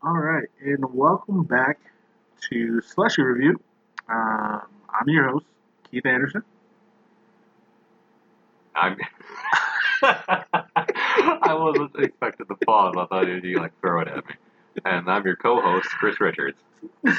All 0.00 0.16
right, 0.16 0.46
and 0.64 0.94
welcome 0.94 1.42
back 1.42 1.80
to 2.50 2.80
Slushy 2.82 3.20
Review. 3.20 3.60
Um, 4.08 4.62
I'm 4.88 5.08
your 5.08 5.28
host, 5.28 5.46
Keith 5.90 6.06
Anderson. 6.06 6.44
I'm. 8.76 8.96
I 10.02 11.52
wasn't 11.52 11.96
expecting 11.98 12.46
the 12.48 12.54
pause. 12.64 12.94
I 12.96 13.06
thought 13.06 13.26
you'd 13.26 13.58
like 13.58 13.72
throw 13.80 14.02
it 14.02 14.06
at 14.06 14.24
me. 14.24 14.34
And 14.84 15.10
I'm 15.10 15.24
your 15.24 15.34
co-host, 15.34 15.88
Chris 15.88 16.20
Richards. 16.20 16.58
Leave 17.02 17.18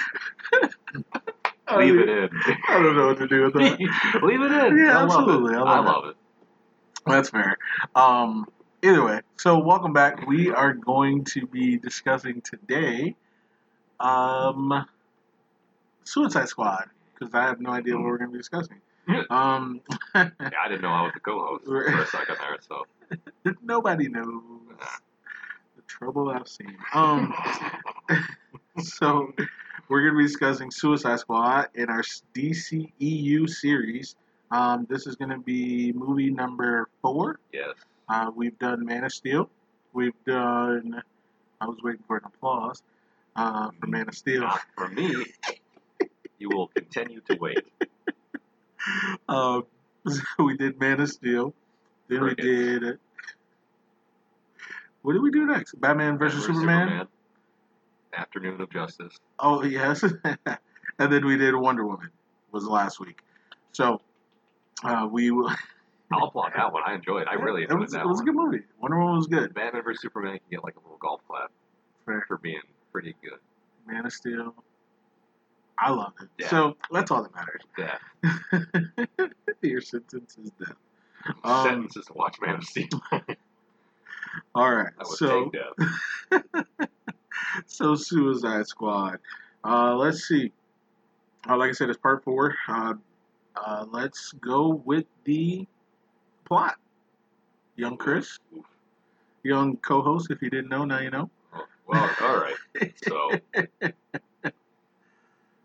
it 1.99 2.07
in. 2.07 2.29
I 2.69 2.81
don't 2.81 2.95
know 2.95 3.07
what 3.07 3.17
to 3.17 3.27
do 3.27 3.43
with 3.43 3.55
that. 3.55 3.77
Leave 4.23 4.41
it 4.41 4.51
in. 4.53 4.77
Yeah, 4.77 4.99
I 4.99 5.03
love 5.03 5.19
absolutely. 5.19 5.53
it. 5.53 5.57
I 5.57 5.79
love 5.79 5.85
love 5.85 6.05
it. 6.05 6.15
That's 7.05 7.29
fair. 7.29 7.57
Um, 7.93 8.47
either 8.83 9.03
way, 9.03 9.21
so 9.37 9.57
welcome 9.59 9.93
back. 9.93 10.27
We 10.27 10.51
are 10.51 10.73
going 10.73 11.23
to 11.25 11.45
be 11.47 11.77
discussing 11.77 12.41
today 12.41 13.15
um, 13.99 14.85
Suicide 16.03 16.47
Squad 16.47 16.89
because 17.13 17.33
I 17.33 17.43
have 17.43 17.59
no 17.59 17.71
idea 17.71 17.95
what 17.95 18.05
we're 18.05 18.17
going 18.17 18.29
to 18.29 18.33
be 18.33 18.39
discussing. 18.39 18.77
Um, 19.31 19.81
Yeah, 20.13 20.29
I 20.63 20.67
didn't 20.67 20.83
know 20.83 20.89
I 20.89 21.01
was 21.01 21.13
the 21.15 21.19
co-host 21.19 21.65
for 21.65 21.83
a 21.83 22.05
second 22.05 22.35
there. 22.39 22.57
So 22.61 22.83
nobody 23.63 24.07
knows 24.07 24.43
the 25.75 25.81
trouble 25.87 26.29
I've 26.29 26.47
seen. 26.47 26.77
Um, 26.93 27.33
so 28.77 29.33
we're 29.87 30.01
going 30.01 30.13
to 30.13 30.17
be 30.19 30.25
discussing 30.25 30.69
Suicide 30.69 31.17
Squad 31.21 31.69
in 31.73 31.89
our 31.89 32.03
DCEU 32.35 33.49
series. 33.49 34.15
Um, 34.51 34.85
this 34.87 35.07
is 35.07 35.15
going 35.15 35.31
to 35.31 35.39
be 35.39 35.91
movie 35.93 36.29
number 36.29 36.87
four. 37.01 37.39
yes, 37.51 37.73
Uh, 38.09 38.31
we've 38.35 38.57
done 38.57 38.85
Man 38.85 39.03
of 39.03 39.11
Steel. 39.13 39.49
We've 39.93 40.13
done. 40.25 41.01
I 41.61 41.65
was 41.67 41.77
waiting 41.83 42.03
for 42.07 42.17
an 42.17 42.23
applause 42.25 42.81
uh, 43.35 43.69
for 43.79 43.87
Man 43.87 44.07
of 44.07 44.15
Steel. 44.15 44.41
not 44.41 44.61
for 44.75 44.87
me. 44.87 45.25
You 46.39 46.49
will 46.49 46.67
continue 46.67 47.21
to 47.29 47.37
wait. 47.39 47.67
So 49.29 49.67
we 50.39 50.57
did 50.57 50.79
Man 50.79 50.99
of 51.01 51.09
Steel. 51.09 51.53
Then 52.07 52.23
we 52.23 52.35
did. 52.35 52.97
What 55.01 55.13
did 55.13 55.21
we 55.21 55.31
do 55.31 55.45
next? 55.45 55.79
Batman 55.79 56.17
versus 56.17 56.45
Versus 56.45 56.61
Superman. 56.61 57.07
Afternoon 58.13 58.59
of 58.59 58.69
Justice. 58.71 59.15
Oh 59.37 59.63
yes, 59.63 60.03
and 60.99 61.13
then 61.13 61.25
we 61.25 61.37
did 61.37 61.55
Wonder 61.55 61.85
Woman. 61.85 62.09
Was 62.51 62.63
last 62.63 62.99
week. 62.99 63.21
So 63.71 64.01
uh, 64.83 65.07
we. 65.09 65.31
I'll 66.11 66.27
applaud 66.27 66.51
that 66.55 66.73
one. 66.73 66.83
I 66.85 66.95
enjoyed. 66.95 67.23
it. 67.23 67.27
I 67.29 67.35
really 67.35 67.61
it 67.61 67.65
enjoyed 67.65 67.81
was, 67.81 67.91
that 67.91 68.01
it 68.01 68.07
was 68.07 68.21
a 68.21 68.23
good 68.23 68.35
movie. 68.35 68.61
Wonder 68.81 68.97
Woman 68.97 69.17
was 69.17 69.27
good. 69.27 69.53
Batman 69.53 69.83
vs 69.83 70.01
Superman 70.01 70.33
can 70.33 70.41
get 70.49 70.63
like 70.63 70.75
a 70.75 70.79
little 70.79 70.97
golf 70.97 71.21
clap 71.27 71.51
Fair. 72.05 72.23
for 72.27 72.37
being 72.37 72.61
pretty 72.91 73.15
good. 73.21 73.39
Man 73.87 74.05
of 74.05 74.13
Steel. 74.13 74.55
I 75.77 75.91
love 75.91 76.13
it. 76.39 76.47
So 76.47 76.75
that's 76.91 77.11
all 77.11 77.23
that 77.23 77.33
matters. 77.33 77.61
Yeah. 77.77 79.27
Your 79.61 79.81
sentence 79.81 80.37
is 80.37 80.51
death. 80.51 80.75
Um, 81.43 81.65
Sentences 81.65 82.05
to 82.05 82.13
watch 82.13 82.37
Man 82.41 82.55
of 82.55 82.63
Steel. 82.63 82.87
all 84.55 84.73
right. 84.73 84.93
So, 85.03 85.51
so 87.65 87.95
Suicide 87.95 88.67
Squad. 88.67 89.19
Uh, 89.61 89.95
let's 89.97 90.25
see. 90.29 90.53
Uh, 91.47 91.57
like 91.57 91.69
I 91.69 91.73
said, 91.73 91.89
it's 91.89 91.97
part 91.97 92.23
four. 92.23 92.55
Uh, 92.69 92.93
uh, 93.53 93.85
let's 93.91 94.31
go 94.31 94.81
with 94.85 95.05
the 95.25 95.67
plot. 96.49 96.75
Young 97.77 97.95
Chris, 97.95 98.39
young 99.43 99.77
co-host. 99.77 100.29
If 100.31 100.41
you 100.41 100.49
didn't 100.49 100.69
know, 100.69 100.83
now 100.83 100.99
you 100.99 101.11
know. 101.11 101.29
Oh, 101.53 101.63
well, 101.87 102.09
all 102.21 102.37
right. 102.37 102.55
So, 103.07 103.29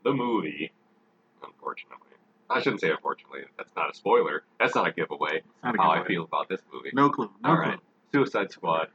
the 0.04 0.12
movie, 0.12 0.70
unfortunately, 1.44 1.98
I 2.48 2.60
shouldn't 2.60 2.82
say 2.82 2.90
unfortunately. 2.90 3.40
That's 3.56 3.74
not 3.74 3.90
a 3.90 3.94
spoiler. 3.94 4.44
That's 4.60 4.76
not 4.76 4.86
a 4.86 4.92
giveaway. 4.92 5.42
Not 5.64 5.74
a 5.74 5.78
How 5.82 5.90
I 5.90 6.06
feel 6.06 6.22
about 6.22 6.48
this 6.48 6.60
movie. 6.72 6.90
No 6.92 7.10
clue. 7.10 7.30
No 7.42 7.50
All 7.50 7.56
clue. 7.56 7.64
right. 7.64 7.78
Suicide 8.12 8.52
Squad 8.52 8.88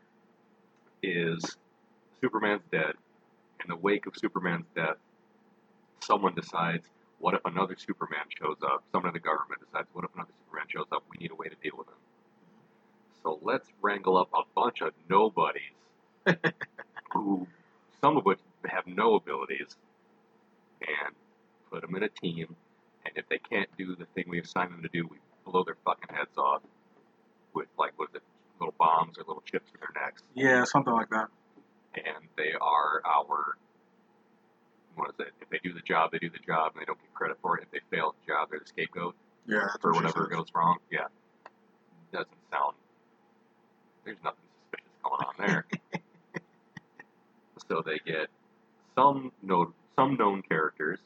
is 1.04 1.58
Superman's 2.22 2.62
dead. 2.72 2.94
In 3.64 3.68
the 3.68 3.76
wake 3.76 4.06
of 4.06 4.14
Superman's 4.16 4.68
death, 4.74 4.96
someone 6.02 6.34
decides, 6.36 6.88
what 7.20 7.34
if 7.34 7.42
another 7.46 7.76
Superman 7.78 8.26
shows 8.30 8.58
up? 8.64 8.84
Someone 8.92 9.10
in 9.10 9.14
the 9.14 9.20
government 9.20 9.62
decides, 9.66 9.88
what 9.94 10.06
if 10.06 10.14
another 10.16 10.32
Superman 10.46 10.68
shows 10.70 10.88
up? 10.92 11.04
We 11.12 11.18
need 11.22 11.32
a 11.32 11.36
way 11.36 11.48
to 11.50 11.56
deal 11.62 11.74
with 11.78 11.88
him. 11.88 11.96
So 13.24 13.40
let's 13.42 13.68
wrangle 13.82 14.18
up 14.18 14.30
a 14.34 14.44
bunch 14.56 14.82
of 14.82 14.94
nobodies, 15.10 15.76
who 17.14 17.48
some 18.02 18.16
of 18.18 18.26
which 18.26 18.40
have 18.66 18.88
no 18.88 19.16
abilities, 19.16 19.76
and 20.82 21.14
put 21.72 21.82
them 21.82 21.96
in 21.96 22.04
a 22.04 22.10
team. 22.10 22.56
And 23.06 23.14
if 23.18 23.28
they 23.30 23.38
can't 23.40 23.70
do 23.78 23.96
the 23.96 24.06
thing 24.16 24.26
we 24.30 24.40
assigned 24.40 24.72
them 24.72 24.82
to 24.84 24.90
do, 24.90 25.08
we 25.08 25.18
blow 25.46 25.64
their 25.64 25.78
fucking 25.86 26.16
heads 26.16 26.38
off 26.38 26.62
with 27.54 27.68
like 27.78 27.92
what 27.98 28.10
is 28.10 28.16
it, 28.16 28.22
little 28.60 28.76
bombs 28.78 29.18
or 29.18 29.24
little 29.28 29.44
chips 29.46 29.70
in 29.74 29.80
their 29.82 30.04
necks, 30.04 30.24
Yeah, 30.36 30.64
something 30.64 30.94
like 30.94 31.10
that. 31.10 31.28
and 31.96 32.28
they 32.38 32.52
are 32.60 33.02
our 33.06 33.58
what 35.00 35.10
is 35.10 35.16
it? 35.20 35.34
If 35.42 35.50
they 35.50 35.60
do 35.64 35.74
the 35.74 35.82
job, 35.82 36.12
they 36.12 36.20
do 36.20 36.30
the 36.30 36.40
job, 36.46 36.74
and 36.74 36.82
they 36.82 36.86
don't 36.86 37.00
get 37.00 37.14
credit 37.14 37.38
for 37.42 37.58
it. 37.58 37.64
If 37.64 37.72
they 37.72 37.96
fail 37.96 38.16
the 38.20 38.34
job, 38.34 38.50
they're 38.52 38.60
the 38.60 38.68
scapegoat 38.68 39.16
Yeah, 39.48 39.68
for 39.82 39.94
whatever 39.94 40.28
goes 40.28 40.48
wrong. 40.54 40.78
Yeah, 40.92 41.08
doesn't 42.12 42.28
sound. 42.52 42.76
There's 44.04 44.18
nothing 44.24 44.40
suspicious 44.64 44.92
going 45.04 45.22
on 45.22 45.34
there. 45.38 45.66
so 47.70 47.82
they 47.86 48.00
get 48.00 48.28
some 48.96 49.32
no, 49.42 49.74
some 49.96 50.16
known 50.16 50.42
characters: 50.42 51.00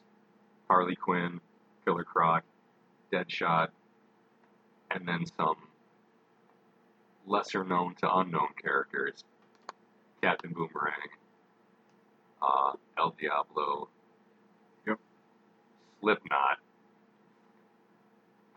Harley 0.68 0.96
Quinn, 0.96 1.40
Killer 1.84 2.04
Croc, 2.04 2.42
Deadshot, 3.12 3.68
and 4.90 5.06
then 5.06 5.24
some 5.36 5.56
lesser 7.26 7.64
known 7.64 7.94
to 7.96 8.16
unknown 8.16 8.48
characters: 8.60 9.24
Captain 10.22 10.52
Boomerang, 10.52 11.08
uh, 12.44 12.72
El 12.98 13.14
Diablo, 13.20 13.88
Yep. 14.86 14.98
Slipknot. 16.00 16.58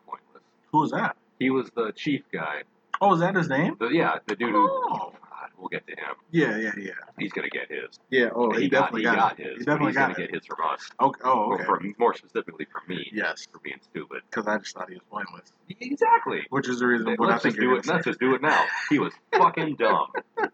Pointless. 0.08 0.44
Who 0.72 0.80
was 0.80 0.92
that? 0.92 1.16
He 1.40 1.50
was 1.50 1.70
the 1.76 1.92
chief 1.96 2.24
guy. 2.32 2.64
Oh, 3.00 3.14
is 3.14 3.20
that 3.20 3.36
his 3.36 3.48
name? 3.50 3.76
The, 3.80 3.90
yeah, 3.90 4.18
the 4.26 4.36
dude 4.36 4.52
who. 4.52 4.68
Oh. 4.70 5.14
God, 5.30 5.50
we'll 5.60 5.70
get 5.70 5.86
to 5.86 5.94
him. 5.94 6.16
Yeah, 6.32 6.58
yeah, 6.58 6.72
yeah. 6.78 6.92
He's 7.20 7.32
gonna 7.32 7.50
get 7.50 7.70
his. 7.70 8.00
Yeah. 8.10 8.30
Oh, 8.34 8.52
he, 8.52 8.68
got, 8.70 8.92
definitely 8.92 9.02
he 9.02 9.06
got, 9.06 9.40
it. 9.40 9.46
his. 9.46 9.58
He 9.60 9.66
definitely 9.66 9.88
he's 9.90 9.96
got 9.96 10.02
gonna 10.14 10.24
it. 10.24 10.32
get 10.32 10.36
his 10.40 10.46
from 10.48 10.58
us. 10.68 10.90
Okay. 11.00 11.22
Oh, 11.24 11.54
okay. 11.54 11.64
from 11.66 11.96
more 12.00 12.16
specifically 12.16 12.66
from 12.72 12.82
me 12.88 13.08
Yes, 13.14 13.48
for 13.52 13.60
being 13.60 13.78
stupid. 13.84 14.24
because 14.30 14.48
I 14.48 14.58
just 14.58 14.74
thought 14.76 14.90
he 14.90 14.96
was 14.96 15.04
pointless, 15.12 15.52
Exactly. 15.80 16.42
which 16.50 16.68
is 16.68 16.80
the 16.80 16.88
reason 16.88 17.14
what 17.18 17.30
I 17.30 17.34
let's 17.34 17.44
think 17.44 17.56
just 17.56 17.62
do 17.62 17.76
it. 17.76 17.86
Let's 17.86 18.06
just 18.06 18.20
do 18.20 18.34
it 18.34 18.42
now. 18.42 18.66
He 18.90 18.98
was 18.98 19.14
fucking 19.32 19.76
dumb. 19.76 20.08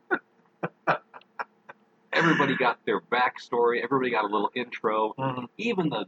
Everybody 2.14 2.56
got 2.56 2.80
their 2.86 3.00
backstory. 3.02 3.84
Everybody 3.84 4.12
got 4.12 4.24
a 4.24 4.28
little 4.28 4.52
intro. 4.56 5.14
Mhm. 5.18 5.48
Even 5.58 5.90
the 5.90 6.06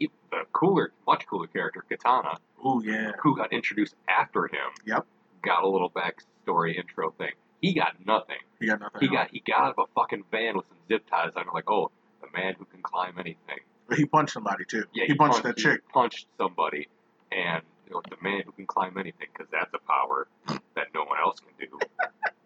even 0.00 0.14
the 0.30 0.44
cooler, 0.52 0.92
much 1.06 1.26
cooler 1.26 1.46
character, 1.46 1.84
Katana, 1.88 2.38
Oh 2.64 2.82
yeah. 2.82 3.12
who 3.22 3.36
got 3.36 3.52
introduced 3.52 3.94
after 4.08 4.46
him. 4.46 4.70
Yep. 4.84 5.06
Got 5.42 5.62
a 5.62 5.68
little 5.68 5.90
backstory 5.90 6.74
intro 6.76 7.10
thing. 7.12 7.32
He 7.60 7.72
got 7.74 7.94
nothing. 8.04 8.38
He 8.58 8.66
got 8.66 8.80
nothing. 8.80 9.00
He 9.00 9.06
else. 9.06 9.14
got 9.14 9.30
he 9.30 9.40
got 9.46 9.60
out 9.60 9.74
of 9.78 9.88
a 9.88 9.92
fucking 9.94 10.24
van 10.30 10.56
with 10.56 10.66
some 10.68 10.78
zip 10.88 11.08
ties 11.08 11.30
on. 11.36 11.46
Like, 11.54 11.70
oh, 11.70 11.90
the 12.20 12.28
man 12.36 12.54
who 12.58 12.64
can 12.64 12.82
climb 12.82 13.14
anything. 13.18 13.58
He 13.96 14.04
punched 14.06 14.32
somebody 14.32 14.64
too. 14.64 14.84
Yeah, 14.94 15.04
he, 15.06 15.14
punched, 15.14 15.42
that 15.42 15.58
he 15.58 15.62
chick. 15.64 15.86
punched 15.92 16.26
somebody, 16.38 16.88
and 17.30 17.62
you 17.86 17.92
know, 17.92 18.02
the 18.08 18.16
man 18.22 18.42
who 18.46 18.52
can 18.52 18.66
climb 18.66 18.96
anything, 18.96 19.28
because 19.32 19.48
that's 19.52 19.72
a 19.74 19.78
power 19.86 20.26
that 20.74 20.86
no 20.94 21.04
one 21.04 21.18
else 21.22 21.38
can 21.40 21.68
do. 21.68 21.78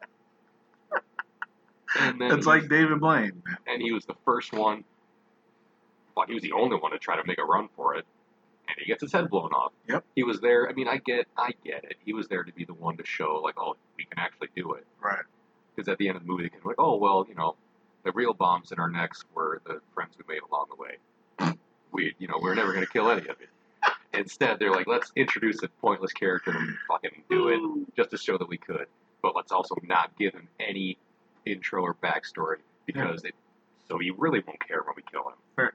And 1.98 2.20
then 2.20 2.32
It's 2.36 2.46
like 2.46 2.68
David 2.68 3.00
Blaine. 3.00 3.42
and 3.66 3.82
he 3.82 3.92
was 3.92 4.04
the 4.04 4.14
first 4.24 4.52
one. 4.52 4.84
Well, 6.16 6.26
he 6.26 6.34
was 6.34 6.42
the 6.42 6.52
only 6.52 6.76
one 6.76 6.92
to 6.92 6.98
try 6.98 7.16
to 7.16 7.26
make 7.26 7.38
a 7.38 7.44
run 7.44 7.68
for 7.76 7.94
it, 7.96 8.06
and 8.68 8.76
he 8.78 8.86
gets 8.86 9.02
his 9.02 9.12
head 9.12 9.28
blown 9.28 9.50
off. 9.52 9.72
Yep. 9.88 10.04
He 10.14 10.22
was 10.22 10.40
there. 10.40 10.68
I 10.68 10.72
mean, 10.72 10.88
I 10.88 10.96
get, 10.96 11.26
I 11.36 11.50
get 11.64 11.84
it. 11.84 11.96
He 12.04 12.12
was 12.14 12.26
there 12.28 12.42
to 12.42 12.52
be 12.52 12.64
the 12.64 12.72
one 12.74 12.96
to 12.96 13.04
show, 13.04 13.40
like, 13.44 13.58
oh, 13.58 13.76
we 13.98 14.04
can 14.04 14.18
actually 14.18 14.48
do 14.56 14.72
it. 14.74 14.86
Right. 15.02 15.24
Because 15.74 15.88
at 15.88 15.98
the 15.98 16.08
end 16.08 16.16
of 16.16 16.22
the 16.22 16.28
movie, 16.28 16.44
they 16.44 16.48
can 16.48 16.60
be 16.60 16.68
like, 16.68 16.80
oh, 16.80 16.96
well, 16.96 17.26
you 17.28 17.34
know, 17.34 17.54
the 18.04 18.12
real 18.12 18.32
bombs 18.32 18.72
in 18.72 18.78
our 18.78 18.88
necks 18.88 19.24
were 19.34 19.60
the 19.66 19.80
friends 19.92 20.14
we 20.16 20.34
made 20.34 20.40
along 20.50 20.66
the 20.70 20.76
way. 20.76 21.54
We, 21.92 22.14
you 22.18 22.28
know, 22.28 22.38
we're 22.40 22.54
never 22.54 22.72
going 22.72 22.84
to 22.86 22.90
kill 22.90 23.10
any 23.10 23.22
of 23.28 23.36
it. 23.40 23.48
Instead, 24.14 24.58
they're 24.58 24.72
like, 24.72 24.86
let's 24.86 25.12
introduce 25.16 25.62
a 25.62 25.68
pointless 25.82 26.12
character 26.12 26.50
and 26.50 26.76
fucking 26.88 27.22
do 27.28 27.48
it 27.48 27.60
just 27.96 28.10
to 28.10 28.16
show 28.16 28.38
that 28.38 28.48
we 28.48 28.56
could. 28.56 28.86
But 29.22 29.36
let's 29.36 29.52
also 29.52 29.74
not 29.82 30.16
give 30.18 30.32
him 30.32 30.48
any 30.58 30.96
intro 31.46 31.82
or 31.82 31.94
backstory 31.94 32.56
because 32.84 33.24
it, 33.24 33.34
so 33.88 33.98
he 33.98 34.10
really 34.10 34.40
won't 34.46 34.60
care 34.66 34.82
when 34.82 34.94
we 34.96 35.02
kill 35.10 35.22
him. 35.28 35.34
Fair. 35.54 35.72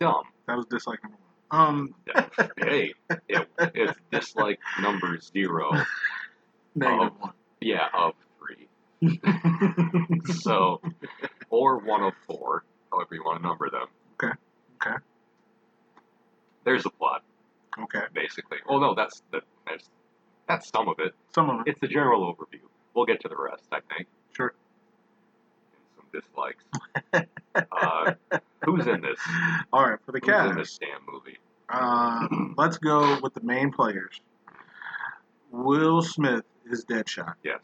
Dumb. 0.00 0.24
That 0.46 0.56
was 0.56 0.66
dislike 0.66 0.98
number 1.02 1.16
one. 1.16 1.22
Um, 1.48 1.94
hey, 2.58 2.92
it, 3.28 3.48
it's 3.74 3.98
dislike 4.10 4.58
number 4.82 5.18
zero. 5.20 5.70
negative 6.74 7.12
Yeah, 7.60 7.86
of 7.94 8.14
three. 8.38 8.68
So 10.40 10.80
or 11.50 11.78
one 11.78 12.02
of 12.02 12.12
four, 12.26 12.64
however 12.90 13.14
you 13.14 13.22
want 13.24 13.40
to 13.42 13.46
number 13.48 13.70
them. 13.70 13.86
Okay, 14.14 14.32
okay. 14.84 14.96
There's 16.64 16.82
the 16.82 16.90
plot, 16.90 17.22
Okay. 17.78 18.02
basically. 18.12 18.58
Oh 18.68 18.78
no, 18.80 18.94
that's 18.94 19.22
the 19.30 19.40
that's, 19.68 19.88
that's 20.48 20.68
some 20.68 20.88
of 20.88 20.98
it. 20.98 21.14
Some 21.34 21.48
of 21.50 21.60
it. 21.60 21.70
It's 21.70 21.80
the 21.80 21.88
general 21.88 22.34
overview. 22.34 22.60
We'll 22.96 23.04
get 23.06 23.20
to 23.20 23.28
the 23.28 23.36
rest, 23.36 23.62
I 23.70 23.80
think. 23.94 24.08
Sure. 24.32 24.54
And 25.72 25.96
some 25.96 26.20
dislikes. 26.20 26.64
uh, 27.72 28.14
who's 28.64 28.86
in 28.86 29.02
this? 29.02 29.18
All 29.72 29.86
right, 29.88 29.98
for 30.06 30.12
the 30.12 30.20
Who's 30.20 30.50
in 30.50 30.56
this 30.56 30.78
cast, 30.78 30.80
damn 30.80 31.12
movie? 31.14 31.38
uh, 31.68 32.26
let's 32.56 32.78
go 32.78 33.18
with 33.22 33.34
the 33.34 33.42
main 33.42 33.70
players. 33.70 34.18
Will 35.52 36.00
Smith 36.02 36.44
is 36.70 36.84
Deadshot. 36.86 37.34
Yes. 37.44 37.60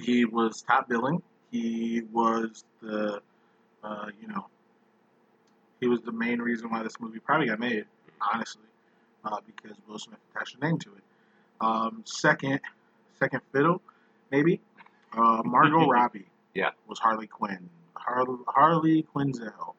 He 0.00 0.24
was 0.24 0.62
top 0.62 0.88
billing. 0.88 1.22
He 1.50 2.02
was 2.10 2.64
the, 2.80 3.20
uh, 3.84 4.06
you 4.20 4.28
know, 4.28 4.46
he 5.80 5.88
was 5.88 6.00
the 6.00 6.12
main 6.12 6.40
reason 6.40 6.70
why 6.70 6.82
this 6.82 6.98
movie 7.00 7.18
probably 7.18 7.48
got 7.48 7.60
made, 7.60 7.84
honestly, 8.32 8.62
uh, 9.26 9.36
because 9.44 9.76
Will 9.86 9.98
Smith 9.98 10.18
attached 10.34 10.56
a 10.58 10.64
name 10.64 10.78
to 10.78 10.88
it. 10.90 11.02
Um, 11.60 12.02
second, 12.06 12.60
second 13.18 13.40
fiddle, 13.52 13.82
maybe, 14.32 14.60
uh, 15.16 15.42
Margot 15.44 15.86
Robbie. 15.88 16.26
Yeah. 16.54 16.70
Was 16.88 16.98
Harley 16.98 17.28
Quinn. 17.28 17.68
Har- 17.94 18.26
Harley 18.48 19.06
Quinzel. 19.14 19.74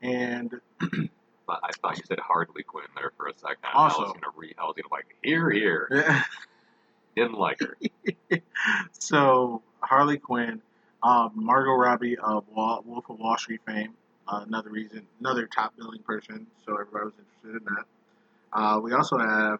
And 0.00 0.54
But 1.48 1.60
I 1.64 1.70
thought 1.80 1.96
you 1.96 2.04
said 2.06 2.18
Harley 2.18 2.62
Quinn 2.62 2.84
there 2.94 3.10
for 3.16 3.26
a 3.26 3.32
second. 3.34 3.56
I 3.64 3.84
was 3.86 4.12
gonna 4.12 4.32
re 4.36 4.54
I 4.58 4.64
was 4.64 4.74
gonna 4.76 4.92
like 4.92 5.06
here 5.22 5.50
here. 5.50 6.14
Didn't 7.16 7.38
like 7.38 7.58
her. 7.60 7.78
so 8.98 9.62
Harley 9.80 10.18
Quinn, 10.18 10.60
um, 11.02 11.32
Margot 11.34 11.72
Robbie 11.72 12.18
of 12.18 12.44
Wall, 12.54 12.82
Wolf 12.84 13.08
of 13.08 13.18
Wall 13.18 13.38
Street 13.38 13.60
fame, 13.66 13.94
uh, 14.28 14.44
another 14.46 14.68
reason, 14.68 15.06
another 15.20 15.46
top 15.46 15.74
billing 15.78 16.02
person. 16.02 16.46
So 16.66 16.74
everybody 16.74 17.06
was 17.06 17.14
interested 17.18 17.66
in 17.66 17.74
that. 17.74 17.84
Uh, 18.52 18.80
we 18.80 18.92
also 18.92 19.16
have 19.18 19.58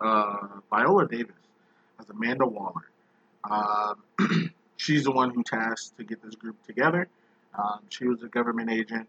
uh, 0.00 0.48
Viola 0.70 1.06
Davis 1.06 1.36
as 2.00 2.10
Amanda 2.10 2.46
Waller. 2.46 2.90
Um, 3.50 4.50
she's 4.76 5.04
the 5.04 5.12
one 5.12 5.30
who 5.30 5.42
tasked 5.42 5.96
to 5.98 6.04
get 6.04 6.22
this 6.22 6.34
group 6.34 6.56
together. 6.66 7.08
Um, 7.56 7.80
she 7.88 8.06
was 8.06 8.22
a 8.22 8.28
government 8.28 8.70
agent. 8.70 9.08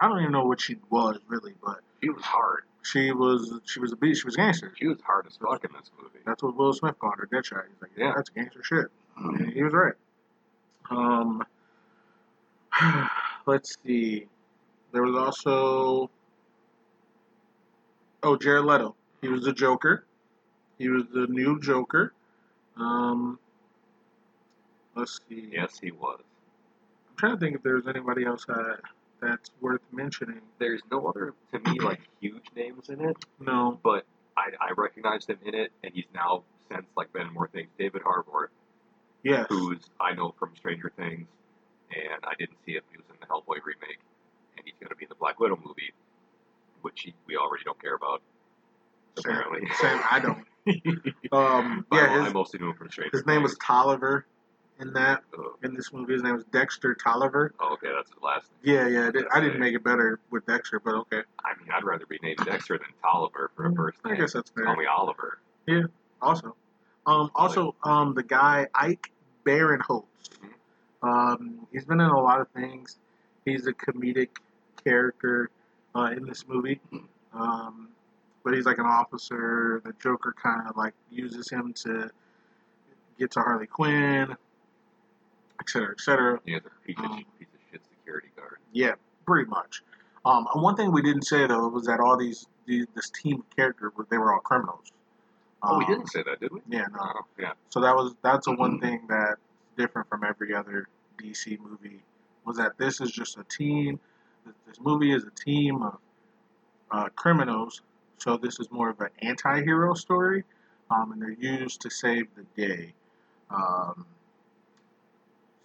I 0.00 0.08
don't 0.08 0.20
even 0.20 0.32
know 0.32 0.44
what 0.44 0.60
she 0.60 0.76
was 0.90 1.18
really, 1.28 1.54
but 1.64 1.80
She 2.02 2.10
was 2.10 2.22
hard. 2.22 2.64
she 2.82 3.12
was 3.12 3.60
she 3.64 3.80
was 3.80 3.92
a 3.92 3.96
beast. 3.96 4.20
She 4.22 4.26
was 4.26 4.34
a 4.34 4.38
gangster. 4.38 4.72
She 4.76 4.86
was 4.86 4.98
hard 5.04 5.26
as 5.26 5.36
fuck 5.36 5.64
in 5.64 5.70
this 5.72 5.90
movie. 6.00 6.18
That's 6.26 6.42
what 6.42 6.56
Will 6.56 6.72
Smith 6.72 6.98
called 6.98 7.14
her, 7.18 7.26
Deadshot. 7.26 7.62
He's 7.68 7.80
like, 7.82 7.90
yeah, 7.96 8.12
that's 8.14 8.28
gangster 8.30 8.62
shit. 8.62 8.86
And 9.16 9.52
he 9.52 9.62
was 9.62 9.72
right. 9.72 9.94
Um, 10.90 11.42
let's 13.46 13.76
see. 13.84 14.26
There 14.92 15.02
was 15.02 15.16
also 15.16 16.10
oh 18.22 18.36
Jared 18.36 18.64
Leto. 18.64 18.94
He 19.22 19.28
was 19.28 19.42
the 19.42 19.52
Joker. 19.52 20.04
He 20.78 20.88
was 20.88 21.04
the 21.12 21.26
new 21.28 21.60
Joker. 21.60 22.12
Um, 22.76 23.38
let's 25.04 25.20
see. 25.28 25.48
Yes, 25.52 25.78
he 25.80 25.90
was. 25.90 26.20
I'm 27.10 27.16
trying 27.16 27.32
to 27.34 27.38
think 27.38 27.56
if 27.56 27.62
there's 27.62 27.86
anybody 27.86 28.24
else 28.24 28.44
that 28.46 28.78
that's 29.20 29.50
worth 29.60 29.80
mentioning. 29.92 30.40
There's 30.58 30.82
no 30.90 31.06
other 31.06 31.34
to 31.52 31.58
me 31.70 31.78
like 31.80 32.00
huge 32.20 32.44
names 32.56 32.88
in 32.88 33.00
it, 33.00 33.16
No. 33.40 33.78
but 33.82 34.04
I, 34.36 34.50
I 34.60 34.72
recognized 34.76 35.30
him 35.30 35.38
in 35.44 35.54
it, 35.54 35.72
and 35.82 35.92
he's 35.94 36.06
now 36.14 36.42
since 36.70 36.86
like 36.96 37.12
been 37.12 37.28
in 37.28 37.32
more 37.34 37.48
things. 37.48 37.68
David 37.78 38.02
Harbour, 38.02 38.50
Yes. 39.22 39.46
who's 39.48 39.78
I 40.00 40.14
know 40.14 40.34
from 40.38 40.50
Stranger 40.56 40.90
Things, 40.96 41.26
and 41.94 42.24
I 42.24 42.32
didn't 42.38 42.56
see 42.66 42.72
him. 42.72 42.82
He 42.90 42.96
was 42.98 43.06
in 43.10 43.16
the 43.20 43.26
Hellboy 43.26 43.60
remake, 43.64 44.00
and 44.56 44.64
he's 44.66 44.74
going 44.80 44.88
to 44.90 44.96
be 44.96 45.04
in 45.04 45.08
the 45.10 45.14
Black 45.14 45.38
Widow 45.40 45.56
movie, 45.64 45.92
which 46.82 47.02
he, 47.02 47.14
we 47.26 47.36
already 47.36 47.64
don't 47.64 47.80
care 47.80 47.94
about. 47.94 48.20
Apparently, 49.18 49.60
Same. 49.80 50.00
I 50.10 50.20
don't. 50.20 50.44
Um. 51.32 51.84
Yeah. 51.92 52.24
I 52.26 52.32
mostly 52.32 52.58
knew 52.58 52.70
him 52.70 52.76
from 52.76 52.90
Stranger 52.90 53.10
his 53.16 53.26
name 53.26 53.42
was 53.42 53.56
Tolliver. 53.58 54.26
In 54.80 54.92
that, 54.94 55.22
in 55.62 55.74
this 55.74 55.92
movie, 55.92 56.14
his 56.14 56.22
name 56.22 56.34
was 56.34 56.44
Dexter 56.46 56.94
Tolliver. 56.96 57.54
Oh, 57.60 57.74
okay, 57.74 57.90
that's 57.94 58.10
his 58.10 58.20
last 58.20 58.50
name. 58.64 58.74
Yeah, 58.74 58.88
yeah. 58.88 59.10
I, 59.32 59.38
I 59.38 59.40
didn't 59.40 59.60
make 59.60 59.74
it 59.74 59.84
better 59.84 60.18
with 60.30 60.44
Dexter, 60.46 60.80
but 60.80 60.94
okay. 60.94 61.22
I 61.44 61.56
mean, 61.60 61.68
I'd 61.72 61.84
rather 61.84 62.06
be 62.06 62.18
named 62.22 62.38
Dexter 62.44 62.78
than 62.78 62.88
Tolliver 63.00 63.52
for 63.54 63.66
a 63.66 63.74
first 63.74 64.04
name. 64.04 64.14
I 64.14 64.16
guess 64.16 64.32
that's 64.32 64.50
fair. 64.50 64.64
Call 64.64 64.76
me 64.76 64.86
Oliver. 64.86 65.38
Yeah. 65.68 65.82
Also, 66.20 66.56
um, 67.06 67.30
also, 67.36 67.76
um, 67.84 68.14
the 68.14 68.24
guy 68.24 68.66
Ike 68.74 69.12
Barinholtz. 69.44 70.04
Um, 71.02 71.66
he's 71.70 71.84
been 71.84 72.00
in 72.00 72.10
a 72.10 72.20
lot 72.20 72.40
of 72.40 72.48
things. 72.48 72.98
He's 73.44 73.66
a 73.66 73.72
comedic 73.72 74.30
character 74.82 75.50
uh, 75.94 76.10
in 76.16 76.26
this 76.26 76.48
movie. 76.48 76.80
Um, 77.32 77.88
but 78.42 78.54
he's 78.54 78.66
like 78.66 78.78
an 78.78 78.86
officer. 78.86 79.82
The 79.84 79.92
Joker 80.02 80.34
kind 80.40 80.68
of 80.68 80.76
like 80.76 80.94
uses 81.10 81.50
him 81.50 81.74
to 81.84 82.10
get 83.18 83.30
to 83.32 83.40
Harley 83.40 83.66
Quinn, 83.66 84.34
et 85.60 85.68
cetera, 85.68 85.90
et 85.92 86.00
cetera. 86.00 86.34
A 86.36 86.38
piece 86.86 86.98
of, 86.98 87.04
Um, 87.04 87.24
piece 87.38 87.48
of 87.54 87.60
shit 87.70 87.82
security 87.98 88.28
guard. 88.36 88.58
Yeah, 88.72 88.94
pretty 89.26 89.48
much. 89.48 89.82
Um, 90.24 90.46
and 90.54 90.62
one 90.62 90.76
thing 90.76 90.90
we 90.92 91.02
didn't 91.02 91.22
say 91.26 91.46
though 91.46 91.68
was 91.68 91.86
that 91.86 92.00
all 92.00 92.16
these, 92.16 92.46
these 92.66 92.86
this 92.94 93.10
team 93.10 93.40
of 93.40 93.56
characters 93.56 93.92
they 94.10 94.18
were 94.18 94.32
all 94.32 94.40
criminals. 94.40 94.92
Oh, 95.62 95.78
we 95.78 95.84
Um, 95.84 95.90
didn't 95.92 96.08
say 96.10 96.22
that, 96.22 96.40
did 96.40 96.52
we? 96.52 96.60
Yeah, 96.68 96.86
no. 96.92 96.98
Oh, 97.00 97.20
yeah. 97.38 97.52
So 97.70 97.80
that 97.80 97.94
was 97.94 98.14
that's 98.22 98.46
a 98.46 98.52
one 98.52 98.80
thing 98.80 99.06
that's 99.08 99.40
different 99.76 100.08
from 100.08 100.24
every 100.24 100.54
other 100.54 100.88
DC 101.18 101.58
movie 101.60 102.02
was 102.44 102.56
that 102.58 102.76
this 102.78 103.00
is 103.00 103.10
just 103.10 103.38
a 103.38 103.44
team. 103.44 103.98
This 104.66 104.80
movie 104.80 105.12
is 105.12 105.24
a 105.24 105.30
team 105.30 105.82
of 105.82 105.98
uh, 106.90 107.08
criminals. 107.16 107.80
So 108.18 108.36
this 108.36 108.60
is 108.60 108.70
more 108.70 108.90
of 108.90 109.00
an 109.00 109.08
anti-hero 109.22 109.94
story, 109.94 110.44
um, 110.90 111.12
and 111.12 111.20
they're 111.20 111.30
used 111.30 111.80
to 111.82 111.90
save 111.90 112.28
the 112.36 112.44
day. 112.60 112.92
Um, 113.50 114.06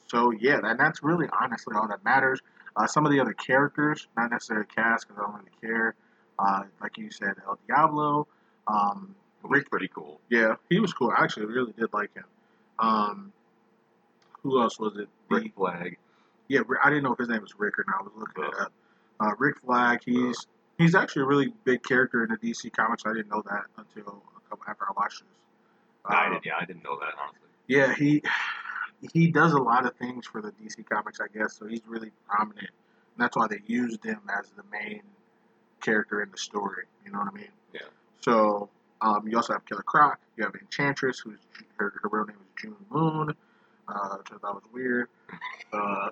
so 0.10 0.32
yeah, 0.32 0.60
that, 0.62 0.78
that's 0.78 1.04
really 1.04 1.28
honestly 1.40 1.76
all 1.76 1.88
that 1.88 2.04
matters. 2.04 2.40
Uh, 2.76 2.88
some 2.88 3.06
of 3.06 3.12
the 3.12 3.20
other 3.20 3.34
characters, 3.34 4.08
not 4.16 4.32
necessarily 4.32 4.66
cast 4.74 5.08
because 5.08 5.22
I 5.22 5.26
don't 5.26 5.36
really 5.40 5.52
care. 5.62 5.96
Uh, 6.38 6.64
like 6.82 6.98
you 6.98 7.12
said, 7.12 7.34
El 7.46 7.58
Diablo. 7.68 8.28
Um, 8.68 9.16
was 9.44 9.64
pretty 9.70 9.88
cool. 9.94 10.20
yeah, 10.30 10.56
he 10.70 10.80
was 10.80 10.94
cool. 10.94 11.12
I 11.18 11.24
actually 11.24 11.46
really 11.48 11.72
did 11.74 11.92
like 11.94 12.14
him. 12.14 12.26
Um, 12.78 13.32
who 14.44 14.62
else 14.62 14.78
was 14.80 14.98
it? 14.98 15.08
The- 15.30 15.36
Rick 15.36 15.54
Flag. 15.56 15.98
yeah, 16.48 16.60
I 16.84 16.90
didn't 16.90 17.04
know 17.04 17.14
if 17.14 17.20
his 17.20 17.30
name 17.30 17.42
was 17.42 17.54
Rick 17.58 17.80
or 17.80 17.86
not. 17.88 18.02
I 18.02 18.04
was 18.04 18.12
looking 18.18 18.44
it 18.44 18.54
up. 18.60 18.72
Uh, 19.20 19.32
Rick 19.40 19.60
Flag. 19.66 20.00
He's 20.06 20.46
he's 20.78 20.94
actually 20.96 21.24
a 21.24 21.26
really 21.26 21.54
big 21.64 21.84
character 21.84 22.24
in 22.24 22.30
the 22.30 22.38
DC 22.38 22.72
comics. 22.74 23.04
I 23.06 23.14
didn't 23.14 23.30
know 23.30 23.42
that 23.50 23.64
until 23.78 24.22
a 24.38 24.50
couple 24.50 24.66
after 24.68 24.86
I 24.88 24.94
watched 24.96 25.20
this. 25.22 25.28
I 26.06 26.28
Uh, 26.28 26.30
didn't, 26.30 26.46
yeah, 26.46 26.54
I 26.60 26.66
didn't 26.66 26.84
know 26.84 26.98
that 27.00 27.14
honestly. 27.22 27.48
yeah, 27.68 27.94
he 27.96 28.22
he 29.14 29.32
does 29.32 29.54
a 29.54 29.58
lot 29.58 29.86
of 29.86 29.96
things 29.96 30.26
for 30.26 30.42
the 30.42 30.52
DC 30.52 30.86
comics, 30.88 31.20
I 31.20 31.28
guess. 31.36 31.58
So 31.58 31.68
he's 31.68 31.82
really 31.88 32.12
prominent, 32.28 32.70
and 32.70 33.18
that's 33.18 33.36
why 33.36 33.48
they 33.48 33.60
used 33.66 34.04
him 34.04 34.20
as 34.38 34.50
the 34.52 34.64
main 34.72 35.02
character 35.82 36.22
in 36.22 36.32
the 36.32 36.38
story. 36.38 36.84
You 37.06 37.12
know 37.12 37.20
what 37.20 37.34
I 37.34 37.36
mean? 37.36 37.48
Yeah. 37.74 37.82
So 38.22 38.70
um, 39.02 39.28
you 39.28 39.38
also 39.38 39.54
have 39.54 39.66
Killer 39.66 39.84
Croc. 39.84 40.20
You 40.38 40.44
have 40.44 40.56
Enchantress, 40.56 41.20
who's 41.20 41.40
her, 41.78 41.94
her 42.02 42.10
real 42.12 42.26
name 42.26 42.38
is 42.38 42.62
June 42.62 42.76
Moon, 42.90 43.34
uh, 43.88 44.18
which 44.18 44.28
I 44.34 44.38
thought 44.38 44.56
was 44.56 44.64
weird. 44.74 45.08
Uh, 45.72 46.10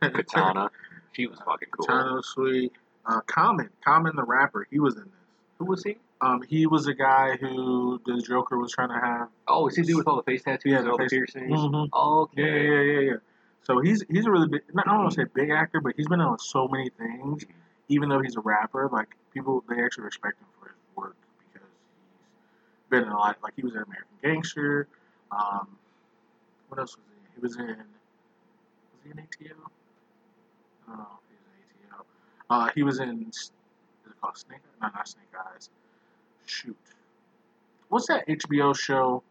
Katana. 0.10 0.70
She 1.12 1.26
was 1.26 1.38
fucking 1.44 1.68
cool. 1.70 1.86
Katana 1.86 2.14
was 2.14 2.28
sweet. 2.28 2.72
Uh, 3.06 3.20
Common, 3.22 3.70
Common 3.84 4.14
the 4.14 4.22
rapper, 4.22 4.66
he 4.70 4.78
was 4.78 4.96
in 4.96 5.04
this. 5.04 5.10
Who 5.58 5.64
was 5.64 5.82
he? 5.82 5.96
Um, 6.22 6.42
he 6.42 6.66
was 6.66 6.86
a 6.86 6.94
guy 6.94 7.36
who 7.36 8.00
the 8.04 8.20
Joker 8.20 8.58
was 8.58 8.72
trying 8.72 8.88
to 8.90 9.00
have. 9.06 9.28
Oh, 9.48 9.68
is 9.68 9.76
he 9.76 9.82
the 9.82 9.88
dude 9.88 9.96
with 9.98 10.06
all 10.08 10.16
the 10.16 10.22
face 10.22 10.42
tattoos 10.42 10.70
Yeah, 10.70 10.78
and 10.78 10.86
the 10.86 10.90
all 10.92 10.98
the 10.98 11.04
face- 11.04 11.10
piercings? 11.10 11.50
Mhm. 11.58 11.88
Okay. 11.92 12.42
Yeah, 12.42 12.74
yeah, 12.74 12.80
yeah, 12.92 13.10
yeah. 13.12 13.16
So 13.62 13.80
he's 13.80 14.02
he's 14.10 14.26
a 14.26 14.30
really 14.30 14.48
big. 14.48 14.62
Not, 14.74 14.86
I 14.86 14.90
don't 14.92 15.00
want 15.04 15.14
to 15.14 15.20
say 15.22 15.26
big 15.34 15.50
actor, 15.50 15.80
but 15.80 15.94
he's 15.96 16.08
been 16.08 16.20
on 16.20 16.38
so 16.38 16.68
many 16.68 16.90
things. 16.90 17.44
Even 17.88 18.08
though 18.08 18.20
he's 18.20 18.36
a 18.36 18.40
rapper, 18.40 18.88
like 18.92 19.16
people, 19.32 19.64
they 19.68 19.82
actually 19.82 20.04
respect 20.04 20.38
him 20.40 20.46
for 20.60 20.68
his 20.68 20.76
work 20.94 21.16
because 21.52 21.66
he's 21.68 22.88
been 22.90 23.02
in 23.04 23.08
a 23.08 23.16
lot. 23.16 23.38
Like 23.42 23.54
he 23.56 23.62
was 23.62 23.72
in 23.74 23.82
American 23.82 24.16
Gangster. 24.22 24.88
Um, 25.32 25.68
what 26.68 26.78
else 26.80 26.96
was 26.96 27.04
he? 27.08 27.34
He 27.36 27.40
was 27.40 27.56
in. 27.56 27.66
Was 27.66 27.76
he 29.04 29.10
in 29.10 29.16
ATL? 29.16 29.70
I 30.86 30.90
don't 30.90 30.98
know 30.98 31.06
if 31.24 31.30
he 31.30 31.36
was 31.36 31.46
in 31.54 31.88
ATL. 31.88 32.04
Uh, 32.50 32.70
he 32.74 32.82
was 32.82 33.00
in. 33.00 33.26
Is 33.30 33.52
it 34.06 34.12
called 34.20 34.36
Snake? 34.36 34.60
No, 34.82 34.88
not 34.94 35.08
Snake 35.08 35.24
Eyes. 35.54 35.70
Shoot. 36.50 36.76
What's 37.88 38.06
that 38.08 38.26
HBO 38.28 38.76
show 38.76 39.22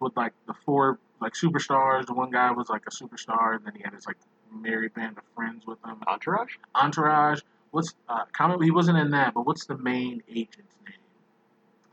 with 0.00 0.16
like 0.16 0.32
the 0.46 0.54
four 0.64 0.98
like 1.20 1.34
superstars? 1.34 2.06
The 2.06 2.14
one 2.14 2.30
guy 2.30 2.50
was 2.50 2.68
like 2.70 2.82
a 2.86 2.90
superstar, 2.90 3.56
and 3.56 3.64
then 3.66 3.74
he 3.76 3.82
had 3.82 3.92
his 3.94 4.06
like 4.06 4.16
merry 4.52 4.88
band 4.88 5.18
of 5.18 5.24
friends 5.34 5.66
with 5.66 5.78
him. 5.84 5.96
Entourage? 6.06 6.54
Entourage. 6.74 7.40
What's 7.72 7.94
uh, 8.08 8.24
Common? 8.32 8.62
He 8.62 8.70
wasn't 8.70 8.98
in 8.98 9.10
that, 9.12 9.34
but 9.34 9.46
what's 9.46 9.66
the 9.66 9.76
main 9.78 10.22
agent's 10.28 10.74
name? 10.86 10.96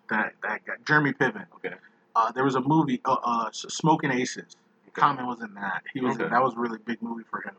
That 0.09 0.33
that 0.43 0.65
guy, 0.65 0.73
Jeremy 0.87 1.13
Piven. 1.13 1.45
Okay. 1.55 1.75
Uh, 2.15 2.31
there 2.31 2.43
was 2.43 2.55
a 2.55 2.61
movie, 2.61 2.99
uh, 3.05 3.17
uh, 3.23 3.49
Smoking 3.51 4.11
Aces. 4.11 4.55
Okay. 4.87 4.91
Common 5.01 5.27
was 5.27 5.41
in 5.41 5.53
that. 5.55 5.83
He 5.93 5.99
was 6.01 6.15
Okay. 6.15 6.29
that 6.29 6.41
was 6.41 6.53
a 6.55 6.57
really 6.59 6.79
big 6.85 7.01
movie 7.01 7.25
for 7.29 7.41
him. 7.41 7.55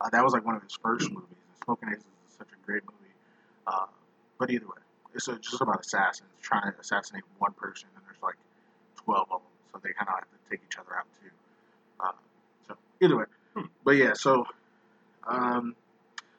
Uh, 0.00 0.10
that 0.10 0.22
was 0.22 0.32
like 0.34 0.44
one 0.44 0.54
of 0.54 0.62
his 0.62 0.76
first 0.82 1.10
movies. 1.10 1.38
Smoking 1.64 1.88
Aces 1.88 2.04
is 2.28 2.34
such 2.38 2.48
a 2.52 2.66
great 2.66 2.82
movie. 2.84 3.12
Uh, 3.66 3.86
but 4.38 4.50
either 4.50 4.66
way, 4.66 4.78
it's 5.16 5.26
just 5.26 5.60
about 5.60 5.80
assassins 5.80 6.28
trying 6.42 6.70
to 6.72 6.78
assassinate 6.78 7.24
one 7.38 7.52
person, 7.52 7.88
and 7.94 8.04
there's 8.06 8.22
like 8.22 8.36
twelve 8.96 9.26
of 9.30 9.40
them, 9.40 9.50
so 9.72 9.80
they 9.82 9.92
kind 9.92 10.08
of 10.08 10.14
have 10.14 10.24
to 10.24 10.50
take 10.50 10.60
each 10.68 10.78
other 10.78 10.96
out 10.96 11.06
too. 11.20 11.30
Uh, 12.00 12.12
so 12.68 12.74
either 13.02 13.16
way, 13.18 13.24
Hmm. 13.54 13.66
but 13.84 13.92
yeah, 13.96 14.12
so 14.14 14.44
um, 15.26 15.74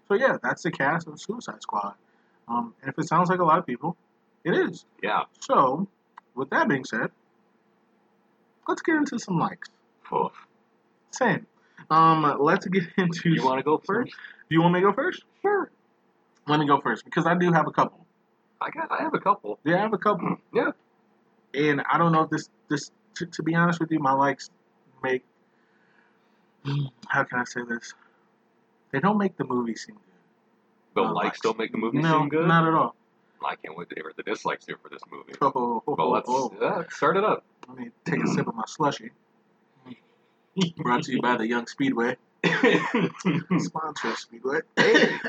so 0.08 0.14
yeah, 0.16 0.38
that's 0.42 0.64
the 0.64 0.72
cast 0.72 1.08
of 1.08 1.20
Suicide 1.20 1.62
Squad. 1.62 1.96
Um, 2.48 2.74
and 2.82 2.90
if 2.90 2.98
it 2.98 3.08
sounds 3.08 3.30
like 3.30 3.40
a 3.40 3.44
lot 3.44 3.60
of 3.60 3.66
people, 3.66 3.98
it 4.44 4.54
is. 4.54 4.86
Yeah. 5.04 5.24
So, 5.42 5.88
with 6.36 6.50
that 6.52 6.70
being 6.70 6.86
said, 6.86 7.10
let's 8.68 8.82
get 8.82 8.96
into 8.96 9.20
some 9.20 9.38
likes. 9.38 9.70
Oof. 10.14 10.32
Same. 11.12 11.46
Um, 11.90 12.38
let's 12.40 12.66
get 12.68 12.84
into. 12.98 13.30
You 13.30 13.44
want 13.44 13.60
to 13.60 13.64
go 13.64 13.82
first? 13.84 14.14
Do 14.50 14.56
you 14.56 14.62
want 14.62 14.74
me 14.74 14.80
to 14.80 14.88
go 14.88 14.94
first? 14.94 15.24
Sure. 15.42 15.70
Let 16.48 16.60
me 16.60 16.68
go 16.68 16.80
first 16.80 17.04
because 17.04 17.26
I 17.26 17.36
do 17.36 17.52
have 17.52 17.68
a 17.68 17.72
couple. 17.72 18.06
I 18.62 18.70
got. 18.72 18.92
I 18.92 19.04
have 19.04 19.14
a 19.14 19.20
couple. 19.20 19.60
Yeah, 19.64 19.76
I 19.76 19.80
have 19.82 19.94
a 19.94 19.98
couple, 19.98 20.38
Yeah. 20.54 20.72
and 21.54 21.82
I 21.92 21.98
don't 21.98 22.12
know 22.12 22.24
if 22.24 22.30
this 22.30 22.50
this 22.70 22.92
to, 23.16 23.26
to 23.26 23.44
be 23.44 23.56
honest 23.56 23.80
with 23.80 23.92
you, 23.92 24.00
my 24.00 24.14
likes 24.14 24.50
make. 25.04 25.24
How 27.08 27.24
can 27.24 27.40
I 27.40 27.44
say 27.46 27.62
this? 27.68 27.94
They 28.92 29.00
don't 29.00 29.18
make 29.18 29.38
the 29.38 29.44
movie 29.46 29.76
seem 29.76 29.96
good. 29.96 30.02
The 30.96 31.02
likes 31.04 31.40
don't 31.42 31.58
make 31.58 31.72
the 31.72 31.78
movie 31.78 32.00
no, 32.00 32.20
seem 32.20 32.30
good. 32.30 32.48
not 32.48 32.68
at 32.68 32.74
all. 32.74 32.96
I 33.46 33.56
can't 33.56 33.78
wait 33.78 33.90
to 33.90 33.96
hear 33.96 34.06
what 34.06 34.16
the 34.18 34.24
dislikes 34.24 34.66
do 34.66 34.76
for 34.82 34.90
this 34.90 35.02
movie. 35.12 35.34
Oh, 35.42 35.84
oh, 35.88 35.96
Well, 35.96 36.12
let's 36.12 36.28
oh. 36.28 36.52
uh, 36.60 36.84
start 36.90 37.18
it 37.18 37.24
up. 37.24 37.44
Let 37.68 37.78
me 37.78 37.92
take 38.06 38.24
a 38.24 38.28
sip 38.28 38.48
of 38.48 38.56
my 38.56 38.64
slushy. 38.66 39.12
Brought 40.78 41.04
to 41.04 41.12
you 41.12 41.22
by 41.22 41.38
the 41.38 41.46
Young 41.46 41.68
Speedway. 41.68 42.18
Sponsor 43.60 44.16
Speedway. 44.16 44.62
Hey. 44.76 45.20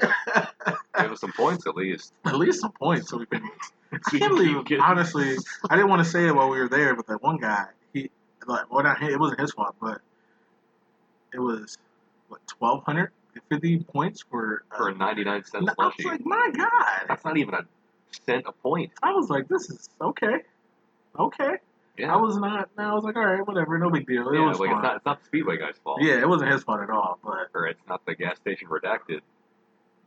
Give 1.02 1.12
us 1.12 1.21
some 1.21 1.33
points 1.33 1.67
at 1.67 1.75
least. 1.76 2.12
At 2.25 2.37
least 2.37 2.61
some 2.61 2.73
points 2.73 3.11
so 3.11 3.19
we 3.19 3.26
can. 3.26 3.43
I 3.93 3.99
can't 4.11 4.31
believe. 4.37 4.64
get- 4.67 4.81
Honestly, 4.81 5.37
I 5.71 5.76
didn't 5.76 5.88
want 5.90 6.05
to 6.05 6.11
say 6.11 6.26
it 6.26 6.35
while 6.35 6.50
we 6.50 6.59
were 6.59 6.69
there, 6.69 6.95
but 6.95 7.07
that 7.07 7.23
one 7.23 7.38
guy, 7.38 7.67
he 7.93 8.11
like, 8.47 8.71
well, 8.73 8.83
not 8.83 9.02
it 9.02 9.19
wasn't 9.19 9.40
his 9.40 9.52
fault, 9.52 9.75
but 9.81 10.00
it 11.33 11.38
was 11.38 11.76
what 12.28 12.40
twelve 12.47 12.85
hundred 12.85 13.11
fifty 13.49 13.78
points 13.78 14.23
for. 14.31 14.64
Uh, 14.73 14.76
for 14.76 14.88
a 14.88 14.95
99 14.95 15.45
cent 15.45 15.69
I 15.78 15.85
was 15.87 15.95
like, 16.05 16.25
my 16.25 16.50
God. 16.57 17.07
That's 17.09 17.25
not 17.25 17.37
even 17.37 17.55
a 17.55 17.62
cent 18.26 18.45
a 18.47 18.52
point. 18.52 18.90
I 19.02 19.12
was 19.12 19.28
like, 19.31 19.49
this 19.49 19.71
is 19.71 19.88
okay, 20.00 20.43
okay. 21.19 21.57
Yeah. 21.97 22.14
I 22.14 22.17
was 22.17 22.37
not. 22.37 22.69
I 22.78 22.95
was 22.95 23.02
like, 23.05 23.17
all 23.17 23.25
right, 23.26 23.47
whatever, 23.47 23.76
no 23.78 23.90
big 23.90 24.07
deal. 24.07 24.28
It 24.28 24.38
yeah, 24.38 24.47
was 24.49 24.61
like 24.61 24.71
fun. 24.71 24.78
it's 24.78 24.83
not, 24.85 24.97
it's 24.97 25.05
not 25.07 25.21
the 25.21 25.26
Speedway 25.26 25.57
guy's 25.59 25.76
fault. 25.83 26.00
yeah, 26.00 26.21
it 26.21 26.28
wasn't 26.28 26.52
his 26.52 26.62
fault 26.62 26.81
at 26.81 26.90
all, 26.90 27.19
but 27.25 27.49
Or 27.55 27.67
it's 27.67 27.81
not 27.88 28.05
the 28.07 28.14
gas 28.14 28.37
station 28.37 28.69
redacted 28.69 29.21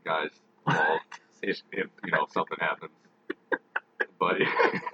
guy's 0.05 0.29
if, 0.67 1.61
if 1.71 1.87
you 2.05 2.11
know 2.11 2.25
something 2.31 2.57
happens. 2.59 2.91
But 4.19 4.35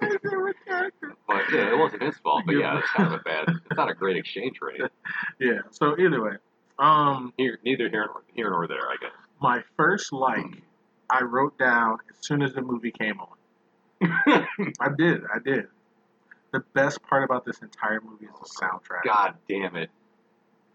but 1.26 1.42
yeah, 1.52 1.70
it 1.72 1.78
wasn't 1.78 2.02
his 2.02 2.16
fault. 2.18 2.44
But 2.46 2.56
yeah, 2.56 2.78
it's 2.78 2.88
kind 2.90 3.12
of 3.12 3.20
a 3.20 3.22
bad. 3.22 3.44
It's 3.48 3.76
not 3.76 3.90
a 3.90 3.94
great 3.94 4.16
exchange 4.16 4.58
rate. 4.62 4.80
yeah. 5.38 5.58
So 5.70 5.98
either 5.98 6.22
way, 6.22 6.32
um, 6.78 7.32
Here, 7.36 7.58
neither 7.64 7.88
here 7.88 8.06
nor, 8.06 8.22
here 8.34 8.50
nor 8.50 8.66
there, 8.66 8.88
I 8.88 8.96
guess. 9.00 9.10
my 9.40 9.62
first 9.76 10.12
like, 10.12 10.62
I 11.10 11.22
wrote 11.22 11.58
down 11.58 11.98
as 12.10 12.16
soon 12.26 12.42
as 12.42 12.54
the 12.54 12.62
movie 12.62 12.90
came 12.92 13.20
on. 13.20 13.28
I 14.80 14.88
did. 14.96 15.22
I 15.34 15.38
did. 15.44 15.66
The 16.52 16.60
best 16.72 17.02
part 17.02 17.24
about 17.24 17.44
this 17.44 17.58
entire 17.60 18.00
movie 18.00 18.24
is 18.26 18.32
the 18.40 18.64
soundtrack. 18.64 19.02
God 19.04 19.34
damn 19.48 19.76
it! 19.76 19.90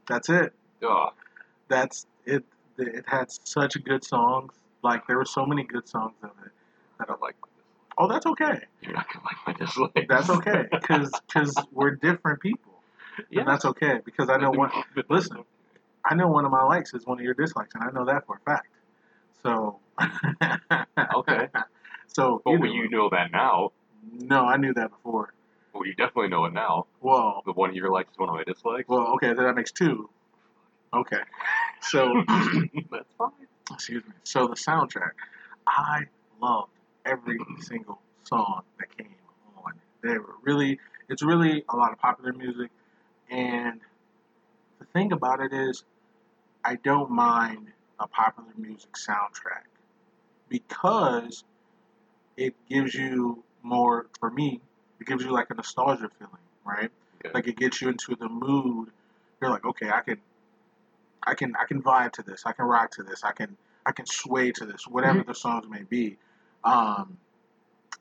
That's 0.07 0.29
it. 0.29 0.53
Ugh. 0.87 1.11
That's 1.69 2.05
it. 2.25 2.43
It 2.77 3.05
had 3.07 3.31
such 3.31 3.83
good 3.83 4.03
songs. 4.03 4.53
Like 4.83 5.07
there 5.07 5.17
were 5.17 5.25
so 5.25 5.45
many 5.45 5.63
good 5.63 5.87
songs 5.87 6.13
of 6.23 6.31
it. 6.45 6.51
That 6.99 7.09
I 7.09 7.15
like. 7.21 7.35
Oh, 7.97 8.07
that's 8.07 8.25
okay. 8.25 8.59
You're 8.81 8.93
not 8.93 9.05
gonna 9.11 9.25
like 9.25 9.37
my 9.47 9.53
dislike. 9.65 10.05
That's 10.09 10.29
okay. 10.29 10.67
Because 10.71 11.55
we're 11.71 11.91
different 11.95 12.41
people. 12.41 12.73
yeah. 13.29 13.41
And 13.41 13.47
that's 13.49 13.65
okay. 13.65 13.99
Because 14.03 14.29
I 14.29 14.37
know 14.37 14.51
one. 14.51 14.71
Listen. 15.09 15.43
I 16.05 16.15
know 16.15 16.27
one 16.27 16.43
of 16.43 16.51
my 16.51 16.63
likes 16.63 16.93
is 16.93 17.05
one 17.07 17.17
of 17.17 17.23
your 17.23 17.33
dislikes, 17.33 17.73
and 17.75 17.83
I 17.83 17.91
know 17.91 18.03
that 18.05 18.25
for 18.25 18.35
a 18.35 18.39
fact. 18.49 18.67
So. 19.41 19.79
Okay. 21.15 21.47
So. 22.07 22.41
But 22.43 22.59
when 22.59 22.71
you 22.71 22.89
know 22.89 23.09
that 23.09 23.31
now, 23.31 23.71
No, 24.11 24.45
I 24.45 24.57
knew 24.57 24.73
that 24.73 24.89
before. 24.89 25.33
well, 25.73 25.85
you 25.85 25.93
definitely 25.93 26.29
know 26.29 26.45
it 26.45 26.53
now. 26.53 26.85
Well, 27.01 27.41
The 27.45 27.53
one 27.53 27.69
of 27.69 27.75
your 27.75 27.89
likes 27.91 28.11
is 28.11 28.17
one 28.17 28.29
of 28.29 28.35
my 28.35 28.43
dislikes. 28.43 28.87
well, 28.89 29.07
okay, 29.15 29.27
then 29.27 29.45
that 29.45 29.55
makes 29.55 29.71
two. 29.71 30.09
Okay. 30.93 31.21
So, 31.81 32.13
that's 32.91 33.13
fine. 33.17 33.31
Excuse 33.71 34.03
me. 34.05 34.13
So 34.23 34.47
the 34.47 34.55
soundtrack, 34.55 35.11
I 35.67 36.03
loved 36.41 36.71
every 37.05 37.37
single 37.61 37.99
song 38.23 38.63
that 38.79 38.95
came 38.97 39.15
on. 39.63 39.73
They 40.01 40.17
were 40.17 40.35
really, 40.43 40.79
it's 41.09 41.23
really 41.23 41.63
a 41.69 41.75
lot 41.75 41.91
of 41.91 41.99
popular 41.99 42.33
music, 42.33 42.69
and 43.29 43.79
the 44.79 44.85
thing 44.85 45.11
about 45.11 45.39
it 45.39 45.53
is, 45.53 45.83
I 46.63 46.75
don't 46.75 47.11
mind 47.11 47.67
a 47.99 48.07
popular 48.07 48.49
music 48.57 48.93
soundtrack 48.93 49.65
because 50.49 51.43
it 52.37 52.55
gives 52.69 52.93
you 52.93 53.43
more. 53.61 54.07
For 54.19 54.29
me, 54.29 54.61
it 54.99 55.07
gives 55.07 55.23
you 55.23 55.31
like 55.31 55.49
a 55.49 55.55
nostalgia 55.55 56.09
feeling, 56.17 56.33
right? 56.65 56.91
Like 57.33 57.47
it 57.47 57.57
gets 57.57 57.81
you 57.81 57.89
into 57.89 58.15
the 58.15 58.27
mood. 58.27 58.89
You're 59.41 59.49
like, 59.49 59.65
okay, 59.65 59.89
I 59.89 60.01
can, 60.01 60.17
I 61.25 61.35
can, 61.35 61.53
I 61.59 61.65
can 61.65 61.81
vibe 61.81 62.11
to 62.13 62.23
this. 62.23 62.43
I 62.45 62.51
can 62.51 62.65
rock 62.65 62.91
to 62.91 63.03
this. 63.03 63.23
I 63.23 63.31
can, 63.31 63.57
I 63.85 63.91
can 63.91 64.05
sway 64.05 64.51
to 64.51 64.65
this. 64.65 64.87
Whatever 64.87 65.23
the 65.23 65.35
songs 65.35 65.67
may 65.69 65.83
be. 65.83 66.17
Um, 66.63 67.17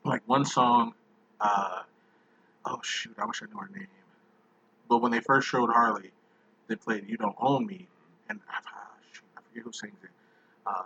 like 0.05 0.21
one 0.25 0.45
song, 0.45 0.93
uh, 1.39 1.83
oh 2.65 2.79
shoot, 2.83 3.15
I 3.17 3.25
wish 3.25 3.41
I 3.41 3.45
knew 3.45 3.59
her 3.59 3.69
name. 3.75 3.87
But 4.89 4.99
when 4.99 5.11
they 5.11 5.19
first 5.19 5.47
showed 5.47 5.69
Harley, 5.69 6.11
they 6.67 6.75
played 6.75 7.07
"You 7.07 7.17
Don't 7.17 7.35
Own 7.39 7.65
Me," 7.65 7.87
and 8.29 8.39
ah, 8.49 8.87
shoot, 9.11 9.23
I 9.37 9.41
forget 9.47 9.63
who 9.63 9.71
sings 9.71 9.97
it. 10.03 10.09
Uh, 10.65 10.83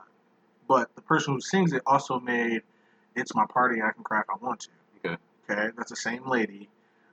but 0.67 0.93
the 0.95 1.01
person 1.01 1.33
who 1.33 1.41
sings 1.41 1.73
it 1.73 1.81
also 1.85 2.19
made 2.19 2.61
"It's 3.15 3.33
My 3.35 3.45
Party, 3.45 3.81
I 3.81 3.91
Can 3.91 4.03
Cry 4.03 4.21
If 4.21 4.29
I 4.29 4.45
Want 4.45 4.61
to." 4.61 4.69
Okay. 5.05 5.17
Okay, 5.49 5.69
that's 5.77 5.89
the 5.89 5.95
same 5.95 6.27
lady. 6.27 6.69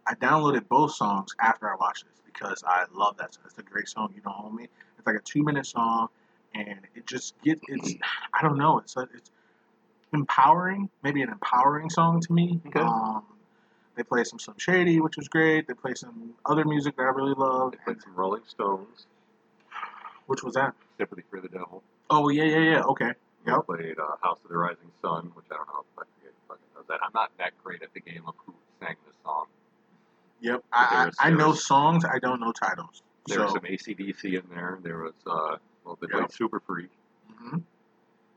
I 0.06 0.14
downloaded 0.14 0.68
both 0.68 0.94
songs 0.94 1.34
after 1.40 1.70
I 1.70 1.76
watched 1.76 2.04
this 2.04 2.20
because 2.26 2.62
I 2.66 2.84
love 2.92 3.16
that. 3.18 3.36
It's 3.44 3.58
a 3.58 3.62
great 3.62 3.88
song. 3.88 4.12
You 4.14 4.20
don't 4.20 4.34
own 4.38 4.56
me. 4.56 4.68
It's 5.04 5.06
like 5.06 5.16
a 5.16 5.22
two-minute 5.22 5.66
song, 5.66 6.08
and 6.54 6.78
it 6.94 7.06
just 7.06 7.34
get 7.42 7.60
it's. 7.68 7.94
I 8.32 8.40
don't 8.40 8.56
know. 8.56 8.78
It's 8.78 8.96
a, 8.96 9.02
it's 9.14 9.30
empowering. 10.14 10.88
Maybe 11.02 11.20
an 11.20 11.28
empowering 11.28 11.90
song 11.90 12.22
to 12.22 12.32
me. 12.32 12.58
Okay. 12.68 12.80
Um, 12.80 13.22
they 13.96 14.02
play 14.02 14.24
some 14.24 14.38
Slim 14.38 14.56
Shady, 14.58 15.00
which 15.00 15.18
was 15.18 15.28
great. 15.28 15.68
They 15.68 15.74
play 15.74 15.92
some 15.94 16.30
other 16.46 16.64
music 16.64 16.96
that 16.96 17.02
I 17.02 17.10
really 17.10 17.34
loved. 17.34 17.74
They 17.74 17.78
played 17.84 18.00
some 18.02 18.14
Rolling 18.14 18.42
Stones, 18.46 19.06
Which 20.26 20.42
was 20.42 20.54
that? 20.54 20.72
Sympathy 20.96 21.22
for 21.30 21.40
the 21.42 21.48
Devil. 21.48 21.82
Oh 22.08 22.30
yeah, 22.30 22.44
yeah, 22.44 22.58
yeah. 22.58 22.82
Okay. 22.84 23.12
They 23.44 23.52
Yep. 23.52 23.66
played 23.66 23.98
uh, 23.98 24.16
House 24.22 24.38
of 24.42 24.48
the 24.48 24.56
Rising 24.56 24.90
Sun, 25.02 25.30
which 25.34 25.44
I 25.52 25.56
don't 25.56 25.66
know 25.68 25.80
if 25.80 25.98
I 25.98 26.02
forget 26.18 26.32
fucking 26.48 26.64
knows 26.74 26.84
that. 26.88 27.00
I'm 27.02 27.10
not 27.14 27.30
that 27.38 27.52
great 27.62 27.82
at 27.82 27.92
the 27.92 28.00
game 28.00 28.22
of 28.26 28.34
who 28.46 28.54
sang 28.80 28.96
this 29.06 29.14
song. 29.22 29.44
Yep. 30.40 30.64
I, 30.72 31.10
I, 31.20 31.26
I 31.26 31.30
know 31.30 31.52
songs. 31.52 32.04
I 32.06 32.18
don't 32.18 32.40
know 32.40 32.52
titles. 32.52 33.02
There 33.26 33.38
so, 33.38 33.42
was 33.44 33.52
some 33.52 33.62
ACDC 33.62 34.24
in 34.34 34.42
there. 34.54 34.78
There 34.82 34.98
was, 34.98 35.14
uh, 35.26 35.56
well, 35.84 35.96
they 36.00 36.06
Yep. 36.08 36.10
played 36.18 36.32
Super 36.32 36.60
Freak, 36.60 36.90
mhm. 37.32 37.62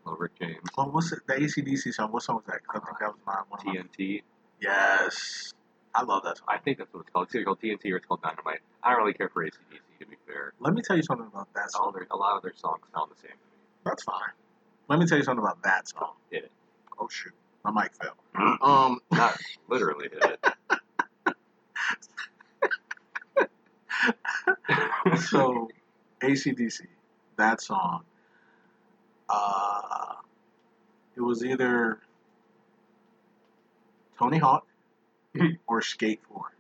little 0.06 0.17
Rick 0.17 0.36
James, 0.39 0.62
Oh, 0.77 0.86
what's 0.89 1.12
it? 1.12 1.20
The 1.27 1.34
ACDC 1.36 1.91
song. 1.94 2.12
What 2.12 2.24
song 2.24 2.38
was 2.38 2.46
that? 2.46 2.62
I 2.70 2.79
think 2.79 3.00
that 3.00 3.10
was 3.10 3.20
my 3.25 3.41
one. 3.50 3.60
TNT. 3.60 4.24
yes. 4.60 5.53
I 5.96 6.03
love 6.03 6.24
that 6.25 6.38
song. 6.38 6.46
I 6.50 6.58
think 6.60 6.77
that's 6.77 6.94
what 6.94 7.01
it's 7.01 7.10
called. 7.10 7.25
It's 7.25 7.36
either 7.36 7.46
called 7.46 7.60
TNT 7.60 7.91
or 7.91 7.98
it's 7.98 8.06
called 8.06 8.22
Dynamite. 8.22 8.60
I 8.84 8.91
don't 8.91 9.00
really 9.00 9.13
care 9.13 9.29
for 9.29 9.44
ACDC, 9.44 9.79
to 10.00 10.06
be 10.06 10.15
fair. 10.27 10.53
Let 10.60 10.74
me 10.75 10.82
tell 10.84 10.96
you 10.96 11.01
something 11.01 11.25
about 11.25 11.51
that 11.56 11.70
All 11.75 11.86
song. 11.86 11.94
their, 11.94 12.06
a 12.12 12.15
lot 12.15 12.38
of 12.38 12.44
their 12.44 12.53
songs 12.56 12.82
sound 12.94 13.12
the 13.12 13.20
same. 13.20 13.36
That's 13.84 14.03
fine. 14.03 14.32
Let 14.89 15.00
me 15.00 15.08
tell 15.08 15.17
you 15.17 15.24
something 15.24 15.44
about 15.44 15.63
that 15.63 15.88
song. 15.89 16.13
Hit 16.29 16.44
it. 16.46 16.51
Oh 17.00 17.08
shoot, 17.10 17.34
my 17.65 17.72
mic 17.72 17.91
fell. 17.96 18.15
Um, 18.62 19.00
Not 19.12 19.38
literally 19.67 20.10
hit 20.10 20.24
it. 20.24 20.46
so 25.30 25.70
ACDC, 26.22 26.82
that 27.38 27.62
song. 27.62 28.04
Uh, 29.30 30.13
it 31.16 31.22
was 31.22 31.44
either 31.44 32.00
Tony 34.18 34.38
Hawk 34.38 34.66
or 35.68 35.82
Skate 35.82 36.22
Four 36.30 36.54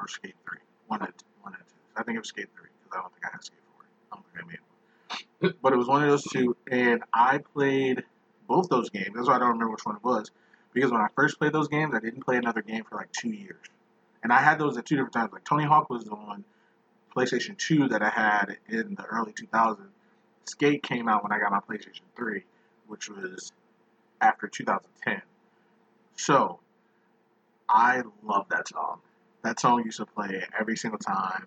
or 0.00 0.08
Skate 0.08 0.34
Three. 0.48 0.58
One 0.88 1.02
of 1.02 1.08
the- 1.08 1.24
one 1.42 1.52
of 1.54 1.60
two. 1.60 1.74
I 1.96 2.02
think 2.02 2.16
it 2.16 2.20
was 2.20 2.28
Skate 2.28 2.48
Three 2.56 2.68
because 2.82 2.98
I 2.98 3.02
don't 3.02 3.12
think 3.12 3.26
I 3.26 3.28
had 3.32 3.44
Skate 3.44 3.58
Four. 3.74 3.84
I 4.12 4.16
don't 4.16 4.26
think 4.32 4.44
I 4.44 4.46
made 4.48 4.58
one. 4.60 5.54
But 5.62 5.72
it 5.72 5.76
was 5.76 5.86
one 5.88 6.02
of 6.02 6.08
those 6.10 6.24
two, 6.24 6.56
and 6.70 7.02
I 7.12 7.38
played 7.38 8.02
both 8.48 8.68
those 8.68 8.90
games. 8.90 9.10
That's 9.14 9.28
why 9.28 9.36
I 9.36 9.38
don't 9.38 9.48
remember 9.50 9.70
which 9.72 9.84
one 9.84 9.96
it 9.96 10.04
was. 10.04 10.30
Because 10.72 10.90
when 10.90 11.00
I 11.00 11.06
first 11.14 11.38
played 11.38 11.52
those 11.52 11.68
games, 11.68 11.94
I 11.94 12.00
didn't 12.00 12.24
play 12.24 12.36
another 12.36 12.62
game 12.62 12.82
for 12.84 12.96
like 12.96 13.12
two 13.12 13.30
years. 13.30 13.62
And 14.22 14.32
I 14.32 14.38
had 14.40 14.58
those 14.58 14.76
at 14.76 14.86
two 14.86 14.96
different 14.96 15.12
times. 15.12 15.32
Like 15.32 15.44
Tony 15.44 15.64
Hawk 15.64 15.88
was 15.90 16.08
on 16.08 16.44
PlayStation 17.14 17.56
2 17.56 17.88
that 17.88 18.02
I 18.02 18.10
had 18.10 18.58
in 18.68 18.94
the 18.94 19.04
early 19.04 19.32
2000s. 19.32 19.78
Skate 20.46 20.82
came 20.82 21.08
out 21.08 21.22
when 21.22 21.32
I 21.32 21.38
got 21.38 21.50
my 21.50 21.60
PlayStation 21.60 22.02
3, 22.16 22.42
which 22.86 23.08
was 23.08 23.52
after 24.20 24.46
2010. 24.46 25.22
So, 26.16 26.60
I 27.68 28.02
love 28.22 28.46
that 28.50 28.68
song. 28.68 29.00
That 29.42 29.58
song 29.58 29.82
used 29.84 29.98
to 29.98 30.06
play 30.06 30.44
every 30.58 30.76
single 30.76 30.98
time, 30.98 31.46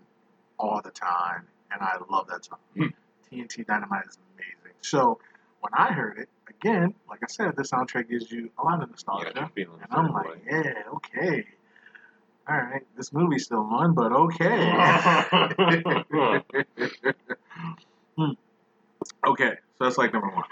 all 0.58 0.82
the 0.84 0.92
time, 0.92 1.48
and 1.72 1.82
I 1.82 1.98
love 2.10 2.28
that 2.28 2.46
song. 2.46 2.60
Hmm. 2.76 2.88
TNT 3.32 3.66
Dynamite 3.66 4.06
is 4.08 4.18
amazing. 4.36 4.78
So, 4.82 5.20
when 5.62 5.74
I 5.74 5.94
heard 5.94 6.18
it, 6.20 6.30
again, 6.50 6.94
like 7.10 7.20
I 7.24 7.28
said, 7.28 7.56
the 7.56 7.64
soundtrack 7.64 8.10
gives 8.10 8.32
you 8.32 8.50
a 8.58 8.64
lot 8.64 8.82
of 8.82 8.90
nostalgia. 8.90 9.50
feeling 9.54 9.80
And 9.82 9.92
I'm 9.92 10.14
like, 10.14 10.44
yeah, 10.50 10.84
okay. 10.96 11.46
All 12.50 12.56
right, 12.56 12.82
this 12.96 13.12
movie's 13.12 13.44
still 13.46 13.60
on, 13.60 13.94
but 13.94 14.12
okay. 14.12 14.74
Hmm. 18.18 18.32
Okay, 19.28 19.52
so 19.78 19.84
that's 19.84 20.00
like 20.00 20.12
number 20.12 20.30
one. 20.30 20.46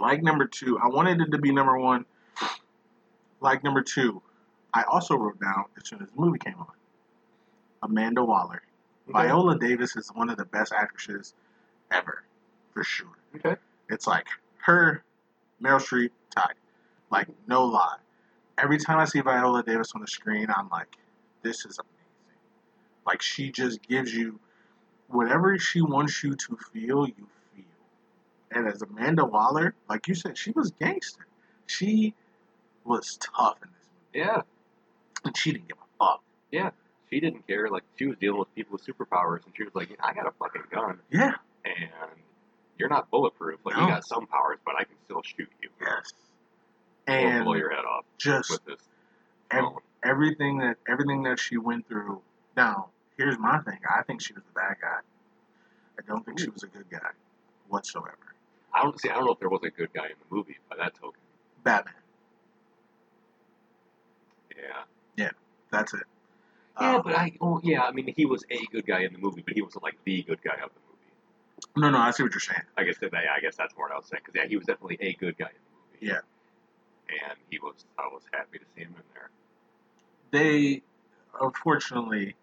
Like 0.00 0.22
number 0.22 0.46
two, 0.46 0.78
I 0.78 0.88
wanted 0.88 1.20
it 1.20 1.30
to 1.32 1.38
be 1.38 1.52
number 1.52 1.78
one. 1.78 2.06
Like 3.42 3.62
number 3.62 3.82
two, 3.82 4.22
I 4.72 4.84
also 4.84 5.14
wrote 5.16 5.38
down 5.40 5.64
as 5.76 5.86
soon 5.88 6.00
as 6.02 6.08
the 6.08 6.18
movie 6.20 6.38
came 6.38 6.58
on. 6.58 6.72
Amanda 7.82 8.24
Waller. 8.24 8.62
Okay. 9.08 9.12
Viola 9.12 9.58
Davis 9.58 9.96
is 9.96 10.08
one 10.14 10.30
of 10.30 10.36
the 10.38 10.44
best 10.46 10.72
actresses 10.72 11.34
ever, 11.90 12.22
for 12.72 12.84
sure. 12.84 13.08
Okay. 13.36 13.56
It's 13.90 14.06
like 14.06 14.26
her, 14.58 15.02
Meryl 15.62 15.80
Streep 15.80 16.10
tied. 16.30 16.54
Like, 17.10 17.28
no 17.46 17.64
lie. 17.64 17.98
Every 18.58 18.78
time 18.78 18.98
I 18.98 19.04
see 19.04 19.20
Viola 19.20 19.62
Davis 19.62 19.92
on 19.94 20.00
the 20.00 20.06
screen, 20.06 20.46
I'm 20.54 20.68
like, 20.68 20.96
this 21.42 21.64
is 21.64 21.78
amazing. 21.78 22.40
Like, 23.06 23.22
she 23.22 23.50
just 23.50 23.82
gives 23.86 24.14
you 24.14 24.38
whatever 25.08 25.58
she 25.58 25.80
wants 25.80 26.22
you 26.22 26.34
to 26.34 26.56
feel, 26.72 27.06
you 27.08 27.14
feel. 27.54 27.64
And 28.52 28.68
as 28.68 28.82
Amanda 28.82 29.24
Waller, 29.24 29.74
like 29.88 30.06
you 30.08 30.14
said, 30.14 30.36
she 30.38 30.50
was 30.52 30.70
gangster. 30.72 31.26
She 31.66 32.14
was 32.84 33.16
tough 33.16 33.56
in 33.62 33.68
this 33.78 33.88
movie. 34.14 34.26
Yeah, 34.28 34.42
And 35.24 35.36
she 35.36 35.52
didn't 35.52 35.68
give 35.68 35.78
a 35.78 36.04
fuck. 36.04 36.22
Yeah. 36.50 36.70
She 37.10 37.20
didn't 37.20 37.46
care. 37.46 37.68
Like 37.68 37.82
she 37.98 38.06
was 38.06 38.16
dealing 38.18 38.38
with 38.38 38.54
people 38.54 38.72
with 38.72 38.86
superpowers, 38.86 39.44
and 39.44 39.54
she 39.56 39.64
was 39.64 39.74
like, 39.74 39.90
"I 40.00 40.14
got 40.14 40.26
a 40.26 40.30
fucking 40.38 40.62
gun, 40.70 40.98
Yeah. 41.10 41.34
and 41.66 41.90
you're 42.78 42.88
not 42.88 43.10
bulletproof. 43.10 43.60
Like 43.64 43.76
No. 43.76 43.82
you 43.82 43.88
got 43.88 44.06
some 44.06 44.26
powers, 44.26 44.58
but 44.64 44.76
I 44.78 44.84
can 44.84 44.96
still 45.04 45.20
shoot 45.22 45.48
you 45.62 45.68
Yes. 45.80 46.12
And 47.06 47.44
blow 47.44 47.54
your 47.54 47.70
head 47.70 47.84
off 47.84 48.04
just 48.18 48.50
with 48.50 48.64
this." 48.64 48.80
ev- 49.50 49.64
everything 50.02 50.58
that 50.58 50.76
everything 50.88 51.22
that 51.24 51.38
she 51.38 51.56
went 51.56 51.88
through. 51.88 52.20
Now, 52.56 52.88
here's 53.16 53.38
my 53.38 53.58
thing. 53.58 53.78
I 53.88 54.02
think 54.02 54.20
she 54.22 54.32
was 54.34 54.42
the 54.44 54.52
bad 54.52 54.76
guy. 54.80 54.98
I 55.98 56.02
don't 56.06 56.24
think 56.24 56.38
she 56.38 56.48
was 56.50 56.62
a 56.62 56.66
good 56.68 56.88
guy 56.90 57.10
whatsoever. 57.68 58.16
I 58.74 58.82
don't 58.82 58.98
see. 59.00 59.10
I 59.10 59.14
don't 59.14 59.26
know 59.26 59.32
if 59.32 59.40
there 59.40 59.48
was 59.50 59.62
a 59.64 59.70
good 59.70 59.92
guy 59.92 60.06
in 60.06 60.12
the 60.28 60.34
movie 60.34 60.56
by 60.70 60.76
that 60.76 60.94
token. 60.94 61.20
Batman. 61.62 61.94
Yeah. 64.56 64.82
Yeah, 65.16 65.30
that's 65.70 65.92
it. 65.94 66.02
Yeah, 66.80 66.96
Uh, 66.96 67.02
but 67.02 67.14
I. 67.14 67.32
Oh, 67.40 67.60
yeah. 67.62 67.82
I 67.82 67.92
mean, 67.92 68.12
he 68.16 68.24
was 68.26 68.44
a 68.50 68.64
good 68.72 68.86
guy 68.86 69.00
in 69.02 69.12
the 69.12 69.18
movie, 69.18 69.42
but 69.44 69.54
he 69.54 69.60
wasn't 69.62 69.82
like 69.84 69.96
the 70.04 70.22
good 70.22 70.42
guy 70.42 70.54
of 70.54 70.70
the 70.72 70.80
movie. 70.88 71.76
no, 71.76 71.90
no, 71.90 71.98
I 71.98 72.10
see 72.12 72.22
what 72.22 72.32
you're 72.32 72.40
saying. 72.40 72.62
I 72.76 72.84
guess 72.84 72.96
that. 72.98 73.12
I 73.14 73.40
guess 73.40 73.56
that's 73.56 73.76
more 73.76 73.86
what 73.88 73.92
I 73.94 73.96
was 73.98 74.06
saying. 74.06 74.22
Because 74.24 74.40
yeah, 74.40 74.48
he 74.48 74.56
was 74.56 74.66
definitely 74.66 74.96
a 75.00 75.12
good 75.14 75.36
guy 75.36 75.46
in 75.48 75.52
the 75.52 76.00
movie. 76.00 76.06
Yeah. 76.14 76.20
And 77.28 77.38
he 77.50 77.58
was. 77.58 77.84
I 77.98 78.06
was 78.12 78.22
happy 78.32 78.58
to 78.58 78.64
see 78.74 78.82
him 78.82 78.94
in 78.96 79.02
there. 79.14 79.30
They, 80.30 80.82
unfortunately, 81.40 82.34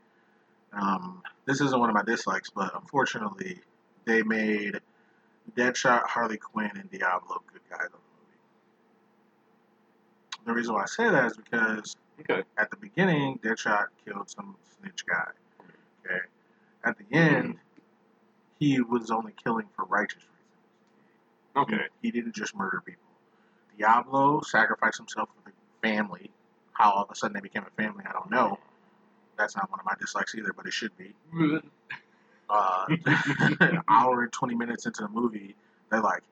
um, 0.73 1.21
this 1.45 1.61
isn't 1.61 1.79
one 1.79 1.89
of 1.89 1.95
my 1.95 2.03
dislikes, 2.03 2.49
but 2.49 2.73
unfortunately, 2.75 3.61
they 4.05 4.21
made 4.23 4.79
Deadshot, 5.55 6.03
Harley 6.07 6.37
Quinn, 6.37 6.71
and 6.75 6.89
Diablo 6.91 7.41
good 7.51 7.61
guys 7.69 7.85
of 7.85 7.91
the 7.91 7.97
movie. 7.97 8.37
The 10.45 10.53
reason 10.53 10.73
why 10.75 10.83
I 10.83 10.85
say 10.85 11.09
that 11.09 11.25
is 11.25 11.37
because 11.37 11.95
Okay. 12.21 12.43
at 12.57 12.69
the 12.69 12.77
beginning, 12.77 13.39
Deadshot 13.39 13.87
killed 14.05 14.29
some 14.29 14.55
snitch 14.77 15.05
guy. 15.05 15.29
Okay. 16.05 16.19
At 16.83 16.97
the 16.97 17.05
end, 17.15 17.57
he 18.59 18.81
was 18.81 19.09
only 19.09 19.33
killing 19.43 19.67
for 19.75 19.85
righteous 19.85 20.23
reasons. 20.23 21.73
Okay. 21.73 21.85
He, 22.01 22.07
he 22.07 22.11
didn't 22.11 22.35
just 22.35 22.55
murder 22.55 22.81
people. 22.85 23.01
Diablo 23.79 24.41
sacrificed 24.41 24.97
himself 24.97 25.29
for 25.29 25.49
the 25.49 25.55
family. 25.87 26.29
How 26.73 26.91
all 26.91 27.03
of 27.03 27.11
a 27.11 27.15
sudden 27.15 27.33
they 27.33 27.39
became 27.39 27.63
a 27.65 27.81
family, 27.81 28.03
I 28.07 28.11
don't 28.11 28.29
know. 28.29 28.59
That's 29.37 29.55
not 29.55 29.71
one 29.71 29.79
of 29.79 29.85
my 29.85 29.93
dislikes 29.99 30.35
either, 30.35 30.53
but 30.55 30.65
it 30.65 30.73
should 30.73 30.95
be. 30.97 31.13
Uh, 32.51 32.87
an 33.59 33.79
hour 33.87 34.23
and 34.23 34.31
20 34.31 34.55
minutes 34.55 34.87
into 34.87 35.03
the 35.03 35.07
movie, 35.09 35.55
they're 35.91 36.01
like, 36.01 36.23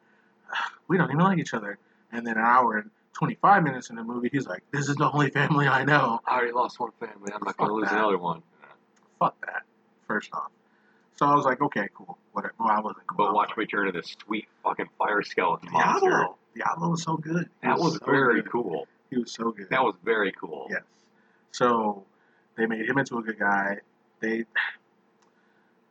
we 0.87 0.97
don't 0.97 1.11
even 1.11 1.23
like 1.23 1.37
each 1.37 1.53
other. 1.53 1.77
And 2.11 2.25
then 2.25 2.37
an 2.37 2.43
hour 2.43 2.77
and 2.77 2.89
25 3.13 3.61
minutes 3.61 3.91
in 3.91 3.97
the 3.97 4.03
movie, 4.03 4.27
he's 4.31 4.47
like, 4.47 4.63
this 4.71 4.89
is 4.89 4.95
the 4.95 5.11
only 5.11 5.29
family 5.29 5.67
I 5.67 5.83
know. 5.83 6.19
I 6.25 6.37
already 6.37 6.53
lost 6.53 6.79
one 6.79 6.89
family. 6.99 7.31
I'm 7.31 7.43
not 7.45 7.55
going 7.55 7.69
to 7.69 7.75
lose 7.75 7.89
that. 7.89 7.99
another 7.99 8.17
one. 8.17 8.41
fuck 9.19 9.39
that. 9.45 9.61
First 10.07 10.33
off, 10.33 10.49
so 11.17 11.25
I 11.25 11.35
was 11.35 11.45
like, 11.45 11.61
okay, 11.61 11.87
cool. 11.95 12.17
Whatever. 12.31 12.53
Well, 12.59 12.69
I 12.69 12.79
wasn't 12.79 13.07
cool. 13.07 13.27
But 13.27 13.33
watch 13.33 13.49
like, 13.49 13.57
me 13.57 13.65
turn 13.65 13.87
into 13.87 13.99
this 13.99 14.15
sweet 14.23 14.47
fucking 14.63 14.87
fire 14.97 15.23
skeleton 15.23 15.71
monster. 15.71 16.27
Diablo. 16.57 16.89
Was 16.89 17.03
so 17.03 17.17
good. 17.17 17.49
He 17.61 17.67
That 17.67 17.77
was 17.79 17.93
so 17.97 18.05
very 18.05 18.41
good. 18.41 18.51
cool. 18.51 18.87
He 19.09 19.17
was 19.17 19.31
so 19.33 19.51
good. 19.51 19.69
That 19.69 19.83
was 19.83 19.95
very 20.03 20.31
cool. 20.33 20.67
yes. 20.69 20.81
So 21.51 22.03
they 22.57 22.65
made 22.65 22.87
him 22.87 22.97
into 22.97 23.17
a 23.17 23.21
good 23.23 23.39
guy. 23.39 23.77
They 24.19 24.45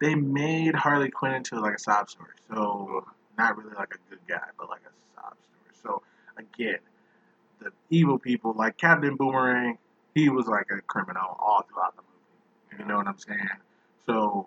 they 0.00 0.14
made 0.14 0.74
Harley 0.74 1.10
Quinn 1.10 1.32
into 1.34 1.58
like 1.60 1.74
a 1.74 1.78
sob 1.78 2.10
story. 2.10 2.30
So 2.52 3.04
not 3.38 3.56
really 3.56 3.74
like 3.74 3.94
a 3.94 4.10
good 4.10 4.20
guy, 4.28 4.42
but 4.58 4.68
like 4.68 4.82
a 4.82 4.92
sob 5.14 5.34
story. 5.34 5.72
So 5.82 6.02
again, 6.36 6.78
the 7.60 7.70
evil 7.90 8.18
people 8.18 8.52
like 8.56 8.76
Captain 8.76 9.16
Boomerang, 9.16 9.78
he 10.14 10.28
was 10.28 10.46
like 10.46 10.66
a 10.70 10.80
criminal 10.82 11.36
all 11.40 11.64
throughout 11.68 11.96
the 11.96 12.02
movie. 12.02 12.82
You 12.82 12.88
know 12.88 12.98
what 12.98 13.06
I'm 13.06 13.18
saying? 13.18 13.48
So, 14.04 14.46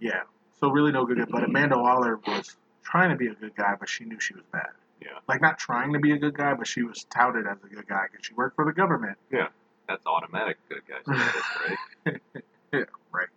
yeah. 0.00 0.22
So 0.60 0.70
really 0.70 0.92
no 0.92 1.06
good 1.06 1.18
guy. 1.18 1.24
But 1.30 1.44
Amanda 1.44 1.78
Waller 1.78 2.20
was 2.26 2.54
trying 2.84 3.10
to 3.10 3.16
be 3.16 3.28
a 3.28 3.34
good 3.34 3.56
guy, 3.56 3.74
but 3.80 3.88
she 3.88 4.04
knew 4.04 4.20
she 4.20 4.34
was 4.34 4.44
bad. 4.52 4.68
Yeah. 5.04 5.18
Like 5.28 5.40
not 5.40 5.58
trying 5.58 5.92
to 5.94 5.98
be 5.98 6.12
a 6.12 6.18
good 6.18 6.34
guy, 6.36 6.54
but 6.54 6.66
she 6.66 6.82
was 6.82 7.04
touted 7.10 7.46
as 7.46 7.58
a 7.64 7.74
good 7.74 7.86
guy 7.88 8.04
because 8.10 8.24
she 8.26 8.34
worked 8.34 8.54
for 8.56 8.64
the 8.64 8.72
government. 8.72 9.16
Yeah. 9.32 9.48
That's 9.88 10.06
automatic 10.06 10.58
good 10.68 10.82
guy 10.88 11.02
status, 11.02 12.20
right? 12.74 12.86
Right. 13.12 13.28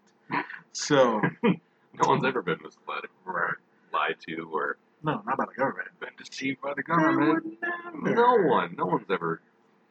So, 0.72 1.22
No 1.44 2.08
one's 2.10 2.24
ever 2.26 2.42
been 2.42 2.60
misled, 2.64 3.04
right. 3.26 3.54
lied 3.94 4.16
to, 4.28 4.50
or 4.54 4.78
No, 5.04 5.22
not 5.26 5.38
by 5.38 5.46
the 5.46 5.54
government. 5.58 5.88
been 6.00 6.10
deceived 6.18 6.62
by 6.62 6.74
the 6.76 6.84
government. 6.84 7.58
No 8.02 8.38
one. 8.38 8.76
No 8.78 8.86
one's 8.86 9.10
ever 9.10 9.42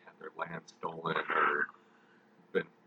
had 0.07 0.13
their 0.21 0.31
land 0.39 0.63
stolen 0.67 1.17
or 1.17 1.67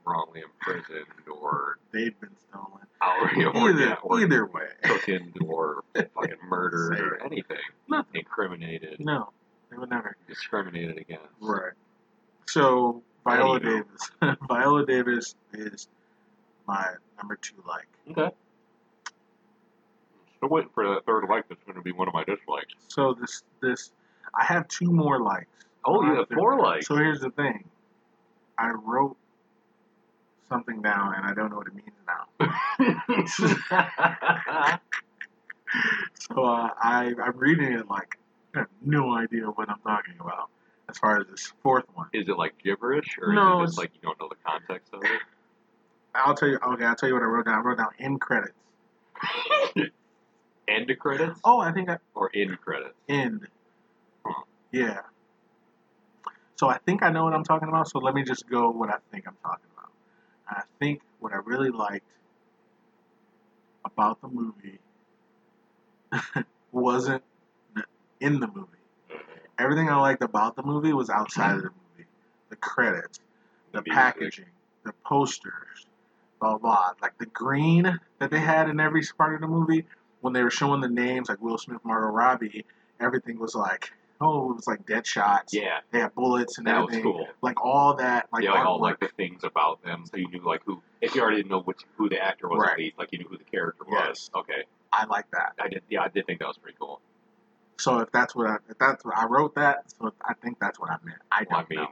wrongly 0.07 0.41
imprisoned 0.41 1.05
or 1.29 1.77
They've 1.91 2.19
been 2.19 2.35
stolen. 2.49 2.85
or, 3.01 3.69
Either, 3.69 3.79
yeah, 3.79 3.95
or 4.03 4.19
either 4.21 4.45
way. 4.45 4.67
cooking 4.83 5.33
or 5.45 5.83
fucking 5.95 6.37
murdered 6.47 6.99
or 6.99 7.23
anything. 7.23 7.57
Nothing. 7.87 8.21
Incriminated, 8.21 8.99
No, 8.99 9.29
they 9.69 9.77
would 9.77 9.89
never. 9.89 10.15
discriminated 10.27 10.97
against. 10.97 11.25
Right. 11.41 11.73
So 12.47 13.01
Viola. 13.23 13.59
Davis. 13.59 14.11
Viola 14.47 14.85
Davis 14.85 15.35
is 15.53 15.87
my 16.67 16.85
number 17.17 17.35
two 17.35 17.55
like. 17.67 17.87
Okay. 18.11 18.33
Still 20.37 20.49
waiting 20.49 20.69
for 20.73 20.87
that 20.93 21.05
third 21.05 21.25
like 21.29 21.47
that's 21.49 21.63
going 21.63 21.75
to 21.75 21.81
be 21.81 21.91
one 21.91 22.07
of 22.07 22.13
my 22.13 22.23
dislikes. 22.23 22.73
So 22.87 23.13
this 23.19 23.43
this 23.61 23.91
I 24.33 24.43
have 24.45 24.67
two 24.67 24.91
more 24.91 25.19
likes. 25.21 25.47
Oh, 25.83 26.03
you 26.03 26.15
have 26.15 26.27
four 26.33 26.59
likes. 26.59 26.87
So 26.87 26.95
here's 26.95 27.21
the 27.21 27.31
thing. 27.31 27.63
I 28.57 28.69
wrote 28.69 29.17
something 30.49 30.81
now, 30.81 31.13
and 31.15 31.25
I 31.25 31.33
don't 31.33 31.49
know 31.49 31.57
what 31.57 31.67
it 31.67 31.75
means 31.75 31.89
now. 32.07 32.25
So 36.29 36.43
uh, 36.43 36.69
I 36.81 37.13
I'm 37.23 37.37
reading 37.37 37.73
it 37.73 37.89
like 37.89 38.17
I 38.55 38.59
have 38.59 38.67
no 38.83 39.15
idea 39.15 39.45
what 39.45 39.69
I'm 39.69 39.79
talking 39.79 40.15
about 40.19 40.49
as 40.89 40.97
far 40.97 41.19
as 41.21 41.27
this 41.27 41.51
fourth 41.63 41.85
one. 41.93 42.07
is 42.13 42.27
it 42.29 42.37
like 42.37 42.53
gibberish 42.63 43.17
or 43.21 43.33
No, 43.33 43.41
is 43.41 43.47
it 43.47 43.51
it's- 43.63 43.69
just 43.69 43.77
like 43.77 43.91
you 43.95 44.01
don't 44.01 44.19
know 44.19 44.27
the 44.29 44.35
context 44.45 44.93
of 44.93 45.03
it? 45.03 45.09
I'll 46.15 46.33
tell 46.35 46.49
you. 46.49 46.57
Okay, 46.57 46.83
I'll 46.85 46.95
tell 46.95 47.09
you 47.09 47.15
what 47.15 47.23
I 47.23 47.27
wrote 47.27 47.45
down. 47.45 47.55
I 47.55 47.61
wrote 47.61 47.77
down 47.77 47.89
end 47.99 48.19
credits. 48.21 48.53
End 50.67 50.91
credits 50.99 51.39
Oh, 51.45 51.59
I 51.59 51.71
think 51.71 51.89
I 51.89 51.97
or 52.15 52.29
end 52.35 52.59
credits? 52.61 52.95
end. 53.07 53.47
Huh. 54.25 54.43
Yeah. 54.71 55.01
So 56.55 56.67
I 56.67 56.77
think 56.79 57.03
I 57.03 57.11
know 57.11 57.23
what 57.23 57.33
I'm 57.33 57.43
talking 57.43 57.69
about. 57.69 57.87
So 57.89 57.99
let 57.99 58.15
me 58.15 58.23
just 58.23 58.49
go 58.49 58.69
what 58.71 58.89
I 58.89 58.97
think 59.11 59.27
I'm 59.27 59.37
talking 59.43 59.65
about. 59.73 59.76
I 60.49 60.63
think 60.79 61.01
what 61.19 61.33
I 61.33 61.37
really 61.37 61.69
liked 61.69 62.05
about 63.85 64.21
the 64.21 64.27
movie 64.27 64.79
wasn't 66.71 67.23
in 68.19 68.39
the 68.39 68.47
movie. 68.47 68.67
Everything 69.59 69.89
I 69.89 69.95
liked 69.99 70.21
about 70.21 70.55
the 70.55 70.63
movie 70.63 70.93
was 70.93 71.09
outside 71.09 71.55
of 71.55 71.63
the 71.63 71.69
movie. 71.69 72.07
The 72.49 72.55
credits, 72.57 73.19
the 73.71 73.81
music. 73.81 73.93
packaging, 73.93 74.45
the 74.83 74.93
posters, 75.05 75.87
blah 76.39 76.57
blah. 76.57 76.91
Like 77.01 77.17
the 77.17 77.25
green 77.27 77.99
that 78.19 78.29
they 78.29 78.39
had 78.39 78.69
in 78.69 78.79
every 78.79 79.03
part 79.17 79.35
of 79.35 79.41
the 79.41 79.47
movie 79.47 79.85
when 80.21 80.33
they 80.33 80.43
were 80.43 80.51
showing 80.51 80.81
the 80.81 80.89
names 80.89 81.29
like 81.29 81.41
Will 81.41 81.57
Smith, 81.57 81.83
Margot 81.83 82.07
Robbie, 82.07 82.65
everything 82.99 83.39
was 83.39 83.55
like, 83.55 83.91
oh, 84.21 84.51
it 84.51 84.55
was 84.55 84.67
like 84.67 84.85
dead 84.85 85.05
shots. 85.05 85.53
Yeah, 85.53 85.79
They 85.91 85.99
had 85.99 86.13
bullets 86.15 86.57
and 86.57 86.67
that 86.67 86.77
was 86.79 86.87
everything. 86.93 87.03
cool. 87.03 87.27
Like 87.41 87.63
all 87.63 87.95
that, 87.95 88.27
like 88.31 88.43
yeah, 88.43 88.51
like 88.51 88.65
all 88.65 88.79
like 88.81 88.99
the 88.99 89.09
things 89.17 89.43
about 89.43 89.83
them, 89.83 90.05
so 90.09 90.17
you 90.17 90.29
knew 90.29 90.43
like 90.45 90.61
who. 90.65 90.81
If 91.01 91.15
you 91.15 91.21
already 91.21 91.37
didn't 91.37 91.51
know 91.51 91.61
which 91.61 91.81
who 91.95 92.09
the 92.09 92.19
actor 92.19 92.47
was, 92.49 92.59
Right. 92.61 92.71
at 92.71 92.77
least 92.79 92.97
like 92.97 93.09
you 93.11 93.19
knew 93.19 93.27
who 93.29 93.37
the 93.37 93.43
character 93.43 93.83
Yes. 93.89 94.29
was. 94.33 94.41
Okay, 94.41 94.63
I 94.91 95.05
like 95.05 95.25
that. 95.31 95.53
I 95.59 95.67
did. 95.69 95.83
Yeah, 95.89 96.01
I 96.01 96.07
did 96.07 96.25
think 96.25 96.39
that 96.39 96.47
was 96.47 96.57
pretty 96.57 96.77
cool. 96.79 96.99
So 97.79 97.99
if 97.99 98.11
that's 98.11 98.35
what 98.35 98.47
I, 98.47 98.55
if 98.69 98.77
that's 98.79 99.05
what 99.05 99.15
I 99.17 99.25
wrote 99.25 99.55
that, 99.55 99.83
so 99.99 100.11
I 100.23 100.33
think 100.41 100.57
that's 100.59 100.79
what 100.79 100.89
I 100.89 100.97
meant. 101.03 101.19
I 101.31 101.45
Well, 101.49 101.59
I 101.59 101.61
don't 101.61 101.69
mean, 101.69 101.79
know. 101.79 101.87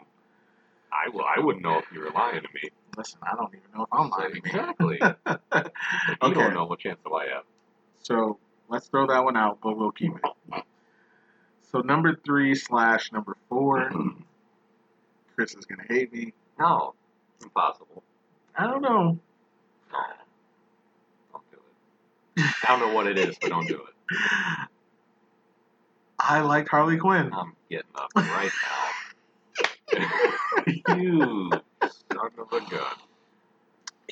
I 0.92 1.10
will. 1.10 1.26
I 1.26 1.40
wouldn't 1.40 1.64
know 1.64 1.78
if 1.80 1.86
you 1.94 2.00
were 2.00 2.10
lying 2.10 2.42
to 2.42 2.48
me. 2.54 2.70
Listen, 2.98 3.20
I 3.22 3.36
don't 3.36 3.50
even 3.54 3.66
know 3.76 3.84
if 3.84 3.90
I'm 3.92 4.10
lying. 4.10 4.30
To 4.30 4.36
me. 4.36 4.42
Exactly. 4.46 5.00
If 6.08 6.22
you 6.22 6.28
Okay. 6.30 6.34
don't 6.34 6.54
know 6.54 6.66
what 6.66 6.80
chance 6.80 7.00
do 7.06 7.14
I 7.14 7.26
have? 7.28 7.44
So 8.02 8.40
let's 8.70 8.88
throw 8.88 9.08
that 9.08 9.24
one 9.24 9.36
out, 9.38 9.60
but 9.62 9.78
we'll 9.78 9.92
keep 9.92 10.12
it. 10.16 10.64
So 11.76 11.82
number 11.82 12.16
three 12.16 12.56
slash 12.56 13.12
number 13.12 13.36
four, 13.50 13.92
Chris 15.36 15.56
is 15.56 15.66
gonna 15.66 15.84
hate 15.90 16.14
me. 16.14 16.32
No, 16.58 16.94
impossible. 17.44 18.02
I 18.58 18.66
don't 18.66 18.82
know. 18.82 19.20
No, 19.92 20.00
don't 21.34 21.52
do 21.52 21.58
it. 22.38 22.46
I 22.64 22.68
don't 22.70 22.80
know 22.80 22.96
what 22.96 23.08
it 23.08 23.20
is, 23.20 23.36
but 23.42 23.50
don't 23.50 23.68
do 23.68 23.76
it. 23.76 24.18
I 26.18 26.40
liked 26.40 26.70
Harley 26.70 26.96
Quinn. 26.96 27.30
I'm 27.34 27.58
getting 27.70 27.90
up 27.94 28.10
right 28.16 28.52
now. 29.98 30.06
you 30.96 31.52
son 31.82 32.30
of 32.38 32.54
a 32.54 32.72
gun. 32.72 32.96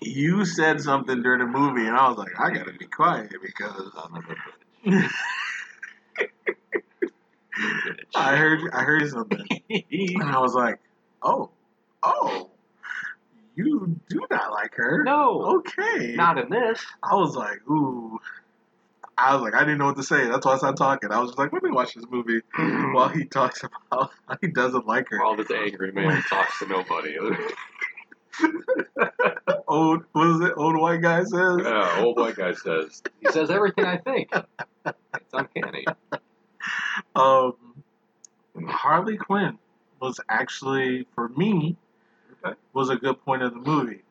You 0.02 0.44
said 0.44 0.82
something 0.82 1.22
during 1.22 1.40
the 1.40 1.46
movie, 1.46 1.88
and 1.88 1.96
I 1.96 2.10
was 2.10 2.18
like, 2.18 2.38
I 2.38 2.50
gotta 2.50 2.74
be 2.74 2.88
quiet 2.88 3.32
because 3.42 3.90
Son 3.94 4.18
of 4.18 4.26
a 4.26 4.36
bitch. 4.90 5.10
Bitch. 7.60 8.00
I 8.16 8.36
heard 8.36 8.62
I 8.74 8.84
heard 8.84 9.08
something, 9.10 9.46
and 9.70 10.24
I 10.24 10.40
was 10.40 10.54
like, 10.54 10.80
oh, 11.22 11.50
oh, 12.02 12.50
you 13.56 14.00
do 14.10 14.22
not 14.32 14.52
like 14.52 14.76
her. 14.76 15.04
no, 15.04 15.58
Okay. 15.58 16.14
not 16.16 16.38
in 16.38 16.50
this. 16.50 16.84
I 17.04 17.16
was 17.16 17.36
like, 17.36 17.60
ooh. 17.70 18.20
I 19.16 19.36
was 19.36 19.44
like, 19.44 19.54
I 19.54 19.60
didn't 19.60 19.78
know 19.78 19.86
what 19.86 19.98
to 19.98 20.04
say. 20.04 20.28
That's 20.28 20.44
why 20.44 20.54
I 20.54 20.58
started 20.58 20.78
talking. 20.78 21.12
I 21.12 21.20
was 21.20 21.30
just 21.30 21.38
like, 21.38 21.54
let 21.54 21.62
me 21.62 21.70
watch 21.70 21.94
this 21.94 22.04
movie 22.10 22.42
while 22.94 23.10
he 23.10 23.26
talks 23.26 23.64
about 23.64 24.12
how 24.28 24.38
he 24.42 24.48
doesn't 24.48 24.88
like 24.88 25.08
her. 25.10 25.20
While 25.20 25.36
this 25.36 25.52
angry 25.52 25.92
man 25.92 26.24
talks 26.24 26.58
to 26.60 26.68
nobody. 26.68 27.16
Old, 29.68 30.04
what 30.14 30.28
is 30.30 30.42
it? 30.42 30.54
Old 30.58 30.80
white 30.80 31.02
guy 31.02 31.24
says. 31.24 31.60
Yeah, 31.64 31.98
old 32.00 32.18
white 32.18 32.36
guy 32.36 32.54
says. 32.54 33.04
He 33.22 33.32
says 33.32 33.50
everything 33.52 33.86
I 33.86 33.98
think. 33.98 34.32
It's 34.86 35.34
uncanny. 35.34 35.86
Um, 37.16 37.56
Harley 38.68 39.18
Quinn 39.18 39.58
was 40.00 40.20
actually, 40.30 41.08
for 41.16 41.30
me, 41.30 41.76
Okay. 42.46 42.58
was 42.74 42.90
a 42.90 42.96
good 42.96 43.24
point 43.24 43.42
of 43.42 43.54
the 43.54 43.60
movie. 43.60 44.04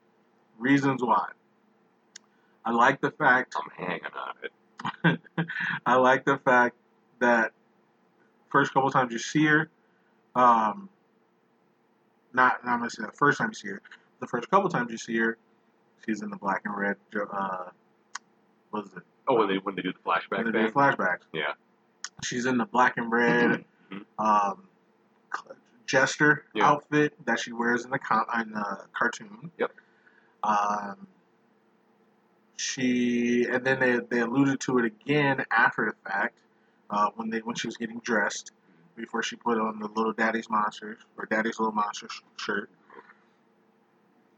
Reasons 0.59 1.03
why. 1.03 1.29
I 2.65 2.71
like 2.71 3.01
the 3.01 3.11
fact 3.11 3.55
I'm 3.57 3.71
hanging 3.87 4.01
on 4.15 4.35
it. 4.43 5.21
I 5.87 5.97
like 5.97 6.25
the 6.25 6.39
fact 6.39 6.77
that 7.19 7.53
first 8.51 8.73
couple 8.73 8.91
times 8.91 9.13
you 9.13 9.19
see 9.19 9.45
her, 9.47 9.69
um, 10.35 10.89
not 12.33 12.65
not 12.65 12.81
necessarily 12.81 13.11
the 13.11 13.17
first 13.19 13.39
time 13.39 13.49
you 13.51 13.55
see 13.55 13.69
her, 13.69 13.83
the 14.21 14.27
first 14.27 14.49
couple 14.51 14.71
times 14.71 14.91
you 14.91 14.97
see 14.99 15.17
her, 15.19 15.37
she's 16.07 16.23
in 16.23 16.31
the 16.31 16.37
black 16.37 16.63
and 16.65 16.77
red. 16.77 16.97
Uh, 17.15 17.65
what 18.71 18.87
is 18.87 18.93
it? 18.97 19.03
Oh, 19.29 19.35
when 19.35 19.49
they 19.49 19.57
when 19.59 19.75
they 19.75 19.83
do 19.83 19.93
the 19.93 19.99
When 20.05 20.17
flashback 20.17 20.45
they 20.47 20.59
do 20.59 20.65
thing. 20.65 20.73
flashbacks. 20.73 21.21
Yeah. 21.33 21.53
She's 22.25 22.47
in 22.47 22.57
the 22.59 22.67
black 22.67 22.97
and 22.99 23.11
red 23.11 23.65
Mhm. 23.91 24.05
um, 24.19 24.69
jester 25.87 26.45
Yeah. 26.55 26.69
outfit 26.71 27.15
that 27.27 27.39
she 27.41 27.53
wears 27.53 27.85
in 27.85 27.91
the 27.91 27.99
in 28.41 28.53
the 28.53 28.87
cartoon. 28.93 29.51
Yep. 29.59 29.73
Um, 30.43 31.07
she 32.57 33.45
and 33.47 33.65
then 33.65 33.81
they, 33.81 33.99
they 33.99 34.21
alluded 34.21 34.61
to 34.61 34.79
it 34.79 34.85
again 34.85 35.45
after 35.51 35.87
the 35.87 36.11
fact 36.11 36.39
uh, 36.91 37.11
when 37.17 37.31
they 37.31 37.39
when 37.41 37.57
she 37.57 37.67
was 37.67 37.77
getting 37.77 37.99
dressed 38.01 38.53
before 38.97 39.23
she 39.23 39.37
put 39.37 39.59
on 39.59 39.79
the 39.79 39.89
little 39.89 40.13
daddy's 40.13 40.49
monsters 40.51 40.99
or 41.17 41.27
daddy's 41.27 41.59
little 41.59 41.73
monsters 41.75 42.21
shirt. 42.37 42.71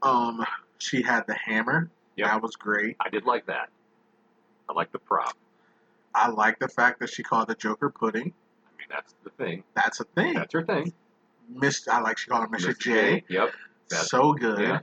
Um, 0.03 0.45
she 0.79 1.03
had 1.03 1.27
the 1.27 1.35
hammer. 1.35 1.91
Yep. 2.17 2.29
That 2.29 2.43
was 2.43 2.57
great. 2.57 2.97
I 3.01 3.09
did 3.09 3.25
like 3.25 3.47
that. 3.47 3.69
I 4.69 4.73
like 4.73 4.93
the 4.93 4.99
prop. 4.99 5.37
I 6.14 6.29
like 6.29 6.59
the 6.59 6.68
fact 6.68 7.00
that 7.00 7.11
she 7.11 7.22
called 7.22 7.48
the 7.48 7.55
Joker 7.55 7.90
pudding. 7.90 8.33
I 8.66 8.79
mean, 8.79 8.87
that's 8.90 9.14
the 9.24 9.31
thing. 9.31 9.64
That's 9.74 10.00
a 10.00 10.05
thing. 10.05 10.35
That's 10.35 10.53
her 10.53 10.64
thing. 10.64 10.92
Mr. 11.55 11.88
I 11.88 12.00
like 12.00 12.18
she 12.18 12.29
called 12.31 12.44
him 12.44 12.50
Mr. 12.53 12.79
J. 12.79 13.24
Yep. 13.29 13.53
That's- 13.90 14.09
so 14.11 14.33
good. 14.33 14.61
yeah. 14.61 14.81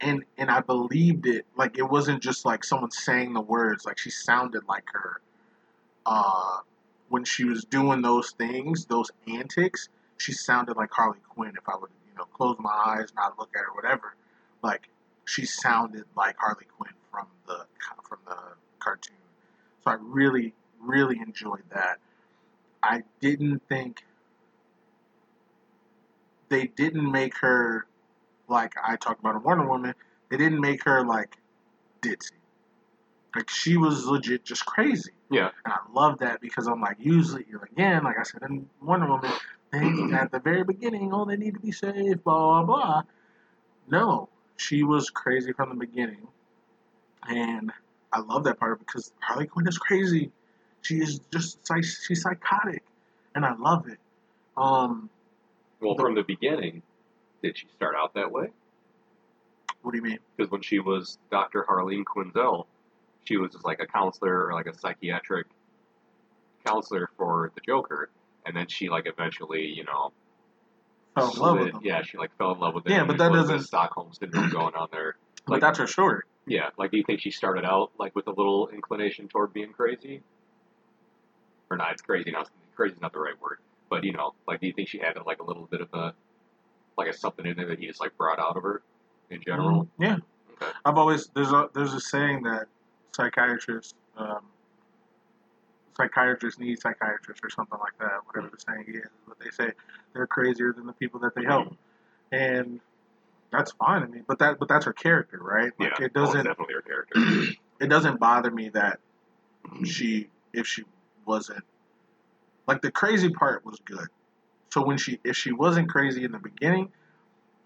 And 0.00 0.24
and 0.38 0.50
I 0.50 0.60
believed 0.60 1.26
it. 1.26 1.46
Like 1.56 1.78
it 1.78 1.88
wasn't 1.88 2.22
just 2.22 2.44
like 2.44 2.64
someone 2.64 2.90
saying 2.90 3.32
the 3.32 3.40
words. 3.40 3.84
Like 3.86 3.96
she 3.98 4.10
sounded 4.10 4.62
like 4.68 4.84
her. 4.92 5.20
Uh, 6.04 6.58
when 7.08 7.24
she 7.24 7.44
was 7.44 7.64
doing 7.64 8.02
those 8.02 8.32
things, 8.32 8.86
those 8.86 9.10
antics, 9.28 9.88
she 10.18 10.32
sounded 10.32 10.76
like 10.76 10.90
Harley 10.90 11.18
Quinn. 11.28 11.52
If 11.56 11.68
I 11.68 11.76
would, 11.76 11.90
you 12.10 12.16
know, 12.18 12.24
close 12.24 12.56
my 12.58 12.70
eyes, 12.86 13.12
not 13.14 13.38
look 13.38 13.50
at 13.56 13.60
her, 13.62 13.72
whatever. 13.74 14.14
Like 14.62 14.88
she 15.26 15.46
sounded 15.46 16.04
like 16.16 16.36
Harley 16.38 16.66
Quinn 16.76 16.92
from 17.10 17.26
the 17.46 17.64
from 18.02 18.18
the 18.26 18.36
cartoon. 18.80 19.14
So 19.84 19.92
I 19.92 19.96
really, 20.00 20.54
really 20.80 21.18
enjoyed 21.18 21.62
that. 21.70 21.98
I 22.82 23.02
didn't 23.20 23.62
think 23.68 24.04
they 26.48 26.66
didn't 26.66 27.10
make 27.10 27.36
her 27.38 27.86
like 28.48 28.74
I 28.82 28.96
talked 28.96 29.20
about 29.20 29.36
in 29.36 29.42
Wonder 29.42 29.66
Woman. 29.66 29.94
They 30.30 30.36
didn't 30.36 30.60
make 30.60 30.84
her 30.84 31.04
like 31.04 31.36
ditzy. 32.02 32.32
Like 33.34 33.50
she 33.50 33.76
was 33.76 34.06
legit 34.06 34.44
just 34.44 34.64
crazy. 34.64 35.12
Yeah. 35.30 35.50
And 35.64 35.74
I 35.74 35.78
love 35.92 36.18
that 36.20 36.40
because 36.40 36.66
I'm 36.66 36.80
like, 36.80 36.98
usually, 37.00 37.46
again, 37.72 38.04
like 38.04 38.18
I 38.18 38.22
said 38.22 38.42
in 38.48 38.68
Wonder 38.80 39.08
Woman, 39.08 39.30
they, 39.72 40.14
at 40.16 40.30
the 40.30 40.38
very 40.38 40.62
beginning, 40.62 41.12
oh, 41.12 41.24
they 41.24 41.36
need 41.36 41.54
to 41.54 41.60
be 41.60 41.72
safe, 41.72 42.22
blah, 42.22 42.62
blah, 42.62 42.64
blah. 42.64 43.02
No, 43.90 44.28
she 44.56 44.84
was 44.84 45.10
crazy 45.10 45.52
from 45.52 45.70
the 45.70 45.74
beginning. 45.74 46.28
And 47.26 47.72
I 48.14 48.20
love 48.20 48.44
that 48.44 48.58
part 48.60 48.78
because 48.78 49.12
Harley 49.20 49.46
Quinn 49.46 49.66
is 49.66 49.76
crazy. 49.76 50.30
She 50.82 50.96
is 50.96 51.20
just, 51.32 51.58
she's 52.06 52.22
psychotic. 52.22 52.84
And 53.34 53.44
I 53.44 53.54
love 53.54 53.88
it. 53.88 53.98
Um, 54.56 55.10
Well, 55.80 55.96
from 55.96 56.14
the 56.14 56.22
beginning, 56.22 56.82
did 57.42 57.58
she 57.58 57.66
start 57.76 57.94
out 57.98 58.14
that 58.14 58.30
way? 58.30 58.48
what 59.82 59.90
do 59.90 59.98
you 59.98 60.02
mean? 60.04 60.18
Because 60.34 60.50
when 60.50 60.62
she 60.62 60.78
was 60.78 61.18
Dr. 61.30 61.66
Harleen 61.68 62.04
Quinzel, 62.04 62.64
she 63.24 63.36
was 63.36 63.50
just 63.52 63.66
like 63.66 63.80
a 63.80 63.86
counselor 63.86 64.46
or 64.46 64.54
like 64.54 64.66
a 64.66 64.72
psychiatric 64.78 65.46
counselor 66.64 67.10
for 67.18 67.52
the 67.54 67.60
Joker, 67.66 68.08
and 68.46 68.56
then 68.56 68.66
she 68.68 68.88
like 68.88 69.06
eventually, 69.06 69.66
you 69.66 69.84
know, 69.84 70.12
Fell 71.14 71.32
in 71.32 71.38
love 71.38 71.58
with 71.58 71.68
him. 71.74 71.80
Yeah, 71.84 72.00
she 72.02 72.16
like 72.16 72.34
fell 72.38 72.52
in 72.52 72.60
love 72.60 72.74
with 72.74 72.86
him. 72.86 72.92
Yeah, 72.92 73.04
but 73.04 73.18
that 73.18 73.28
a 73.28 73.32
little 73.32 73.46
bit 73.46 73.52
doesn't- 73.54 73.66
Stockholm 73.66 74.10
syndrome 74.14 74.48
going 74.50 74.74
on 74.74 74.88
there. 74.90 75.16
But 75.46 75.52
Like, 75.52 75.60
that's 75.60 75.78
her 75.78 75.86
story. 75.86 76.22
Yeah, 76.46 76.70
like 76.78 76.90
do 76.90 76.96
you 76.96 77.04
think 77.04 77.20
she 77.20 77.30
started 77.30 77.64
out 77.64 77.92
like 77.98 78.14
with 78.14 78.26
a 78.26 78.32
little 78.32 78.68
inclination 78.68 79.28
toward 79.28 79.52
being 79.52 79.72
crazy, 79.72 80.22
or 81.70 81.76
not? 81.76 81.92
It's 81.92 82.02
crazy. 82.02 82.30
Not 82.30 82.50
crazy 82.76 82.94
is 82.94 83.00
not 83.00 83.12
the 83.12 83.20
right 83.20 83.40
word, 83.40 83.58
but 83.88 84.04
you 84.04 84.12
know, 84.12 84.34
like 84.46 84.60
do 84.60 84.66
you 84.66 84.72
think 84.72 84.88
she 84.88 84.98
had 84.98 85.14
like 85.24 85.40
a 85.40 85.44
little 85.44 85.66
bit 85.70 85.80
of 85.80 85.88
a 85.94 86.14
like 86.96 87.08
a 87.08 87.12
something 87.12 87.46
in 87.46 87.56
there 87.56 87.68
that 87.68 87.78
he 87.78 87.86
just 87.86 88.00
like 88.00 88.16
brought 88.16 88.38
out 88.38 88.56
of 88.56 88.62
her 88.62 88.82
in 89.30 89.42
general? 89.42 89.84
Mm, 89.84 89.88
yeah. 89.98 90.16
Okay. 90.54 90.72
I've 90.84 90.96
always 90.96 91.28
there's 91.34 91.52
a 91.52 91.68
there's 91.74 91.94
a 91.94 92.00
saying 92.00 92.42
that 92.44 92.66
psychiatrists 93.12 93.94
um, 94.16 94.40
psychiatrists 95.96 96.60
need 96.60 96.80
psychiatrists 96.80 97.42
or 97.42 97.50
something 97.50 97.78
like 97.78 97.96
that, 97.98 98.20
whatever 98.26 98.50
the 98.52 98.60
saying 98.60 98.84
is. 98.88 99.10
But 99.26 99.38
they 99.38 99.50
say 99.50 99.72
they're 100.12 100.26
crazier 100.26 100.72
than 100.72 100.86
the 100.86 100.92
people 100.92 101.20
that 101.20 101.34
they 101.34 101.44
help, 101.44 101.74
and 102.32 102.80
that's 103.56 103.72
fine 103.72 104.02
to 104.02 104.08
me. 104.08 104.22
But 104.26 104.38
that 104.40 104.58
but 104.58 104.68
that's 104.68 104.84
her 104.84 104.92
character, 104.92 105.38
right? 105.40 105.72
Yeah, 105.78 105.94
it 106.00 106.12
doesn't 106.12 106.44
definitely 106.44 106.74
her 106.74 106.82
character. 106.82 107.52
it 107.80 107.88
doesn't 107.88 108.20
bother 108.20 108.50
me 108.50 108.70
that 108.70 108.98
mm-hmm. 109.66 109.84
she 109.84 110.28
if 110.52 110.66
she 110.66 110.84
wasn't 111.26 111.64
like 112.66 112.82
the 112.82 112.90
crazy 112.90 113.30
part 113.30 113.64
was 113.64 113.78
good. 113.84 114.08
So 114.70 114.84
when 114.84 114.98
she 114.98 115.20
if 115.24 115.36
she 115.36 115.52
wasn't 115.52 115.88
crazy 115.88 116.24
in 116.24 116.32
the 116.32 116.38
beginning, 116.38 116.90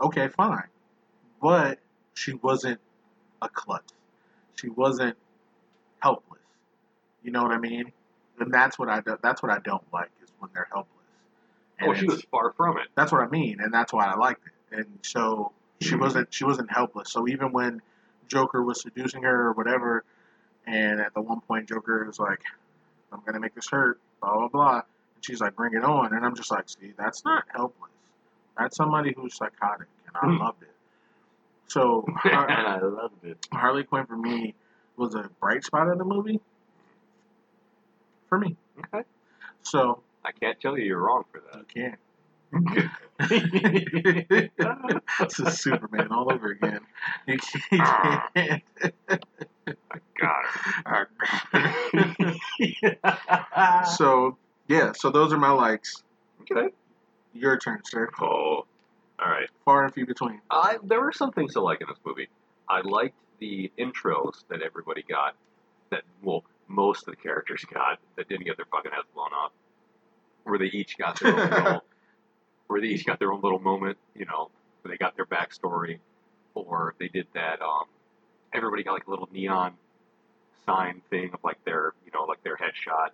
okay, 0.01 0.29
fine. 0.29 0.69
But 1.41 1.79
she 2.15 2.35
wasn't 2.35 2.81
a 3.41 3.49
klutz. 3.49 3.93
She 4.57 4.69
wasn't 4.69 5.17
helpless. 6.01 6.41
You 7.23 7.31
know 7.31 7.43
what 7.43 7.53
I 7.53 7.59
mean? 7.59 7.93
And 8.41 8.53
that's 8.53 8.79
what 8.79 8.89
I 8.89 9.01
do, 9.01 9.17
that's 9.23 9.43
what 9.43 9.51
I 9.53 9.59
don't 9.61 9.83
like 9.93 10.11
is 10.23 10.31
when 10.39 10.51
they're 10.55 10.69
helpless. 10.71 10.95
And 11.79 11.91
oh, 11.91 11.95
she 11.95 12.07
was 12.07 12.23
far 12.31 12.53
from 12.53 12.79
it. 12.79 12.89
that's 12.97 13.13
what 13.13 13.21
I 13.21 13.29
mean, 13.29 13.61
and 13.61 13.73
that's 13.73 13.93
why 13.93 14.07
I 14.07 14.17
liked 14.17 14.43
it. 14.47 14.77
And 14.77 14.87
so 15.03 15.53
she 15.81 15.95
Mhm. 15.95 16.01
wasn't 16.01 16.35
she 16.35 16.45
wasn't 16.45 16.71
helpless. 16.71 17.11
So 17.13 17.29
even 17.29 17.53
when 17.53 17.83
Joker 18.29 18.63
was 18.63 18.81
seducing 18.83 19.23
her 19.25 19.49
or 19.49 19.53
whatever, 19.53 20.05
And 20.67 21.01
at 21.01 21.15
the 21.15 21.23
one 21.23 21.41
point, 21.41 21.67
Joker 21.69 22.07
is 22.11 22.19
like, 22.19 22.43
"I'm 23.11 23.21
gonna 23.25 23.41
make 23.41 23.55
this 23.55 23.69
hurt," 23.71 24.01
blah 24.21 24.35
blah 24.35 24.49
blah, 24.49 24.75
and 25.15 25.25
she's 25.25 25.41
like, 25.41 25.57
"Bring 25.57 25.73
it 25.75 25.83
on," 25.83 26.13
and 26.15 26.27
I'm 26.27 26.35
just 26.35 26.51
like, 26.51 26.69
"See, 26.69 26.93
that's 26.93 27.25
not 27.25 27.47
helpless. 27.49 27.91
That's 28.57 28.77
somebody 28.77 29.15
who's 29.15 29.35
psychotic," 29.35 29.89
and 30.07 30.17
I 30.17 30.27
Hmm. 30.27 30.37
loved 30.43 30.63
it. 30.63 30.77
So 31.69 32.05
and 32.25 32.67
I 32.67 32.81
loved 32.81 33.25
it. 33.25 33.39
Harley 33.51 33.85
Quinn 33.85 34.05
for 34.07 34.17
me 34.17 34.55
was 34.97 35.15
a 35.15 35.31
bright 35.41 35.65
spot 35.65 35.89
in 35.89 35.97
the 35.97 36.05
movie. 36.05 36.41
For 38.29 38.39
me, 38.39 38.57
Okay. 38.79 39.05
so 39.63 40.03
I 40.25 40.33
can't 40.33 40.61
tell 40.61 40.77
you 40.79 40.85
you're 40.85 40.99
wrong 41.01 41.25
for 41.33 41.39
you 41.39 41.45
that. 41.53 41.69
can't. 41.69 41.99
This 43.21 44.49
is 45.39 45.61
Superman 45.61 46.09
all 46.11 46.33
over 46.33 46.51
again. 46.51 46.81
You 47.27 47.39
can't. 47.39 48.63
God. 50.19 51.07
so 53.97 54.37
yeah, 54.69 54.93
so 54.93 55.11
those 55.11 55.33
are 55.33 55.39
my 55.39 55.51
likes. 55.51 56.03
okay. 56.43 56.69
Your 57.35 57.59
turn, 57.59 57.81
sir. 57.85 58.09
Oh, 58.21 58.27
all 58.27 58.67
right. 59.21 59.49
Far 59.65 59.85
and 59.85 59.93
few 59.93 60.07
between. 60.07 60.41
I 60.51 60.77
there 60.83 61.01
were 61.01 61.13
some 61.13 61.33
things 61.33 61.55
to 61.55 61.61
like 61.61 61.81
in 61.81 61.87
this 61.89 61.99
movie. 62.05 62.29
I 62.69 62.81
liked 62.81 63.17
the 63.41 63.71
intros 63.79 64.45
that 64.49 64.63
everybody 64.63 65.05
got. 65.09 65.35
That 65.91 66.03
well, 66.23 66.45
most 66.69 67.07
of 67.07 67.15
the 67.15 67.17
characters 67.17 67.65
got 67.73 67.99
that 68.17 68.29
didn't 68.29 68.45
get 68.45 68.57
their 68.57 68.67
fucking 68.71 68.93
heads 68.93 69.07
blown 69.15 69.33
off. 69.33 69.53
Where 70.45 70.59
they 70.59 70.67
each 70.67 70.97
got 70.99 71.21
their 71.21 71.33
own 71.33 71.51
little, 71.51 71.85
where 72.69 72.81
they 72.81 72.89
each 72.89 73.05
got 73.05 73.19
their 73.19 73.33
own 73.33 73.41
little 73.43 73.59
moment. 73.59 73.99
You 74.15 74.27
know, 74.27 74.51
where 74.83 74.93
they 74.93 74.99
got 74.99 75.17
their 75.17 75.27
backstory, 75.27 75.99
or 76.55 76.95
they 76.99 77.09
did 77.09 77.27
that. 77.35 77.61
Um, 77.61 77.87
everybody 78.53 78.83
got 78.85 78.93
like 78.93 79.07
a 79.07 79.11
little 79.11 79.29
neon 79.33 79.75
sign 80.67 81.03
thing 81.11 81.31
of 81.33 81.41
like 81.43 81.63
their, 81.65 81.95
you 82.05 82.13
know, 82.13 82.25
like 82.25 82.43
their 82.45 82.57
headshot, 82.57 83.11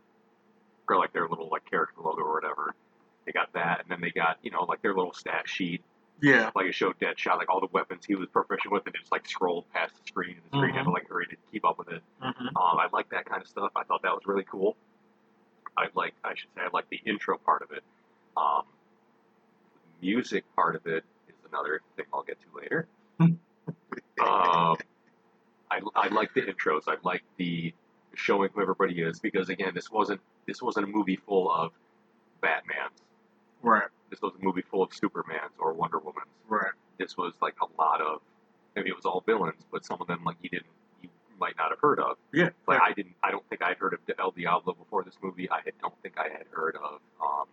or 0.89 0.97
like 0.99 1.13
their 1.13 1.29
little 1.29 1.49
like 1.51 1.69
character 1.71 2.01
logo 2.03 2.23
or 2.23 2.35
whatever. 2.35 2.75
They 3.27 3.33
got 3.33 3.53
that, 3.55 3.81
and 3.81 3.89
then 3.91 4.01
they 4.01 4.11
got 4.11 4.39
you 4.43 4.51
know 4.51 4.65
like 4.65 4.83
their 4.83 4.95
little 4.95 5.13
stat 5.15 5.49
sheet 5.49 5.83
Yeah. 6.21 6.51
like 6.55 6.67
it 6.67 6.75
showed 6.75 6.99
Deadshot, 7.01 7.39
like 7.39 7.49
all 7.49 7.61
the 7.61 7.69
weapons 7.73 8.05
he 8.07 8.15
was 8.17 8.29
proficient 8.29 8.73
with, 8.73 8.87
and 8.87 8.95
it 8.95 8.99
just 9.01 9.13
like 9.13 9.27
scrolled 9.29 9.69
past 9.73 9.95
the 9.97 10.07
screen, 10.07 10.33
and 10.37 10.43
the 10.51 10.57
screen 10.59 10.75
had 10.75 10.85
to 10.85 10.91
like 10.91 11.09
hurry 11.09 11.27
to 11.29 11.37
keep 11.53 11.65
up 11.65 11.79
with 11.79 11.89
it. 11.89 12.03
hmm 12.21 12.47
Um, 12.49 12.55
I 12.57 12.89
like 12.93 13.09
that 13.11 13.25
kind 13.27 13.41
of 13.43 13.49
stuff. 13.49 13.73
I 13.77 13.85
thought 13.85 14.03
that 14.03 14.13
was 14.13 14.23
really 14.27 14.45
cool. 14.45 14.77
I 15.77 15.87
like, 15.95 16.15
I 16.23 16.35
should 16.35 16.51
say, 16.55 16.63
I 16.63 16.69
like 16.73 16.89
the 16.91 17.01
intro 17.05 17.37
part 17.39 17.63
of 17.63 17.73
it. 17.73 17.83
Um, 18.37 18.63
music 20.05 20.45
part 20.55 20.77
of 20.77 20.87
it 20.87 21.03
is 21.29 21.35
another 21.51 21.81
thing 21.97 22.05
I'll 22.13 22.23
get 22.23 22.37
to 22.41 22.61
later. 22.61 22.87
um, 23.21 23.39
I, 25.71 25.81
I 25.97 26.09
like 26.09 26.35
the 26.35 26.43
intros. 26.43 26.83
I 26.87 26.97
like 27.03 27.25
the 27.39 27.73
showing 28.15 28.51
who 28.55 28.61
everybody 28.61 29.01
is 29.01 29.19
because 29.19 29.49
again, 29.49 29.73
this 29.75 29.91
wasn't 29.91 30.21
this 30.47 30.61
wasn't 30.61 30.85
a 30.85 30.89
movie 30.89 31.17
full 31.17 31.51
of 31.51 31.73
Batmans. 32.43 33.01
Right. 33.63 33.89
This 34.11 34.21
was 34.21 34.33
a 34.41 34.45
movie 34.45 34.63
full 34.71 34.83
of 34.83 34.91
Supermans 34.91 35.55
or 35.59 35.73
Wonder 35.73 35.99
Womans 35.99 36.29
Right. 36.49 36.73
this 36.99 37.17
was 37.17 37.33
like 37.41 37.57
a 37.63 37.81
lot 37.81 38.01
of 38.03 38.21
I 38.77 38.81
mean 38.81 38.89
it 38.89 38.97
was 38.97 39.07
all 39.07 39.23
villains, 39.25 39.63
but 39.73 39.85
some 39.85 40.01
of 40.01 40.07
them 40.07 40.23
like 40.25 40.37
you 40.43 40.51
didn't 40.51 40.67
you 41.03 41.09
might 41.41 41.57
not 41.57 41.71
have 41.71 41.81
heard 41.81 41.99
of. 41.99 42.19
Yeah. 42.33 42.51
Like 42.69 42.81
I 42.83 42.93
didn't 42.93 43.15
I 43.23 43.31
don't 43.31 43.49
think 43.49 43.63
I 43.63 43.69
had 43.69 43.79
heard 43.79 43.95
of 43.95 44.01
El 44.19 44.33
Diablo 44.33 44.75
before 44.75 45.03
this 45.03 45.17
movie. 45.23 45.49
I 45.51 45.61
had, 45.65 45.73
don't 45.81 45.95
think 46.03 46.19
I 46.19 46.25
had 46.29 46.47
heard 46.51 46.77
of 46.77 47.01
um, 47.23 47.47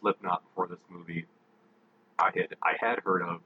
Slipknot 0.00 0.42
before 0.44 0.66
this 0.66 0.80
movie. 0.88 1.26
I 2.18 2.30
had 2.34 2.56
I 2.62 2.72
had 2.80 2.98
heard 3.00 3.22
of 3.22 3.40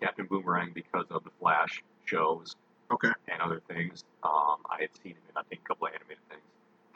Captain 0.00 0.26
Boomerang 0.26 0.72
because 0.74 1.06
of 1.10 1.24
the 1.24 1.30
Flash 1.40 1.82
shows 2.04 2.56
Okay. 2.90 3.10
and 3.28 3.40
other 3.40 3.60
things. 3.68 4.04
Um, 4.24 4.56
I 4.68 4.78
had 4.80 4.90
seen 5.02 5.12
him 5.12 5.22
in 5.30 5.36
I 5.36 5.42
think 5.48 5.62
a 5.64 5.68
couple 5.68 5.86
of 5.86 5.94
animated 5.94 6.22
things. 6.28 6.42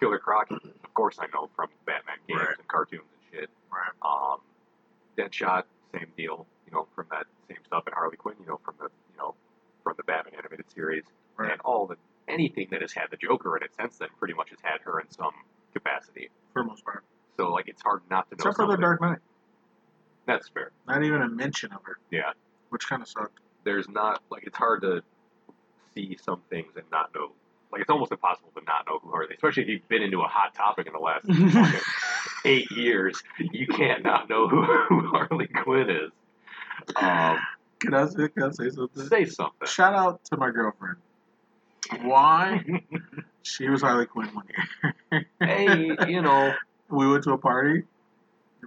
Killer 0.01 0.19
Croc, 0.19 0.51
of 0.51 0.95
course 0.95 1.19
I 1.21 1.27
know 1.33 1.49
from 1.55 1.69
Batman 1.87 2.17
games 2.29 2.41
Right. 2.41 2.59
and 2.59 2.69
cartoons 2.69 3.05
and 3.13 3.41
shit. 3.41 3.51
Right. 3.73 3.93
Um, 4.03 4.41
Deadshot, 5.17 5.65
same 5.93 6.11
deal, 6.17 6.47
you 6.67 6.73
know, 6.73 6.89
from 6.95 7.07
that 7.11 7.27
same 7.49 7.59
stuff, 7.65 7.85
and 7.87 7.95
Harley 7.95 8.17
Quinn, 8.17 8.35
you 8.41 8.47
know, 8.47 8.59
from 8.65 8.75
the 8.79 8.87
you 9.13 9.17
know 9.19 9.35
from 9.85 9.95
the 9.97 10.03
Batman 10.03 10.35
animated 10.39 10.69
series, 10.73 11.05
Right. 11.37 11.53
and 11.53 11.61
all 11.61 11.87
the 11.87 11.97
anything 12.27 12.69
that 12.71 12.81
has 12.81 12.93
had 12.93 13.11
the 13.11 13.17
Joker 13.17 13.57
in 13.57 13.63
it 13.63 13.71
since 13.79 13.99
then 13.99 14.09
pretty 14.19 14.35
much 14.35 14.51
has 14.51 14.59
had 14.63 14.81
her 14.83 14.99
in 14.99 15.09
some 15.11 15.33
capacity. 15.73 16.31
For 16.53 16.63
the 16.63 16.69
most 16.69 16.85
part. 16.85 17.05
So 17.37 17.53
like 17.53 17.69
it's 17.69 17.83
hard 17.83 18.03
not 18.11 18.29
to 18.31 18.37
know. 18.37 18.51
Except 18.51 18.57
for 18.57 18.67
the. 18.67 18.77
Dark 18.81 19.01
Knight. 19.01 19.19
That's 20.27 20.49
fair. 20.49 20.71
Not 20.89 21.03
even 21.03 21.23
a 21.23 21.29
mention 21.29 21.73
of 21.73 21.83
her. 21.85 21.99
Yeah. 22.11 22.33
Which 22.71 22.89
kind 22.89 23.03
of 23.03 23.09
sucked. 23.09 23.39
There's 23.65 23.89
not 23.89 24.23
like 24.31 24.45
it's 24.47 24.57
hard 24.57 24.83
to 24.83 25.03
see 25.95 26.17
some 26.23 26.43
things 26.51 26.73
and 26.77 26.85
not 26.91 27.15
know. 27.15 27.33
Like 27.73 27.81
it's 27.81 27.91
almost 27.91 28.13
impossible 28.13 28.51
to 28.57 28.63
not 28.65 28.87
know 28.87 28.99
who 29.03 29.11
Harley, 29.11 29.35
especially 29.35 29.65
if 29.65 29.69
you've 29.69 29.89
been 29.89 30.03
into 30.03 30.21
a 30.21 30.29
hot 30.29 30.55
topic 30.55 30.87
in 30.87 30.93
the 30.93 30.99
last 30.99 31.27
eight 32.45 32.71
years. 32.71 33.23
You 33.39 33.67
can't 33.67 34.03
not 34.05 34.29
know 34.29 34.49
who, 34.49 34.63
who 34.63 35.07
Harley 35.09 35.49
Quinn 35.49 35.91
is. 35.91 36.11
Um, 36.97 37.39
Can 37.81 37.95
I 37.95 38.07
say, 38.07 38.29
can 38.29 38.43
I 38.45 38.51
say 38.51 38.71
something? 38.71 39.07
say 39.09 39.25
something. 39.25 39.67
Shout 39.67 39.95
out 39.95 40.25
to 40.27 40.37
my 40.37 40.51
girlfriend. 40.51 40.97
Why? 42.03 42.65
she 43.43 43.69
was 43.69 43.83
Harley 43.83 44.07
Quinn 44.07 44.29
one 44.35 44.47
year. 45.13 45.27
hey, 45.41 45.97
you 46.09 46.23
know, 46.23 46.55
we 46.89 47.09
went 47.11 47.25
to 47.25 47.33
a 47.33 47.39
party. 47.39 47.83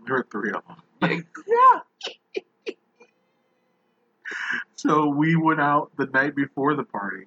There 0.05 0.15
were 0.17 0.27
three 0.31 0.51
of 0.51 0.63
them. 0.67 1.25
yeah, 1.47 1.79
So 4.75 5.07
we 5.07 5.35
went 5.35 5.59
out 5.61 5.91
the 5.97 6.05
night 6.07 6.35
before 6.35 6.75
the 6.75 6.83
party 6.83 7.25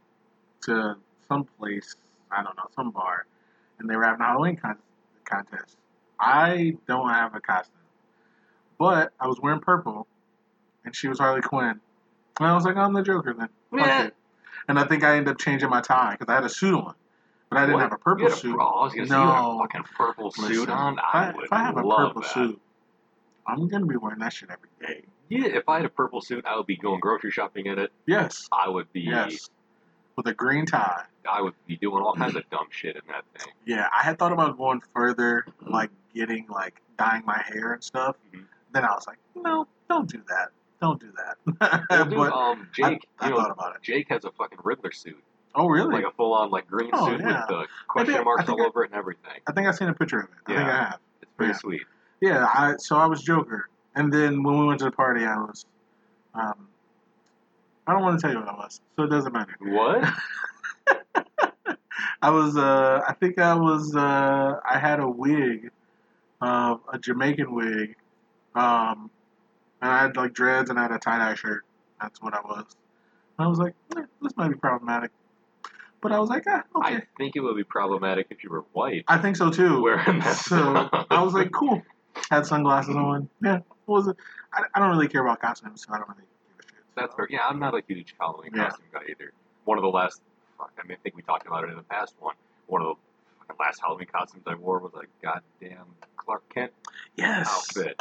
to 0.62 0.96
some 1.28 1.44
place, 1.58 1.96
I 2.30 2.42
don't 2.42 2.56
know, 2.56 2.68
some 2.76 2.90
bar, 2.90 3.26
and 3.78 3.88
they 3.88 3.96
were 3.96 4.04
having 4.04 4.20
a 4.20 4.24
Halloween 4.24 4.56
con- 4.56 4.78
contest. 5.24 5.76
I 6.18 6.76
don't 6.86 7.08
have 7.08 7.34
a 7.34 7.40
costume, 7.40 7.74
but 8.78 9.12
I 9.18 9.26
was 9.26 9.40
wearing 9.40 9.60
purple, 9.60 10.06
and 10.84 10.94
she 10.94 11.08
was 11.08 11.18
Harley 11.18 11.40
Quinn. 11.40 11.80
And 12.38 12.48
I 12.48 12.54
was 12.54 12.64
like, 12.64 12.76
I'm 12.76 12.92
the 12.92 13.02
Joker 13.02 13.34
then. 13.34 13.48
Yeah. 13.74 14.10
And 14.68 14.78
I 14.78 14.84
think 14.84 15.02
I 15.02 15.16
ended 15.16 15.32
up 15.32 15.38
changing 15.38 15.70
my 15.70 15.80
tie 15.80 16.12
because 16.18 16.30
I 16.30 16.34
had 16.36 16.44
a 16.44 16.48
suit 16.48 16.74
on, 16.74 16.94
but 17.50 17.58
I 17.58 17.62
didn't 17.62 17.74
What? 17.74 17.82
have 17.82 17.92
a 17.92 17.98
purple 17.98 18.26
a, 18.26 18.30
suit. 18.30 18.56
oh, 18.58 18.64
I 18.64 18.84
was 18.84 18.94
gonna 18.94 19.06
say 19.08 19.14
you 19.14 19.20
had 19.20 19.38
a 19.38 19.42
No. 19.42 19.58
fucking 19.60 19.82
purple 19.96 20.30
suit 20.30 20.48
Listen, 20.50 20.70
on. 20.70 20.94
if 20.94 21.00
I, 21.12 21.18
I, 21.24 21.28
if 21.44 21.52
I 21.52 21.58
have 21.58 21.76
a 21.76 21.82
purple 21.82 22.22
that. 22.22 22.30
suit, 22.30 22.60
I'm 23.46 23.68
gonna 23.68 23.86
be 23.86 23.96
wearing 23.96 24.20
that 24.20 24.32
shit 24.32 24.48
every 24.50 24.68
day. 24.80 25.02
Yeah, 25.28 25.46
if 25.46 25.68
I 25.68 25.76
had 25.76 25.84
a 25.86 25.90
purple 25.90 26.20
suit, 26.20 26.44
I 26.46 26.56
would 26.56 26.66
be 26.66 26.76
going 26.76 27.00
grocery 27.00 27.30
shopping 27.30 27.66
in 27.66 27.78
it. 27.78 27.92
Yes, 28.06 28.48
I 28.52 28.68
would 28.68 28.92
be, 28.92 29.02
yes, 29.02 29.48
with 30.16 30.26
a 30.26 30.34
green 30.34 30.66
tie. 30.66 31.04
I 31.30 31.40
would 31.42 31.54
be 31.66 31.76
doing 31.76 32.02
all 32.02 32.14
kinds 32.14 32.34
of 32.36 32.48
dumb 32.50 32.66
shit 32.70 32.96
in 32.96 33.02
that 33.08 33.24
thing. 33.38 33.52
Yeah, 33.66 33.88
I 33.96 34.02
had 34.02 34.18
thought 34.18 34.32
about 34.32 34.56
going 34.58 34.80
further, 34.94 35.44
like 35.66 35.90
getting 36.14 36.46
like 36.48 36.80
dyeing 36.98 37.24
my 37.24 37.40
hair 37.46 37.74
and 37.74 37.84
stuff. 37.84 38.16
Mhm. 38.34 38.44
Then 38.72 38.84
I 38.84 38.90
was 38.92 39.06
like, 39.06 39.18
no, 39.34 39.66
don't 39.88 40.08
do 40.08 40.20
that. 40.28 40.48
Don't 40.80 41.00
do 41.00 41.12
that. 41.16 41.84
Well, 41.90 42.04
dude, 42.06 42.14
but 42.16 42.32
um, 42.32 42.68
Jake, 42.72 43.06
I, 43.18 43.26
I 43.26 43.28
you 43.28 43.34
know, 43.34 43.40
thought 43.42 43.50
about 43.50 43.76
it. 43.76 43.82
Jake 43.82 44.08
has 44.08 44.24
a 44.24 44.30
fucking 44.32 44.58
Riddler 44.64 44.92
suit, 44.92 45.22
Oh, 45.54 45.66
really? 45.68 45.92
like 45.92 46.04
a 46.04 46.12
full-on 46.12 46.50
like 46.50 46.66
green 46.68 46.90
Oh, 46.92 47.06
suit 47.08 47.20
yeah. 47.20 47.40
with 47.40 47.48
the 47.48 47.66
question 47.88 48.14
think- 48.14 48.24
marks 48.24 48.48
all 48.48 48.62
I- 48.62 48.66
over 48.66 48.84
it 48.84 48.90
and 48.90 48.98
everything. 48.98 49.40
I 49.46 49.52
think 49.52 49.66
I've 49.66 49.74
seen 49.76 49.88
a 49.88 49.94
picture 49.94 50.20
of 50.20 50.24
it. 50.26 50.30
I 50.46 50.46
think 50.46 50.58
Yeah. 50.60 50.66
I 50.66 50.76
have. 50.84 50.98
It's 51.22 51.32
pretty 51.36 51.52
Yeah. 51.52 51.58
sweet. 51.58 51.82
Yeah, 52.20 52.46
I 52.52 52.74
so 52.78 52.96
I 52.96 53.06
was 53.06 53.22
Joker, 53.22 53.68
and 53.94 54.12
then 54.12 54.42
when 54.42 54.58
we 54.58 54.66
went 54.66 54.78
to 54.80 54.84
the 54.84 54.90
party, 54.92 55.24
I 55.24 55.36
was. 55.38 55.64
Um, 56.34 56.68
I 57.86 57.92
don't 57.94 58.02
want 58.02 58.20
to 58.20 58.22
tell 58.22 58.32
you 58.32 58.38
what 58.40 58.48
I 58.48 58.52
was, 58.56 58.80
so 58.94 59.02
it 59.04 59.08
doesn't 59.08 59.32
matter. 59.32 59.56
What? 59.60 60.04
I 62.22 62.30
was. 62.30 62.56
Uh, 62.56 63.02
I 63.08 63.14
think 63.14 63.38
I 63.38 63.54
was. 63.54 63.96
Uh, 63.96 64.60
I 64.68 64.78
had 64.78 65.00
a 65.00 65.08
wig, 65.08 65.70
uh, 66.42 66.76
a 66.92 66.98
Jamaican 66.98 67.52
wig, 67.54 67.96
um, 68.54 69.10
and 69.80 69.90
I 69.90 70.02
had 70.02 70.16
like 70.16 70.34
dreads 70.34 70.68
and 70.70 70.78
I 70.78 70.82
had 70.82 70.92
a 70.92 70.98
tie 70.98 71.18
dye 71.18 71.34
shirt. 71.34 71.64
That's 72.00 72.20
what 72.20 72.34
I 72.34 72.40
was. 72.42 72.76
And 73.38 73.46
I 73.46 73.48
was 73.48 73.58
like, 73.58 73.74
eh, 73.96 74.02
this 74.20 74.36
might 74.36 74.48
be 74.48 74.54
problematic, 74.56 75.10
but 76.00 76.12
I 76.12 76.18
was 76.18 76.28
like, 76.30 76.44
ah, 76.48 76.62
okay. 76.76 76.96
I 76.96 77.02
think 77.18 77.36
it 77.36 77.40
would 77.40 77.56
be 77.56 77.64
problematic 77.64 78.28
if 78.30 78.42
you 78.44 78.50
were 78.50 78.64
white 78.72 79.04
I, 79.08 79.18
think 79.18 79.36
so 79.36 79.50
too. 79.50 79.80
wearing 79.82 80.18
that. 80.20 80.36
So. 80.36 80.88
I 81.10 81.22
was 81.22 81.34
like, 81.34 81.50
cool. 81.52 81.82
Had 82.30 82.46
sunglasses 82.46 82.96
on. 82.96 83.28
Yeah, 83.42 83.60
what 83.86 83.96
was 83.96 84.08
it? 84.08 84.16
I, 84.52 84.62
I 84.74 84.78
don't 84.80 84.90
really 84.90 85.08
care 85.08 85.22
about 85.22 85.40
costumes, 85.40 85.84
so 85.86 85.92
I 85.94 85.98
don't 85.98 86.08
really 86.08 86.22
give 86.22 86.58
a 86.58 86.62
shit. 86.68 86.84
That's 86.96 87.14
fair. 87.14 87.26
Yeah, 87.30 87.46
I'm 87.48 87.58
not 87.58 87.74
a 87.74 87.82
huge 87.86 88.14
Halloween 88.18 88.50
Yeah. 88.54 88.68
costume 88.68 88.86
guy 88.92 89.00
either. 89.10 89.32
One 89.64 89.78
of 89.78 89.82
the 89.82 89.90
last, 89.90 90.20
fuck, 90.58 90.72
I 90.82 90.86
mean, 90.86 90.96
I 90.98 91.00
think 91.02 91.16
we 91.16 91.22
talked 91.22 91.46
about 91.46 91.64
it 91.64 91.70
in 91.70 91.76
the 91.76 91.82
past 91.82 92.14
one. 92.18 92.34
One 92.66 92.82
of 92.82 92.96
the 93.48 93.54
last 93.60 93.80
Halloween 93.80 94.08
costumes 94.12 94.44
I 94.46 94.54
wore 94.54 94.78
was 94.80 94.92
a 94.94 95.04
goddamn 95.24 95.86
Clark 96.16 96.48
Kent 96.52 96.72
Yes. 97.16 97.48
outfit. 97.50 98.00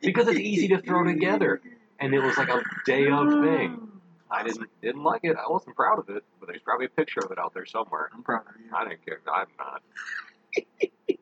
Because 0.00 0.28
it's 0.28 0.38
easy 0.38 0.68
to 0.68 0.80
throw 0.80 1.04
together. 1.04 1.60
And 2.00 2.12
it 2.14 2.18
was 2.20 2.36
like 2.36 2.48
a 2.48 2.60
day 2.86 3.08
of 3.08 3.28
thing. 3.42 3.88
I 4.34 4.42
didn't 4.42 4.68
didn't 4.82 5.02
like 5.02 5.20
it. 5.24 5.36
I 5.36 5.50
wasn't 5.50 5.76
proud 5.76 5.98
of 5.98 6.08
it, 6.08 6.24
but 6.40 6.46
there's 6.48 6.62
probably 6.62 6.86
a 6.86 6.90
picture 6.90 7.20
of 7.20 7.30
it 7.30 7.38
out 7.38 7.54
there 7.54 7.66
somewhere. 7.66 8.10
I'm 8.12 8.22
proud 8.22 8.42
of 8.48 8.54
you. 8.60 8.70
I 8.74 8.88
didn't 8.88 9.04
care. 9.06 9.20
I'm 9.32 9.46
not. 9.58 9.82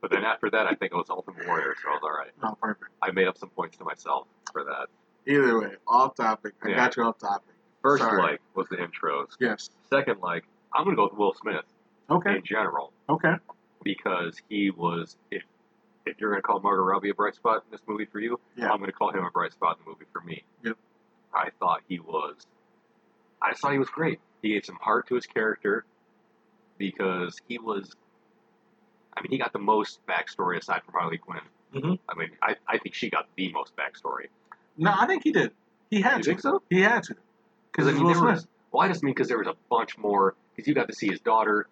but 0.00 0.10
then 0.10 0.24
after 0.24 0.50
that, 0.50 0.66
I 0.66 0.74
think 0.74 0.92
it 0.92 0.96
was 0.96 1.10
Ultimate 1.10 1.46
Warrior, 1.46 1.74
so 1.82 1.88
I 1.90 1.92
was 1.94 2.00
all 2.02 2.10
right. 2.12 2.30
Oh, 2.42 2.56
perfect. 2.60 2.90
I 3.02 3.10
made 3.12 3.26
up 3.28 3.38
some 3.38 3.48
points 3.50 3.76
to 3.78 3.84
myself 3.84 4.26
for 4.52 4.64
that. 4.64 4.86
Either 5.26 5.60
way, 5.60 5.70
off 5.86 6.14
topic. 6.16 6.54
I 6.62 6.68
Yeah. 6.70 6.76
got 6.76 6.96
you 6.96 7.04
off 7.04 7.18
topic. 7.18 7.54
First 7.82 8.02
Sorry. 8.02 8.22
like 8.22 8.40
was 8.54 8.68
the 8.68 8.76
intros. 8.76 9.28
Yes. 9.40 9.70
Second 9.90 10.20
like 10.20 10.44
I'm 10.72 10.84
gonna 10.84 10.96
go 10.96 11.04
with 11.04 11.14
Will 11.14 11.34
Smith. 11.34 11.64
Okay. 12.10 12.36
in 12.36 12.44
general 12.44 12.92
Okay. 13.08 13.34
because 13.82 14.36
he 14.48 14.70
was 14.70 15.16
if 15.30 15.42
if 16.04 16.20
you're 16.20 16.30
gonna 16.30 16.42
call 16.42 16.60
Margot 16.60 16.82
Robbie 16.82 17.10
a 17.10 17.14
bright 17.14 17.34
spot 17.36 17.62
in 17.64 17.70
this 17.70 17.80
movie 17.86 18.04
for 18.06 18.18
you, 18.20 18.38
Yeah. 18.56 18.70
I'm 18.70 18.80
gonna 18.80 18.92
call 18.92 19.10
him 19.12 19.24
a 19.24 19.30
bright 19.30 19.52
spot 19.52 19.78
in 19.78 19.84
the 19.84 19.90
movie 19.90 20.04
for 20.12 20.20
me. 20.20 20.44
Yep. 20.64 20.76
I 21.32 21.50
thought 21.58 21.80
he 21.88 21.98
was 22.00 22.46
I 23.42 23.50
just 23.50 23.60
thought 23.62 23.72
he 23.72 23.78
was 23.78 23.88
great. 23.88 24.20
He 24.42 24.50
gave 24.50 24.64
some 24.64 24.76
heart 24.80 25.08
to 25.08 25.14
his 25.16 25.26
character 25.26 25.84
because 26.78 27.36
he 27.48 27.58
was 27.58 27.94
I 29.16 29.22
mean 29.22 29.30
he 29.30 29.38
got 29.38 29.52
the 29.52 29.58
most 29.58 30.00
backstory 30.06 30.58
aside 30.58 30.82
from 30.84 30.94
Harley 30.94 31.18
Quinn. 31.18 31.40
Mhm. 31.74 31.98
I 32.08 32.14
mean 32.18 32.30
I, 32.42 32.56
I 32.68 32.78
think 32.78 32.94
she 32.94 33.10
got 33.10 33.26
the 33.36 33.52
most 33.52 33.72
backstory. 33.76 34.26
No, 34.76 34.94
I 34.98 35.06
think 35.06 35.22
he 35.24 35.32
did. 35.32 35.52
He 35.90 36.00
had 36.00 36.18
You 36.18 36.22
to. 36.22 36.30
think 36.30 36.40
so? 36.40 36.62
He 36.70 36.80
had 36.80 37.02
to. 37.04 37.14
Because 37.70 37.88
I 37.88 37.92
mean, 37.92 38.04
Will 38.04 38.10
was, 38.24 38.40
Smith. 38.40 38.46
well, 38.70 38.82
I 38.82 38.88
just 38.88 39.02
mean 39.02 39.12
because 39.14 39.28
there 39.28 39.38
was 39.38 39.46
a 39.48 39.54
bunch 39.70 39.98
more. 39.98 40.34
Because 40.54 40.66
you 40.68 40.74
got 40.74 40.88
to 40.88 40.94
see 40.94 41.08
his 41.08 41.20
daughter. 41.20 41.66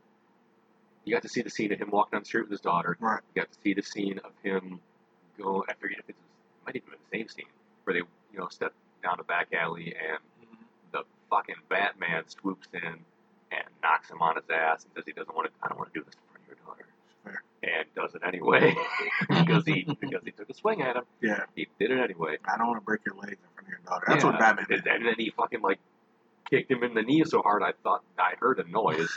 You 1.05 1.15
got 1.15 1.23
to 1.23 1.29
see 1.29 1.41
the 1.43 1.49
scene 1.51 1.73
of 1.73 1.79
him 1.79 1.91
walking 1.91 2.13
down 2.13 2.23
the 2.23 2.27
street 2.27 2.43
with 2.43 2.51
his 2.51 2.61
daughter. 2.61 2.97
Right. 3.01 3.21
You 3.35 3.43
got 3.43 3.51
to 3.51 3.59
see 3.63 3.73
the 3.75 3.83
scene 3.83 4.19
of 4.23 4.33
him 4.43 4.81
go. 5.39 5.65
I 5.69 5.73
forget 5.81 5.99
if 6.01 6.11
it 6.11 6.17
might 6.67 6.77
even 6.77 6.91
been 6.91 6.99
the 7.11 7.19
same 7.19 7.29
scene 7.29 7.47
where 7.85 7.95
they, 7.95 8.01
you 8.33 8.39
know, 8.39 8.49
step 8.49 8.75
down 9.03 9.19
a 9.21 9.25
back 9.25 9.49
alley 9.55 9.95
and 9.95 10.19
fucking 11.31 11.57
Batman 11.69 12.25
swoops 12.29 12.69
in 12.75 12.83
and 13.53 13.64
knocks 13.83 14.11
him 14.11 14.21
on 14.21 14.37
his 14.37 14.45
ass 14.53 14.85
and 14.85 14.93
says 14.95 15.05
he 15.07 15.12
doesn't 15.12 15.35
want 15.35 15.49
to. 15.49 15.53
I 15.62 15.69
don't 15.69 15.79
want 15.79 15.93
to 15.95 16.01
do 16.01 16.05
this 16.05 16.14
in 16.14 16.21
front 16.31 16.43
of 16.43 16.49
your 16.49 16.59
daughter. 16.66 16.87
Fair. 17.25 17.43
And 17.62 17.87
does 17.95 18.14
it 18.14 18.23
anyway 18.27 18.75
because 19.29 19.64
he 19.64 19.85
because 20.01 20.23
he 20.25 20.31
took 20.33 20.49
a 20.51 20.55
swing 20.55 20.83
at 20.83 20.97
him. 20.97 21.05
Yeah. 21.23 21.45
He 21.55 21.66
did 21.79 21.90
it 21.90 21.99
anyway. 22.01 22.38
I 22.47 22.57
don't 22.59 22.66
want 22.69 22.81
to 22.81 22.85
break 22.85 23.01
your 23.07 23.14
legs 23.16 23.33
in 23.33 23.49
front 23.55 23.66
of 23.66 23.69
your 23.69 23.81
daughter. 23.87 24.05
That's 24.09 24.25
Yeah, 24.25 24.31
what 24.31 24.38
Batman 24.38 24.66
did. 24.69 24.87
and 24.87 25.07
then 25.07 25.14
he 25.19 25.33
fucking 25.37 25.61
like 25.62 25.79
kicked 26.49 26.71
him 26.71 26.83
in 26.83 26.95
the 26.95 27.03
knee 27.03 27.25
so 27.25 27.43
hard 27.43 27.62
I 27.62 27.73
thought 27.83 28.03
I 28.19 28.35
heard 28.40 28.59
a 28.61 28.69
noise. 28.71 29.11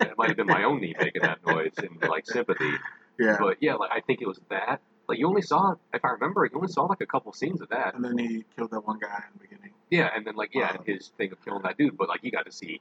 it 0.00 0.12
might 0.18 0.28
have 0.28 0.36
been 0.36 0.46
my 0.46 0.64
own 0.64 0.80
knee 0.80 0.94
making 0.98 1.22
that 1.22 1.44
noise 1.46 1.72
in 1.82 2.08
like 2.08 2.26
sympathy. 2.26 2.70
Yeah. 3.18 3.36
But 3.38 3.58
yeah, 3.60 3.74
like 3.74 3.90
I 3.92 4.00
think 4.00 4.20
it 4.22 4.26
was 4.26 4.40
that. 4.50 4.80
Like 5.06 5.18
you 5.18 5.28
only 5.28 5.42
saw, 5.42 5.74
if 5.92 6.02
I 6.04 6.08
remember, 6.12 6.44
you 6.46 6.56
only 6.56 6.68
saw 6.72 6.84
like 6.84 7.02
a 7.02 7.06
couple 7.06 7.30
scenes 7.34 7.60
of 7.60 7.68
that. 7.68 7.94
And 7.94 8.02
then 8.02 8.16
he 8.16 8.44
killed 8.56 8.70
that 8.70 8.80
one 8.86 8.98
guy 8.98 9.22
in 9.30 9.38
the 9.38 9.46
beginning. 9.46 9.73
Yeah, 9.96 10.10
and 10.14 10.26
then 10.26 10.34
like 10.34 10.50
yeah, 10.54 10.70
Um, 10.78 10.84
his 10.86 11.08
thing 11.18 11.32
of 11.32 11.44
killing 11.44 11.62
that 11.62 11.76
dude. 11.78 11.96
But 11.96 12.08
like 12.08 12.20
you 12.24 12.30
got 12.30 12.46
to 12.46 12.52
see 12.52 12.80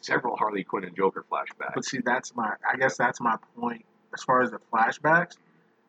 several 0.00 0.36
Harley 0.36 0.64
Quinn 0.64 0.84
and 0.84 0.96
Joker 0.96 1.24
flashbacks. 1.30 1.74
But 1.74 1.84
see, 1.84 1.98
that's 2.04 2.34
my. 2.34 2.54
I 2.70 2.76
guess 2.76 2.96
that's 2.96 3.20
my 3.20 3.36
point. 3.58 3.84
As 4.14 4.22
far 4.22 4.42
as 4.42 4.50
the 4.50 4.58
flashbacks, 4.72 5.36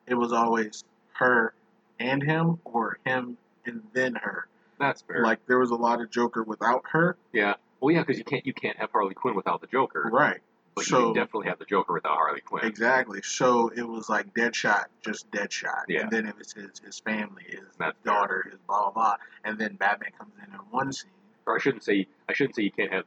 it 0.07 0.15
was 0.15 0.31
always 0.33 0.83
her 1.13 1.53
and 1.99 2.21
him, 2.21 2.59
or 2.65 2.97
him 3.05 3.37
and 3.65 3.81
then 3.93 4.15
her. 4.15 4.47
That's 4.79 5.01
fair. 5.03 5.23
Like 5.23 5.45
there 5.47 5.59
was 5.59 5.71
a 5.71 5.75
lot 5.75 6.01
of 6.01 6.09
Joker 6.11 6.43
without 6.43 6.83
her. 6.91 7.15
yeah. 7.31 7.55
Well, 7.79 7.91
yeah, 7.95 8.01
because 8.01 8.19
you 8.19 8.23
can't 8.23 8.45
you 8.45 8.53
can't 8.53 8.77
have 8.77 8.91
Harley 8.91 9.15
Quinn 9.15 9.35
without 9.35 9.61
the 9.61 9.67
Joker. 9.67 10.07
Right. 10.11 10.39
But 10.81 10.87
So 10.87 11.13
can 11.13 11.13
definitely 11.23 11.47
have 11.49 11.59
the 11.59 11.65
Joker 11.65 11.93
without 11.93 12.15
Harley 12.15 12.41
Quinn. 12.41 12.65
exactly. 12.65 13.21
So 13.23 13.69
it 13.75 13.83
was 13.87 14.09
like 14.09 14.33
Deadshot, 14.33 14.85
just 15.05 15.29
Deadshot. 15.31 15.85
Yeah. 15.87 16.01
And 16.01 16.11
then 16.11 16.25
it 16.25 16.37
was 16.37 16.51
his 16.53 16.79
his 16.83 16.99
family, 16.99 17.43
his 17.47 17.59
That's 17.77 17.97
fair. 18.03 18.13
daughter, 18.13 18.47
his 18.51 18.59
blah 18.67 18.81
blah 18.83 18.91
blah. 18.91 19.15
And 19.43 19.57
then 19.59 19.75
Batman 19.75 20.11
comes 20.17 20.33
in 20.45 20.53
in 20.53 20.59
one 20.71 20.91
scene. 20.91 21.11
Or 21.45 21.55
I 21.55 21.59
shouldn't 21.59 21.83
say 21.83 22.07
I 22.29 22.33
shouldn't 22.33 22.55
say 22.55 22.63
you 22.63 22.71
can't 22.71 22.91
have 22.91 23.05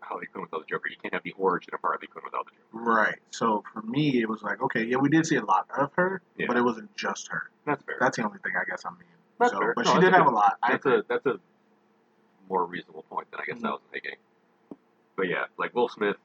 Harley 0.00 0.26
Quinn 0.26 0.42
without 0.42 0.60
the 0.60 0.66
Joker. 0.66 0.88
You 0.90 0.96
can't 1.00 1.14
have 1.14 1.22
the 1.22 1.34
origin 1.38 1.72
of 1.74 1.80
Harley 1.82 2.06
Quinn 2.06 2.24
without 2.24 2.46
the 2.46 2.52
Joker. 2.52 2.84
Right. 2.90 3.18
So 3.30 3.62
for 3.72 3.82
me, 3.82 4.20
it 4.20 4.28
was 4.28 4.42
like, 4.42 4.60
okay, 4.62 4.84
yeah, 4.84 4.96
we 4.96 5.08
did 5.08 5.24
see 5.26 5.36
a 5.36 5.44
lot 5.44 5.66
of 5.76 5.92
her, 5.94 6.20
Yeah. 6.36 6.46
but 6.48 6.56
it 6.56 6.62
wasn't 6.62 6.94
just 6.96 7.28
her. 7.28 7.50
That's 7.66 7.82
fair. 7.84 7.96
That's 8.00 8.16
the 8.16 8.24
only 8.24 8.38
thing 8.38 8.52
I 8.60 8.64
guess 8.68 8.82
I'm 8.84 8.94
mean. 8.94 9.04
That's 9.38 9.52
so, 9.52 9.58
fair. 9.58 9.72
But 9.76 9.84
No, 9.86 9.94
she 9.94 10.00
did 10.00 10.12
have 10.12 10.24
good- 10.24 10.32
a 10.32 10.34
lot. 10.34 10.58
That's 10.66 10.86
a 10.86 11.04
that's 11.08 11.26
a 11.26 11.38
more 12.48 12.64
reasonable 12.66 13.02
point 13.04 13.30
than 13.30 13.40
I 13.40 13.44
guess 13.44 13.62
I 13.62 13.68
Mhm. 13.68 13.72
was 13.72 13.80
making. 13.92 14.16
But 15.16 15.28
yeah, 15.28 15.44
like 15.58 15.74
Will 15.74 15.88
Smith, 15.88 16.16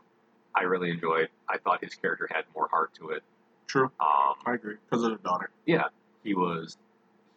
I 0.55 0.61
really 0.63 0.89
enjoyed. 0.89 1.29
I 1.49 1.57
thought 1.57 1.83
his 1.83 1.93
character 1.95 2.27
had 2.31 2.45
more 2.55 2.67
heart 2.69 2.93
to 2.95 3.09
it. 3.09 3.23
true. 3.67 3.91
Um, 3.99 4.35
I 4.45 4.53
agree 4.53 4.75
because 4.89 5.03
of 5.03 5.11
the 5.11 5.17
daughter. 5.17 5.49
yeah, 5.65 5.85
he 6.23 6.33
was. 6.33 6.77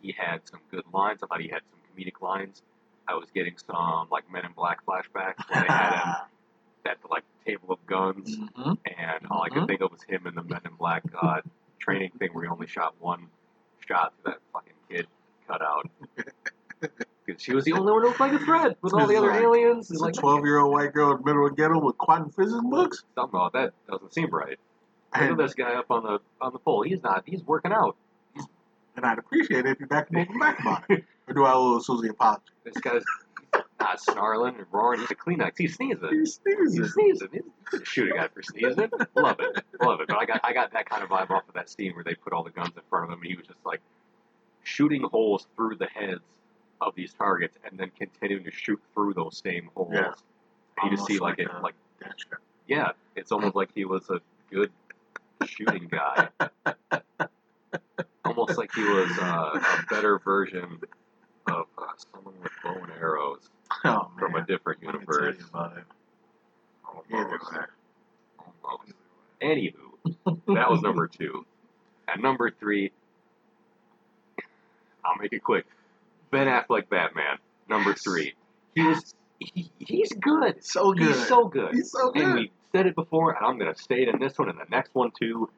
He 0.00 0.12
had 0.16 0.46
some 0.48 0.60
good 0.70 0.84
lines. 0.92 1.20
I 1.22 1.26
thought 1.26 1.40
he 1.40 1.48
had 1.48 1.62
some 1.70 1.80
comedic 1.90 2.20
lines. 2.22 2.62
I 3.08 3.14
was 3.14 3.28
getting 3.34 3.56
some 3.58 4.06
like 4.10 4.30
Men 4.30 4.44
in 4.46 4.52
Black 4.52 4.84
flashbacks 4.86 5.48
when 5.50 5.62
they 5.62 5.68
had 5.74 5.92
him 5.94 6.14
at 6.86 7.02
the 7.02 7.08
like 7.10 7.24
table 7.44 7.72
of 7.72 7.84
guns, 7.86 8.36
hmm 8.54 8.74
and 8.86 9.26
all 9.30 9.42
I 9.42 9.48
could 9.48 9.62
Mhm. 9.62 9.66
think 9.66 9.80
of 9.80 9.90
was 9.90 10.02
him 10.02 10.26
in 10.26 10.34
the 10.36 10.42
Men 10.44 10.60
in 10.64 10.74
Black 10.74 11.02
uh, 11.20 11.40
training 11.80 12.12
thing 12.18 12.32
where 12.32 12.44
he 12.44 12.48
only 12.50 12.66
shot 12.68 12.94
one 13.00 13.26
shot 13.86 14.12
to 14.18 14.30
that 14.30 14.38
fucking 14.52 14.74
kid 14.88 15.06
cut 15.48 15.60
out. 15.62 15.90
Because 17.28 17.42
she 17.42 17.54
was 17.54 17.64
the 17.66 17.72
only 17.74 17.92
one 17.92 18.00
who 18.02 18.08
looked 18.08 18.20
like 18.20 18.32
a 18.32 18.38
threat 18.38 18.78
with 18.80 18.94
all 18.94 19.06
the 19.06 19.16
other 19.16 19.28
Like, 19.30 19.42
aliens. 19.42 19.90
It's 19.90 20.00
like, 20.00 20.16
a 20.16 20.18
12 20.20 20.44
year 20.46 20.58
old 20.60 20.72
white 20.72 20.92
girl 20.94 21.10
in 21.12 21.18
the 21.18 21.24
middle 21.24 21.44
of 21.46 21.50
the 21.54 21.56
ghetto 21.62 21.78
with 21.78 21.98
quantum 21.98 22.30
physics 22.30 22.62
books. 22.64 23.04
something 23.14 23.38
about 23.38 23.52
that 23.52 23.72
doesn't 23.90 24.14
seem 24.14 24.30
right. 24.30 24.58
Look 25.12 25.22
And, 25.22 25.32
at 25.32 25.36
this 25.38 25.54
guy 25.54 25.74
up 25.74 25.90
on 25.90 26.02
the 26.04 26.18
on 26.40 26.52
the 26.54 26.58
pole. 26.58 26.82
He's 26.82 27.02
not. 27.02 27.24
He's 27.26 27.42
working 27.44 27.72
out. 27.72 27.96
and 28.96 29.04
I'd 29.04 29.18
appreciate 29.18 29.66
it 29.66 29.72
if 29.72 29.80
you 29.80 29.86
back 29.86 30.10
me 30.10 30.26
back 30.40 30.60
about 30.60 30.84
it. 30.88 31.04
Or 31.28 31.34
do 31.34 31.44
I 31.44 31.52
owe 31.52 31.78
Susie 31.80 32.08
apology? 32.08 32.40
This 32.64 32.78
guy's 32.78 33.02
not 33.78 34.00
snarling 34.00 34.56
and 34.56 34.64
roaring. 34.72 35.00
He's 35.00 35.10
a 35.10 35.14
Kleenex. 35.14 35.52
He's 35.58 35.74
sneezing. 35.74 36.08
He 36.10 36.16
He's 36.20 36.40
sneezes. 36.42 36.94
sneezing. 36.94 37.28
He's 37.70 37.82
shoot 37.86 38.10
a 38.10 38.14
guy 38.16 38.28
for 38.28 38.42
sneezing. 38.42 38.88
Love 39.14 39.36
it. 39.40 39.62
Love 39.82 40.00
it. 40.00 40.08
But 40.08 40.16
I 40.18 40.24
got 40.24 40.40
I 40.42 40.54
got 40.54 40.72
that 40.72 40.88
kind 40.88 41.02
of 41.02 41.10
vibe 41.10 41.28
off 41.30 41.46
of 41.46 41.52
that 41.52 41.68
scene 41.68 41.94
where 41.94 42.02
they 42.02 42.14
put 42.14 42.32
all 42.32 42.42
the 42.44 42.50
guns 42.50 42.70
in 42.74 42.82
front 42.88 43.04
of 43.04 43.10
him 43.10 43.18
and 43.20 43.30
he 43.30 43.36
was 43.36 43.46
just 43.46 43.58
like 43.66 43.80
shooting 44.62 45.02
holes 45.02 45.46
through 45.54 45.76
the 45.76 45.86
heads 45.86 46.20
of 46.80 46.94
these 46.94 47.12
targets 47.14 47.56
and 47.64 47.78
then 47.78 47.90
continuing 47.98 48.44
to 48.44 48.50
shoot 48.50 48.80
through 48.94 49.14
those 49.14 49.40
same 49.44 49.70
holes. 49.74 49.90
Yeah. 49.92 50.12
You 50.84 50.90
just 50.90 51.06
see 51.06 51.18
like, 51.18 51.38
like 51.38 51.48
it 51.48 51.50
a- 51.52 51.60
like 51.60 51.74
Gotcha. 52.00 52.36
yeah, 52.68 52.90
it's 53.16 53.32
almost 53.32 53.56
like 53.56 53.70
he 53.74 53.84
was 53.84 54.08
a 54.10 54.20
good 54.52 54.70
shooting 55.44 55.88
guy. 55.90 56.28
almost 58.24 58.56
like 58.58 58.70
he 58.74 58.82
was 58.84 59.10
uh, 59.18 59.58
a 59.58 59.84
better 59.90 60.18
version 60.20 60.78
of 61.48 61.64
uh, 61.78 61.82
someone 62.12 62.34
with 62.42 62.52
bow 62.62 62.74
and 62.74 62.92
arrows 63.00 63.48
Oh, 63.84 64.10
from 64.18 64.34
a 64.36 64.46
different 64.46 64.82
universe. 64.82 65.36
you 65.38 65.46
about 65.52 65.76
it. 65.78 65.84
Almost. 66.86 67.06
Either 67.12 67.38
way. 67.58 67.64
Almost. 68.64 68.92
Anywho, 69.42 70.54
that 70.54 70.70
was 70.70 70.80
number 70.82 71.06
two. 71.06 71.44
At 72.08 72.20
number 72.20 72.50
three, 72.50 72.92
I'll 75.04 75.16
make 75.20 75.32
it 75.32 75.42
quick. 75.42 75.66
Ben 76.30 76.46
Affleck 76.46 76.88
Batman, 76.88 77.38
number 77.68 77.94
three. 77.94 78.34
He 78.74 78.82
was 78.82 79.14
he, 79.38 79.70
he's 79.78 80.12
good. 80.12 80.64
So 80.64 80.92
good. 80.92 81.08
He's 81.14 81.26
so 81.28 81.44
good. 81.46 81.74
He's 81.74 81.90
so 81.92 82.10
good. 82.10 82.22
And 82.22 82.34
we 82.34 82.50
said 82.72 82.86
it 82.86 82.94
before, 82.94 83.32
and 83.34 83.44
I'm 83.46 83.58
gonna 83.58 83.76
say 83.76 84.02
it 84.02 84.08
in 84.08 84.18
this 84.20 84.38
one 84.38 84.48
and 84.48 84.58
the 84.58 84.66
next 84.70 84.94
one 84.94 85.10
too. 85.18 85.50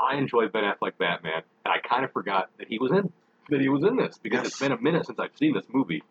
I 0.00 0.16
enjoy 0.16 0.48
Ben 0.48 0.64
Affleck 0.64 0.98
Batman, 0.98 1.42
and 1.64 1.72
I 1.72 1.78
kind 1.86 2.04
of 2.04 2.12
forgot 2.12 2.50
that 2.58 2.68
he 2.68 2.78
was 2.78 2.90
in 2.92 3.12
that 3.50 3.60
he 3.60 3.68
was 3.68 3.84
in 3.84 3.96
this 3.96 4.18
because 4.22 4.38
Yes. 4.38 4.46
it's 4.48 4.58
been 4.60 4.72
a 4.72 4.80
minute 4.80 5.06
since 5.06 5.18
I've 5.18 5.36
seen 5.36 5.52
this 5.54 5.66
movie. 5.72 6.02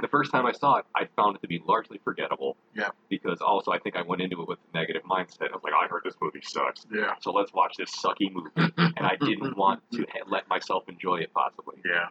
The 0.00 0.08
first 0.08 0.32
time 0.32 0.44
I 0.44 0.52
saw 0.52 0.78
it, 0.78 0.86
I 0.94 1.06
found 1.14 1.36
it 1.36 1.42
to 1.42 1.48
be 1.48 1.62
largely 1.64 1.98
forgettable. 2.02 2.56
Yeah. 2.74 2.88
Because 3.08 3.40
also, 3.40 3.70
I 3.70 3.78
think 3.78 3.94
I 3.96 4.02
went 4.02 4.22
into 4.22 4.42
it 4.42 4.48
with 4.48 4.58
a 4.72 4.76
negative 4.76 5.02
mindset. 5.04 5.50
I 5.52 5.54
was 5.54 5.60
like, 5.62 5.72
I 5.72 5.86
heard 5.86 6.02
this 6.04 6.14
movie 6.20 6.40
sucks, 6.42 6.84
yeah. 6.92 7.14
so 7.20 7.30
let's 7.30 7.52
watch 7.52 7.74
this 7.78 7.90
sucky 7.94 8.32
movie. 8.32 8.50
and 8.56 9.06
I 9.06 9.14
didn't 9.20 9.56
want 9.56 9.82
to 9.92 10.04
let 10.26 10.48
myself 10.48 10.88
enjoy 10.88 11.18
it 11.18 11.32
possibly. 11.32 11.76
Yeah. 11.84 12.08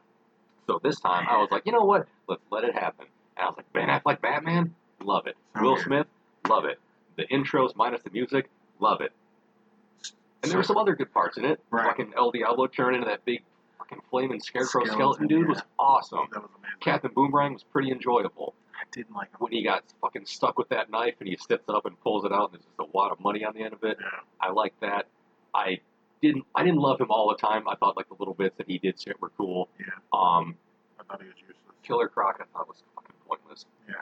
So 0.67 0.79
this 0.83 0.99
time, 0.99 1.25
I 1.29 1.37
was 1.37 1.49
like, 1.51 1.63
you 1.65 1.71
know 1.71 1.83
what? 1.83 2.07
Let's 2.27 2.41
let 2.51 2.63
it 2.63 2.73
happen. 2.73 3.05
And 3.37 3.45
I 3.45 3.47
was 3.47 3.57
like, 3.57 3.71
Ben 3.73 3.89
Affleck 3.89 4.21
Batman, 4.21 4.75
love 5.03 5.27
it. 5.27 5.35
Will 5.59 5.77
Smith, 5.77 6.07
love 6.47 6.65
it. 6.65 6.79
The 7.17 7.25
intros 7.27 7.75
minus 7.75 8.01
the 8.03 8.11
music, 8.11 8.49
love 8.79 9.01
it. 9.01 9.11
And 10.41 10.51
there 10.51 10.57
were 10.57 10.63
some 10.63 10.77
other 10.77 10.95
good 10.95 11.13
parts 11.13 11.37
in 11.37 11.45
it. 11.45 11.59
Right. 11.71 11.85
Fucking 11.85 12.13
El 12.17 12.31
Diablo 12.31 12.67
turning 12.67 13.01
into 13.01 13.09
that 13.09 13.23
big 13.25 13.43
fucking 13.77 13.99
flaming 14.09 14.39
scarecrow 14.39 14.83
skeleton, 14.83 14.97
Skeleton, 14.97 15.27
dude 15.27 15.41
yeah. 15.41 15.47
was 15.47 15.61
awesome. 15.79 16.27
That 16.31 16.41
was 16.41 16.51
amazing. 16.57 16.79
Captain 16.81 17.11
Boomerang 17.13 17.53
was 17.53 17.63
pretty 17.63 17.91
enjoyable. 17.91 18.53
I 18.73 18.83
didn't 18.91 19.15
like 19.15 19.29
him. 19.29 19.37
When 19.39 19.51
he 19.51 19.63
got 19.63 19.83
fucking 20.01 20.25
stuck 20.25 20.57
with 20.57 20.69
that 20.69 20.89
knife 20.91 21.15
and 21.19 21.29
he 21.29 21.37
steps 21.37 21.69
up 21.69 21.85
and 21.85 21.99
pulls 22.01 22.25
it 22.25 22.31
out 22.31 22.51
and 22.51 22.53
there's 22.53 22.65
just 22.65 22.79
a 22.79 22.85
wad 22.91 23.11
of 23.11 23.19
money 23.19 23.45
on 23.45 23.53
the 23.53 23.63
end 23.63 23.73
of 23.73 23.83
it. 23.83 23.97
Yeah. 23.99 24.07
I 24.41 24.51
like 24.51 24.73
that. 24.81 25.07
I 25.53 25.79
didn't 26.27 26.45
I 26.55 26.63
didn't 26.63 26.79
love 26.79 26.99
him 26.99 27.11
all 27.11 27.29
the 27.29 27.35
time. 27.35 27.67
I 27.67 27.75
thought 27.75 27.95
like 27.97 28.07
the 28.09 28.15
little 28.17 28.33
bits 28.33 28.57
that 28.57 28.67
he 28.67 28.77
did 28.79 28.99
shit 28.99 29.21
were 29.21 29.29
cool. 29.37 29.69
Yeah. 29.79 29.85
Um 30.11 30.55
I 30.99 31.03
thought 31.03 31.21
he 31.21 31.27
was 31.27 31.35
useless. 31.39 31.57
Killer 31.83 32.07
Croc 32.07 32.37
I 32.41 32.45
thought 32.57 32.67
was 32.67 32.81
fucking 32.95 33.15
pointless 33.27 33.65
Yeah, 33.87 33.95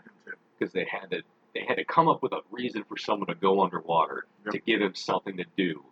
because 0.57 0.71
they 0.73 0.85
had 0.85 1.11
to 1.11 1.21
they 1.53 1.65
had 1.67 1.75
to 1.75 1.83
come 1.85 2.07
up 2.07 2.23
with 2.23 2.31
a 2.31 2.41
reason 2.51 2.83
for 2.87 2.97
someone 2.97 3.27
to 3.27 3.35
go 3.35 3.61
underwater 3.61 4.25
Yep. 4.45 4.53
to 4.53 4.59
give 4.59 4.81
him 4.81 4.95
something 4.95 5.37
to 5.37 5.45
do. 5.57 5.83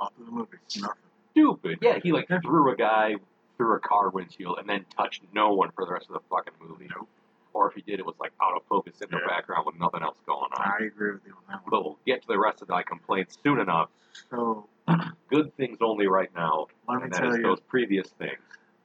All 0.00 0.12
through 0.16 0.26
the 0.26 0.32
movie. 0.32 0.58
Nothing. 0.76 0.96
Stupid. 1.32 1.78
Yeah, 1.82 1.98
he 2.02 2.12
like 2.12 2.28
threw 2.42 2.70
a 2.72 2.76
guy 2.76 3.14
through 3.56 3.74
a 3.76 3.80
car 3.80 4.10
windshield 4.10 4.58
and 4.58 4.68
then 4.68 4.84
touched 4.96 5.22
no 5.32 5.52
one 5.54 5.70
for 5.74 5.84
the 5.86 5.92
rest 5.92 6.06
of 6.08 6.14
the 6.14 6.20
fucking 6.30 6.54
movie. 6.60 6.88
Nope. 6.94 7.08
Or 7.54 7.68
if 7.68 7.74
he 7.74 7.82
did, 7.82 8.00
it 8.00 8.04
was 8.06 8.16
like 8.20 8.32
out 8.42 8.56
of 8.56 8.62
focus 8.68 9.00
in 9.00 9.08
the 9.10 9.16
Yeah. 9.18 9.26
background 9.28 9.64
with 9.64 9.76
nothing 9.78 10.02
else 10.02 10.18
going 10.26 10.52
on. 10.52 10.60
I 10.60 10.84
agree 10.86 11.12
with 11.12 11.22
you 11.24 11.32
on 11.32 11.42
that 11.48 11.62
one. 11.62 11.70
But 11.70 11.84
we'll 11.84 11.98
get 12.04 12.20
to 12.22 12.28
the 12.28 12.38
rest 12.38 12.60
of 12.62 12.68
my 12.68 12.82
complaints 12.82 13.38
soon 13.42 13.58
enough. 13.60 13.88
So 14.30 14.68
Good 15.30 15.56
things 15.56 15.78
only 15.80 16.06
right 16.06 16.28
now, 16.34 16.66
let 16.86 16.98
me 16.98 17.04
and 17.04 17.12
that 17.12 17.20
tell 17.22 17.30
is 17.30 17.36
you, 17.38 17.42
those 17.42 17.60
previous 17.60 18.08
things. 18.10 18.38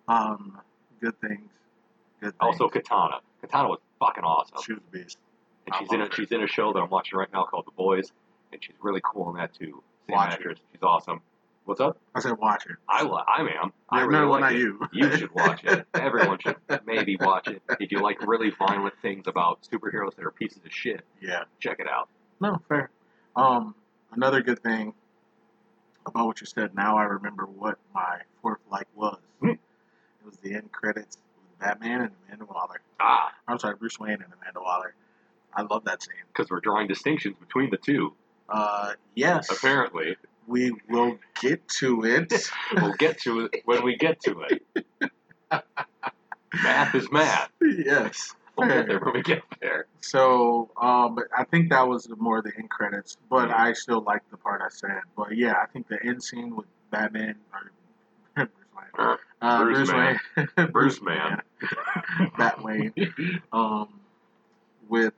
um, 0.07 0.59
good 1.01 1.19
things. 1.19 1.49
Good 2.21 2.29
things. 2.31 2.35
Also, 2.39 2.69
Katana. 2.69 3.19
Katana 3.41 3.67
was 3.69 3.79
fucking 3.99 4.23
awesome, 4.23 4.57
she 4.65 4.73
was 4.73 4.81
a 4.87 4.91
beast. 4.91 5.17
and 5.65 5.75
I 5.75 5.79
she's 5.79 5.91
in 5.91 6.01
a 6.01 6.05
her. 6.05 6.11
she's 6.11 6.31
in 6.31 6.41
a 6.41 6.47
show 6.47 6.71
that 6.73 6.79
I'm 6.79 6.89
watching 6.89 7.19
right 7.19 7.31
now 7.33 7.43
called 7.43 7.65
The 7.65 7.71
Boys, 7.71 8.11
and 8.53 8.63
she's 8.63 8.75
really 8.81 9.01
cool 9.03 9.29
in 9.31 9.35
that 9.37 9.53
too. 9.53 9.83
Same 10.07 10.15
Watch 10.15 10.31
actress. 10.33 10.59
She's 10.71 10.81
awesome. 10.81 11.21
What's 11.69 11.81
up? 11.81 11.99
I 12.15 12.19
said 12.19 12.35
watch 12.39 12.65
it. 12.65 12.77
I 12.89 13.03
li- 13.03 13.23
I 13.27 13.41
am. 13.61 13.71
I 13.91 13.99
Yeah, 13.99 14.05
really 14.07 14.21
no, 14.25 14.31
like 14.31 14.41
not 14.41 14.53
it. 14.53 14.57
you. 14.57 14.79
You 14.91 15.15
should 15.15 15.31
watch 15.35 15.63
it. 15.63 15.85
Everyone 15.93 16.39
should 16.39 16.55
maybe 16.83 17.15
watch 17.21 17.47
it. 17.47 17.61
If 17.79 17.91
you 17.91 17.99
like 18.01 18.25
really 18.25 18.49
violent 18.49 18.95
things 19.03 19.27
about 19.27 19.59
superheroes 19.71 20.15
that 20.15 20.25
are 20.25 20.31
pieces 20.31 20.65
of 20.65 20.71
shit, 20.73 21.05
Yeah. 21.21 21.43
check 21.59 21.79
it 21.79 21.87
out. 21.87 22.09
No, 22.41 22.59
fair. 22.67 22.89
Um, 23.35 23.75
another 24.11 24.41
good 24.41 24.63
thing 24.63 24.95
about 26.07 26.25
what 26.25 26.41
you 26.41 26.47
said. 26.47 26.73
Now 26.73 26.97
I 26.97 27.03
remember 27.03 27.45
what 27.45 27.77
my 27.93 28.21
fourth 28.41 28.61
like 28.71 28.87
was. 28.95 29.19
Hmm. 29.39 29.49
It 29.49 29.59
was 30.25 30.37
the 30.37 30.55
end 30.55 30.71
credits 30.71 31.19
with 31.35 31.59
Batman 31.59 32.01
and 32.01 32.11
Amanda 32.29 32.45
Waller. 32.51 32.81
Ah, 32.99 33.31
I'm 33.47 33.59
sorry, 33.59 33.75
Bruce 33.75 33.99
Wayne 33.99 34.13
and 34.23 34.33
Amanda 34.41 34.59
Waller. 34.59 34.95
I 35.53 35.61
love 35.61 35.83
that 35.85 36.01
scene. 36.01 36.13
because 36.33 36.49
we're 36.49 36.61
drawing 36.61 36.87
distinctions 36.87 37.35
between 37.39 37.69
the 37.69 37.77
two. 37.77 38.15
Uh, 38.51 38.93
yes. 39.13 39.51
Apparently, 39.51 40.17
We 40.49 40.73
will 40.89 41.19
get 41.41 41.67
to 41.79 42.03
it. 42.05 42.33
we'll 42.75 42.93
get 42.93 43.21
to 43.21 43.41
it 43.45 43.61
when 43.65 43.83
we 43.83 43.95
get 43.95 44.19
to 44.21 44.41
it. 44.49 45.63
math 46.63 46.95
is 46.95 47.11
math. 47.11 47.49
yes. 47.61 48.33
We'll 48.57 48.67
get 48.67 48.87
there 48.87 48.99
when 48.99 49.13
we 49.13 49.21
get 49.21 49.43
there. 49.61 49.85
So, 50.01 50.69
um, 50.81 51.15
but 51.15 51.25
I 51.37 51.43
think 51.45 51.69
that 51.69 51.87
was 51.87 52.09
more 52.17 52.41
the 52.41 52.51
end 52.57 52.69
credits, 52.69 53.15
but 53.29 53.51
I 53.51 53.73
still 53.73 54.01
like 54.01 54.21
the 54.31 54.37
part 54.37 54.61
I 54.61 54.69
said. 54.69 55.01
But 55.15 55.37
yeah, 55.37 55.53
I 55.53 55.67
think 55.67 55.87
the 55.87 56.03
end 56.03 56.21
scene 56.23 56.55
with 56.55 56.65
Batman 56.91 57.35
or 57.53 57.71
Bruce 58.47 58.49
Wayne, 58.75 59.17
uh, 59.41 59.63
Bruce 59.63 59.77
Bruce, 59.77 59.91
Man. 59.91 60.19
Wayne, 60.57 60.67
Bruce 60.71 61.01
Man. 61.01 61.41
Batwayne, 62.37 63.41
um, 63.53 63.87
with 64.89 65.13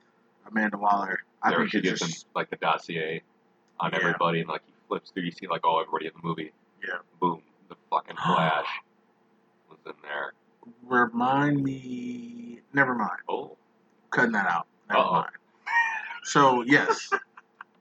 Amanda 0.47 0.77
Waller. 0.77 1.19
I 1.41 1.49
there 1.49 1.59
think 1.59 1.71
she 1.71 1.81
gives 1.81 2.01
just 2.01 2.23
him 2.25 2.29
like 2.35 2.49
the 2.49 2.57
dossier 2.57 3.23
on 3.79 3.91
Yeah. 3.91 3.99
everybody, 3.99 4.41
and 4.41 4.49
like 4.49 4.61
flips 4.91 5.11
through. 5.11 5.23
You 5.23 5.31
see 5.31 5.47
like 5.47 5.61
oh 5.63 5.79
everybody 5.79 6.07
in 6.07 6.11
the 6.21 6.27
movie. 6.27 6.51
Yeah. 6.85 6.95
Boom. 7.21 7.41
The 7.69 7.75
fucking 7.89 8.17
Flash 8.17 8.65
was 9.69 9.79
in 9.85 9.93
there. 10.03 10.33
remind 10.85 11.63
me. 11.63 12.59
Never 12.73 12.93
mind. 12.93 13.19
Oh. 13.29 13.55
Cutting 14.09 14.33
that 14.33 14.47
out. 14.47 14.67
Never 14.89 15.01
Uh-oh. 15.01 15.11
mind. 15.13 15.29
So 16.23 16.63
yes. 16.63 17.09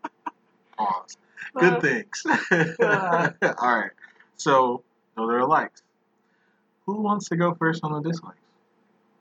Pause. 0.79 1.17
Good 1.59 1.81
things. 1.83 2.23
All 3.59 3.77
right. 3.81 3.91
So 4.37 4.83
those 5.17 5.29
are 5.31 5.47
likes. 5.47 5.83
Who 6.87 7.01
wants 7.03 7.29
to 7.31 7.37
go 7.37 7.55
first 7.55 7.83
on 7.85 7.93
the 8.01 8.09
dislikes? 8.09 8.39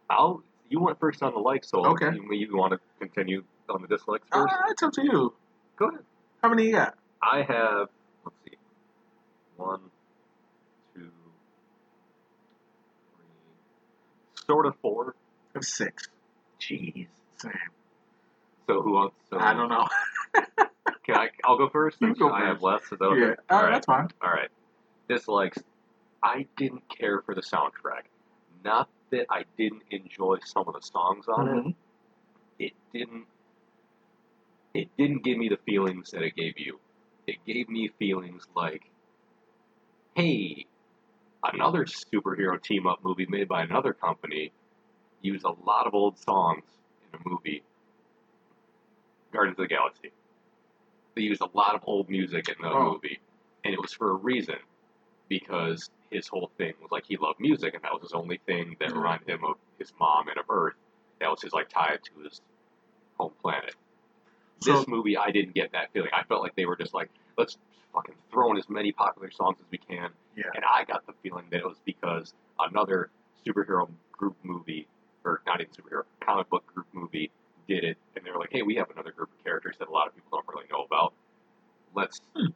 I'll. 0.10 0.44
You 0.70 0.80
went 0.80 1.00
first 1.00 1.24
on 1.24 1.34
the 1.34 1.40
likes, 1.40 1.68
so 1.68 1.84
Okay. 1.84 2.12
You, 2.14 2.32
you 2.32 2.56
want 2.56 2.74
to 2.74 2.80
continue 3.00 3.44
on 3.70 3.82
the 3.82 3.88
dislikes 3.88 4.26
Uh, 4.32 4.44
first? 4.44 4.54
it's 4.70 4.84
up 4.84 4.94
to 4.94 5.04
you. 5.04 5.34
Go 5.78 5.88
ahead. 5.88 6.02
How 6.44 6.50
many 6.50 6.68
you 6.68 6.74
got? 6.74 6.96
I 7.22 7.42
have. 7.44 7.88
Let's 8.26 8.38
see. 8.46 8.56
One, 9.58 9.80
two, 10.96 11.02
three, 13.16 14.46
sort 14.48 14.66
of 14.66 14.76
four. 14.82 15.16
I 15.54 15.58
have 15.58 15.66
six. 15.66 16.08
Jeez. 16.60 17.08
Same. 17.38 17.52
So 18.68 18.82
who 18.82 18.94
wants? 18.94 19.16
So 19.30 19.40
I 19.40 19.54
don't 19.54 19.70
know. 19.70 19.88
Can 21.06 21.16
I? 21.16 21.30
I'll 21.44 21.58
go 21.58 21.70
first. 21.70 21.98
You 22.02 22.14
go 22.16 22.30
I 22.30 22.46
have 22.46 22.62
less. 22.62 22.84
Is 22.84 23.00
that 23.00 23.04
okay? 23.04 23.20
yeah. 23.20 23.34
All 23.50 23.60
Uh, 23.60 23.64
right. 23.64 23.72
That's 23.74 23.86
fine. 23.86 24.08
All 24.22 24.30
right. 24.32 24.50
Dislikes. 25.08 25.58
I 26.22 26.46
didn't 26.58 26.84
care 26.90 27.22
for 27.26 27.34
the 27.34 27.42
soundtrack. 27.42 28.04
Not 28.64 28.90
that 29.12 29.26
I 29.30 29.46
didn't 29.58 29.84
enjoy 29.90 30.38
some 30.46 30.68
of 30.68 30.74
the 30.76 30.82
songs 30.82 31.26
on 31.28 31.48
it. 31.48 31.52
Mhm. 31.66 31.76
It 32.60 32.74
didn't. 32.94 33.26
It 34.74 34.90
didn't 34.98 35.24
give 35.24 35.38
me 35.38 35.50
the 35.50 35.58
feelings 35.66 36.12
that 36.12 36.22
it 36.22 36.36
gave 36.36 36.60
you. 36.60 36.80
It 37.30 37.46
gave 37.46 37.70
me 37.70 37.90
feelings 38.00 38.48
like, 38.56 38.90
hey, 40.16 40.66
another 41.44 41.86
superhero 41.86 42.60
team 42.62 42.88
up 42.88 43.04
movie 43.04 43.28
made 43.28 43.48
by 43.48 43.62
another 43.62 43.94
company 43.94 44.52
used 45.22 45.46
a 45.46 45.52
lot 45.64 45.86
of 45.86 45.94
old 45.94 46.18
songs 46.18 46.64
in 47.14 47.20
a 47.20 47.30
movie. 47.30 47.62
Guardians 49.32 49.60
of 49.60 49.64
the 49.66 49.68
Galaxy. 49.68 50.12
They 51.16 51.22
used 51.22 51.42
a 51.42 51.50
lot 51.54 51.76
of 51.76 51.82
old 51.86 52.10
music 52.10 52.50
in 52.50 52.56
the 52.64 52.70
Oh. 52.70 52.94
movie, 52.94 53.20
and 53.64 53.76
it 53.76 53.80
was 53.80 53.94
for 53.94 54.10
a 54.10 54.16
reason, 54.16 54.58
because 55.28 55.92
his 56.10 56.28
whole 56.28 56.50
thing 56.58 56.74
was 56.82 56.90
like 56.92 57.06
he 57.06 57.18
loved 57.18 57.40
music, 57.40 57.76
and 57.76 57.84
that 57.84 57.94
was 57.94 58.02
his 58.02 58.14
only 58.14 58.38
thing 58.48 58.76
that 58.80 58.90
Mhm. 58.90 58.96
reminded 58.96 59.30
him 59.30 59.46
of 59.46 59.60
his 59.78 59.94
mom 60.00 60.30
and 60.30 60.40
of 60.40 60.50
Earth. 60.50 60.78
That 61.20 61.30
was 61.30 61.44
his 61.44 61.54
like 61.54 61.70
tie 61.70 61.98
to 62.02 62.20
his 62.22 62.42
home 63.20 63.34
planet. 63.40 63.76
So 64.62 64.74
this 64.74 64.88
movie, 64.88 65.18
I 65.18 65.32
didn't 65.32 65.56
get 65.56 65.72
that 65.72 65.92
feeling. 65.94 66.10
I 66.14 66.24
felt 66.24 66.42
like 66.42 66.56
they 66.56 66.66
were 66.66 66.76
just 66.76 66.94
like, 66.94 67.10
let's 67.38 67.58
fucking 67.94 68.16
throw 68.32 68.52
in 68.52 68.58
as 68.58 68.70
many 68.70 68.92
popular 68.92 69.32
songs 69.32 69.58
as 69.60 69.66
we 69.72 69.78
can. 69.78 70.10
Yeah. 70.36 70.44
And 70.54 70.64
I 70.66 70.84
got 70.84 71.06
the 71.08 71.14
feeling 71.24 71.46
that 71.52 71.58
it 71.58 71.66
was 71.66 71.78
because 71.86 72.34
another 72.60 73.10
superhero 73.46 73.90
group 74.12 74.36
movie, 74.44 74.88
or 75.24 75.42
not 75.46 75.62
even 75.62 75.74
superhero, 75.74 76.04
comic 76.22 76.50
book 76.50 76.66
group 76.68 76.88
movie 76.94 77.32
did 77.68 77.84
it. 77.84 77.98
And 78.16 78.26
they 78.26 78.32
were 78.32 78.40
like, 78.40 78.52
hey, 78.52 78.62
we 78.62 78.76
have 78.76 78.90
another 78.92 79.12
group 79.12 79.30
of 79.38 79.44
characters 79.44 79.76
that 79.80 79.88
a 79.88 79.92
lot 79.92 80.08
of 80.08 80.16
people 80.16 80.30
don't 80.32 80.48
really 80.54 80.68
know 80.72 80.84
about. 80.84 81.14
Let's 81.96 82.22
Hmm. 82.36 82.48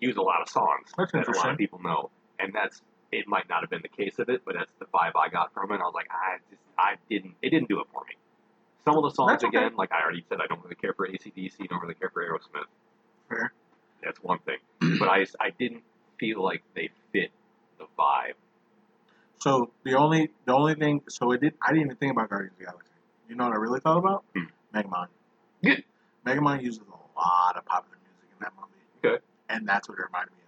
use 0.00 0.16
a 0.16 0.22
lot 0.22 0.42
of 0.42 0.48
songs 0.48 0.90
That's 0.96 1.12
that 1.12 1.28
a 1.28 1.32
lot 1.32 1.50
of 1.50 1.58
people 1.58 1.80
know. 1.80 2.10
And 2.38 2.52
that's, 2.52 2.82
it 3.12 3.28
might 3.28 3.48
not 3.48 3.60
have 3.60 3.70
been 3.70 3.82
the 3.82 3.88
case 3.88 4.18
of 4.18 4.28
it, 4.28 4.42
but 4.44 4.54
that's 4.58 4.72
the 4.78 4.86
vibe 4.86 5.12
I 5.16 5.28
got 5.28 5.52
from 5.54 5.70
it. 5.70 5.74
And 5.74 5.82
I 5.82 5.86
was 5.86 5.94
like, 5.94 6.08
I 6.10 6.38
just, 6.50 6.62
I 6.78 6.96
didn't, 7.08 7.34
it 7.40 7.50
didn't 7.50 7.68
do 7.68 7.80
it 7.80 7.86
for 7.92 8.02
me. 8.08 8.16
Some 8.84 8.96
of 8.96 9.04
the 9.04 9.10
songs, 9.10 9.30
That's 9.32 9.44
okay. 9.44 9.58
again, 9.58 9.76
like 9.76 9.92
I 9.92 10.02
already 10.02 10.24
said, 10.28 10.38
I 10.42 10.46
don't 10.46 10.62
really 10.62 10.74
care 10.74 10.92
for 10.92 11.06
AC/DC, 11.06 11.68
don't 11.68 11.80
really 11.80 11.94
care 11.94 12.10
for 12.10 12.24
Aerosmith. 12.24 12.66
Fair. 13.28 13.52
That's 14.02 14.18
one 14.22 14.38
thing. 14.40 14.58
but 14.98 15.08
I, 15.08 15.24
I 15.40 15.50
didn't 15.50 15.84
feel 16.18 16.42
like 16.42 16.62
they 16.74 16.90
fit 17.12 17.30
the 17.78 17.84
vibe. 17.98 18.34
So 19.38 19.70
the 19.84 19.94
only 19.94 20.30
the 20.44 20.54
only 20.54 20.74
thing 20.74 21.02
so 21.08 21.32
it 21.32 21.40
did 21.40 21.54
I 21.62 21.70
didn't 21.72 21.86
even 21.86 21.96
think 21.96 22.12
about 22.12 22.30
Guardians 22.30 22.54
of 22.54 22.58
the 22.58 22.64
Galaxy. 22.66 22.90
You 23.28 23.34
know 23.36 23.44
what 23.44 23.54
I 23.54 23.56
really 23.58 23.80
thought 23.80 23.98
about? 23.98 24.24
Hmm. 24.36 24.44
Megamind. 24.74 25.08
Good. 25.64 25.84
Megamind 26.26 26.62
uses 26.62 26.80
a 26.80 27.18
lot 27.18 27.56
of 27.56 27.64
popular 27.64 27.96
music 27.98 28.28
in 28.32 28.38
that 28.40 28.52
movie. 28.56 29.14
Okay. 29.16 29.24
And 29.48 29.66
that's 29.68 29.88
what 29.88 29.98
it 29.98 30.02
reminded 30.06 30.30
me 30.32 30.38
of. 30.38 30.41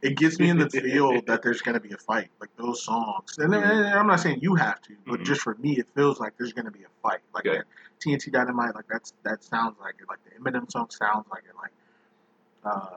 It 0.00 0.16
gets 0.16 0.38
me 0.38 0.48
in 0.50 0.58
the 0.58 0.70
feel 0.70 1.20
that 1.22 1.42
there's 1.42 1.60
gonna 1.60 1.80
be 1.80 1.90
a 1.92 1.96
fight, 1.98 2.28
like 2.40 2.50
those 2.56 2.84
songs. 2.84 3.36
And, 3.38 3.52
and 3.54 3.86
I'm 3.86 4.06
not 4.06 4.20
saying 4.20 4.38
you 4.42 4.54
have 4.54 4.80
to, 4.82 4.94
but 5.06 5.20
Mhm. 5.20 5.24
just 5.24 5.40
for 5.42 5.54
me, 5.56 5.76
it 5.78 5.88
feels 5.94 6.20
like 6.20 6.36
there's 6.38 6.52
gonna 6.52 6.70
be 6.70 6.84
a 6.84 6.88
fight. 7.02 7.20
Like 7.34 7.46
Okay. 7.46 7.62
TNT 8.00 8.30
Dynamite, 8.30 8.74
like 8.74 8.86
that's 8.88 9.12
that 9.24 9.42
sounds 9.42 9.76
like 9.80 9.96
it. 10.00 10.08
Like 10.08 10.20
the 10.24 10.30
Eminem 10.38 10.70
song 10.70 10.88
sounds 10.90 11.26
like 11.30 11.44
it. 11.44 11.56
Like 11.56 11.72
uh, 12.64 12.96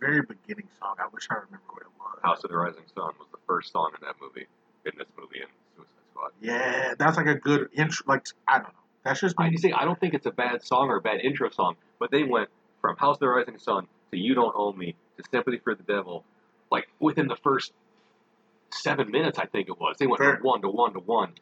the 0.00 0.06
very 0.06 0.22
beginning 0.22 0.68
song. 0.78 0.94
I 1.00 1.06
wish 1.12 1.26
I 1.30 1.34
remember 1.34 1.66
what 1.70 1.82
it 1.82 1.88
was. 1.98 2.18
House 2.22 2.44
of 2.44 2.50
the 2.50 2.56
Rising 2.56 2.84
Sun 2.94 3.12
was 3.18 3.28
the 3.32 3.38
first 3.46 3.72
song 3.72 3.90
in 4.00 4.06
that 4.06 4.14
movie, 4.20 4.46
in 4.84 4.92
this 4.96 5.08
movie, 5.18 5.40
in 5.40 5.48
Suicide 5.74 5.92
Squad. 6.12 6.30
Yeah, 6.40 6.94
that's 6.98 7.16
like 7.16 7.26
a 7.26 7.34
good 7.34 7.68
intro. 7.72 8.04
Like 8.06 8.26
I 8.46 8.58
don't 8.58 8.68
know. 8.68 8.80
That's 9.04 9.20
just 9.20 9.34
I 9.38 9.52
see. 9.56 9.72
I 9.72 9.84
don't 9.84 9.98
think 9.98 10.14
it's 10.14 10.26
a 10.26 10.30
bad 10.32 10.62
song 10.64 10.88
or 10.88 10.96
a 10.96 11.00
bad 11.00 11.20
intro 11.20 11.50
song, 11.50 11.74
but 11.98 12.10
they 12.12 12.22
went 12.22 12.48
from 12.80 12.96
House 12.96 13.16
of 13.16 13.20
the 13.20 13.28
Rising 13.28 13.58
Sun 13.58 13.88
to 14.12 14.16
You 14.18 14.34
Don't 14.34 14.54
Own 14.56 14.78
Me 14.78 14.94
to 15.16 15.24
Sympathy 15.30 15.58
for 15.58 15.74
the 15.74 15.82
Devil, 15.82 16.24
like 16.70 16.88
within 17.00 17.26
the 17.28 17.36
first 17.36 17.72
seven 18.72 19.10
minutes, 19.10 19.38
I 19.38 19.46
think 19.46 19.68
it 19.68 19.78
was. 19.78 19.96
They 19.98 20.06
went 20.06 20.18
Fair. 20.20 20.36
from 20.36 20.42
one 20.44 20.62
to 20.62 20.68
one 20.68 20.92
to 20.94 21.00
one, 21.00 21.32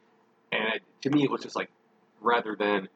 and 0.53 0.75
it, 0.75 0.83
to 1.03 1.11
me, 1.11 1.25
it 1.25 1.31
was 1.31 1.43
just 1.43 1.57
like 1.57 1.70
rather 2.20 2.57
than 2.59 2.89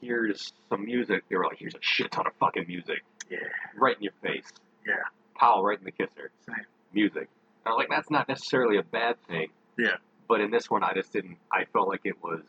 here's 0.00 0.52
some 0.68 0.84
music, 0.84 1.24
they 1.28 1.36
were 1.36 1.44
like 1.44 1.58
here's 1.58 1.74
a 1.74 1.80
shit 1.80 2.10
ton 2.12 2.26
of 2.26 2.32
fucking 2.38 2.66
music 2.68 3.02
Yeah, 3.30 3.38
right 3.78 3.96
in 3.96 4.02
your 4.02 4.12
face. 4.22 4.46
Yeah. 4.86 4.94
Pow 5.38 5.62
right 5.62 5.78
in 5.78 5.84
the 5.84 5.90
kisser. 5.90 6.30
Same. 6.46 6.64
Music. 6.92 7.28
And 7.64 7.72
I'm 7.72 7.74
like 7.76 7.88
that's 7.88 8.10
not 8.10 8.28
necessarily 8.28 8.78
a 8.78 8.82
bad 8.82 9.16
thing. 9.28 9.48
Yeah. 9.78 9.96
But 10.28 10.40
in 10.40 10.50
this 10.50 10.68
one, 10.70 10.82
I 10.82 10.92
just 10.94 11.12
didn't. 11.12 11.36
I 11.52 11.64
felt 11.72 11.88
like 11.88 12.00
it 12.04 12.22
was. 12.22 12.40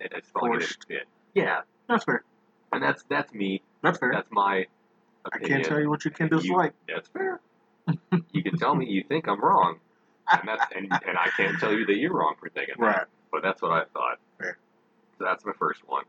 It 0.00 0.12
just 0.12 0.32
felt 0.32 0.44
like 0.44 0.56
it 0.56 0.58
didn't 0.60 0.84
fit. 0.86 1.08
Yeah, 1.34 1.60
that's 1.88 2.04
fair. 2.04 2.22
and 2.72 2.82
that's 2.82 3.02
that's 3.08 3.32
me. 3.32 3.62
That's 3.82 3.98
fair. 3.98 4.10
That's 4.12 4.28
my 4.30 4.66
I 5.32 5.38
can't 5.38 5.64
tell 5.64 5.80
you 5.80 5.88
what 5.88 6.04
you 6.04 6.10
can 6.10 6.28
You- 6.30 6.38
dislike. 6.38 6.74
That's 6.88 7.08
fair. 7.08 7.40
you 8.32 8.42
can 8.42 8.58
tell 8.58 8.74
me 8.74 8.86
you 8.86 9.04
think 9.04 9.28
I'm 9.28 9.40
wrong, 9.40 9.78
and 10.30 10.48
that's 10.48 10.64
and, 10.74 10.86
and 10.90 11.18
I 11.18 11.28
can't 11.36 11.58
tell 11.60 11.72
you 11.72 11.86
that 11.86 11.96
you're 11.96 12.12
wrong 12.12 12.34
for 12.40 12.48
thinking 12.48 12.74
that. 12.78 12.84
Right. 12.84 13.06
But 13.30 13.42
that's 13.42 13.62
what 13.62 13.72
I 13.72 13.84
thought. 13.92 14.18
Fair. 14.38 14.58
So 15.18 15.24
that's 15.24 15.44
my 15.44 15.52
first 15.58 15.80
one. 15.86 16.04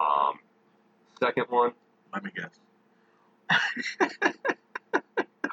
Um, 0.00 0.38
second 1.18 1.46
one. 1.48 1.72
Let 2.12 2.22
me 2.24 2.30
guess. 2.34 2.50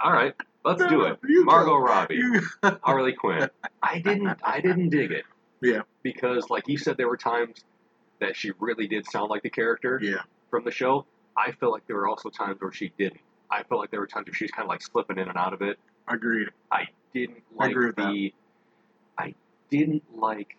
All 0.03 0.11
right, 0.11 0.34
let's 0.66 0.84
do 0.86 1.03
it. 1.03 1.20
Margot 1.24 1.78
Robbie, 1.78 2.22
Harley 2.82 3.14
Quinn. 3.14 3.49
I 3.82 3.99
didn't. 3.99 4.38
I 4.43 4.59
didn't 4.59 4.89
dig 4.89 5.11
it. 5.11 5.24
Yeah. 5.61 5.82
Because, 6.03 6.49
like 6.49 6.68
you 6.68 6.78
said, 6.78 6.97
there 6.97 7.07
were 7.07 7.18
times 7.18 7.64
that 8.20 8.36
she 8.36 8.51
really 8.59 8.88
did 8.88 9.09
sound 9.09 9.30
like 9.30 9.43
the 9.43 9.49
character 9.49 9.99
yeah. 10.01 10.18
from 10.49 10.66
the 10.66 10.72
show. 10.72 11.05
I 11.38 11.52
feel 11.52 11.72
like 11.72 11.86
there 11.88 11.96
were 11.96 12.08
also 12.08 12.30
times 12.30 12.62
where 12.62 12.72
she 12.72 12.92
didn't. 12.98 13.22
I 13.50 13.64
felt 13.64 13.82
like 13.82 13.92
there 13.92 14.00
were 14.00 14.08
times 14.08 14.28
where 14.28 14.34
she 14.34 14.46
was 14.46 14.52
kind 14.52 14.64
of 14.66 14.70
like 14.70 14.82
slipping 14.82 15.18
in 15.18 15.28
and 15.28 15.38
out 15.38 15.54
of 15.54 15.62
it. 15.62 15.78
Agreed. 16.08 16.50
I 16.72 16.88
didn't 17.14 17.44
I 17.60 17.64
like 17.66 17.72
agree 17.72 17.86
with 17.88 17.96
the. 17.96 18.34
I 19.18 19.34
didn't 19.70 20.04
like. 20.16 20.58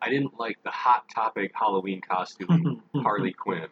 I 0.00 0.08
didn't 0.08 0.38
like 0.38 0.58
the 0.64 0.70
hot 0.70 1.04
topic 1.14 1.52
Halloween 1.54 2.00
costume 2.00 2.82
Harley 2.96 3.32
Quinn. 3.32 3.66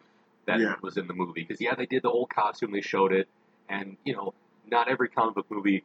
that 0.45 0.59
Yeah. 0.59 0.75
was 0.81 0.97
in 0.97 1.07
the 1.07 1.13
movie. 1.13 1.41
Because 1.43 1.59
yeah, 1.61 1.75
they 1.75 1.85
did 1.85 2.03
the 2.03 2.09
old 2.09 2.29
costume, 2.29 2.71
they 2.71 2.81
showed 2.81 3.11
it, 3.11 3.27
and 3.69 3.97
you 4.05 4.13
know, 4.15 4.33
not 4.69 4.87
every 4.87 5.09
comic 5.09 5.35
book 5.35 5.45
movie 5.49 5.83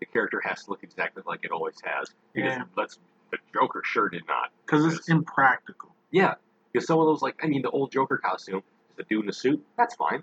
the 0.00 0.06
character 0.06 0.40
has 0.44 0.62
to 0.64 0.70
look 0.70 0.82
exactly 0.84 1.22
like 1.26 1.40
it 1.42 1.50
always 1.50 1.74
has. 1.84 2.08
Because 2.32 2.52
Yeah. 2.52 2.64
let's 2.76 2.98
the 3.30 3.38
Joker 3.52 3.82
sure 3.84 4.08
did 4.08 4.26
not. 4.28 4.50
Because 4.64 4.94
it's 4.94 5.08
impractical. 5.08 5.90
Yeah, 6.10 6.34
because 6.72 6.86
some 6.86 6.98
of 6.98 7.06
those 7.06 7.22
like 7.22 7.36
I 7.42 7.46
mean 7.46 7.62
the 7.62 7.70
old 7.70 7.90
Joker 7.92 8.18
costume, 8.18 8.62
just 8.88 9.00
a 9.00 9.04
dude 9.08 9.24
in 9.24 9.28
a 9.30 9.32
suit, 9.32 9.64
that's 9.76 9.94
fine. 9.94 10.22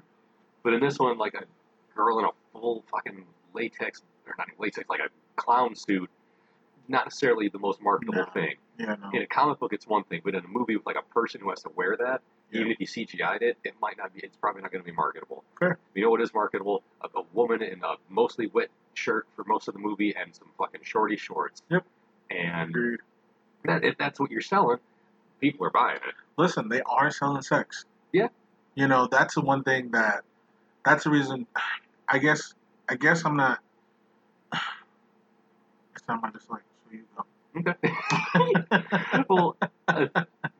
But 0.63 0.73
in 0.73 0.79
this 0.81 0.97
one, 0.99 1.17
like 1.17 1.33
a 1.35 1.43
girl 1.95 2.19
in 2.19 2.25
a 2.25 2.29
full 2.51 2.83
fucking 2.91 3.25
latex 3.53 4.01
or 4.27 4.33
not 4.37 4.47
even 4.47 4.59
latex, 4.59 4.89
like 4.89 4.99
a 4.99 5.09
clown 5.41 5.75
suit, 5.75 6.09
not 6.87 7.05
necessarily 7.05 7.49
the 7.49 7.59
most 7.59 7.81
marketable 7.81 8.15
No. 8.25 8.25
thing. 8.33 8.55
Yeah, 8.77 8.95
no. 9.01 9.09
In 9.13 9.21
a 9.21 9.27
comic 9.27 9.59
book, 9.59 9.73
it's 9.73 9.87
one 9.87 10.03
thing, 10.05 10.21
but 10.23 10.33
in 10.35 10.43
a 10.43 10.47
movie 10.47 10.75
with 10.75 10.85
like 10.85 10.97
a 10.97 11.13
person 11.13 11.39
who 11.41 11.49
has 11.49 11.61
to 11.63 11.69
wear 11.75 11.95
that, 11.97 12.21
Yeah. 12.51 12.61
even 12.61 12.71
if 12.71 12.79
you 12.79 12.87
CGI'd 12.87 13.41
it, 13.43 13.57
it 13.63 13.73
might 13.81 13.97
not 13.97 14.13
be. 14.13 14.19
It's 14.21 14.35
probably 14.37 14.61
not 14.63 14.71
going 14.71 14.83
to 14.83 14.89
be 14.89 14.95
marketable. 14.95 15.43
Fair. 15.59 15.77
You 15.93 16.03
know 16.03 16.09
what 16.09 16.21
is 16.21 16.33
marketable? 16.33 16.83
A, 17.01 17.19
a 17.19 17.23
woman 17.33 17.61
in 17.61 17.81
a 17.83 17.93
mostly 18.09 18.47
wet 18.47 18.69
shirt 18.95 19.27
for 19.35 19.43
most 19.45 19.67
of 19.67 19.73
the 19.75 19.79
movie 19.79 20.15
and 20.15 20.35
some 20.35 20.47
fucking 20.57 20.81
shorty 20.83 21.15
shorts. 21.17 21.61
Yep. 21.69 21.85
And 22.31 22.75
that 23.65 23.83
if 23.83 23.97
that's 23.97 24.19
what 24.19 24.31
you're 24.31 24.41
selling, 24.41 24.79
people 25.39 25.65
are 25.65 25.71
buying 25.71 25.97
it. 25.97 26.13
Listen, 26.37 26.69
they 26.69 26.81
are 26.81 27.11
selling 27.11 27.41
sex. 27.41 27.85
Yeah. 28.11 28.27
You 28.75 28.87
know, 28.87 29.07
that's 29.09 29.35
the 29.35 29.41
one 29.41 29.63
thing 29.63 29.91
that 29.91 30.23
that's 30.83 31.03
the 31.05 31.09
reason 31.09 31.47
I 32.07 32.19
guess 32.19 32.53
I 32.89 32.95
guess 32.95 33.25
I'm 33.25 33.37
not 33.37 33.59
it's 35.95 36.07
not 36.07 36.21
my 36.21 36.29
dislike, 36.31 36.63
so 36.85 36.91
you 36.91 37.03
go. 37.15 37.25
Okay. 37.57 38.65
well, 39.29 39.55
uh, 39.87 40.07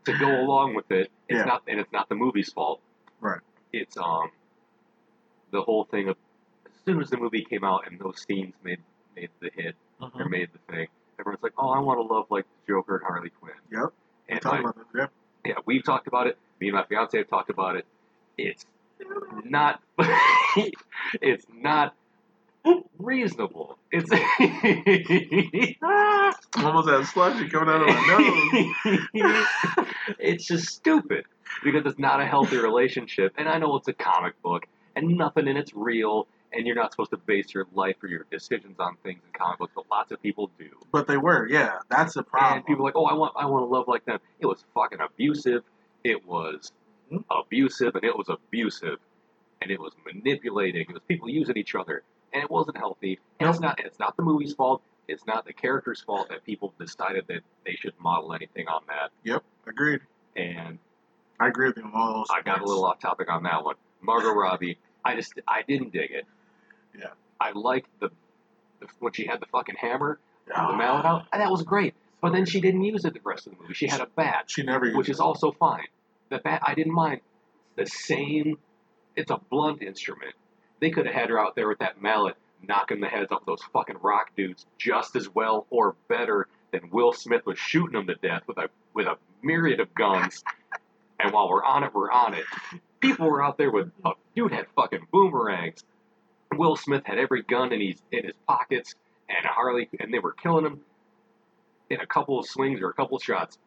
to 0.06 0.14
go 0.18 0.32
along 0.40 0.76
with 0.76 0.90
it, 0.92 1.12
it's 1.28 1.40
Yeah. 1.40 1.44
not, 1.46 1.64
and 1.68 1.80
it's 1.80 1.92
not 1.92 2.08
the 2.10 2.16
movie's 2.16 2.52
fault. 2.54 2.80
Right. 3.20 3.42
It's 3.74 3.98
um, 3.98 4.30
the 5.52 5.62
whole 5.62 5.84
thing 5.86 6.08
of 6.10 6.16
as 6.66 6.72
soon 6.86 7.02
as 7.02 7.10
the 7.10 7.18
movie 7.18 7.44
came 7.44 7.64
out 7.64 7.88
and 7.88 8.00
those 8.00 8.24
scenes 8.28 8.54
made 8.64 8.80
made 9.16 9.30
the 9.42 9.50
hit 9.56 9.76
or 10.00 10.10
Mhm. 10.10 10.30
made 10.30 10.50
the 10.54 10.60
thing, 10.74 10.88
everyone's 11.20 11.44
like, 11.44 11.54
"Oh, 11.58 11.70
I 11.70 11.80
want 11.80 11.98
to 11.98 12.14
love 12.14 12.28
like 12.30 12.46
Joker 12.68 12.98
and 12.98 13.06
Harley 13.06 13.30
Quinn." 13.30 13.54
Yep. 13.72 13.94
And 14.30 14.42
Talk 14.42 14.54
my- 14.54 14.60
about 14.60 14.76
this, 14.76 14.86
yeah. 14.96 15.08
yeah, 15.46 15.54
we've 15.66 15.84
talked 15.84 16.08
about 16.08 16.28
it. 16.28 16.38
Me 16.60 16.68
and 16.68 16.76
my 16.76 16.84
fiance 16.86 17.18
have 17.18 17.28
talked 17.30 17.50
about 17.50 17.76
it. 17.76 17.86
It's 18.38 18.66
not. 19.44 19.82
it's 21.22 21.46
not 21.54 21.94
reasonable. 22.98 23.78
It's. 23.92 24.10
Almost 26.58 26.90
had 26.90 27.06
slushy 27.08 27.50
coming 27.50 27.70
out 27.70 27.82
of 27.82 27.88
my 27.88 28.64
nose. 28.84 29.88
it's 30.20 30.46
just 30.46 30.68
stupid 30.70 31.26
because 31.64 31.86
it's 31.86 32.00
not 32.00 32.22
a 32.22 32.26
healthy 32.26 32.58
relationship. 32.58 33.34
And 33.38 33.48
I 33.48 33.58
know 33.60 33.76
it's 33.76 33.88
a 33.88 33.94
comic 33.94 34.42
book 34.42 34.66
and 34.96 35.10
nothing 35.18 35.48
in 35.48 35.58
it's 35.58 35.74
real. 35.76 36.28
And 36.56 36.66
you're 36.66 36.76
not 36.76 36.92
supposed 36.92 37.12
to 37.12 37.18
base 37.18 37.54
your 37.54 37.68
life 37.74 37.98
or 38.02 38.08
your 38.08 38.26
decisions 38.32 38.78
on 38.80 38.96
things 39.04 39.20
in 39.26 39.32
comic 39.38 39.60
books, 39.60 39.74
but 39.76 39.86
lots 39.92 40.12
of 40.12 40.22
people 40.22 40.50
do. 40.58 40.70
But 40.92 41.06
they 41.08 41.18
were, 41.18 41.48
yeah. 41.48 41.80
That's 41.90 42.14
the 42.14 42.24
problem. 42.24 42.58
And 42.60 42.66
people 42.66 42.84
are 42.86 42.88
like, 42.88 42.96
oh, 42.96 43.06
I 43.06 43.14
want, 43.14 43.34
I 43.36 43.46
want 43.46 43.64
to 43.64 43.66
love 43.68 43.88
like 43.88 44.06
them. 44.06 44.20
It 44.40 44.46
was 44.46 44.64
fucking 44.74 45.00
abusive. 45.02 45.64
It 46.04 46.26
was 46.26 46.72
Mhm. 47.12 47.24
abusive, 47.30 47.96
and 47.96 48.04
it 48.04 48.18
was 48.18 48.30
abusive, 48.30 49.00
and 49.62 49.70
it 49.70 49.80
was 49.80 49.94
manipulating. 50.06 50.82
It 50.90 50.94
was 50.94 51.02
people 51.08 51.30
using 51.30 51.58
each 51.58 51.76
other, 51.76 52.04
and 52.34 52.42
it 52.42 52.50
wasn't 52.50 52.78
healthy. 52.78 53.20
And 53.40 53.50
it's 53.50 53.60
not, 53.60 53.80
it's 53.80 54.00
not 54.00 54.16
the 54.18 54.24
movie's 54.24 54.54
fault. 54.54 54.82
It's 55.08 55.26
not 55.28 55.46
the 55.46 55.54
character's 55.54 56.02
fault 56.02 56.30
that 56.30 56.44
people 56.46 56.74
decided 56.80 57.26
that 57.28 57.42
they 57.66 57.74
should 57.76 57.94
model 58.00 58.34
anything 58.34 58.68
on 58.68 58.82
that. 58.88 59.12
Yep, 59.24 59.44
agreed. 59.68 60.02
And 60.36 60.80
I 61.40 61.48
agree 61.50 61.68
with 61.68 61.78
you 61.78 61.84
on 61.84 61.92
all 61.94 62.14
those. 62.14 62.28
I 62.34 62.42
got 62.42 62.62
a 62.62 62.66
little 62.66 62.86
off 62.86 63.00
topic 63.00 63.30
on 63.30 63.44
that 63.44 63.64
one. 63.64 63.76
Margot 64.02 64.32
Robbie, 64.32 64.78
I 65.04 65.16
just, 65.16 65.34
I 65.48 65.62
didn't 65.68 65.92
dig 65.94 66.10
it. 66.12 66.26
Yeah. 66.98 67.10
I 67.40 67.52
liked 67.52 67.90
the, 68.00 68.10
the 68.80 68.88
when 69.00 69.14
she 69.14 69.26
had 69.26 69.40
the 69.40 69.46
fucking 69.48 69.76
hammer, 69.80 70.20
Ah, 70.54 70.72
the 70.72 70.78
mallet 70.78 71.06
out, 71.06 71.24
and 71.34 71.42
that 71.42 71.52
was 71.52 71.64
great. 71.64 71.94
But 72.22 72.32
then 72.34 72.46
she 72.46 72.62
didn't 72.62 72.84
use 72.84 73.06
it 73.06 73.14
the 73.14 73.20
rest 73.24 73.46
of 73.48 73.54
the 73.56 73.62
movie. 73.62 73.74
She 73.74 73.88
had 73.88 74.02
a 74.02 74.08
bat, 74.08 74.46
She 74.48 74.64
never 74.64 74.86
used 74.86 74.98
which 74.98 75.10
it. 75.10 75.14
is 75.14 75.20
also 75.20 75.52
fine. 75.52 75.86
The 76.30 76.40
bat, 76.40 76.62
I 76.66 76.74
didn't 76.74 76.94
mind. 76.94 77.22
The 77.76 77.86
same, 77.86 78.58
it's 79.16 79.30
a 79.32 79.38
blunt 79.50 79.82
instrument. 79.84 80.34
They 80.80 80.90
could 80.92 81.06
have 81.06 81.14
had 81.16 81.30
her 81.30 81.40
out 81.40 81.56
there 81.56 81.68
with 81.68 81.80
that 81.80 82.02
mallet, 82.02 82.36
knocking 82.68 83.00
the 83.02 83.08
heads 83.08 83.32
off 83.32 83.46
those 83.46 83.62
fucking 83.74 83.98
rock 84.02 84.32
dudes 84.36 84.66
just 84.78 85.16
as 85.16 85.34
well 85.34 85.68
or 85.70 85.96
better 86.08 86.48
than 86.72 86.90
Will 86.92 87.12
Smith 87.14 87.46
was 87.46 87.60
shooting 87.60 87.94
them 87.94 88.08
to 88.08 88.16
death 88.16 88.44
with 88.48 88.58
a 88.58 88.70
with 88.94 89.08
a 89.08 89.18
myriad 89.44 89.80
of 89.80 89.94
guns. 89.94 90.44
and 91.20 91.32
while 91.34 91.50
we're 91.50 91.64
on 91.64 91.84
it, 91.84 91.94
we're 91.94 92.12
on 92.12 92.34
it. 92.34 92.46
People 93.02 93.30
were 93.30 93.44
out 93.44 93.58
there 93.58 93.72
with 93.72 93.92
a 94.04 94.12
dude 94.36 94.52
had 94.52 94.66
fucking 94.76 95.08
boomerangs. 95.12 95.84
Will 96.58 96.76
Smith 96.76 97.04
had 97.06 97.18
every 97.18 97.44
gun 97.44 97.72
in 97.72 97.82
his 97.82 98.02
in 98.12 98.26
his 98.26 98.34
pockets, 98.48 98.96
and 99.30 99.46
Harley, 99.46 99.90
and 100.00 100.14
they 100.14 100.20
were 100.20 100.34
killing 100.34 100.66
him 100.66 100.82
in 101.90 102.00
a 102.02 102.06
couple 102.06 102.40
of 102.40 102.46
swings 102.48 102.82
or 102.82 102.90
a 102.90 102.94
couple 102.94 103.18
of 103.18 103.24
shots. 103.24 103.58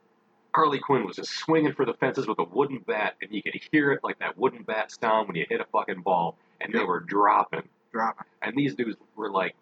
Harley 0.55 0.79
Quinn 0.79 1.07
was 1.07 1.17
just 1.17 1.31
swinging 1.33 1.73
for 1.73 1.85
the 1.85 1.95
fences 1.95 2.27
with 2.27 2.39
a 2.39 2.45
wooden 2.45 2.79
bat, 2.79 3.15
and 3.23 3.31
you 3.33 3.43
could 3.43 3.61
hear 3.71 3.93
it 3.93 4.01
like 4.03 4.19
that 4.19 4.37
wooden 4.39 4.63
bat 4.63 4.91
sound 4.91 5.29
when 5.29 5.37
you 5.37 5.47
hit 5.49 5.61
a 5.61 5.67
fucking 5.67 6.01
ball, 6.03 6.37
and 6.61 6.73
they 6.73 6.83
were 6.83 7.01
dropping. 7.01 7.63
dropping. 7.93 8.25
And 8.43 8.57
these 8.57 8.75
dudes 8.75 8.97
were 9.15 9.31
like, 9.31 9.55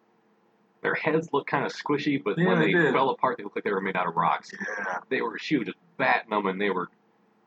their 0.83 0.95
heads 0.95 1.33
looked 1.33 1.51
kind 1.51 1.67
of 1.67 1.73
squishy, 1.73 2.23
but 2.23 2.39
Yeah, 2.39 2.47
when 2.47 2.61
they 2.61 2.73
they 2.73 2.93
fell 2.93 3.11
apart, 3.11 3.37
they 3.37 3.43
looked 3.45 3.57
like 3.57 3.65
they 3.65 3.73
were 3.73 3.81
made 3.81 3.97
out 3.97 4.07
of 4.07 4.15
rocks. 4.15 4.53
Yeah. 4.53 4.99
They 5.09 5.21
were, 5.21 5.39
she 5.39 5.57
was 5.57 5.67
just 5.67 5.79
batting 5.97 6.31
them, 6.31 6.47
and 6.47 6.61
they 6.61 6.71
were 6.71 6.89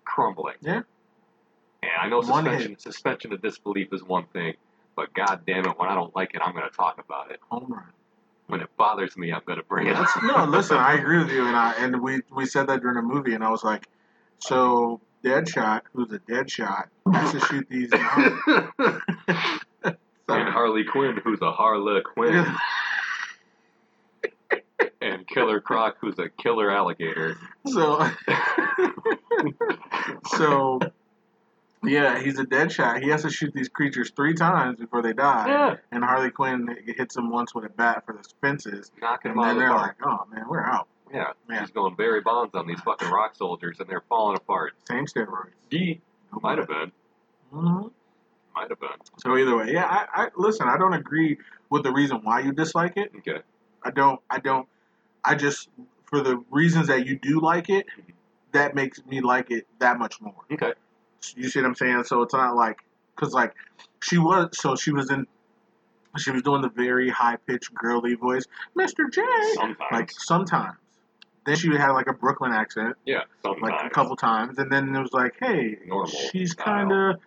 crumbling. 0.03 0.55
Yeah. 0.61 0.81
And 1.81 1.91
I 1.99 2.09
know 2.09 2.17
One 2.17 2.43
suspension 2.43 2.77
suspension 2.77 3.33
of 3.33 3.41
disbelief 3.41 3.93
is 3.93 4.03
one 4.03 4.25
thing, 4.33 4.55
but 4.99 5.13
god 5.13 5.45
damn 5.47 5.65
it, 5.65 5.79
when 5.79 5.87
I 5.87 5.95
don't 5.95 6.13
like 6.13 6.33
it, 6.33 6.41
I'm 6.43 6.53
going 6.53 6.69
to 6.69 6.75
talk 6.75 6.99
about 6.99 7.31
it. 7.31 7.39
Home 7.49 7.71
run. 7.71 7.85
When 8.47 8.59
it 8.59 8.67
bothers 8.75 9.15
me, 9.15 9.31
I'm 9.31 9.43
going 9.45 9.59
to 9.59 9.63
bring 9.63 9.87
it 9.87 9.95
up. 9.95 10.09
no, 10.21 10.43
listen, 10.43 10.75
I 10.75 10.93
agree 10.99 11.19
with 11.19 11.31
you, 11.31 11.45
and 11.45 11.55
I 11.55 11.73
and 11.77 12.01
we 12.01 12.21
we 12.35 12.45
said 12.45 12.67
that 12.67 12.81
during 12.81 12.95
the 12.95 13.01
movie, 13.01 13.33
and 13.33 13.43
I 13.43 13.49
was 13.49 13.63
like, 13.63 13.87
so 14.39 14.99
Deadshot, 15.23 15.83
who's 15.93 16.11
a 16.11 16.19
Deadshot, 16.19 16.87
has 17.13 17.31
to 17.31 17.39
shoot 17.39 17.65
these. 17.69 17.93
Um, 17.93 18.41
and 19.83 20.49
Harley 20.49 20.83
Quinn, 20.83 21.17
who's 21.23 21.39
a 21.41 21.51
Harley 21.53 22.01
Quinn, 22.01 22.45
and 25.01 25.25
Killer 25.27 25.61
Croc, 25.61 25.95
who's 26.01 26.19
a 26.19 26.27
killer 26.27 26.69
alligator. 26.69 27.37
so, 27.67 28.05
so, 30.35 30.79
yeah, 31.83 32.19
he's 32.19 32.37
a 32.39 32.43
dead 32.45 32.71
shot. 32.71 33.01
He 33.01 33.09
has 33.09 33.21
to 33.23 33.29
shoot 33.29 33.53
these 33.53 33.69
creatures 33.69 34.11
three 34.15 34.33
times 34.33 34.79
before 34.79 35.01
they 35.01 35.13
die. 35.13 35.47
Yeah. 35.47 35.75
And 35.91 36.03
Harley 36.03 36.29
Quinn 36.31 36.67
hits 36.85 37.15
him 37.15 37.29
once 37.31 37.55
with 37.55 37.65
a 37.65 37.69
bat 37.69 38.03
for 38.05 38.13
the 38.13 38.23
fences, 38.41 38.91
Knocking 39.01 39.31
and 39.31 39.41
then 39.41 39.57
they're 39.57 39.71
like, 39.71 39.95
"Oh 40.03 40.25
man, 40.31 40.45
we're 40.49 40.63
out." 40.63 40.87
Yeah, 41.13 41.31
Yeah. 41.49 41.61
he's 41.61 41.71
going 41.71 41.95
Barry 41.95 42.21
Bonds 42.21 42.53
on 42.53 42.67
these 42.67 42.79
fucking 42.81 43.09
rock 43.09 43.35
soldiers, 43.35 43.79
and 43.79 43.89
they're 43.89 44.03
falling 44.09 44.37
apart. 44.37 44.73
Same 44.87 45.05
steroids. 45.05 45.51
Gee, 45.71 46.01
might 46.41 46.57
have 46.59 46.67
been, 46.67 46.91
hmm 47.51 47.87
might 48.55 48.69
have 48.69 48.79
been. 48.79 48.89
So 49.19 49.37
either 49.37 49.55
way, 49.55 49.71
yeah. 49.71 49.85
I, 49.85 50.23
I 50.23 50.27
listen. 50.35 50.67
I 50.67 50.77
don't 50.77 50.93
agree 50.93 51.37
with 51.69 51.83
the 51.83 51.91
reason 51.93 52.19
why 52.23 52.41
you 52.41 52.51
dislike 52.51 52.93
it. 52.97 53.11
Okay, 53.19 53.39
I 53.83 53.91
don't. 53.91 54.19
I 54.29 54.39
don't. 54.39 54.67
I 55.23 55.35
just 55.35 55.69
for 56.05 56.21
the 56.21 56.43
reasons 56.51 56.87
that 56.87 57.05
you 57.05 57.17
do 57.17 57.39
like 57.39 57.69
it, 57.69 57.85
that 58.51 58.75
makes 58.75 59.03
me 59.05 59.21
like 59.21 59.49
it 59.51 59.65
that 59.79 59.97
much 59.97 60.19
more. 60.21 60.33
okay, 60.51 60.73
You 61.35 61.49
see 61.49 61.59
what 61.59 61.67
I'm 61.67 61.75
saying? 61.75 62.03
So 62.05 62.21
it's 62.21 62.33
not 62.33 62.55
like 62.55 62.79
because 63.15 63.33
like 63.33 63.53
she 64.01 64.17
was. 64.17 64.49
So 64.53 64.75
she 64.75 64.91
was 64.91 65.09
in. 65.11 65.27
She 66.17 66.31
was 66.31 66.41
doing 66.41 66.61
the 66.61 66.69
very 66.69 67.09
high 67.09 67.35
pitched 67.35 67.73
girly 67.73 68.15
voice, 68.15 68.43
Mr. 68.75 69.11
J. 69.11 69.21
sometimes. 69.53 69.77
Like 69.91 70.11
sometimes. 70.11 70.75
Then 71.45 71.55
she 71.55 71.69
had 71.75 71.91
like 71.91 72.07
a 72.07 72.13
Brooklyn 72.13 72.51
accent, 72.51 72.95
yeah, 73.05 73.21
sometimes. 73.43 73.61
like 73.71 73.85
a 73.85 73.89
couple 73.89 74.15
times, 74.15 74.57
and 74.59 74.71
then 74.71 74.93
it 74.95 74.99
was 74.99 75.13
like, 75.13 75.35
hey, 75.39 75.77
Normal 75.85 76.07
she's 76.07 76.53
kind 76.53 76.91
of. 76.91 77.17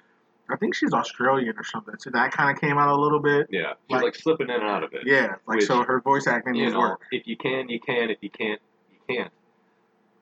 I 0.51 0.57
think 0.57 0.74
she's 0.74 0.93
Australian 0.93 1.57
or 1.57 1.64
something. 1.64 1.95
So 1.99 2.11
that 2.11 2.32
kind 2.32 2.55
of 2.55 2.61
came 2.61 2.76
out 2.76 2.88
a 2.90 3.01
little 3.01 3.20
bit. 3.20 3.47
Yeah, 3.51 3.72
she's 3.88 3.95
like- 3.95 4.03
like, 4.03 4.14
slipping 4.16 4.49
in 4.51 4.57
and 4.57 4.64
out 4.64 4.82
of 4.82 4.93
it. 4.93 5.03
Yeah, 5.07 5.36
like 5.47 5.59
Which, 5.59 5.64
so 5.66 5.82
her 5.84 6.01
voice 6.01 6.26
acting 6.26 6.55
work. 6.76 7.01
if 7.11 7.26
you 7.26 7.36
can, 7.36 7.68
you 7.68 7.80
can. 7.80 8.11
If 8.11 8.18
you 8.20 8.30
can't, 8.30 8.61
you 8.90 8.99
can't. 9.16 9.32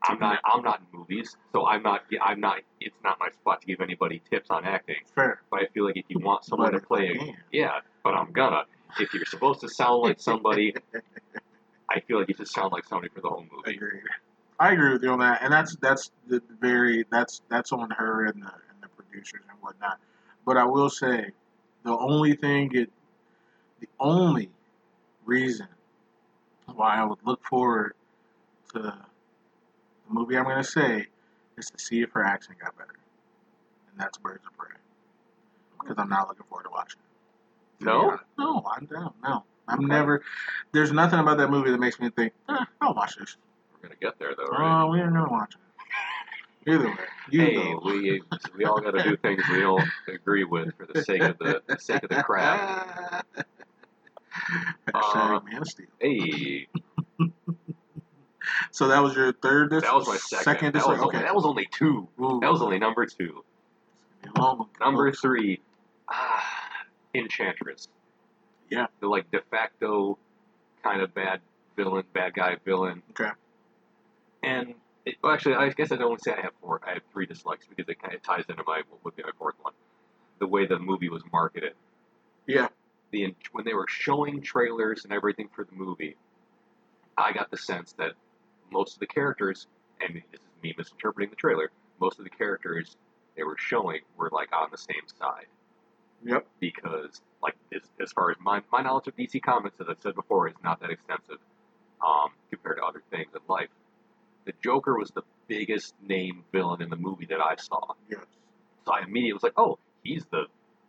I'm 0.03 0.18
not. 0.18 0.40
I'm 0.44 0.62
not 0.62 0.80
in 0.80 0.98
movies, 0.98 1.36
so 1.53 1.66
I'm 1.66 1.82
not. 1.82 2.03
I'm 2.22 2.40
not. 2.40 2.61
It's 2.80 2.96
not 3.05 3.18
my 3.20 3.28
spot 3.30 3.61
to 3.61 3.66
give 3.66 3.80
anybody 3.80 4.22
tips 4.30 4.48
on 4.51 4.64
acting. 4.64 4.96
Fair. 5.14 5.42
But 5.51 5.61
I 5.61 5.66
feel 5.66 5.84
like 5.84 5.96
if 5.96 6.07
you 6.09 6.18
want 6.18 6.44
someone 6.44 6.72
But 6.72 6.80
to 6.80 6.86
play, 6.86 7.18
I 7.20 7.24
a, 7.24 7.34
yeah. 7.53 7.80
But 8.03 8.14
I'm 8.14 8.32
gonna. 8.32 8.64
If 8.98 9.12
you're 9.14 9.24
supposed 9.26 9.61
to 9.61 9.68
sound 9.68 10.03
like 10.03 10.20
somebody, 10.20 10.74
I 11.88 12.01
feel 12.01 12.18
like 12.18 12.28
you 12.28 12.34
should 12.34 12.48
sound 12.48 12.72
like 12.72 12.84
somebody 12.86 13.11
for 13.14 13.20
the 13.20 13.28
whole 13.28 13.44
movie. 13.53 13.76
Agreed. 13.76 14.03
I 14.59 14.72
agree 14.72 14.92
with 14.92 15.03
you 15.03 15.11
on 15.11 15.20
that, 15.20 15.42
and 15.42 15.53
that's 15.53 15.76
that's 15.76 16.11
the 16.28 16.42
very 16.61 17.05
that's 17.11 17.42
that's 17.48 17.72
on 17.72 17.90
her 17.90 18.24
and 18.24 18.42
the 18.42 18.46
and 18.46 18.82
the 18.82 18.88
producers 18.88 19.42
and 19.48 19.59
whatnot. 19.61 19.98
But 20.46 20.57
I 20.57 20.64
will 20.64 20.90
say, 20.90 21.30
the 21.84 21.96
only 21.96 22.34
thing 22.34 22.70
it, 22.74 22.90
the 23.80 23.88
only 23.98 24.51
reason 25.24 25.68
why 26.66 26.96
I 26.96 27.05
would 27.05 27.18
look 27.24 27.44
forward 27.44 27.94
to 28.74 28.94
movie 30.11 30.37
I'm 30.37 30.45
going 30.45 30.57
to 30.57 30.65
say 30.65 31.07
is 31.57 31.71
to 31.71 31.79
see 31.79 32.03
if 32.03 32.11
her 32.13 32.25
accent 32.25 32.59
got 32.61 32.77
better, 32.77 32.95
and 33.91 34.01
that's 34.01 34.19
Birds 34.19 34.45
of 34.47 34.57
Prey. 34.57 34.77
because 35.83 35.97
I'm 35.99 36.09
not 36.09 36.29
looking 36.29 36.45
forward 36.49 36.65
to 36.65 36.71
watching 36.71 37.01
it. 37.01 37.85
No? 37.85 38.19
no, 38.39 38.65
I'm 38.77 38.87
down. 38.87 39.15
No, 39.23 39.45
I'm 39.67 39.87
never. 39.87 40.23
There's 40.73 40.93
nothing 40.93 41.19
about 41.19 41.39
that 41.39 41.51
movie 41.51 41.71
that 41.71 41.81
makes 41.81 41.99
me 41.99 42.11
think, 42.11 42.33
eh, 42.49 42.65
I'll 42.81 42.95
watch 42.95 43.17
this. 43.17 43.37
We're 43.73 43.89
gonna 43.89 44.01
get 44.01 44.19
there 44.19 44.35
though, 44.37 44.45
right? 44.45 44.83
Oh, 44.83 44.89
we 44.89 45.01
ain't 45.01 45.13
gonna 45.13 45.31
watch 45.31 45.55
it. 45.55 45.61
Either 46.67 46.89
way, 46.89 46.95
you 47.31 47.41
hey, 47.41 47.75
we 47.83 48.23
we 48.55 48.65
all 48.67 48.81
got 48.81 48.91
to 48.91 49.03
do 49.03 49.17
things 49.17 49.43
we 49.51 49.61
don't 49.61 49.89
agree 50.09 50.45
with 50.45 50.75
for 50.77 50.87
the 50.93 51.03
sake 51.03 51.23
of 51.23 51.39
the, 51.39 51.63
the 51.67 51.79
sake 51.79 52.03
of 52.03 52.11
the 52.11 52.23
crowd. 52.23 53.23
Uh, 54.93 55.41
Man 55.51 55.63
of 55.63 55.69
Steel. 55.69 55.87
Hey, 55.99 56.69
So 58.70 58.88
that 58.88 59.03
was 59.03 59.14
your 59.14 59.32
third. 59.32 59.70
Dis- 59.70 59.82
that 59.82 59.94
was 59.94 60.09
my 60.09 60.16
second. 60.16 60.74
that, 60.74 60.86
was 60.86 60.98
okay. 60.98 61.16
only, 61.16 61.18
that 61.18 61.34
was 61.34 61.44
only 61.44 61.66
two. 61.70 62.09
Ooh, 62.20 62.38
That 62.40 62.51
was 62.51 62.62
only 62.62 62.78
number 62.78 63.07
two. 63.07 63.44
it's 64.22 64.32
gonna 64.32 64.34
be 64.34 64.40
a 64.40 64.42
long 64.42 64.59
one. 64.59 64.68
Number 64.80 65.12
three, 65.12 65.61
ah, 66.09 66.46
Enchantress. 67.14 67.88
Yeah. 68.68 68.86
The 69.01 69.09
like 69.09 69.30
de 69.30 69.40
facto 69.51 70.18
kind 70.82 71.03
of 71.03 71.12
bad 71.14 71.40
villain, 71.76 72.05
bad 72.12 72.34
guy 72.34 72.57
villain. 72.64 73.03
Okay. 73.11 73.30
And 74.42 74.74
it, 75.05 75.16
well, 75.22 75.32
actually, 75.32 75.55
I 75.55 75.68
guess 75.70 75.92
I'd 75.92 76.01
only 76.01 76.18
say 76.22 76.32
I 76.32 76.40
have 76.42 76.53
four. 76.61 76.80
I 76.86 76.94
have 76.94 77.03
three 77.12 77.26
dislikes 77.26 77.66
because 77.66 77.88
it 77.88 78.01
kind 78.01 78.14
of 78.14 78.22
ties 78.22 78.44
into 78.48 78.62
my 78.66 78.82
what 78.88 79.05
would 79.05 79.16
be 79.16 79.22
my 79.22 79.30
fourth 79.38 79.57
one. 79.62 79.72
The 80.38 80.46
way 80.46 80.66
the 80.66 80.78
movie 80.78 81.09
was 81.09 81.22
marketed. 81.32 81.72
Yeah. 82.46 82.68
The 83.11 83.34
when 83.53 83.64
they 83.64 83.74
were 83.74 83.86
showing 83.88 84.40
trailers 84.42 85.05
and 85.05 85.12
everything 85.12 85.48
for 85.55 85.64
the 85.64 85.74
movie, 85.74 86.16
I 87.18 87.32
got 87.32 87.51
the 87.51 87.57
sense 87.57 87.92
that 87.94 88.12
most 88.73 88.95
of 88.95 89.01
the 89.01 89.07
characters, 89.07 89.66
and 90.01 90.14
this 90.33 90.41
is 90.41 90.47
me 90.62 90.75
misinterpreting 90.77 91.31
the 91.31 91.37
trailer, 91.37 91.71
most 92.01 92.18
of 92.18 92.25
the 92.25 92.31
characters 92.31 92.97
they 93.37 93.43
were 93.43 93.57
showing 93.59 94.01
were 94.16 94.31
like 94.33 94.51
on 94.55 94.68
the 94.71 94.79
same 94.79 95.07
side 95.18 95.47
Yep. 96.25 96.47
because 96.61 97.21
like 97.43 97.57
as, 97.75 97.83
as 98.03 98.12
far 98.12 98.31
as 98.31 98.37
my, 98.41 98.61
my 98.73 98.83
knowledge 98.83 99.07
of 99.09 99.16
DC 99.16 99.41
comics, 99.43 99.77
as 99.81 99.87
I've 99.89 100.01
said 100.03 100.14
before, 100.14 100.49
is 100.49 100.55
not 100.62 100.81
that 100.81 100.91
extensive 100.91 101.39
um, 102.05 102.31
compared 102.51 102.77
to 102.79 102.83
other 102.85 103.03
things 103.11 103.29
in 103.35 103.41
life. 103.49 103.68
The 104.47 104.53
Joker 104.62 104.99
was 104.99 105.11
the 105.11 105.23
biggest 105.49 105.95
name 106.07 106.45
villain 106.53 106.83
in 106.83 106.91
the 106.91 106.97
movie 106.97 107.27
that 107.27 107.41
I 107.41 107.57
saw, 107.57 107.93
Yes. 108.11 108.25
so 108.87 108.93
I 108.93 109.03
immediately 109.05 109.33
was 109.35 109.43
like, 109.43 109.55
oh, 109.59 109.79
he's 110.03 110.25
the 110.31 110.45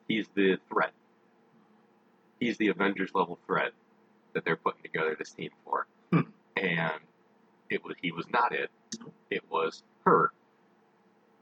he's 0.08 0.28
the 0.36 0.58
threat. 0.70 0.92
He's 2.40 2.58
the 2.58 2.70
Avengers 2.70 3.12
level 3.14 3.38
threat 3.46 3.72
that 4.34 4.44
they're 4.46 4.56
putting 4.56 4.82
together 4.82 5.16
this 5.18 5.32
team 5.32 5.52
for, 5.64 5.86
Hmm. 6.12 6.22
and 6.58 6.92
it 7.72 7.84
was 7.84 7.96
he 8.02 8.12
was 8.12 8.26
not 8.32 8.54
it. 8.54 8.70
It 9.30 9.44
was 9.50 9.84
her. 10.06 10.32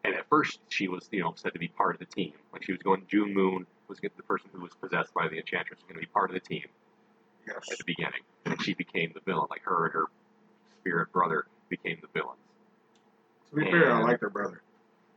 And 0.05 0.15
at 0.15 0.27
first, 0.29 0.59
she 0.69 0.87
was, 0.87 1.09
you 1.11 1.21
know, 1.21 1.33
said 1.35 1.53
to 1.53 1.59
be 1.59 1.67
part 1.67 1.95
of 1.95 1.99
the 1.99 2.05
team. 2.05 2.33
When 2.51 2.61
she 2.61 2.71
was 2.71 2.81
going, 2.81 3.03
June 3.09 3.33
Moon 3.33 3.65
was 3.87 3.99
the 3.99 4.09
person 4.23 4.49
who 4.53 4.61
was 4.61 4.71
possessed 4.81 5.13
by 5.13 5.27
the 5.27 5.37
Enchantress, 5.37 5.79
was 5.79 5.83
going 5.83 5.95
to 5.95 5.99
be 6.01 6.05
part 6.11 6.29
of 6.29 6.33
the 6.35 6.39
team 6.39 6.63
Yes. 7.45 7.57
at 7.71 7.77
the 7.79 7.83
beginning. 7.83 8.21
And 8.45 8.61
she 8.61 8.73
became 8.73 9.11
the 9.13 9.19
villain. 9.25 9.47
Like 9.49 9.63
her 9.63 9.85
and 9.85 9.93
her 9.93 10.05
spirit 10.79 11.11
brother 11.11 11.47
became 11.67 11.97
the 12.01 12.07
villains. 12.19 12.39
To 13.49 13.55
be 13.57 13.63
fair, 13.69 13.91
I 13.91 14.01
like 14.01 14.21
her 14.21 14.29
brother. 14.29 14.61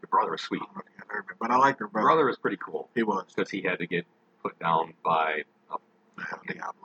The 0.01 0.07
brother 0.09 0.33
was 0.33 0.41
sweet. 0.41 0.61
don't 0.61 0.75
know 0.75 0.81
if 0.85 0.93
you 0.93 0.99
had 0.99 1.15
heard 1.15 1.25
of 1.25 1.31
it, 1.31 1.37
but 1.41 1.51
I 1.51 1.57
liked 1.57 1.79
her 1.81 1.87
brother. 1.87 2.07
Brother 2.09 2.25
was 2.27 2.39
pretty 2.39 2.57
cool 2.57 2.89
He 2.95 3.03
was. 3.03 3.25
because 3.35 3.51
he 3.51 3.61
had 3.63 3.79
to 3.79 3.87
get 3.87 4.05
put 4.43 4.59
down 4.59 4.95
by 5.05 5.43
a 5.71 5.77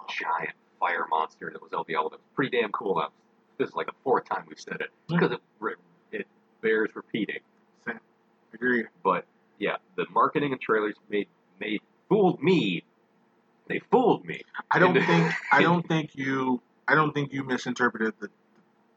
giant 0.10 0.52
fire 0.80 1.08
monster 1.10 1.50
that 1.52 1.62
was 1.62 1.72
El 1.74 1.84
Diablo. 1.84 2.10
That 2.12 2.18
was 2.20 2.28
pretty 2.36 2.56
damn 2.62 2.72
cool. 2.72 2.96
That 2.96 3.10
was, 3.10 3.12
this 3.58 3.70
is 3.70 3.76
like 3.76 3.88
the 3.88 3.94
fourth 4.04 4.26
time 4.26 4.46
we've 4.48 4.60
said 4.60 4.82
it 4.82 4.90
because 5.08 5.30
hmm. 5.30 5.34
it, 5.36 5.42
re- 5.60 5.74
it 6.12 6.28
bears 6.62 6.90
repeating. 6.96 7.40
Same. 7.86 8.00
Agree. 8.54 8.86
But 9.04 9.26
yeah, 9.60 9.78
the 9.96 10.06
marketing 10.12 10.52
and 10.52 10.62
trailers 10.62 10.96
made 11.10 11.28
made 11.60 11.82
fooled 12.10 12.42
me. 12.42 12.84
They 13.68 13.82
fooled 13.92 14.26
me. 14.26 14.42
I 14.72 14.80
don't 14.80 14.94
think 14.94 15.34
I 15.52 15.62
don't 15.62 15.88
think 15.88 16.16
you 16.16 16.62
I 16.88 16.96
don't 16.96 17.14
think 17.14 17.34
you 17.34 17.44
misinterpreted 17.44 18.14
the, 18.20 18.28
the 18.28 18.32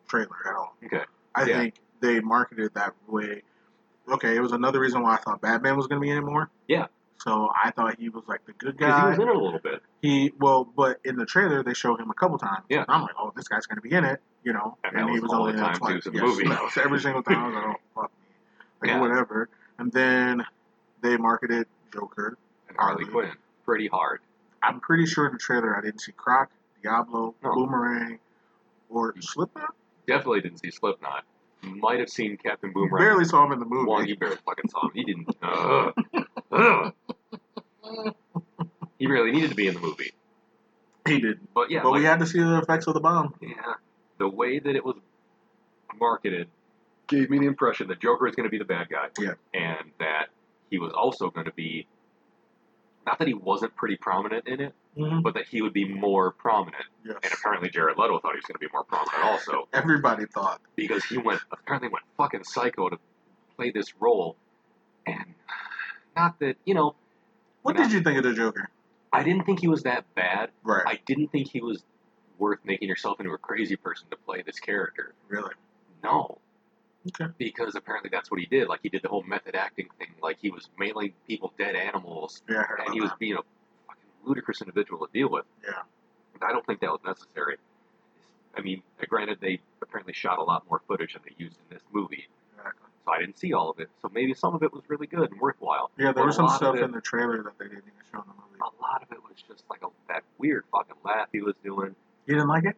trailer 0.09 0.37
at 0.49 0.55
all. 0.55 0.77
Okay. 0.85 1.03
I 1.35 1.45
Yeah. 1.45 1.59
think 1.59 1.75
they 2.01 2.21
marketed 2.21 2.75
that 2.75 2.95
way. 3.09 3.43
Okay, 4.11 4.37
it 4.37 4.41
was 4.41 4.53
another 4.53 4.81
reason 4.81 5.03
why 5.03 5.15
I 5.15 5.17
thought 5.19 5.41
Batman 5.41 5.77
was 5.77 5.87
going 5.87 6.01
to 6.01 6.05
be 6.05 6.11
in 6.11 6.19
it 6.19 6.23
more. 6.23 6.51
Yeah. 6.67 6.87
So 7.19 7.51
I 7.63 7.71
thought 7.71 7.99
he 7.99 8.09
was 8.09 8.25
like 8.27 8.45
the 8.47 8.53
good 8.53 8.79
guy. 8.79 8.87
Because 8.87 9.03
he 9.03 9.09
was 9.09 9.19
in 9.19 9.29
it 9.29 9.37
a 9.37 9.45
little 9.45 9.61
bit. 9.61 9.83
He 10.01 10.33
well, 10.39 10.65
but 10.65 11.01
in 11.05 11.17
the 11.17 11.27
trailer 11.27 11.63
they 11.63 11.75
showed 11.75 12.01
him 12.01 12.11
a 12.11 12.15
couple 12.15 12.39
times. 12.39 12.65
Yeah. 12.69 12.79
And 12.79 12.87
I'm 12.89 13.03
like, 13.03 13.15
oh, 13.19 13.33
this 13.37 13.49
guy's 13.49 13.67
going 13.67 13.77
to 13.77 13.83
be 13.83 13.95
in 13.95 14.05
it, 14.05 14.21
you 14.45 14.53
know. 14.53 14.77
And 14.85 14.97
that 14.97 15.11
he 15.11 15.21
was 15.21 15.31
all 15.33 15.43
only 15.47 15.59
in 15.59 15.65
he 15.65 15.79
twice. 15.79 16.03
Yes, 16.13 16.23
movie. 16.23 16.49
Every 16.83 17.01
single 17.01 17.23
time. 17.23 17.37
I 17.39 17.47
was 17.47 17.55
like, 17.55 17.65
oh, 17.65 17.75
fuck 18.03 18.11
me. 18.11 18.27
Like 18.83 18.91
Yeah. 18.91 19.01
whatever. 19.01 19.49
And 19.79 19.93
then 19.93 20.45
they 21.03 21.17
marketed 21.17 21.67
Joker. 21.93 22.37
And 22.69 22.77
Harley 22.77 23.05
Harley. 23.05 23.11
Quinn, 23.29 23.37
pretty 23.65 23.89
hard. 23.89 24.21
I'm 24.63 24.81
pretty 24.81 25.07
sure 25.07 25.27
in 25.27 25.33
the 25.33 25.39
trailer 25.39 25.77
I 25.77 25.81
didn't 25.81 26.01
see 26.01 26.13
Croc, 26.13 26.51
Diablo, 26.83 27.35
No. 27.43 27.55
Boomerang, 27.55 28.19
or 28.91 29.15
Slipknot. 29.21 29.75
Definitely 30.07 30.43
didn't 30.43 30.59
see 30.59 30.71
Slipknot. 30.71 31.25
Might 31.63 31.99
have 32.01 32.09
seen 32.09 32.37
Captain 32.37 32.71
You 32.71 32.75
Boomerang. 32.75 33.03
barely 33.05 33.25
saw 33.25 33.45
him 33.45 33.53
in 33.53 33.59
the 33.61 33.67
movie. 33.67 33.89
Well, 33.89 34.05
you 34.05 34.17
barely 34.17 34.37
fucking 34.47 34.71
saw 34.71 34.87
him. 34.87 34.91
He 34.95 35.05
didn't. 35.05 35.37
Uh, 35.43 35.93
uh. 36.53 36.91
he 38.99 39.07
really 39.07 39.33
needed 39.33 39.51
to 39.51 39.57
be 39.57 39.67
in 39.69 39.75
the 39.75 39.81
movie. 39.81 40.13
He 41.07 41.19
didn't. 41.21 41.53
But 41.55 41.71
yeah, 41.71 41.83
but 41.83 41.91
like, 41.91 42.01
we 42.01 42.05
had 42.05 42.19
to 42.21 42.27
see 42.27 42.39
the 42.41 42.59
effects 42.59 42.87
of 42.87 42.95
the 42.95 43.01
bomb. 43.01 43.35
yeah, 43.41 43.75
the 44.21 44.29
way 44.29 44.61
that 44.61 44.77
it 44.77 44.85
was 44.85 44.95
marketed 45.99 46.47
gave 47.09 47.29
me 47.29 47.39
the 47.41 47.47
impression 47.47 47.89
that 47.89 48.01
Joker 48.01 48.29
is 48.29 48.37
going 48.37 48.45
to 48.47 48.51
be 48.51 48.59
the 48.59 48.65
bad 48.65 48.89
guy. 48.89 49.09
Yeah. 49.19 49.33
And 49.53 49.91
that 49.99 50.27
he 50.71 50.79
was 50.79 50.93
also 50.93 51.31
going 51.31 51.47
to 51.47 51.53
be, 51.53 51.89
not 53.05 53.19
that 53.19 53.27
he 53.27 53.35
wasn't 53.35 53.75
pretty 53.75 53.97
prominent 53.97 54.47
in 54.47 54.61
it, 54.61 54.75
Mm-hmm. 54.99 55.21
but 55.21 55.35
that 55.35 55.47
he 55.47 55.63
would 55.63 55.73
be 55.73 55.87
more 55.87 56.33
prominent. 56.33 56.83
Yes. 57.07 57.17
And 57.23 57.33
apparently 57.33 57.71
Jared 57.71 57.97
Leto 57.97 58.19
thought 58.19 58.33
he 58.33 58.39
was 58.39 58.45
going 58.45 58.55
to 58.55 58.59
be 58.59 58.67
more 58.73 58.83
prominent 58.83 59.23
also. 59.23 59.69
Everybody 59.73 60.27
thought. 60.27 60.61
because 60.75 61.05
he 61.05 61.17
went 61.17 61.39
apparently 61.53 61.89
went 61.89 62.05
fucking 62.17 62.43
psycho 62.43 62.89
to 62.89 62.99
play 63.57 63.71
this 63.71 63.95
role, 64.01 64.35
and 65.07 65.35
not 66.17 66.41
that 66.41 66.57
you 66.65 66.75
know 66.75 66.97
What 67.63 67.77
did 67.77 67.93
you 67.93 68.01
think 68.01 68.19
of 68.19 68.25
the 68.25 68.33
Joker? 68.33 68.69
I 69.13 69.23
didn't 69.23 69.45
think 69.47 69.61
he 69.61 69.69
was 69.69 69.85
that 69.85 70.13
bad. 70.17 70.51
Right. 70.65 70.83
I 70.85 70.99
didn't 71.07 71.29
think 71.29 71.49
he 71.53 71.61
was 71.61 71.85
worth 72.41 72.59
making 72.65 72.89
yourself 72.89 73.21
into 73.21 73.33
a 73.33 73.39
crazy 73.39 73.77
person 73.77 74.09
to 74.11 74.17
play 74.17 74.43
this 74.43 74.59
character. 74.59 75.15
really? 75.29 75.53
No. 76.03 76.39
Okay. 77.09 77.31
Because 77.39 77.75
apparently 77.77 78.11
that's 78.13 78.31
what 78.31 78.41
he 78.41 78.47
did. 78.47 78.69
Like 78.69 78.81
he 78.83 78.89
did 78.89 79.03
the 79.03 79.09
whole 79.09 79.23
method 79.23 79.55
acting 79.55 79.89
thing. 79.99 80.09
Like 80.23 80.39
he 80.41 80.51
was 80.51 80.69
mailing 80.79 81.13
people 81.29 81.53
dead 81.59 81.75
animals, 81.77 82.43
Yeah, 82.49 82.59
I 82.59 82.63
heard 82.63 82.81
and 82.87 82.95
he 82.95 83.01
was 83.01 83.11
that. 83.11 83.19
being 83.19 83.35
a 83.35 83.43
fucking 83.87 84.03
ludicrous 84.25 84.61
individual 84.61 85.07
to 85.07 85.13
deal 85.13 85.31
with. 85.31 85.45
Yeah. 85.65 85.83
I 86.43 86.53
don't 86.53 86.65
think 86.67 86.81
that 86.81 86.91
was 86.91 87.01
necessary. 87.05 87.57
I 88.57 88.61
mean, 88.63 88.83
granted, 89.09 89.39
they 89.41 89.61
apparently 89.83 90.13
shot 90.15 90.39
a 90.39 90.43
lot 90.43 90.65
more 90.69 90.81
footage 90.89 91.13
than 91.15 91.23
they 91.25 91.35
used 91.43 91.57
in 91.71 91.75
this 91.77 91.83
movie. 91.93 92.27
Exactly. 92.57 92.89
so 93.05 93.13
I 93.13 93.21
didn't 93.21 93.39
see 93.39 93.53
all 93.53 93.71
of 93.71 93.79
it. 93.81 93.89
So 94.03 94.11
maybe 94.13 94.35
some 94.35 94.55
of 94.55 94.63
it 94.63 94.73
was 94.73 94.83
really 94.89 95.07
good 95.07 95.31
and 95.31 95.41
worthwhile. 95.41 95.91
Yeah, 95.99 96.13
there 96.13 96.25
was 96.27 96.37
some 96.37 96.49
stuff 96.49 96.77
it- 96.77 96.83
in 96.83 96.93
the 96.93 97.01
trailer 97.01 97.43
that 97.43 97.59
they 97.59 97.67
didn't 97.67 97.85
even 97.87 97.93
show 98.11 98.19
in 98.19 98.25
the 98.29 98.35
movie. 98.35 98.59
A 98.61 98.83
lot 98.83 99.03
of 99.03 99.13
it 99.13 99.23
was 99.23 99.43
just 99.49 99.65
like 99.71 99.81
a, 99.83 99.89
that 100.09 100.23
weird 100.39 100.65
fucking 100.73 100.97
laugh 101.05 101.29
he 101.33 101.41
was 101.41 101.55
doing. 101.65 101.95
You 102.27 102.35
didn't 102.35 102.49
like 102.49 102.65
it? 102.65 102.77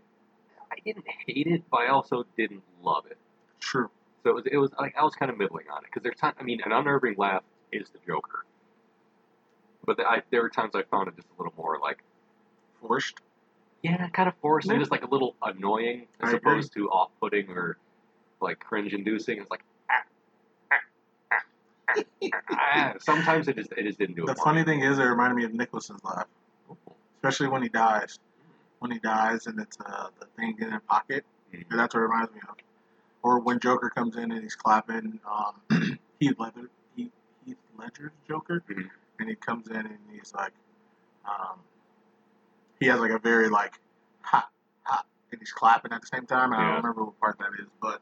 I 0.70 0.76
didn't 0.84 1.05
hate 1.26 1.47
it, 1.47 1.62
but 1.70 1.78
I 1.82 1.88
also 1.88 2.24
didn't 2.36 2.62
love 2.82 3.05
it. 3.11 3.18
True. 3.61 3.90
So 4.22 4.30
it 4.30 4.34
was, 4.34 4.45
it 4.53 4.57
was 4.57 4.70
like 4.78 4.95
I 4.97 5.05
was 5.05 5.14
kind 5.14 5.30
of 5.30 5.36
middling 5.38 5.66
on 5.70 5.78
it 5.84 5.86
because 5.86 6.03
there's 6.03 6.16
time. 6.16 6.34
I 6.38 6.43
mean, 6.43 6.61
an 6.64 6.72
unnerving 6.72 7.16
laugh 7.18 7.43
is 7.72 7.90
the 7.90 7.99
Joker, 8.07 8.47
but 9.84 9.97
the, 9.97 10.05
I, 10.05 10.22
there 10.30 10.43
were 10.43 10.49
times 10.49 10.74
I 10.74 10.82
found 10.84 11.09
it 11.09 11.16
just 11.16 11.28
a 11.36 11.43
little 11.43 11.55
more 11.57 11.78
like 11.80 11.99
Forced. 12.80 13.14
yeah, 13.82 14.09
kind 14.09 14.28
of 14.28 14.34
forced 14.40 14.68
and 14.68 14.78
just 14.78 14.90
like 14.90 15.05
a 15.05 15.09
little 15.09 15.36
annoying 15.43 16.07
as 16.20 16.30
I 16.30 16.36
agree. 16.36 16.53
opposed 16.53 16.72
to 16.74 16.88
off-putting 16.90 17.49
or 17.51 17.76
like 18.40 18.59
cringe-inducing. 18.61 19.38
It's 19.38 19.51
like. 19.51 19.62
ah, 19.90 19.95
ah, 21.32 21.38
ah. 22.51 22.95
Sometimes 23.01 23.49
it 23.49 23.57
just 23.57 23.72
it 23.72 23.84
just 23.84 23.99
didn't 23.99 24.16
do 24.16 24.24
it. 24.24 24.26
The 24.26 24.34
funny 24.36 24.61
me. 24.61 24.64
thing 24.64 24.80
is, 24.82 24.99
it 24.99 25.05
reminded 25.05 25.36
me 25.36 25.45
of 25.45 25.55
Nicholson's 25.55 26.03
laugh, 26.05 26.26
especially 27.16 27.49
when 27.49 27.62
he 27.62 27.68
dies. 27.68 28.18
When 28.83 28.91
he 28.91 28.99
dies 28.99 29.47
and 29.47 29.61
it's 29.61 29.78
uh, 29.87 30.09
the 30.18 30.26
thing 30.37 30.57
in 30.61 30.72
his 30.72 30.80
pocket. 30.89 31.24
Mhm. 31.55 31.64
That's 31.70 31.95
what 31.95 32.01
it 32.01 32.05
reminds 32.05 32.33
me 32.35 32.41
of. 32.49 32.57
Or 33.22 33.39
when 33.39 33.61
Joker 33.61 33.91
comes 33.91 34.16
in 34.16 34.33
and 34.33 34.43
he's 34.43 34.57
clapping 34.57 35.20
um, 35.24 35.55
Heath 36.18 36.35
Ledger, 36.37 36.68
Heath, 36.97 37.12
Heath 37.47 37.57
Ledger's 37.78 38.11
Joker, 38.26 38.64
Mhm. 38.68 38.91
and 39.20 39.28
he 39.28 39.37
comes 39.37 39.68
in 39.68 39.76
and 39.76 39.99
he's 40.11 40.35
like, 40.35 40.53
um, 41.24 41.61
he 42.80 42.87
has 42.87 42.99
like 42.99 43.12
a 43.12 43.20
very 43.20 43.49
like 43.49 43.78
ha 44.22 44.49
ha, 44.83 45.05
and 45.30 45.41
he's 45.41 45.53
clapping 45.53 45.93
at 45.93 46.01
the 46.01 46.09
same 46.09 46.26
time. 46.26 46.53
And 46.53 46.61
I 46.61 46.66
don't 46.66 46.76
remember 46.78 47.05
what 47.05 47.20
part 47.20 47.39
that 47.39 47.51
is, 47.61 47.68
but 47.80 48.01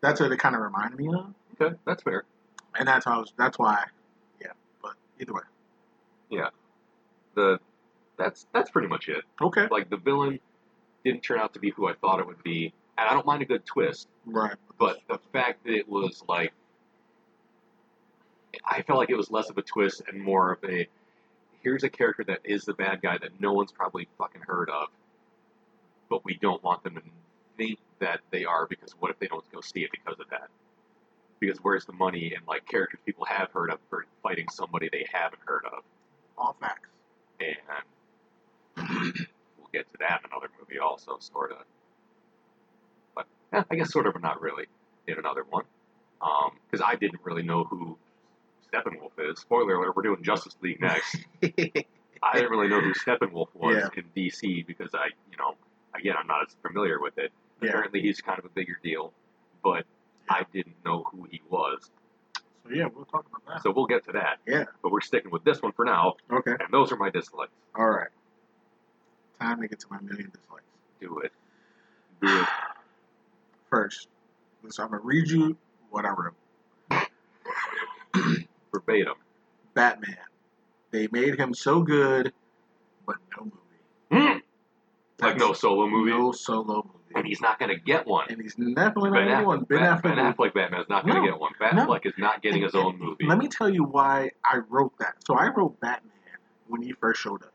that's 0.00 0.18
what 0.20 0.32
it 0.32 0.38
kind 0.40 0.56
of 0.56 0.60
reminded 0.62 0.98
me 0.98 1.14
of, 1.14 1.32
Okay, 1.60 1.76
that's 1.84 2.02
fair. 2.02 2.24
and 2.76 2.88
that's 2.88 3.04
how 3.04 3.14
I 3.14 3.18
was. 3.18 3.32
That's 3.38 3.60
why, 3.60 3.84
yeah. 4.40 4.52
But 4.82 4.94
either 5.20 5.34
way, 5.34 5.42
Yeah, 6.30 6.48
The 7.34 7.60
that's 8.20 8.46
that's 8.52 8.70
pretty 8.70 8.88
much 8.88 9.08
it. 9.08 9.24
okay, 9.40 9.66
Like 9.70 9.88
the 9.90 9.96
villain 9.96 10.38
didn't 11.04 11.22
turn 11.22 11.40
out 11.40 11.54
to 11.54 11.58
be 11.60 11.70
who 11.70 11.88
I 11.88 11.94
thought 11.94 12.20
it 12.20 12.26
would 12.26 12.42
be, 12.42 12.72
and 12.98 13.08
I 13.08 13.14
don't 13.14 13.26
mind 13.26 13.42
a 13.42 13.46
good 13.46 13.64
twist. 13.64 14.08
right. 14.26 14.54
But 14.78 14.98
the 15.08 15.18
fact 15.32 15.64
that 15.64 15.72
it 15.74 15.88
was 15.88 16.22
like 16.28 16.52
I 18.64 18.82
felt 18.82 18.98
like 18.98 19.10
it 19.10 19.16
was 19.16 19.30
less 19.30 19.48
of 19.50 19.58
a 19.58 19.62
twist 19.62 20.02
and 20.08 20.20
more 20.20 20.52
of 20.52 20.58
a 20.68 20.86
here's 21.62 21.82
a 21.84 21.88
character 21.90 22.24
that 22.24 22.40
is 22.44 22.64
the 22.64 22.74
bad 22.74 23.00
guy 23.02 23.18
that 23.18 23.40
no 23.40 23.52
one's 23.52 23.72
probably 23.72 24.08
fucking 24.18 24.42
heard 24.42 24.70
of, 24.70 24.88
but 26.08 26.24
we 26.24 26.34
don't 26.34 26.62
want 26.62 26.82
them 26.84 26.94
to 26.96 27.02
think 27.56 27.78
that 28.00 28.20
they 28.30 28.44
are 28.44 28.66
because 28.66 28.92
what 28.98 29.10
if 29.10 29.18
they 29.18 29.26
don't 29.26 29.44
go 29.52 29.60
see 29.60 29.80
it 29.84 29.90
because 29.92 30.18
of 30.20 30.28
that? 30.30 30.48
Because 31.38 31.58
where's 31.62 31.84
the 31.86 31.92
money 31.92 32.34
and 32.34 32.46
like 32.46 32.66
characters 32.66 33.00
people 33.06 33.24
have 33.24 33.50
heard 33.52 33.70
of 33.70 33.78
for 33.88 34.04
fighting 34.22 34.46
somebody 34.50 34.88
they 34.92 35.06
haven't 35.12 35.40
heard 35.46 35.64
of? 35.66 35.82
All 36.36 36.56
facts. 36.60 36.88
And 37.40 37.56
we'll 39.58 39.68
get 39.72 39.88
to 39.92 39.96
that 40.00 40.20
in 40.24 40.30
another 40.30 40.48
movie 40.58 40.78
also, 40.78 41.16
sort 41.20 41.52
of. 41.52 41.58
But 43.14 43.26
eh, 43.52 43.62
I 43.70 43.74
guess 43.76 43.90
sort 43.92 44.06
of, 44.06 44.14
but 44.14 44.22
not 44.22 44.40
really, 44.40 44.66
in 45.06 45.18
another 45.18 45.44
one. 45.48 45.64
Because 46.70 46.84
I 46.86 46.96
didn't 46.96 47.20
really 47.24 47.42
know 47.42 47.64
who 47.64 47.96
Steppenwolf 48.72 49.12
is. 49.30 49.40
Spoiler 49.40 49.74
alert, 49.76 49.96
we're 49.96 50.02
doing 50.02 50.22
Justice 50.22 50.56
League 50.62 50.80
next. 50.80 51.16
I 51.42 52.34
didn't 52.34 52.50
really 52.50 52.68
know 52.68 52.80
who 52.80 52.92
Steppenwolf 52.94 53.48
was 53.54 53.76
Yeah. 53.76 53.88
in 54.02 54.04
DC 54.14 54.66
because 54.66 54.90
I, 54.94 55.06
you 55.30 55.38
know, 55.38 55.54
again, 55.98 56.14
I'm 56.18 56.26
not 56.26 56.42
as 56.46 56.54
familiar 56.62 57.00
with 57.00 57.16
it. 57.18 57.32
Yeah. 57.62 57.70
Apparently, 57.70 58.00
he's 58.02 58.20
kind 58.20 58.38
of 58.38 58.44
a 58.44 58.48
bigger 58.50 58.78
deal, 58.82 59.12
but 59.64 59.84
I 60.28 60.44
didn't 60.52 60.76
know 60.84 61.04
who 61.10 61.26
he 61.30 61.40
was. 61.50 61.90
So 62.64 62.70
yeah, 62.74 62.86
we'll 62.94 63.06
talk 63.06 63.26
about 63.28 63.42
that. 63.54 63.62
So 63.62 63.72
we'll 63.74 63.86
get 63.86 64.04
to 64.04 64.12
that. 64.12 64.38
Yeah. 64.46 64.64
But 64.82 64.92
we're 64.92 65.00
sticking 65.00 65.30
with 65.30 65.44
this 65.44 65.62
one 65.62 65.72
for 65.72 65.84
now, 65.86 66.14
Okay. 66.30 66.52
and 66.52 66.68
those 66.70 66.92
are 66.92 66.96
my 66.96 67.08
dislikes. 67.10 67.52
All 67.74 67.88
right. 67.88 68.08
Time 69.40 69.60
to 69.62 69.68
get 69.68 69.80
to 69.80 69.86
my 69.90 70.00
million 70.00 70.30
dislikes. 70.30 70.64
Do 71.00 71.18
it. 71.20 71.32
Do 72.20 72.40
it. 72.40 72.46
First, 73.70 74.08
so 74.68 74.82
I'm 74.82 74.90
gonna 74.90 75.02
read 75.02 75.28
you 75.28 75.56
what 75.90 76.04
I 76.04 76.10
wrote. 76.10 77.06
Verbatim. 78.72 79.14
Batman. 79.74 80.16
They 80.90 81.08
made 81.12 81.38
him 81.38 81.54
so 81.54 81.82
good, 81.82 82.32
but 83.06 83.16
no 83.36 83.44
movie. 83.44 84.24
Mm. 84.24 84.40
Like 85.20 85.38
no 85.38 85.52
solo 85.52 85.88
movie. 85.88 86.10
No 86.10 86.32
solo 86.32 86.82
movie. 86.84 86.96
And 87.14 87.26
he's 87.26 87.40
not 87.40 87.58
going 87.58 87.70
to 87.70 87.80
get 87.80 88.06
one. 88.06 88.26
And 88.30 88.40
he's 88.40 88.54
definitely 88.54 89.10
not 89.10 89.18
Ben 89.18 89.28
gonna 89.28 89.38
get 89.40 89.46
one. 89.46 89.60
Affleck, 89.64 89.68
Ben 89.68 89.80
Ben, 89.80 90.00
Ben 90.02 90.12
Affleck. 90.16 90.34
Affleck 90.36 90.54
Batman 90.54 90.80
is 90.80 90.86
not 90.88 91.04
going 91.04 91.16
to 91.16 91.20
No. 91.22 91.26
get 91.26 91.40
one. 91.40 91.52
Ben 91.58 91.76
No. 91.76 91.86
Affleck 91.86 92.06
is 92.06 92.12
not 92.18 92.42
getting 92.42 92.62
his 92.62 92.74
own 92.74 92.98
movie. 92.98 93.26
Let 93.26 93.38
me 93.38 93.48
tell 93.48 93.68
you 93.68 93.84
why 93.84 94.30
I 94.44 94.58
wrote 94.68 94.92
that. 94.98 95.14
So 95.26 95.34
I 95.34 95.48
wrote 95.56 95.78
Batman 95.80 96.12
when 96.68 96.82
he 96.82 96.92
first 96.92 97.20
showed 97.20 97.42
up. 97.42 97.52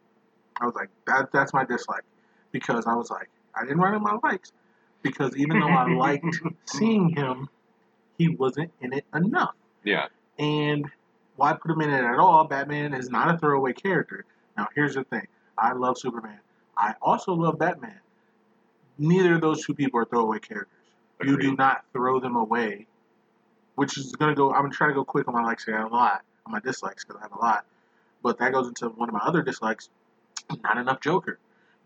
I 0.60 0.66
was 0.66 0.76
like, 0.76 0.89
that 1.08 1.32
that's 1.32 1.53
my 1.53 1.66
dislike. 1.66 2.03
Because 2.51 2.86
I 2.88 2.95
was 2.95 3.10
like, 3.10 3.30
I 3.53 3.64
didn't 3.64 3.80
write 3.80 3.95
in 3.95 4.01
my 4.01 4.18
likes. 4.24 4.51
Because 5.01 5.36
even 5.38 5.60
though 5.60 5.68
I 5.68 5.93
liked 5.93 6.26
seeing 6.66 7.10
him, 7.10 7.49
he 8.18 8.30
wasn't 8.30 8.72
in 8.82 8.93
it 8.93 9.06
enough. 9.14 9.53
Yeah. 9.84 10.08
And 10.39 10.89
why 11.36 11.53
put 11.53 11.72
him 11.72 11.82
in 11.82 11.89
it 11.89 12.03
at 12.03 12.18
all? 12.18 12.45
Batman 12.45 12.93
is 12.93 13.10
not 13.10 13.34
a 13.34 13.38
throwaway 13.38 13.74
character. 13.74 14.26
Now, 14.58 14.68
here's 14.74 14.95
the 14.95 15.03
thing 15.03 15.28
I 15.58 15.74
love 15.74 15.97
Superman. 15.97 16.39
I 16.78 16.93
also 17.01 17.34
love 17.34 17.60
Batman. 17.60 17.99
Neither 18.97 19.36
of 19.36 19.41
those 19.41 19.66
two 19.66 19.74
people 19.74 19.99
are 19.99 20.06
throwaway 20.06 20.39
characters. 20.39 20.72
You 21.24 21.38
do 21.38 21.56
not 21.56 21.86
throw 21.93 22.20
them 22.20 22.36
away, 22.36 22.88
which 23.76 23.97
is 23.97 24.14
going 24.14 24.32
to 24.32 24.36
go. 24.36 24.51
I'm 24.51 24.62
going 24.62 24.72
to 24.72 24.78
try 24.78 24.88
to 24.88 24.93
go 24.93 25.06
quick 25.06 25.28
on 25.28 25.34
my 25.34 25.43
likes. 25.43 25.66
I 25.68 25.72
have 25.72 25.91
a 25.91 25.95
lot 25.95 26.24
on 26.45 26.51
my 26.51 26.60
dislikes 26.60 27.03
because 27.06 27.20
I 27.20 27.24
have 27.24 27.32
a 27.32 27.39
lot. 27.39 27.66
But 28.22 28.39
that 28.39 28.51
goes 28.51 28.68
into 28.68 28.89
one 28.89 29.10
of 29.10 29.14
my 29.14 29.22
other 29.22 29.41
dislikes. 29.41 29.89
Not 30.64 30.78
enough 30.78 31.02
Joker. 31.02 31.39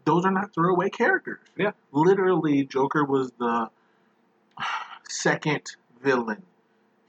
Those 0.05 0.26
are 0.26 0.32
not 0.32 0.53
throwaway 0.53 0.89
characters. 0.89 1.39
Yeah. 1.55 1.72
Literally, 1.91 2.66
Joker 2.66 3.03
was 3.05 3.32
the 3.39 3.70
second 5.07 5.64
villain. 6.01 6.43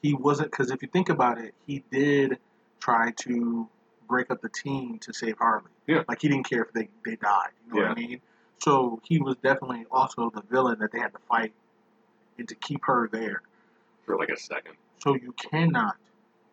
He 0.02 0.14
wasn't 0.14 0.50
because 0.50 0.70
if 0.70 0.82
you 0.82 0.88
think 0.88 1.08
about 1.08 1.38
it, 1.38 1.54
he 1.66 1.84
did 1.90 2.38
try 2.80 3.12
to 3.20 3.68
break 4.08 4.30
up 4.30 4.40
the 4.40 4.48
team 4.48 4.98
to 5.00 5.12
save 5.12 5.38
Harley. 5.38 5.70
Yeah. 5.86 6.02
Like 6.08 6.20
he 6.22 6.28
didn't 6.28 6.48
care 6.48 6.62
if 6.62 6.72
they, 6.72 6.88
they 7.04 7.16
died. 7.16 7.50
You 7.66 7.74
know 7.74 7.88
what 7.88 7.90
I 7.92 8.00
mean? 8.00 8.20
So 8.58 9.00
he 9.04 9.18
was 9.18 9.36
definitely 9.36 9.86
also 9.90 10.30
the 10.30 10.42
villain 10.50 10.78
that 10.80 10.92
they 10.92 10.98
had 10.98 11.12
to 11.12 11.18
fight 11.28 11.52
and 12.38 12.48
to 12.48 12.54
keep 12.54 12.84
her 12.84 13.08
there. 13.10 13.42
For 14.04 14.16
like 14.16 14.28
a 14.30 14.38
second. 14.38 14.74
So 15.02 15.14
you 15.14 15.32
cannot 15.32 15.96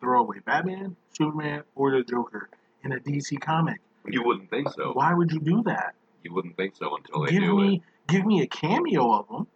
throw 0.00 0.20
away 0.20 0.38
Batman, 0.44 0.96
Superman, 1.12 1.62
or 1.74 1.90
the 1.90 2.02
Joker 2.02 2.48
in 2.84 2.92
a 2.92 2.98
DC 2.98 3.40
comic. 3.40 3.80
You 4.12 4.22
wouldn't 4.24 4.50
think 4.50 4.68
so. 4.70 4.92
Why 4.92 5.12
would 5.14 5.30
you 5.32 5.40
do 5.40 5.62
that? 5.64 5.94
You 6.22 6.32
wouldn't 6.34 6.56
think 6.56 6.76
so 6.76 6.96
until 6.96 7.24
they 7.24 7.32
give 7.32 7.42
do 7.42 7.56
me 7.56 7.76
it. 7.76 7.82
give 8.12 8.26
me 8.26 8.42
a 8.42 8.46
cameo 8.46 9.12
of 9.12 9.28
them. 9.28 9.46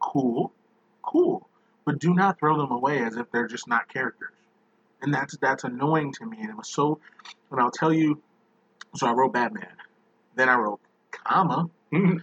Cool, 0.00 0.52
cool, 1.02 1.48
but 1.84 1.98
do 1.98 2.14
not 2.14 2.38
throw 2.38 2.56
them 2.58 2.70
away 2.70 2.98
as 3.02 3.16
if 3.16 3.30
they're 3.32 3.46
just 3.48 3.66
not 3.68 3.88
characters. 3.88 4.32
And 5.02 5.12
that's 5.14 5.36
that's 5.38 5.64
annoying 5.64 6.12
to 6.14 6.26
me. 6.26 6.38
And 6.40 6.50
it 6.50 6.56
was 6.56 6.68
so. 6.68 7.00
And 7.50 7.60
I'll 7.60 7.70
tell 7.70 7.92
you. 7.92 8.20
So 8.96 9.06
I 9.06 9.12
wrote 9.12 9.32
Batman. 9.32 9.68
Then 10.36 10.48
I 10.48 10.56
wrote 10.56 10.80
comma. 11.10 11.70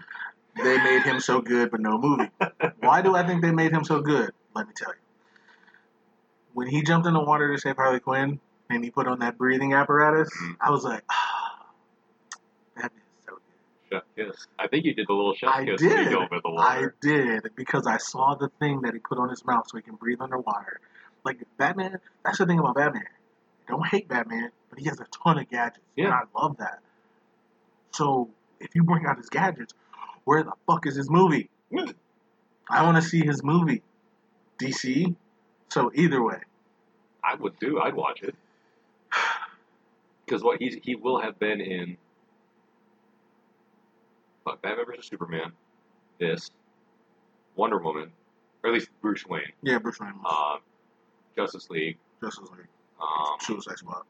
They 0.63 0.75
made 0.79 1.03
him 1.03 1.19
so 1.19 1.39
good, 1.39 1.69
but 1.69 1.79
no 1.81 1.99
movie. 1.99 2.31
Why 2.79 3.03
do 3.03 3.15
I 3.15 3.23
think 3.27 3.43
they 3.43 3.51
made 3.51 3.71
him 3.71 3.83
so 3.83 4.01
good? 4.01 4.31
Let 4.55 4.65
me 4.67 4.73
tell 4.75 4.89
you. 4.89 4.99
When 6.53 6.67
he 6.67 6.81
jumped 6.81 7.05
in 7.07 7.13
the 7.13 7.19
water 7.23 7.53
to 7.53 7.61
save 7.61 7.75
Harley 7.75 7.99
Quinn 7.99 8.39
and 8.69 8.83
he 8.83 8.89
put 8.89 9.07
on 9.07 9.19
that 9.19 9.38
breathing 9.38 9.73
apparatus, 9.75 10.29
Mhm. 10.35 10.55
I 10.59 10.71
was 10.71 10.83
like, 10.83 11.03
ah, 11.11 11.26
Batman's 11.26 11.26
so 11.26 11.26
good. 11.26 11.26
Chef 13.91 14.03
kiss. 14.15 14.47
I 14.59 14.67
think 14.67 14.85
you 14.85 14.93
did 14.93 15.07
the 15.07 15.13
little 15.13 15.33
chef 15.35 15.49
I 15.49 15.65
kiss 15.65 15.79
did. 15.81 16.13
over 16.13 16.39
the 16.43 16.49
I 16.57 16.85
did 17.01 17.49
because 17.55 17.88
I 17.88 17.97
saw 17.97 18.35
the 18.35 18.49
thing 18.59 18.81
that 18.81 18.93
he 18.93 18.99
put 18.99 19.17
on 19.17 19.29
his 19.29 19.45
mouth 19.45 19.65
so 19.69 19.77
he 19.77 19.83
can 19.83 19.95
breathe 19.95 20.19
underwater. 20.21 20.79
Like 21.23 21.39
Batman, 21.57 21.99
that's 22.23 22.38
the 22.38 22.45
thing 22.45 22.59
about 22.59 22.75
Batman. 22.75 23.03
I 23.67 23.71
don't 23.71 23.85
hate 23.88 24.07
Batman, 24.07 24.51
but 24.69 24.79
he 24.79 24.85
has 24.85 24.99
a 24.99 25.05
ton 25.23 25.39
of 25.39 25.49
gadgets. 25.49 25.79
And 25.97 26.07
Yeah. 26.07 26.11
I 26.19 26.41
love 26.41 26.57
that. 26.57 26.79
So 27.91 28.29
if 28.59 28.75
you 28.75 28.83
bring 28.83 29.05
out 29.05 29.17
his 29.17 29.29
gadgets, 29.29 29.73
where 30.23 30.43
the 30.43 30.53
fuck 30.65 30.85
is 30.88 30.95
his 30.95 31.09
movie? 31.09 31.49
I 32.69 32.83
want 32.83 32.95
to 32.97 33.01
see 33.01 33.25
his 33.25 33.43
movie. 33.43 33.81
DC. 34.59 35.15
So 35.69 35.91
either 35.93 36.21
way, 36.23 36.39
I 37.23 37.35
would 37.35 37.57
do. 37.59 37.79
I'd 37.79 37.93
watch 37.95 38.21
it. 38.23 38.35
Because 40.25 40.43
what 40.43 40.59
he's 40.61 40.75
he 40.83 40.95
will 40.95 41.21
have 41.21 41.39
been 41.39 41.61
in. 41.61 41.95
Batman 44.55 44.85
vs 44.85 45.07
Superman, 45.07 45.51
this, 46.19 46.51
Wonder 47.55 47.79
Woman, 47.79 48.11
or 48.63 48.69
at 48.69 48.73
least 48.73 48.89
Bruce 49.01 49.25
Wayne, 49.25 49.51
yeah, 49.61 49.77
Bruce 49.79 49.99
Wayne, 49.99 50.13
um, 50.29 50.59
Justice 51.35 51.69
League, 51.69 51.97
Justice 52.21 52.49
League, 52.51 52.67
um, 53.01 53.37
Suicide 53.39 53.77
Squad. 53.77 54.03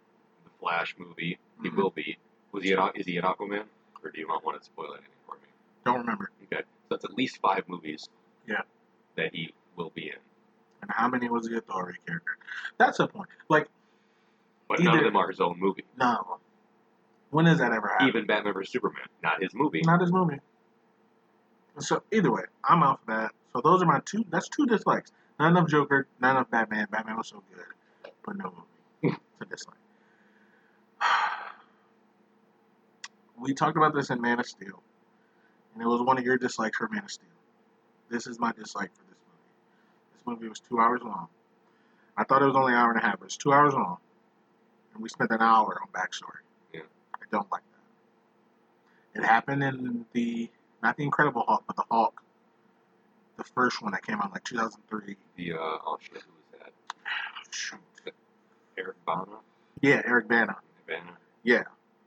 the 0.44 0.50
Flash 0.60 0.96
movie. 0.98 1.38
He 1.62 1.70
Mhm. 1.70 1.76
will 1.76 1.90
be. 1.90 2.18
Was 2.52 2.64
he? 2.64 2.72
An, 2.74 2.92
is 2.96 3.06
he 3.06 3.18
an 3.18 3.24
Aquaman? 3.24 3.66
Or 4.04 4.12
do 4.12 4.20
you 4.20 4.28
not 4.28 4.44
want 4.46 4.60
to 4.60 4.64
spoil 4.66 4.94
anything 4.94 5.10
for 5.26 5.36
me? 5.36 5.48
Don't 5.86 6.00
remember. 6.00 6.30
Okay, 6.44 6.62
so 6.62 6.66
that's 6.90 7.04
at 7.06 7.14
least 7.16 7.38
five 7.40 7.68
movies. 7.68 8.10
Yeah. 8.48 8.62
That 9.16 9.34
he 9.34 9.54
will 9.76 9.90
be 9.90 10.10
in, 10.10 10.16
And 10.82 10.92
how 10.92 11.08
many 11.08 11.28
was 11.30 11.48
the 11.48 11.58
Authority 11.58 12.00
character? 12.06 12.38
That's 12.78 13.00
the 13.00 13.08
point. 13.08 13.30
Like, 13.50 13.68
but 14.68 14.80
none 14.80 14.90
of 14.90 14.94
Either- 14.96 15.06
them 15.06 15.16
are 15.18 15.28
his 15.30 15.42
own 15.42 15.60
movie. 15.60 15.86
no. 15.98 16.40
When 17.32 17.46
has 17.46 17.58
that 17.60 17.72
ever 17.74 17.88
happened? 17.90 18.10
Even 18.10 18.26
Batman 18.26 18.54
vs 18.54 18.72
Superman, 18.72 19.06
not 19.22 19.42
his 19.42 19.54
movie. 19.54 19.82
Not 19.84 20.02
his 20.02 20.12
movie. 20.12 20.40
So 21.80 22.02
either 22.12 22.32
way, 22.32 22.44
I'm 22.64 22.82
out 22.84 23.02
for 23.06 23.12
that. 23.12 23.32
So 23.54 23.62
those 23.62 23.82
are 23.82 23.86
my 23.86 24.00
two. 24.06 24.26
That's 24.30 24.50
two 24.50 24.66
dislikes. 24.66 25.12
Not 25.40 25.50
enough 25.50 25.68
Joker. 25.70 26.08
Not 26.20 26.32
enough 26.32 26.50
Batman. 26.50 26.88
Batman 26.90 27.18
was 27.18 27.28
so 27.28 27.44
good, 27.54 28.12
but 28.26 28.38
no 28.38 28.46
movie. 28.46 29.16
it's 29.16 29.42
a 29.42 29.46
dislike. 29.46 29.78
We 33.40 33.54
talked 33.54 33.78
about 33.78 33.94
this 33.94 34.10
in 34.10 34.20
Man 34.20 34.40
of 34.40 34.48
Steel, 34.48 34.82
and 35.76 35.84
it 35.84 35.86
was 35.86 36.02
one 36.02 36.18
of 36.18 36.24
your 36.26 36.40
dislikes 36.40 36.76
for 36.76 36.88
Man 36.88 37.04
of 37.04 37.12
Steel. 37.12 37.30
This 38.10 38.26
is 38.26 38.40
my 38.40 38.52
dislike 38.52 38.90
for 38.96 39.04
this 39.04 39.20
movie. 39.28 40.16
This 40.16 40.26
movie 40.26 40.50
was 40.50 40.60
two 40.60 40.80
hours 40.80 41.02
long. 41.04 41.28
I 42.18 42.24
thought 42.24 42.42
it 42.42 42.46
was 42.46 42.56
only 42.56 42.74
an 42.74 42.80
hour 42.80 42.90
and 42.90 43.00
a 43.00 43.04
half, 43.06 43.20
but 43.20 43.26
it's 43.26 43.38
two 43.38 43.54
hours 43.54 43.76
long, 43.76 43.98
and 44.96 45.04
we 45.04 45.10
spent 45.10 45.30
an 45.30 45.40
hour 45.40 45.80
on 45.80 45.88
backstory. 45.94 46.42
I 47.32 47.36
don't 47.38 47.52
like 47.52 47.62
that. 49.14 49.22
It 49.22 49.26
happened 49.26 49.64
in 49.64 50.06
the 50.14 50.50
not 50.84 50.96
the 50.98 51.04
Incredible 51.04 51.44
Hulk, 51.48 51.64
but 51.68 51.76
the 51.76 51.84
Hulk, 51.90 52.22
the 53.38 53.44
first 53.44 53.82
one 53.82 53.92
that 53.94 54.06
came 54.06 54.20
out 54.22 54.32
like 54.32 54.44
2003. 54.44 55.16
The 55.36 55.54
uh, 55.54 55.56
oh 55.58 55.98
shit, 56.02 56.22
who 56.22 56.32
was 56.34 56.62
that? 56.62 56.72
Shoot. 57.52 57.80
Eric 58.78 58.98
Bana, 59.06 59.26
Yeah, 59.82 60.02
Eric 60.06 60.28
Bana. 60.28 60.56
Banner, 60.88 61.18
Yeah, 61.44 61.64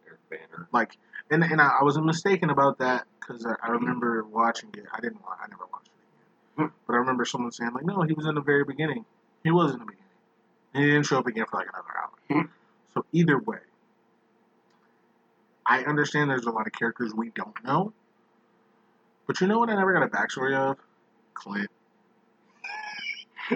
Eric 0.06 0.20
Banner. 0.30 0.68
like, 0.72 0.96
and 1.30 1.42
and 1.42 1.60
I, 1.60 1.78
I 1.80 1.82
was 1.84 1.98
mistaken 1.98 2.48
about 2.50 2.78
that 2.78 3.06
because 3.18 3.44
I, 3.44 3.54
I 3.62 3.70
remember 3.72 4.24
watching 4.24 4.70
it. 4.74 4.84
I 4.92 5.00
didn't. 5.00 5.18
I 5.26 5.48
never 5.48 5.64
watched 5.72 5.88
it 5.88 6.62
again. 6.62 6.72
But 6.86 6.92
I 6.94 6.96
remember 6.98 7.24
someone 7.24 7.50
saying 7.50 7.72
like, 7.74 7.84
no, 7.84 8.02
he 8.02 8.12
was 8.12 8.26
in 8.26 8.36
the 8.36 8.40
very 8.40 8.64
beginning. 8.64 9.04
He 9.42 9.50
was 9.50 9.72
in 9.72 9.80
the 9.80 9.84
beginning. 9.84 9.96
And 10.74 10.84
he 10.84 10.90
didn't 10.90 11.06
show 11.06 11.18
up 11.18 11.26
again 11.26 11.46
for 11.50 11.56
like 11.58 11.66
another 11.72 12.38
hour. 12.38 12.48
so 12.94 13.04
either 13.12 13.38
way, 13.40 13.58
I 15.70 15.84
understand 15.84 16.28
there's 16.28 16.46
a 16.46 16.50
lot 16.50 16.66
of 16.66 16.72
characters 16.72 17.14
we 17.14 17.30
don't 17.30 17.54
know. 17.64 17.92
But 19.28 19.40
you 19.40 19.46
know 19.46 19.60
what 19.60 19.70
I 19.70 19.76
never 19.76 19.92
got 19.92 20.02
a 20.02 20.08
backstory 20.08 20.54
of? 20.56 20.76
Clint. 21.34 21.70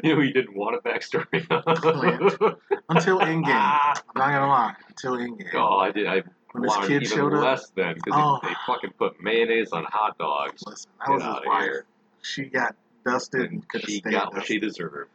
You 0.02 0.16
know, 0.16 0.22
he 0.22 0.32
didn't 0.32 0.56
want 0.56 0.74
a 0.74 0.78
backstory. 0.80 1.46
Clint. 1.76 2.58
Until 2.88 3.18
Endgame. 3.20 3.46
I'm 3.48 3.94
not 4.16 4.30
gonna 4.32 4.48
lie. 4.48 4.74
Until 4.88 5.12
Endgame. 5.18 5.54
oh, 5.54 5.76
I 5.78 5.92
did. 5.92 6.08
I 6.08 6.22
when 6.50 6.64
his 6.64 6.70
wanted 6.70 6.88
kid 6.88 7.02
even 7.04 7.16
showed 7.16 7.34
up. 7.34 7.42
less 7.44 7.70
then 7.76 7.94
because 7.94 8.12
Oh. 8.16 8.40
they 8.42 8.54
fucking 8.66 8.90
put 8.98 9.22
mayonnaise 9.22 9.70
on 9.72 9.84
hot 9.84 10.18
dogs. 10.18 10.64
Listen, 10.66 10.90
that 11.06 11.12
was 11.12 11.22
his 11.22 11.46
wife. 11.46 11.62
here. 11.62 11.84
She 12.22 12.44
got 12.46 12.74
dusted 13.04 13.42
and 13.42 13.50
And 13.52 13.68
could 13.68 13.82
have 13.82 13.90
she 13.90 14.00
got 14.00 14.34
what 14.34 14.44
she 14.46 14.58
deserved. 14.58 15.10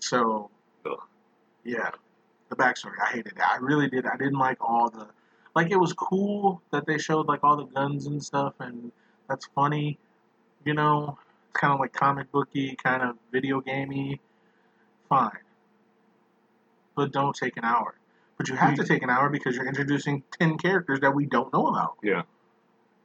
So, 0.00 0.50
Ugh. 0.84 0.98
yeah, 1.64 1.90
the 2.48 2.56
backstory. 2.56 2.94
I 3.04 3.10
hated 3.12 3.34
it. 3.36 3.40
I 3.40 3.58
really 3.58 3.88
did. 3.88 4.04
I 4.06 4.16
didn't 4.16 4.38
like 4.38 4.58
all 4.60 4.90
the. 4.90 5.06
Like, 5.54 5.70
it 5.70 5.76
was 5.76 5.92
cool 5.92 6.62
that 6.70 6.86
they 6.86 6.98
showed, 6.98 7.26
like, 7.26 7.44
all 7.44 7.56
the 7.56 7.64
guns 7.64 8.06
and 8.06 8.22
stuff, 8.22 8.54
and 8.60 8.90
that's 9.28 9.46
funny. 9.54 9.98
You 10.64 10.74
know, 10.74 11.18
it's 11.50 11.60
kind 11.60 11.72
of 11.72 11.80
like 11.80 11.92
comic 11.92 12.30
booky, 12.32 12.76
kind 12.82 13.02
of 13.02 13.16
video 13.32 13.60
gamey. 13.60 14.20
Fine. 15.08 15.38
But 16.94 17.12
don't 17.12 17.34
take 17.34 17.56
an 17.56 17.64
hour. 17.64 17.94
But 18.38 18.48
you 18.48 18.56
have 18.56 18.74
to 18.76 18.82
hmm. 18.82 18.88
take 18.88 19.02
an 19.02 19.10
hour 19.10 19.28
because 19.28 19.56
you're 19.56 19.66
introducing 19.66 20.22
10 20.38 20.58
characters 20.58 21.00
that 21.00 21.14
we 21.14 21.26
don't 21.26 21.52
know 21.52 21.68
about. 21.68 21.96
Yeah. 22.02 22.22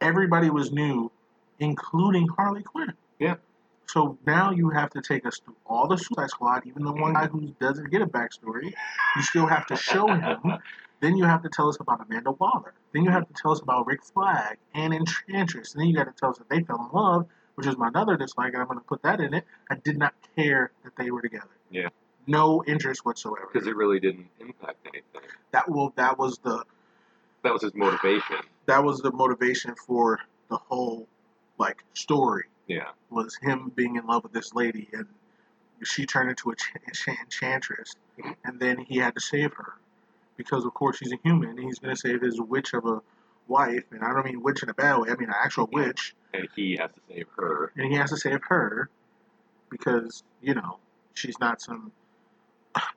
Everybody 0.00 0.50
was 0.50 0.72
new, 0.72 1.10
including 1.58 2.28
Harley 2.28 2.62
Quinn. 2.62 2.92
Yeah. 3.18 3.36
So 3.86 4.18
now 4.26 4.50
you 4.50 4.70
have 4.70 4.90
to 4.90 5.00
take 5.00 5.24
us 5.26 5.38
through 5.38 5.56
all 5.66 5.88
the 5.88 5.96
Suicide 5.96 6.30
Squad, 6.30 6.66
even 6.66 6.84
the 6.84 6.92
one 6.92 7.14
guy 7.14 7.26
who 7.26 7.54
doesn't 7.60 7.90
get 7.90 8.02
a 8.02 8.06
backstory. 8.06 8.74
You 9.16 9.22
still 9.22 9.46
have 9.46 9.66
to 9.66 9.76
show 9.76 10.06
him. 10.08 10.58
Then 11.00 11.16
you 11.16 11.24
have 11.24 11.42
to 11.42 11.48
tell 11.48 11.68
us 11.68 11.76
about 11.80 12.04
Amanda 12.06 12.32
Waller. 12.32 12.72
Then 12.92 13.04
you 13.04 13.10
have 13.10 13.26
to 13.28 13.34
tell 13.34 13.52
us 13.52 13.60
about 13.60 13.86
Rick 13.86 14.04
Flag 14.04 14.58
and 14.74 14.92
Enchantress. 14.94 15.72
And 15.74 15.80
then 15.80 15.88
you 15.88 15.94
got 15.96 16.04
to 16.04 16.12
tell 16.12 16.30
us 16.30 16.38
that 16.38 16.48
they 16.48 16.62
fell 16.62 16.88
in 16.92 16.98
love, 16.98 17.26
which 17.54 17.66
is 17.66 17.76
my 17.76 17.90
other 17.94 18.16
dislike, 18.16 18.52
and 18.52 18.62
I'm 18.62 18.66
going 18.68 18.78
to 18.78 18.84
put 18.84 19.02
that 19.02 19.20
in 19.20 19.34
it. 19.34 19.44
I 19.70 19.76
did 19.76 19.98
not 19.98 20.14
care 20.36 20.72
that 20.84 20.96
they 20.96 21.10
were 21.10 21.22
together. 21.22 21.48
Yeah. 21.70 21.88
No 22.26 22.62
interest 22.66 23.04
whatsoever. 23.04 23.48
Because 23.52 23.66
it 23.68 23.76
really 23.76 24.00
didn't 24.00 24.26
impact 24.40 24.76
anything. 24.86 25.28
That 25.52 25.70
will 25.70 25.92
that 25.96 26.18
was 26.18 26.38
the 26.38 26.62
That 27.42 27.52
was 27.52 27.62
his 27.62 27.74
motivation. 27.74 28.36
that 28.66 28.82
was 28.84 29.00
the 29.00 29.12
motivation 29.12 29.74
for 29.86 30.20
the 30.50 30.56
whole 30.56 31.06
like 31.58 31.82
story 31.94 32.44
Yeah. 32.66 32.88
was 33.10 33.36
him 33.40 33.72
being 33.74 33.96
in 33.96 34.06
love 34.06 34.22
with 34.24 34.32
this 34.32 34.54
lady 34.54 34.88
and 34.92 35.06
she 35.84 36.06
turned 36.06 36.28
into 36.30 36.50
a 36.50 36.56
ch- 36.56 36.72
enchantress 37.18 37.94
mm-hmm. 38.18 38.32
and 38.44 38.60
then 38.60 38.78
he 38.78 38.98
had 38.98 39.14
to 39.14 39.20
save 39.20 39.52
her 39.54 39.74
because 40.38 40.64
of 40.64 40.72
course 40.72 40.96
she's 40.96 41.12
a 41.12 41.18
human 41.22 41.50
and 41.50 41.58
he's 41.58 41.78
going 41.78 41.94
to 41.94 42.00
save 42.00 42.22
his 42.22 42.40
witch 42.40 42.72
of 42.72 42.86
a 42.86 43.02
wife 43.48 43.84
and 43.90 44.02
i 44.02 44.10
don't 44.12 44.24
mean 44.24 44.42
witch 44.42 44.62
in 44.62 44.70
a 44.70 44.74
bad 44.74 44.96
way 44.98 45.10
i 45.10 45.14
mean 45.16 45.28
an 45.28 45.34
actual 45.44 45.68
witch 45.72 46.14
And 46.32 46.48
he 46.56 46.76
has 46.80 46.90
to 46.92 47.00
save 47.08 47.26
her. 47.36 47.72
and 47.76 47.92
he 47.92 47.98
has 47.98 48.08
to 48.10 48.16
save 48.16 48.40
her 48.48 48.88
because 49.70 50.22
you 50.40 50.54
know 50.54 50.78
she's 51.14 51.38
not 51.40 51.60
some 51.60 51.92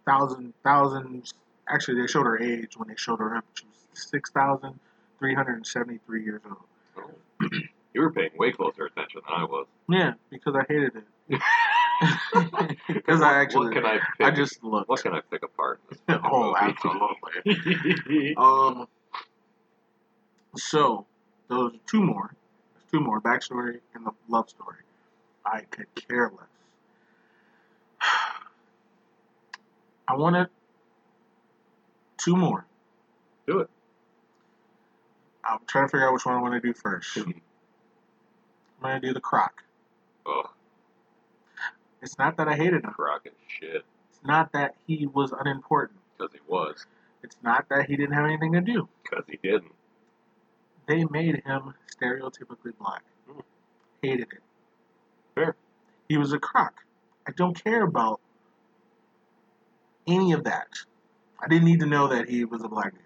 thousand 0.06 0.54
thousand 0.64 1.34
actually 1.68 2.00
they 2.02 2.08
showed 2.08 2.26
her 2.26 2.40
age 2.40 2.78
when 2.78 2.88
they 2.88 2.96
showed 2.96 3.20
her 3.20 3.36
up 3.36 3.44
she 3.56 3.66
was 3.66 3.76
6373 3.94 6.24
years 6.24 6.42
old 6.46 6.58
Oh. 6.98 7.10
you 7.94 8.02
were 8.02 8.12
paying 8.12 8.32
way 8.38 8.52
closer 8.52 8.86
attention 8.86 9.22
than 9.28 9.40
I 9.40 9.44
was. 9.46 9.66
yeah 9.90 10.14
because 10.30 10.56
i 10.56 10.64
hated 10.68 10.92
it 11.30 11.30
because 12.88 13.22
i 13.22 13.42
actually 13.42 13.68
What 13.68 13.74
can 13.76 13.86
I 13.86 14.00
pick? 14.18 14.28
I 14.28 14.32
just 14.32 14.64
look. 14.64 14.90
What 14.90 15.02
can 15.02 15.14
I 15.14 15.22
pick 15.22 15.44
apart 15.44 15.80
in 15.90 15.90
this 15.90 16.00
fucking 16.08 16.30
oh, 16.32 16.56
absolutely. 16.58 18.36
um. 18.38 18.88
So 20.58 21.06
those 21.48 21.74
two 21.88 22.02
more, 22.02 22.34
there's 22.74 22.86
two 22.92 23.00
more 23.00 23.22
backstory 23.22 23.80
and 23.94 24.06
the 24.06 24.12
love 24.28 24.50
story. 24.50 24.78
I 25.46 25.62
could 25.62 25.88
care 25.96 26.30
less. 26.30 26.48
I 30.08 30.16
wanted 30.16 30.48
two 32.18 32.36
more. 32.36 32.66
Do 33.48 33.60
it. 33.60 33.70
I'm 35.44 35.60
trying 35.68 35.86
to 35.86 35.90
figure 35.92 36.08
out 36.08 36.14
which 36.14 36.26
one 36.26 36.36
I 36.36 36.42
want 36.42 36.54
to 36.54 36.60
do 36.60 36.74
first. 36.74 37.18
I'm 37.18 37.34
gonna 38.82 39.00
do 39.00 39.14
the 39.14 39.22
croc. 39.22 39.64
oh, 40.26 40.50
It's 42.02 42.18
not 42.18 42.38
that 42.38 42.48
I 42.48 42.56
hated 42.56 42.84
him. 42.84 42.92
Crockett 42.92 43.36
shit. 43.48 43.84
It's 44.10 44.20
not 44.24 44.52
that 44.54 44.76
he 44.88 45.06
was 45.08 45.32
unimportant. 45.38 46.00
Because 46.18 46.34
he 46.34 46.40
was. 46.48 46.86
It's 47.24 47.38
not 47.44 47.68
that 47.70 47.88
he 47.88 47.96
didn't 47.96 48.14
have 48.14 48.26
anything 48.26 48.54
to 48.54 48.62
do. 48.62 48.88
Because 49.04 49.26
he 49.28 49.38
didn't. 49.42 49.72
they 50.88 51.06
made 51.06 51.44
him 51.46 51.74
stereotypically 51.96 52.74
black. 52.80 53.04
Hmm. 53.30 53.40
Hated 54.02 54.28
it. 54.34 54.42
Fair. 55.36 55.56
He 56.10 56.18
was 56.18 56.34
a 56.34 56.40
crock. 56.40 56.84
I 57.28 57.32
don't 57.32 57.62
care 57.64 57.84
about 57.84 58.20
any 60.08 60.32
of 60.34 60.44
that. 60.46 60.68
I 61.40 61.48
didn't 61.48 61.66
need 61.66 61.80
to 61.82 61.86
know 61.86 62.08
that 62.08 62.28
he 62.30 62.46
was 62.46 62.64
a 62.64 62.68
black 62.68 62.92
dude. 62.92 63.02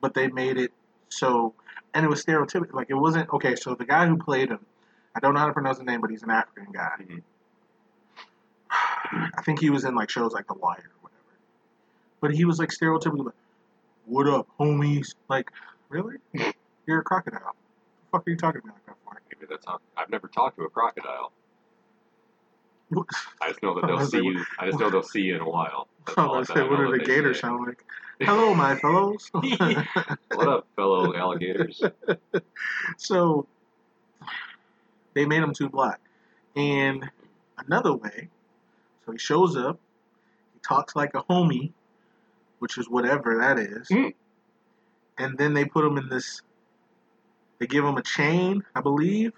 But 0.00 0.14
they 0.14 0.28
made 0.28 0.56
it 0.58 0.72
so, 1.10 1.54
and 1.92 2.04
it 2.04 2.08
was 2.08 2.24
stereotypical. 2.24 2.72
Like, 2.74 2.90
it 2.90 2.94
wasn't, 2.94 3.30
okay, 3.32 3.54
so 3.54 3.74
the 3.74 3.84
guy 3.84 4.06
who 4.06 4.16
played 4.16 4.50
him, 4.50 4.64
I 5.14 5.20
don't 5.20 5.34
know 5.34 5.40
how 5.40 5.46
to 5.46 5.52
pronounce 5.52 5.78
his 5.78 5.86
name, 5.86 6.00
but 6.00 6.10
he's 6.10 6.22
an 6.22 6.30
African 6.30 6.72
guy. 6.72 6.96
Mhm. 7.00 7.22
I 9.04 9.42
think 9.42 9.60
he 9.60 9.70
was 9.70 9.84
in, 9.84 9.94
like, 9.94 10.10
shows 10.10 10.32
like 10.32 10.46
The 10.46 10.54
Wire 10.54 10.78
or 10.78 11.00
whatever. 11.02 11.20
But 12.20 12.34
he 12.34 12.44
was, 12.44 12.58
like, 12.58 12.70
stereotypical, 12.70 13.26
like, 13.26 13.34
what 14.06 14.26
up, 14.26 14.48
homies? 14.58 15.14
Like, 15.28 15.50
really? 15.88 16.16
You're 16.86 17.00
a 17.00 17.04
crocodile. 17.04 17.40
What 17.44 17.54
the 17.54 18.10
fuck 18.10 18.26
are 18.26 18.30
you 18.30 18.36
talking 18.36 18.60
to 18.60 18.66
me 18.66 18.72
like 18.72 18.86
that 18.86 18.96
for? 19.04 19.20
Maybe 19.32 19.46
that's 19.48 19.66
how. 19.66 19.80
I've 19.96 20.10
never 20.10 20.28
talked 20.28 20.58
to 20.58 20.64
a 20.64 20.70
crocodile. 20.70 21.32
I 23.40 23.48
just 23.48 23.62
know 23.62 23.74
that 23.80 23.86
they'll 23.86 24.06
see 24.06 24.22
you. 24.22 24.44
I 24.58 24.66
just 24.66 24.78
know 24.78 24.90
they'll 24.90 25.02
see 25.02 25.22
you 25.22 25.36
in 25.36 25.40
a 25.40 25.48
while. 25.48 25.88
That's 26.06 26.18
I 26.18 26.26
was 26.26 26.48
say, 26.48 26.62
what 26.62 26.76
do 26.76 26.90
the 26.96 27.04
gators 27.04 27.40
sound 27.40 27.66
like? 27.66 27.84
Hello, 28.20 28.54
my 28.54 28.76
fellows. 28.76 29.30
What 29.32 30.48
up, 30.48 30.66
fellow 30.76 31.16
alligators? 31.16 31.82
so 32.98 33.46
they 35.14 35.24
made 35.24 35.42
him 35.42 35.54
too 35.54 35.68
black. 35.68 36.00
And 36.54 37.10
another 37.58 37.94
way, 37.94 38.28
so 39.04 39.12
he 39.12 39.18
shows 39.18 39.56
up, 39.56 39.78
he 40.52 40.60
talks 40.60 40.96
like 40.96 41.14
a 41.14 41.22
homie, 41.22 41.72
which 42.58 42.78
is 42.78 42.88
whatever 42.88 43.38
that 43.38 43.58
is. 43.58 43.88
Mm. 43.88 44.14
And 45.18 45.38
then 45.38 45.54
they 45.54 45.64
put 45.64 45.84
him 45.84 45.96
in 45.98 46.08
this, 46.08 46.42
they 47.58 47.66
give 47.66 47.84
him 47.84 47.96
a 47.96 48.02
chain, 48.02 48.64
I 48.74 48.80
believe, 48.80 49.32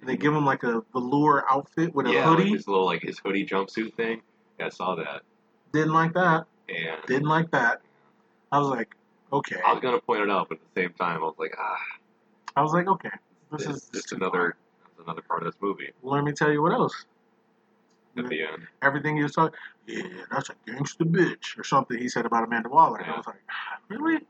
and 0.00 0.08
they 0.08 0.16
give 0.16 0.34
him 0.34 0.44
like 0.44 0.62
a 0.64 0.82
velour 0.92 1.44
outfit 1.50 1.94
with 1.94 2.06
a 2.06 2.10
hoodie. 2.10 2.16
yeah, 2.18 2.28
like 2.30 2.46
his 2.48 2.68
little 2.68 2.84
like 2.84 3.02
his 3.02 3.18
hoodie 3.18 3.46
jumpsuit 3.46 3.94
thing. 3.94 4.20
Yeah, 4.58 4.66
I 4.66 4.68
saw 4.68 4.94
that. 4.96 5.22
Didn't 5.72 5.92
like 5.92 6.12
that. 6.14 6.46
And 6.68 7.00
Didn't 7.06 7.28
like 7.28 7.50
that. 7.52 7.80
I 8.50 8.58
was 8.58 8.68
like, 8.68 8.94
okay. 9.32 9.56
I 9.64 9.72
was 9.72 9.80
gonna 9.80 10.00
point 10.00 10.22
it 10.22 10.30
out, 10.30 10.48
but 10.48 10.58
at 10.58 10.74
the 10.74 10.82
same 10.82 10.92
time, 10.94 11.22
I 11.22 11.24
was 11.24 11.36
like, 11.38 11.54
ah, 11.58 11.78
I 12.56 12.62
was 12.62 12.72
like, 12.72 12.88
okay. 12.88 13.10
This 13.50 13.62
it's 13.66 13.84
is 13.84 13.90
just 13.92 14.12
another, 14.12 14.56
another 15.02 15.22
part 15.22 15.42
of 15.42 15.52
this 15.52 15.60
movie. 15.60 15.90
Let 16.02 16.24
me 16.24 16.32
tell 16.32 16.50
you 16.50 16.62
what 16.62 16.72
else. 16.72 17.06
At 18.16 18.28
the 18.28 18.42
end, 18.42 18.66
everything 18.82 19.16
he 19.16 19.22
was 19.22 19.32
talking, 19.32 19.58
yeah, 19.86 20.02
that's 20.30 20.50
a 20.50 20.54
gangster 20.66 21.04
bitch, 21.04 21.58
or 21.58 21.64
something 21.64 21.98
he 21.98 22.08
said 22.08 22.26
about 22.26 22.44
Amanda 22.44 22.68
Waller. 22.68 22.98
And 22.98 23.10
I 23.10 23.16
was 23.16 23.26
like, 23.26 23.36
really? 23.88 24.20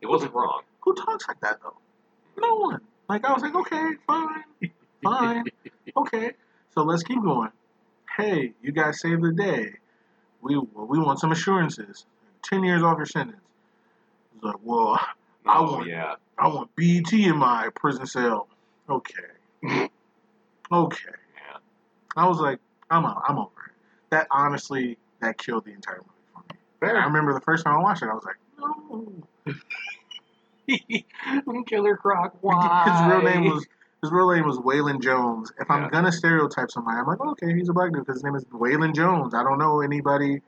it 0.00 0.06
wasn't 0.06 0.34
wrong. 0.34 0.62
Who 0.80 0.94
talks 0.94 1.28
like 1.28 1.40
that 1.40 1.60
though? 1.62 1.76
No 2.36 2.54
mm-hmm. 2.54 2.62
one. 2.72 2.80
Like 3.08 3.24
I 3.24 3.32
was 3.32 3.42
like, 3.42 3.54
okay, 3.54 3.90
fine, 4.06 4.44
fine, 5.02 5.44
okay. 5.96 6.32
So 6.74 6.82
let's 6.82 7.02
keep 7.02 7.22
going. 7.22 7.50
Hey, 8.16 8.52
you 8.62 8.72
guys 8.72 9.00
saved 9.00 9.22
the 9.22 9.32
day. 9.32 9.74
We 10.42 10.56
well, 10.56 10.86
we 10.86 10.98
want 10.98 11.20
some 11.20 11.32
assurances. 11.32 12.06
Ten 12.42 12.64
years 12.64 12.82
off 12.82 12.96
your 12.96 13.06
sentence. 13.06 13.40
He's 14.34 14.42
like, 14.42 14.56
well, 14.62 14.94
I 15.46 15.58
Oh 15.58 15.72
want- 15.72 15.86
yeah, 15.88 16.14
I 16.38 16.48
want 16.48 16.74
BET 16.76 17.12
in 17.12 17.36
my 17.36 17.68
prison 17.74 18.06
cell. 18.06 18.48
Okay. 18.88 19.14
Okay. 20.72 21.10
yeah. 21.34 21.56
I 22.16 22.28
was 22.28 22.38
like, 22.38 22.60
I'm 22.90 23.04
out. 23.06 23.22
I'm 23.28 23.38
over 23.38 23.50
it. 23.66 23.72
That 24.10 24.26
honestly, 24.30 24.98
that 25.20 25.38
killed 25.38 25.64
the 25.64 25.72
entire 25.72 25.98
movie 25.98 26.08
for 26.34 26.42
me. 26.52 26.58
And 26.82 26.98
I 26.98 27.04
remember 27.04 27.32
the 27.32 27.40
first 27.40 27.64
time 27.64 27.76
I 27.76 27.82
watched 27.82 28.02
it, 28.02 28.08
I 28.08 28.14
was 28.14 28.24
like, 28.24 28.36
no. 28.58 29.12
Killer 31.66 31.96
Croc. 31.96 32.36
Why? 32.40 32.88
His 32.90 33.00
real 33.02 33.22
name 33.22 33.44
was 33.44 33.66
his 34.02 34.10
real 34.10 34.32
name 34.34 34.46
was 34.46 34.56
Waylon 34.58 35.02
Jones. 35.02 35.52
If 35.60 35.70
I'm 35.70 35.88
gonna 35.90 36.12
stereotype 36.12 36.70
somebody, 36.70 36.98
I'm 36.98 37.06
like, 37.06 37.20
okay, 37.20 37.54
he's 37.54 37.68
a 37.68 37.72
black 37.72 37.92
dude 37.92 38.06
because 38.06 38.16
his 38.16 38.24
name 38.24 38.34
is 38.34 38.44
Waylon 38.46 38.94
Jones. 38.94 39.34
I 39.34 39.42
don't 39.42 39.58
know 39.58 39.80
anybody. 39.82 40.40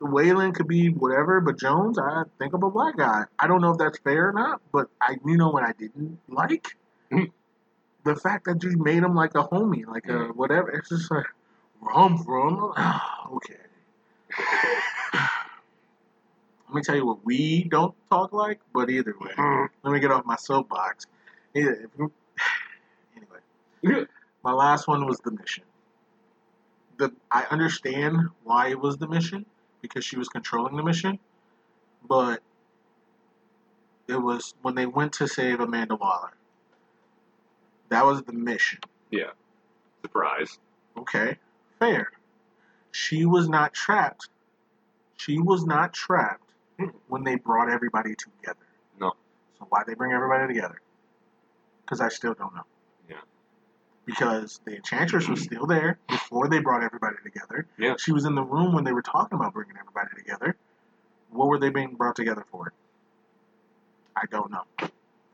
Waylon 0.00 0.54
could 0.54 0.68
be 0.68 0.90
whatever, 0.90 1.40
but 1.40 1.58
Jones, 1.58 1.98
I 1.98 2.22
think 2.38 2.52
of 2.52 2.62
a 2.62 2.70
black 2.70 2.96
guy. 2.96 3.24
I 3.38 3.46
don't 3.46 3.60
know 3.60 3.72
if 3.72 3.78
that's 3.78 3.98
fair 3.98 4.28
or 4.28 4.32
not, 4.32 4.60
but 4.72 4.88
I, 5.00 5.16
you 5.24 5.36
know, 5.36 5.48
what 5.48 5.64
I 5.64 5.72
didn't 5.72 6.18
like 6.28 6.76
Mhm. 7.10 7.32
the 8.04 8.14
fact 8.14 8.44
that 8.44 8.62
you 8.62 8.76
made 8.78 9.02
him 9.02 9.14
like 9.14 9.34
a 9.34 9.48
homie, 9.48 9.86
like 9.86 10.06
a 10.08 10.26
whatever. 10.28 10.70
It's 10.70 10.90
just 10.90 11.10
like 11.10 11.26
where 11.80 11.96
I'm 11.96 12.18
from. 12.18 12.72
Ah, 12.76 13.28
okay. 13.32 13.54
Let 16.68 16.74
me 16.74 16.82
tell 16.82 16.96
you 16.96 17.06
what 17.06 17.24
we 17.24 17.64
don't 17.64 17.94
talk 18.10 18.32
like, 18.32 18.60
but 18.74 18.90
either 18.90 19.14
way, 19.20 19.30
mm. 19.36 19.68
let 19.82 19.92
me 19.92 20.00
get 20.00 20.10
off 20.10 20.24
my 20.24 20.36
soapbox. 20.36 21.06
Anyway, 23.84 24.06
my 24.42 24.52
last 24.52 24.88
one 24.88 25.06
was 25.06 25.18
the 25.20 25.30
mission. 25.30 25.62
the 26.96 27.12
I 27.30 27.44
understand 27.50 28.30
why 28.42 28.68
it 28.70 28.80
was 28.80 28.96
the 28.96 29.06
mission 29.06 29.46
because 29.80 30.04
she 30.04 30.16
was 30.16 30.28
controlling 30.28 30.76
the 30.76 30.82
mission, 30.82 31.18
but 32.08 32.42
it 34.08 34.16
was 34.16 34.54
when 34.62 34.74
they 34.74 34.86
went 34.86 35.12
to 35.14 35.28
save 35.28 35.60
Amanda 35.60 35.94
Waller. 35.94 36.32
That 37.90 38.04
was 38.04 38.22
the 38.22 38.32
mission. 38.32 38.80
Yeah. 39.10 39.30
Surprise. 40.02 40.58
Okay, 40.96 41.36
fair. 41.78 42.10
She 42.92 43.26
was 43.26 43.48
not 43.48 43.74
trapped. 43.74 44.28
She 45.16 45.38
was 45.38 45.64
not 45.64 45.92
trapped 45.92 46.50
when 47.08 47.24
they 47.24 47.36
brought 47.36 47.70
everybody 47.70 48.14
together. 48.14 48.66
No. 48.98 49.12
So 49.58 49.66
why 49.68 49.82
they 49.86 49.94
bring 49.94 50.12
everybody 50.12 50.52
together? 50.52 50.80
Because 51.84 52.00
I 52.00 52.08
still 52.08 52.34
don't 52.34 52.54
know. 52.54 52.64
Yeah. 53.08 53.16
Because 54.04 54.60
the 54.64 54.76
Enchantress 54.76 55.28
was 55.28 55.42
still 55.42 55.66
there 55.66 55.98
before 56.08 56.48
they 56.48 56.60
brought 56.60 56.82
everybody 56.82 57.16
together. 57.22 57.66
Yeah. 57.78 57.94
She 57.98 58.12
was 58.12 58.24
in 58.24 58.34
the 58.34 58.42
room 58.42 58.74
when 58.74 58.84
they 58.84 58.92
were 58.92 59.02
talking 59.02 59.36
about 59.36 59.54
bringing 59.54 59.76
everybody 59.78 60.14
together. 60.16 60.56
What 61.30 61.48
were 61.48 61.58
they 61.58 61.70
being 61.70 61.94
brought 61.94 62.16
together 62.16 62.44
for? 62.50 62.72
I 64.16 64.24
don't 64.30 64.50
know. 64.50 64.64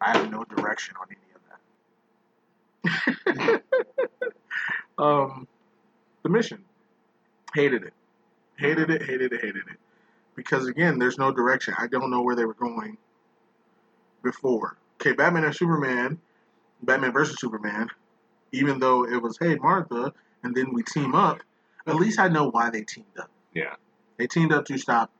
I 0.01 0.17
have 0.19 0.31
no 0.31 0.45
direction 0.45 0.97
on 1.01 1.07
any 1.11 1.21
of 2.97 3.23
that. 3.37 3.63
um, 4.99 5.47
the 6.23 6.29
mission. 6.29 6.65
Hated 7.55 7.83
it. 7.85 7.93
Hated 8.59 8.91
it, 8.91 9.03
hated 9.03 9.33
it, 9.33 9.41
hated 9.41 9.57
it. 9.71 9.79
Because 10.37 10.67
again, 10.67 10.99
there's 10.99 11.19
no 11.19 11.31
direction. 11.33 11.75
I 11.79 11.87
don't 11.87 12.11
know 12.11 12.23
where 12.23 12.35
they 12.37 12.45
were 12.45 12.55
going 12.55 12.97
before. 14.23 14.77
Okay, 15.01 15.13
Batman 15.13 15.45
and 15.45 15.55
Superman, 15.55 16.19
Batman 16.83 17.13
versus 17.13 17.37
Superman, 17.41 17.89
even 18.53 18.79
though 18.79 19.05
it 19.05 19.21
was, 19.21 19.37
hey, 19.39 19.57
Martha, 19.57 20.13
and 20.43 20.55
then 20.55 20.73
we 20.73 20.83
team 20.83 21.15
up, 21.15 21.41
at 21.87 21.97
least 21.97 22.19
I 22.21 22.29
know 22.29 22.51
why 22.51 22.71
they 22.71 22.83
teamed 22.83 23.07
up. 23.19 23.31
Yeah. 23.55 23.75
They 24.19 24.27
teamed 24.27 24.53
up 24.53 24.65
to 24.67 24.79
stop 24.79 25.11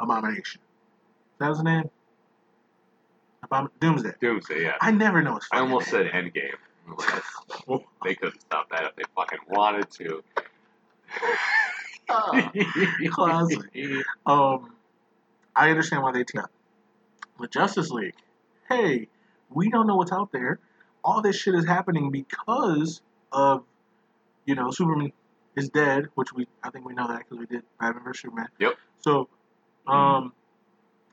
Abomination. 0.00 0.60
That 1.38 1.48
was 1.48 1.58
the 1.58 1.64
name? 1.64 1.90
Abom- 3.44 3.70
Doomsday. 3.80 4.12
Doomsday, 4.20 4.62
yeah. 4.62 4.74
I 4.80 4.90
never 4.92 5.22
know 5.22 5.38
I 5.52 5.58
almost 5.60 5.92
name. 5.92 6.04
said 6.04 6.12
Endgame. 6.12 6.54
I'm 6.86 6.94
like, 6.96 7.08
that's- 7.08 7.80
They 8.04 8.14
couldn't 8.14 8.40
stop 8.40 8.70
that 8.70 8.84
if 8.84 8.96
they 8.96 9.02
fucking 9.16 9.38
wanted 9.48 9.90
to. 9.92 10.22
Classic. 13.10 14.04
Um, 14.26 14.72
I 15.54 15.70
understand 15.70 16.02
why 16.02 16.12
they 16.12 16.24
team 16.24 16.42
up. 16.42 16.50
With 17.38 17.50
Justice 17.50 17.90
League, 17.90 18.14
hey, 18.68 19.08
we 19.50 19.70
don't 19.70 19.86
know 19.86 19.96
what's 19.96 20.12
out 20.12 20.32
there. 20.32 20.60
All 21.02 21.22
this 21.22 21.36
shit 21.36 21.54
is 21.54 21.66
happening 21.66 22.10
because 22.10 23.00
of, 23.32 23.64
you 24.44 24.54
know, 24.54 24.70
Superman 24.70 25.12
is 25.56 25.68
dead, 25.68 26.06
which 26.14 26.32
we 26.32 26.46
I 26.62 26.70
think 26.70 26.86
we 26.86 26.94
know 26.94 27.08
that 27.08 27.18
because 27.18 27.38
we 27.38 27.46
did 27.46 27.62
Batman 27.80 28.04
vs 28.04 28.22
Superman. 28.22 28.48
Yep. 28.58 28.74
So, 29.00 29.28
um, 29.86 30.32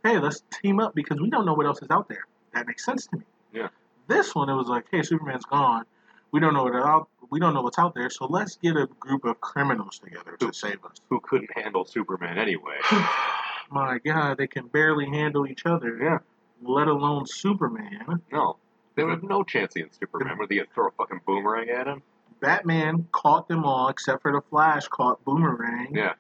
hey, 0.04 0.20
let's 0.20 0.44
team 0.62 0.80
up 0.80 0.94
because 0.94 1.20
we 1.20 1.30
don't 1.30 1.46
know 1.46 1.54
what 1.54 1.66
else 1.66 1.82
is 1.82 1.90
out 1.90 2.08
there. 2.10 2.26
That 2.54 2.68
makes 2.68 2.86
sense 2.86 3.08
to 3.08 3.18
me. 3.18 3.24
Yeah. 3.54 3.70
This 4.08 4.36
one, 4.36 4.50
it 4.50 4.56
was 4.56 4.68
like, 4.68 4.86
hey, 4.92 5.02
Superman's 5.02 5.46
gone. 5.46 5.86
We 6.32 6.40
don't 6.40 6.54
know 6.54 6.64
what 6.64 6.76
out. 6.76 7.10
We 7.30 7.40
don't 7.40 7.54
know 7.54 7.62
what's 7.62 7.78
out 7.78 7.94
there. 7.94 8.10
So 8.10 8.26
let's 8.26 8.56
get 8.56 8.76
a 8.76 8.88
group 9.00 9.26
of 9.26 9.40
criminals 9.42 10.00
together 10.00 10.36
to 10.40 10.52
save 10.54 10.84
us. 10.86 10.98
Who 11.10 11.20
couldn't 11.20 11.52
handle 11.56 11.86
Superman 11.86 12.38
anyway. 12.38 12.78
My 13.72 14.00
God, 14.04 14.38
they 14.38 14.48
can 14.48 14.68
barely 14.68 15.06
handle 15.06 15.46
each 15.46 15.66
other. 15.66 15.98
Yeah. 16.02 16.20
Let 16.62 16.88
alone 16.88 17.26
Superman. 17.28 18.22
No. 18.32 18.58
They 18.96 19.04
would 19.04 19.14
have 19.14 19.24
no 19.24 19.44
chance 19.44 19.76
against 19.76 20.00
Superman. 20.00 20.38
Were 20.38 20.48
they 20.48 20.62
throw 20.74 20.88
a 20.88 20.92
fucking 20.92 21.22
boomerang 21.26 21.70
at 21.70 21.88
him? 21.88 22.02
Batman 22.40 23.08
caught 23.12 23.48
them 23.48 23.66
all 23.66 23.90
except 23.90 24.22
for 24.22 24.32
the 24.32 24.42
Flash 24.50 24.88
caught 24.88 25.24
Boomerang. 25.26 25.96
Yeah. 25.96 26.14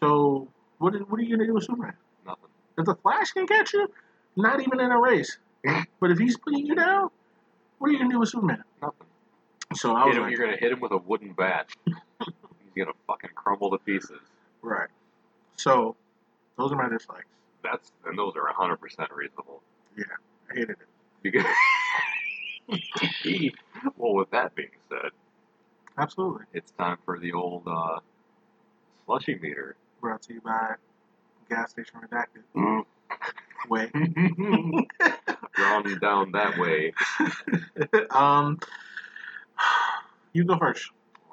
So 0.00 0.48
what 0.78 0.94
is, 0.94 1.02
what 1.08 1.20
are 1.20 1.22
you 1.22 1.36
gonna 1.36 1.46
do 1.46 1.54
with 1.54 1.64
Superman? 1.64 1.94
Nothing. 2.24 2.50
If 2.78 2.86
the 2.86 2.94
Flash 2.96 3.32
can 3.32 3.46
catch 3.46 3.72
you, 3.72 3.88
not 4.36 4.60
even 4.60 4.80
in 4.80 4.90
a 4.90 5.00
race. 5.00 5.38
but 6.00 6.10
if 6.10 6.18
he's 6.18 6.36
putting 6.36 6.66
you 6.66 6.74
down, 6.74 7.10
what 7.78 7.88
are 7.88 7.92
you 7.92 7.98
gonna 7.98 8.10
do 8.10 8.20
with 8.20 8.28
Superman? 8.28 8.62
Nothing. 8.80 9.06
So 9.74 9.94
I 9.94 10.06
was 10.06 10.16
him, 10.16 10.22
like, 10.22 10.32
you're 10.32 10.44
gonna 10.44 10.56
hit 10.56 10.72
him 10.72 10.80
with 10.80 10.92
a 10.92 10.96
wooden 10.96 11.32
bat. 11.32 11.68
He's 11.84 11.94
gonna 12.76 12.92
fucking 13.06 13.30
crumble 13.34 13.70
to 13.70 13.78
pieces. 13.78 14.20
right. 14.62 14.88
So 15.56 15.96
those 16.56 16.72
are 16.72 16.76
my 16.76 16.88
dislikes. 16.88 17.26
That's 17.62 17.92
and 18.04 18.18
those 18.18 18.34
are 18.36 18.46
hundred 18.52 18.76
percent 18.76 19.10
reasonable. 19.12 19.62
Yeah, 19.96 20.04
I 20.50 20.54
hated 20.54 20.70
it. 20.70 20.88
Because 21.22 21.44
well, 23.96 24.14
with 24.14 24.30
that 24.30 24.54
being 24.54 24.70
said, 24.88 25.10
Absolutely. 25.98 26.44
it's 26.52 26.70
time 26.72 26.98
for 27.04 27.18
the 27.18 27.32
old 27.32 27.62
uh, 27.66 27.98
slushy 29.04 29.36
meter. 29.36 29.76
Brought 30.00 30.22
to 30.22 30.34
you 30.34 30.40
by 30.40 30.74
Gas 31.48 31.70
Station 31.70 32.00
Redacted. 32.00 32.42
Mm. 32.54 32.84
Way. 33.68 33.90
Drawn 35.54 35.98
down 36.00 36.32
that 36.32 36.58
way. 36.58 36.92
um, 38.10 38.58
you 40.32 40.44
go 40.44 40.58
first. 40.58 40.90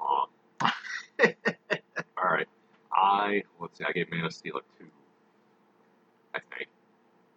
All 1.20 2.24
right. 2.24 2.48
I 2.92 3.42
let's 3.60 3.78
see. 3.78 3.84
I 3.86 3.92
gave 3.92 4.10
Man 4.10 4.24
of 4.24 4.32
Steel 4.32 4.56
a 4.56 4.60
two. 4.82 4.88
I 6.34 6.38
think. 6.56 6.68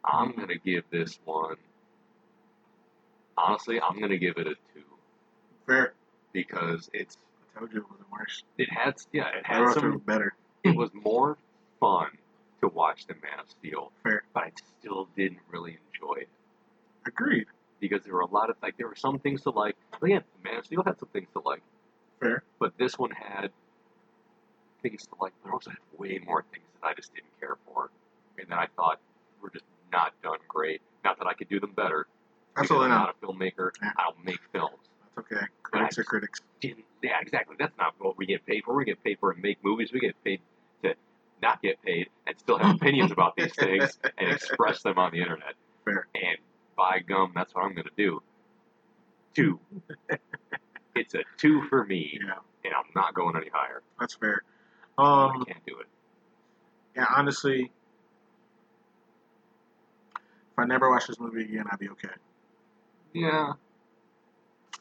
I'm 0.05 0.31
gonna 0.35 0.57
give 0.57 0.83
this 0.91 1.19
one. 1.25 1.55
Honestly, 3.38 3.79
I'm 3.81 3.99
gonna 3.99 4.17
give 4.17 4.38
it 4.38 4.47
a 4.47 4.55
two 4.73 4.83
Fair. 5.65 5.93
because 6.33 6.89
it's 6.93 7.17
I 7.55 7.59
told 7.59 7.71
you 7.73 7.79
it 7.79 7.89
wasn't 7.89 8.11
worse. 8.11 8.43
it 8.57 8.71
had 8.71 8.95
yeah 9.11 9.27
it 9.38 9.45
had 9.45 9.73
some 9.73 9.97
better. 9.99 10.33
it 10.63 10.75
was 10.75 10.89
more 10.93 11.38
fun 11.79 12.07
to 12.61 12.67
watch 12.69 13.05
than 13.07 13.17
Man 13.21 13.39
of 13.39 13.49
Steel, 13.49 13.91
Fair. 14.03 14.23
but 14.33 14.43
I 14.43 14.51
still 14.79 15.07
didn't 15.15 15.39
really 15.51 15.77
enjoy 15.93 16.21
it 16.21 16.29
Agreed. 17.05 17.45
because 17.79 18.03
there 18.03 18.13
were 18.13 18.21
a 18.21 18.25
lot 18.29 18.49
of 18.49 18.55
like 18.63 18.77
there 18.77 18.88
were 18.88 18.95
some 18.95 19.19
things 19.19 19.41
to 19.43 19.49
like. 19.51 19.75
Yeah, 20.04 20.20
Man 20.43 20.58
of 20.58 20.66
Steel 20.66 20.84
had 20.84 21.00
some 21.00 21.10
things 21.10 21.28
to 21.34 21.39
like, 21.39 21.62
Fair. 22.20 22.43
but 22.60 22.78
this 22.78 22.98
one 22.98 23.12
had 23.12 23.52
things 24.82 25.04
to 25.08 25.16
like, 25.22 25.34
but 25.43 25.52
also 25.54 25.72
had 25.72 25.80
way 25.98 26.20
more 26.26 26.43
things 26.52 26.66
that 26.82 26.88
I 26.88 26.93
just 26.93 27.14
didn't 27.14 27.39
care 27.39 27.58
for, 27.66 27.89
and 28.38 28.48
that 28.50 28.60
I 28.60 28.68
thought 28.76 29.00
were 29.41 29.50
just 29.50 29.66
not 29.91 30.14
done 30.22 30.38
great. 30.48 30.82
Not 31.04 31.18
that 31.20 31.28
I 31.28 31.34
could 31.34 31.50
do 31.50 31.60
them 31.60 31.74
better. 31.76 32.08
Absolutely 32.58 32.86
I'm 32.86 32.91
not. 32.91 33.16
not 33.22 33.32
a 33.32 33.34
filmmaker. 33.34 33.72
Yeah. 33.82 33.91
I 33.98 34.04
don't 34.04 34.26
make 34.26 34.39
films. 34.52 34.78
That's 35.16 35.32
okay. 35.32 35.45
Critics 35.64 35.98
are 35.98 36.04
critics. 36.04 36.41
Yeah, 36.62 37.14
exactly. 37.22 37.56
That's 37.60 37.78
not 37.78 37.93
what 38.00 38.18
we 38.18 38.26
get 38.26 38.45
paid 38.45 38.64
for. 38.66 38.76
We 38.76 38.86
get 38.86 39.04
paid 39.04 39.20
for 39.20 39.34
to 39.34 39.39
make 39.39 39.64
movies. 39.64 39.91
We 39.93 40.00
get 40.00 40.22
paid 40.24 40.41
to 40.84 40.95
not 41.41 41.62
get 41.62 41.82
paid 41.84 42.10
and 42.26 42.38
still 42.39 42.58
have 42.58 42.76
opinions 42.76 43.12
about 43.12 43.36
these 43.36 43.54
things 43.54 43.98
and 44.18 44.32
express 44.32 44.82
them 44.82 44.98
on 44.98 45.12
the 45.12 45.22
internet. 45.22 45.54
Fair. 45.86 46.08
And 46.16 46.38
by 46.76 47.00
gum, 47.00 47.32
that's 47.36 47.54
what 47.54 47.64
I'm 47.64 47.74
going 47.74 47.86
to 47.86 47.91
do. 47.95 48.22
Two. 49.38 49.59
it's 50.95 51.13
a 51.13 51.19
two 51.38 51.61
for 51.69 51.85
me, 51.85 52.19
Yeah, 52.19 52.33
and 52.65 52.73
I'm 52.73 52.85
not 52.95 53.13
going 53.13 53.35
any 53.38 53.49
higher. 53.53 53.83
that's 53.99 54.15
fair. 54.15 54.41
I 54.97 55.25
Um, 55.35 55.45
can't 55.45 55.63
do 55.67 55.77
it. 55.79 55.85
yeah, 56.95 57.05
honestly, 57.15 57.71
if 60.15 60.57
I 60.57 60.65
never 60.65 60.89
watch 60.89 61.05
this 61.05 61.19
movie 61.19 61.43
again, 61.43 61.65
I'd 61.71 61.77
be 61.77 61.88
okay. 61.89 62.09
Yeah. 63.13 63.53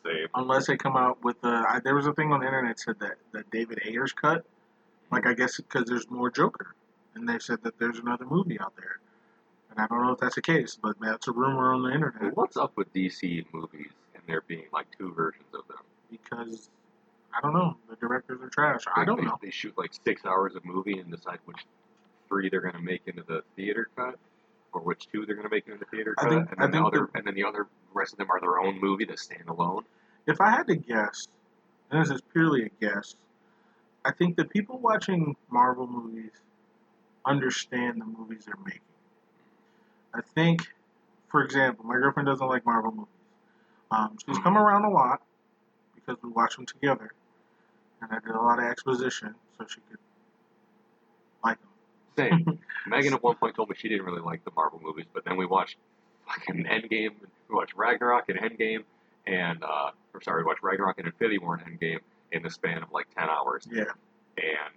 Same. 0.06 0.26
Unless 0.34 0.68
they 0.68 0.78
come 0.78 0.96
out 0.96 1.22
with 1.22 1.38
the. 1.42 1.80
There 1.84 1.94
was 1.94 2.06
a 2.06 2.14
thing 2.14 2.32
on 2.32 2.40
the 2.40 2.46
internet 2.46 2.80
said 2.80 2.98
that 3.00 3.16
the 3.32 3.44
David 3.52 3.82
Ayer's 3.84 4.12
cut. 4.14 4.46
Like 5.12 5.26
I 5.26 5.34
guess 5.34 5.58
because 5.58 5.84
there's 5.84 6.08
more 6.10 6.30
Joker, 6.30 6.74
and 7.14 7.28
they 7.28 7.38
said 7.40 7.62
that 7.64 7.78
there's 7.78 7.98
another 7.98 8.24
movie 8.24 8.58
out 8.58 8.72
there, 8.76 9.00
and 9.70 9.78
I 9.78 9.86
don't 9.86 10.02
know 10.02 10.12
if 10.12 10.18
that's 10.18 10.34
the 10.36 10.42
case, 10.42 10.78
but 10.82 10.96
that's 10.98 11.28
a 11.28 11.32
rumor 11.32 11.74
on 11.74 11.82
the 11.82 11.90
internet 11.92 12.34
What's 12.36 12.56
up 12.56 12.72
with 12.76 12.90
DC 12.94 13.44
movies 13.52 13.90
there 14.26 14.42
being 14.46 14.66
like 14.72 14.86
two 14.98 15.12
versions 15.12 15.48
of 15.54 15.66
them? 15.68 15.78
because 16.10 16.70
I 17.36 17.40
don't 17.40 17.52
know. 17.52 17.76
The 17.90 17.96
directors 17.96 18.40
are 18.40 18.48
trash. 18.48 18.82
I 18.94 19.04
don't 19.04 19.16
they, 19.18 19.24
know. 19.24 19.38
They 19.42 19.50
shoot 19.50 19.76
like 19.76 19.92
six 20.04 20.24
hours 20.24 20.54
of 20.54 20.64
movie 20.64 20.98
and 21.00 21.10
decide 21.10 21.38
which 21.44 21.66
three 22.28 22.48
they're 22.48 22.60
going 22.60 22.74
to 22.74 22.80
make 22.80 23.02
into 23.06 23.22
the 23.22 23.42
theater 23.56 23.88
cut, 23.96 24.16
or 24.72 24.80
which 24.82 25.08
two 25.12 25.26
they're 25.26 25.34
going 25.34 25.48
to 25.48 25.54
make 25.54 25.66
into 25.66 25.78
the 25.78 25.84
theater 25.86 26.14
I 26.18 26.22
cut, 26.22 26.30
think- 26.30 26.50
and 26.52 26.60
I 26.60 26.62
then 26.62 26.70
the 26.70 26.76
think 26.78 26.86
other, 26.86 27.10
and 27.14 27.26
then 27.26 27.34
the 27.34 27.44
other 27.44 27.66
rest 27.92 28.12
of 28.12 28.18
them 28.18 28.30
are 28.30 28.40
their 28.40 28.60
own 28.60 28.80
movie 28.80 29.04
that 29.06 29.18
stand 29.18 29.48
alone. 29.48 29.82
If 30.26 30.40
I 30.40 30.50
had 30.50 30.66
to 30.68 30.76
guess, 30.76 31.26
and 31.90 32.00
this 32.02 32.10
is 32.10 32.20
purely 32.32 32.64
a 32.66 32.68
guess, 32.80 33.16
I 34.04 34.12
think 34.12 34.36
the 34.36 34.44
people 34.44 34.78
watching 34.78 35.36
Marvel 35.50 35.86
movies 35.86 36.30
understand 37.24 38.00
the 38.00 38.04
movies 38.06 38.44
they're 38.46 38.54
making. 38.64 38.80
I 40.14 40.20
think, 40.34 40.66
for 41.28 41.42
example, 41.42 41.84
my 41.84 41.94
girlfriend 41.96 42.28
doesn't 42.28 42.46
like 42.46 42.64
Marvel 42.64 42.92
movies. 42.92 43.08
Um, 43.90 44.16
she's 44.26 44.38
come 44.38 44.56
around 44.58 44.84
a 44.84 44.90
lot 44.90 45.22
because 45.94 46.16
we 46.22 46.30
watch 46.30 46.56
them 46.56 46.66
together, 46.66 47.12
and 48.02 48.10
I 48.12 48.18
did 48.18 48.34
a 48.34 48.40
lot 48.40 48.58
of 48.58 48.64
exposition 48.64 49.34
so 49.58 49.66
she 49.68 49.80
could 49.88 49.98
like 51.44 51.58
them. 51.60 51.70
Same. 52.16 52.58
Megan 52.86 53.14
at 53.14 53.22
one 53.22 53.36
point 53.36 53.54
told 53.56 53.68
me 53.68 53.76
she 53.78 53.88
didn't 53.88 54.04
really 54.06 54.20
like 54.22 54.44
the 54.44 54.50
Marvel 54.56 54.80
movies, 54.82 55.06
but 55.12 55.24
then 55.24 55.36
we 55.36 55.46
watched 55.46 55.76
fucking 56.26 56.64
Endgame, 56.64 57.10
we 57.48 57.54
watched 57.54 57.74
Ragnarok 57.74 58.28
and 58.28 58.38
Endgame, 58.38 58.84
and 59.26 59.62
uh, 59.62 59.90
or 60.14 60.20
sorry, 60.22 60.42
we 60.42 60.46
watched 60.46 60.62
Ragnarok 60.62 60.98
and 60.98 61.06
Infinity 61.06 61.38
War 61.38 61.60
and 61.64 61.78
Endgame 61.80 62.00
in 62.32 62.42
the 62.42 62.50
span 62.50 62.82
of 62.82 62.90
like 62.92 63.06
ten 63.16 63.28
hours. 63.28 63.68
Yeah, 63.70 63.82
and 64.38 64.72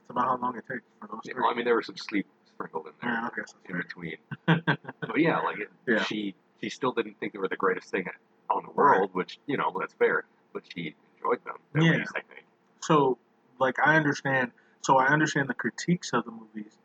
It's 0.00 0.10
about 0.10 0.26
how 0.26 0.36
long 0.36 0.56
it 0.56 0.64
takes 0.70 0.82
for 1.00 1.08
those 1.08 1.20
you 1.24 1.34
know, 1.34 1.48
I 1.48 1.54
mean 1.54 1.64
there 1.64 1.76
was 1.76 1.86
some 1.86 1.96
sleep 1.96 2.26
sprinkled 2.48 2.86
in 2.86 2.92
there 3.02 3.10
yeah, 3.12 3.26
okay. 3.28 3.42
So 3.46 3.56
in 3.68 3.76
between. 3.78 4.16
But 5.00 5.18
yeah, 5.20 5.40
like 5.40 5.58
it, 5.58 5.70
Yeah. 5.86 6.02
she 6.04 6.34
she 6.62 6.70
still 6.70 6.92
didn't 6.92 7.18
think 7.18 7.32
they 7.32 7.38
were 7.38 7.48
the 7.48 7.56
greatest 7.56 7.90
thing 7.90 8.06
on 8.50 8.62
the 8.64 8.70
Right. 8.72 8.98
world, 8.98 9.10
which 9.14 9.38
you 9.46 9.56
know 9.56 9.74
that's 9.78 9.94
fair. 9.94 10.24
But 10.52 10.62
she 10.74 10.94
enjoyed 11.16 11.44
them 11.44 11.56
at 11.74 11.82
Yeah. 11.82 11.98
least, 11.98 12.12
I 12.16 12.20
think. 12.20 12.46
so 12.80 13.18
like 13.58 13.78
I 13.78 13.96
understand 13.96 14.52
so 14.82 14.96
I 14.98 15.06
understand 15.06 15.48
the 15.48 15.54
critiques 15.54 16.12
of 16.12 16.24
the 16.24 16.30
movies, 16.32 16.76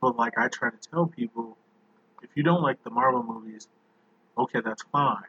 but 0.00 0.16
like 0.16 0.36
I 0.38 0.48
try 0.48 0.70
to 0.70 0.76
tell 0.90 1.06
people 1.06 1.56
if 2.22 2.30
you 2.34 2.42
don't 2.42 2.62
like 2.62 2.82
the 2.84 2.90
Marvel 2.90 3.22
movies, 3.22 3.68
okay, 4.36 4.60
that's 4.60 4.82
fine. 4.92 5.22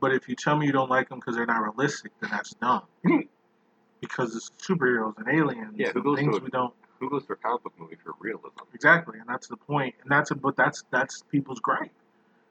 But 0.00 0.12
if 0.14 0.28
you 0.28 0.36
tell 0.36 0.56
me 0.56 0.66
you 0.66 0.72
don't 0.72 0.90
like 0.90 1.08
them 1.08 1.18
because 1.18 1.34
they're 1.36 1.46
not 1.46 1.62
realistic, 1.62 2.12
then 2.20 2.30
that's 2.30 2.50
dumb. 2.54 2.82
because 4.00 4.36
it's 4.36 4.50
superheroes 4.62 5.16
and 5.18 5.28
aliens 5.28 5.74
Yeah, 5.76 5.90
who 5.92 5.98
and 5.98 6.04
goes 6.04 6.18
things 6.18 6.36
to 6.36 6.40
a- 6.42 6.44
we 6.44 6.50
don't 6.50 6.74
Who 7.00 7.10
goes 7.10 7.26
to 7.26 7.32
a 7.32 7.36
comic 7.36 7.62
book 7.62 7.74
movie 7.78 7.96
for 8.02 8.14
realism? 8.20 8.60
exactly, 8.74 9.18
and 9.18 9.28
that's 9.28 9.48
the 9.48 9.56
point. 9.56 9.94
And 10.02 10.10
that's 10.10 10.30
a, 10.30 10.34
but 10.34 10.56
that's 10.56 10.84
that's 10.90 11.22
people's 11.30 11.60
gripe. 11.60 11.92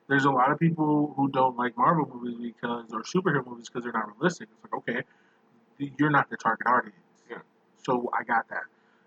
There's 0.08 0.26
a 0.26 0.32
lot 0.32 0.52
of 0.52 0.60
people 0.60 1.14
who 1.16 1.30
don't 1.30 1.58
like 1.58 1.78
Marvel 1.78 2.08
movies 2.14 2.38
because 2.40 2.86
or 2.94 3.04
superhero 3.04 3.46
movies 3.46 3.70
because 3.70 3.84
they're 3.84 3.94
not 3.94 4.16
realistic. 4.16 4.50
It's 4.52 4.72
like 4.72 4.74
okay, 4.80 5.04
you're 5.98 6.12
not 6.12 6.30
the 6.30 6.38
target 6.38 6.68
audience. 6.68 6.96
Yeah. 7.30 7.38
So 7.84 8.10
I 8.18 8.24
got 8.24 8.48
that, 8.50 8.64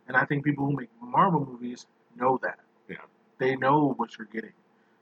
and 0.09 0.17
I 0.17 0.25
think 0.25 0.45
people 0.45 0.67
who 0.67 0.77
make 0.77 0.91
Marvel 1.01 1.47
movies 1.47 1.87
know 2.17 2.39
that. 2.43 2.59
Yeah. 2.89 2.97
They 3.39 3.55
know 3.57 3.95
what 3.97 4.19
you're 4.19 4.27
getting. 4.27 4.53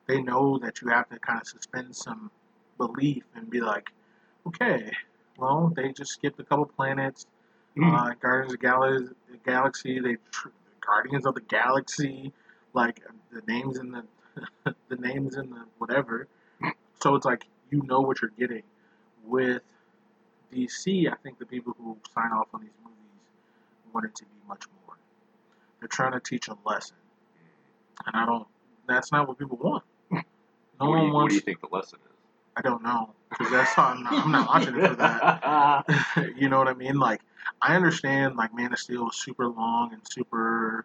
They 0.07 0.21
know 0.21 0.59
that 0.59 0.83
you 0.83 0.89
have 0.89 1.09
to 1.09 1.19
kind 1.19 1.41
of 1.41 1.49
suspend 1.49 1.97
some 1.97 2.31
belief 2.77 3.25
and 3.35 3.49
be 3.51 3.61
like, 3.61 3.91
okay, 4.47 4.93
well, 5.39 5.73
they 5.75 5.93
just 5.93 6.13
skipped 6.13 6.39
a 6.39 6.45
couple 6.45 6.67
planets. 6.67 7.27
Uh, 7.83 8.13
Guardians 8.21 8.55
of 8.55 8.61
Gal- 8.61 8.81
the 9.31 9.37
Galaxy, 9.45 10.01
they 10.01 10.17
tr- 10.31 10.49
Guardians 10.81 11.27
of 11.27 11.35
the 11.35 11.43
Galaxy, 11.43 12.33
like 12.73 13.03
the 13.31 13.43
names 13.47 13.79
in 13.79 13.91
the 13.91 14.03
the 14.89 14.97
names 14.97 15.37
in 15.37 15.51
the 15.51 15.65
whatever. 15.79 16.29
So 17.01 17.15
it's 17.15 17.25
like 17.25 17.47
you 17.71 17.83
know 17.83 18.01
what 18.01 18.21
you're 18.23 18.33
getting. 18.39 18.63
With 19.25 19.63
DC, 20.53 21.11
I 21.11 21.17
think 21.23 21.39
the 21.39 21.47
people 21.47 21.75
who 21.79 21.97
sign 22.15 22.31
off 22.33 22.49
on 22.55 22.61
these 22.61 22.71
movies 22.83 22.97
want 23.93 24.07
it 24.07 24.15
to 24.17 24.25
be 24.25 24.31
much 24.49 24.63
more. 24.87 24.97
They're 25.81 25.89
trying 25.89 26.13
to 26.13 26.21
teach 26.21 26.49
a 26.49 26.57
lesson, 26.65 26.97
and 28.07 28.17
I 28.17 28.25
don't. 28.25 28.47
That's 28.87 29.11
not 29.11 29.29
what 29.29 29.39
people 29.39 29.59
want. 29.61 29.85
No 30.79 30.91
what, 30.91 30.97
do 30.97 31.01
one 31.01 31.07
you, 31.07 31.15
what 31.15 31.29
do 31.31 31.35
you 31.37 31.41
think 31.41 31.63
the 31.63 31.69
lesson 31.73 31.99
is? 32.05 32.17
I 32.55 32.61
don't 32.61 32.83
know 32.83 33.11
because 33.31 33.51
that's 33.51 33.73
how 33.73 33.85
I'm 33.85 34.03
not, 34.03 34.13
I'm 34.13 34.33
not 34.33 34.49
watching 34.49 34.77
it 34.77 34.89
for 34.89 34.97
that. 34.97 36.33
you 36.37 36.49
know 36.49 36.59
what 36.59 36.69
I 36.69 36.75
mean? 36.75 36.99
Like, 36.99 37.21
I 37.63 37.77
understand 37.77 38.37
like 38.37 38.55
Man 38.55 38.73
of 38.73 38.79
Steel 38.79 39.05
was 39.05 39.17
super 39.17 39.47
long 39.49 39.93
and 39.93 40.03
super 40.11 40.85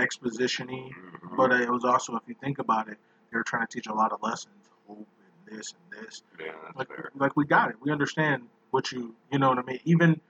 exposition-y, 0.00 0.90
Mhm. 0.92 1.36
but 1.36 1.52
it 1.52 1.70
was 1.70 1.84
also, 1.84 2.16
if 2.16 2.22
you 2.26 2.34
think 2.34 2.58
about 2.58 2.88
it, 2.88 2.98
they 3.30 3.36
were 3.38 3.44
trying 3.44 3.66
to 3.66 3.72
teach 3.72 3.86
a 3.86 3.94
lot 3.94 4.12
of 4.12 4.22
lessons, 4.22 4.70
hope 4.86 5.06
and 5.48 5.58
this 5.58 5.72
and 5.74 6.02
this. 6.06 6.22
yeah, 6.38 6.52
Like, 6.74 6.88
fair. 6.88 7.10
like 7.14 7.36
we 7.36 7.44
got 7.44 7.70
it. 7.70 7.76
We 7.80 7.90
understand 7.92 8.48
what 8.70 8.90
you, 8.92 9.14
you 9.32 9.38
know 9.38 9.48
what 9.50 9.58
I 9.58 9.62
mean? 9.62 9.80
Even, 9.84 10.20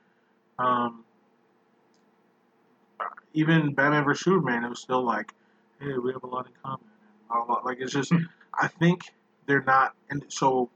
um, 0.59 1.05
even 3.33 3.75
Batman 3.75 4.05
vs 4.05 4.25
Superman, 4.25 4.65
it 4.65 4.69
was 4.69 4.81
still 4.81 5.03
like, 5.03 5.33
hey, 5.81 5.97
we 5.99 6.13
have 6.13 6.25
a 6.25 6.27
lot 6.27 6.47
in 6.47 6.53
common, 6.63 6.87
and 7.31 7.47
blah. 7.47 7.61
Like 7.65 7.79
it's 7.81 7.93
just, 7.93 8.13
I 8.55 8.67
think 8.69 9.03
they're 9.47 9.63
not, 9.63 9.95
and 10.11 10.25
so 10.29 10.69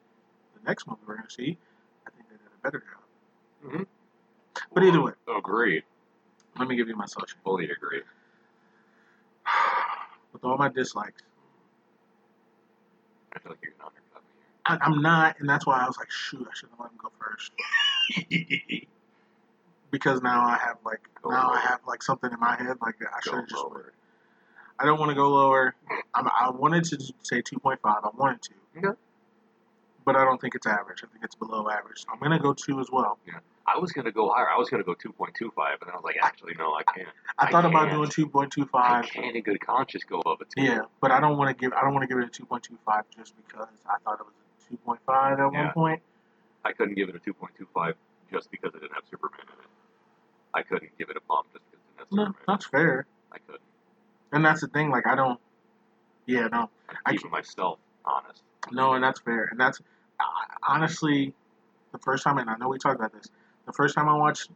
the 0.55 0.61
next 0.69 0.87
movie 0.87 1.01
we're 1.07 1.17
gonna 1.17 1.31
see, 1.31 1.59
I 2.07 2.11
think 2.11 2.29
they 2.29 2.37
did 2.37 2.47
a 2.47 2.63
better 2.63 2.79
job. 2.81 3.71
Mhm. 3.73 3.87
But 4.73 4.85
either 4.85 5.03
way, 5.03 5.13
Agreed. 5.37 5.83
let 6.59 6.69
me 6.69 6.77
give 6.77 6.89
you 6.89 6.97
my 6.97 7.07
social. 7.07 7.39
Fully 7.43 7.69
agree. 7.71 8.03
With 10.45 10.51
all 10.51 10.59
my 10.59 10.69
dislikes, 10.69 11.23
I 13.35 13.39
feel 13.39 13.53
like 13.53 13.61
you're 13.63 13.73
gonna 13.79 13.89
undercut 13.89 14.23
I, 14.67 14.79
I'm 14.85 15.01
not, 15.01 15.41
and 15.41 15.49
that's 15.49 15.65
why 15.67 15.79
I 15.83 15.87
was 15.87 15.97
like, 15.97 16.11
shoot, 16.11 16.47
I 16.47 16.55
should 16.55 16.69
have 16.69 16.81
let 16.81 16.91
him 16.91 16.99
go 17.03 17.11
first 17.19 17.51
here. 18.29 18.83
because 19.91 20.21
now 20.21 20.45
I 20.45 20.59
have 20.59 20.77
like 20.85 21.01
Go 21.23 21.31
now 21.31 21.49
I 21.49 21.53
lower. 21.53 21.57
have 21.61 21.81
like 21.89 22.03
something 22.03 22.31
in 22.31 22.39
my 22.39 22.57
head 22.57 22.77
like 22.83 22.97
I 23.01 23.21
should 23.23 23.31
Go 23.33 23.37
have 23.39 23.49
just. 23.49 23.65
lower. 23.65 23.95
I 24.79 24.85
don't 24.85 24.99
want 24.99 25.09
to 25.11 25.15
go 25.15 25.31
lower. 25.31 25.75
I'm, 26.15 26.29
I 26.29 26.51
wanted 26.51 26.85
to 26.85 27.01
say 27.23 27.41
2.5. 27.41 27.79
I 27.85 28.11
wanted 28.15 28.43
to. 28.43 28.51
Okay. 28.77 28.99
But 30.05 30.17
I 30.17 30.25
don't 30.25 30.39
think 30.43 30.55
it's 30.57 30.67
average. 30.67 31.03
I 31.05 31.07
think 31.11 31.25
it's 31.25 31.37
below 31.37 31.71
average. 31.71 32.01
So 32.01 32.09
I'm 32.13 32.19
gonna 32.21 32.39
go 32.39 32.53
two 32.53 32.81
as 32.81 32.91
well. 32.93 33.17
I 33.67 33.79
was 33.79 33.93
gonna 33.93 34.13
go 34.13 34.31
higher. 34.31 34.49
I 34.49 34.59
was 34.59 34.69
gonna 34.69 34.85
go 34.85 34.95
2.25, 34.95 35.81
and 35.83 35.91
I 35.91 35.95
was 35.95 36.05
like, 36.05 36.17
actually, 36.23 36.55
no, 36.59 36.75
I 36.75 36.83
can't. 36.83 37.09
I 37.39 37.47
I 37.47 37.51
thought 37.51 37.65
about 37.65 37.91
doing 37.91 38.09
2.25. 38.09 38.69
I 38.75 39.03
can't 39.03 39.37
in 39.37 39.43
good 39.43 39.61
conscience 39.61 40.05
go 40.05 40.21
two. 40.23 40.63
Yeah, 40.63 40.83
but 41.01 41.11
I 41.11 41.21
don't 41.21 41.39
want 41.39 41.57
to 41.57 41.61
give. 41.61 41.73
I 41.73 41.83
don't 41.83 41.95
want 41.95 42.03
to 42.03 42.09
give 42.09 42.19
it 42.19 42.25
a 42.25 42.43
2.25 42.43 43.03
just 43.17 43.35
because 43.37 43.69
I 43.87 43.97
thought 44.05 44.21
it 44.21 44.27
was 44.27 44.35
a 44.71 45.11
2.5 45.11 45.33
at 45.33 45.53
Yeah. 45.53 45.65
one 45.65 45.73
point. 45.73 46.03
I 46.65 46.73
couldn't 46.73 46.95
give 46.95 47.09
it 47.09 47.17
a 47.17 47.21
2.25 47.21 47.95
just 48.33 48.51
because 48.51 48.75
it 48.75 48.81
didn't 48.81 48.95
have 48.95 49.05
Superman 49.11 49.41
in 49.43 49.61
it. 49.65 49.71
I 50.55 50.63
couldn't 50.63 50.97
give 50.99 51.11
it 51.11 51.17
a 51.17 51.21
bump 51.29 51.47
just 51.53 51.65
because 51.71 51.85
it 51.85 51.97
didn't 51.97 51.99
have 51.99 52.13
No, 52.13 52.25
Superman. 52.27 52.45
that's 52.47 52.67
fair. 52.67 53.07
I 53.33 53.39
couldn't. 53.39 53.61
And 54.33 54.45
that's 54.45 54.61
the 54.61 54.69
thing. 54.69 54.91
Like 54.91 55.07
I 55.07 55.15
don't. 55.15 55.41
Yeah, 56.27 56.49
no, 56.49 56.71
I'm 57.07 57.17
I 57.25 57.29
myself 57.29 57.79
honest. 58.05 58.43
no, 58.73 58.95
and 58.95 59.05
that's 59.05 59.21
fair. 59.21 59.49
And 59.51 59.59
that's 59.61 59.81
honestly 60.67 61.35
the 61.93 61.99
first 61.99 62.25
time. 62.25 62.39
And 62.39 62.49
I 62.49 62.57
know 62.57 62.69
we 62.69 62.79
talked 62.79 62.97
about 62.97 63.13
this. 63.13 63.27
The 63.67 63.73
first 63.73 63.95
time 63.95 64.09
I 64.09 64.15
watched 64.17 64.51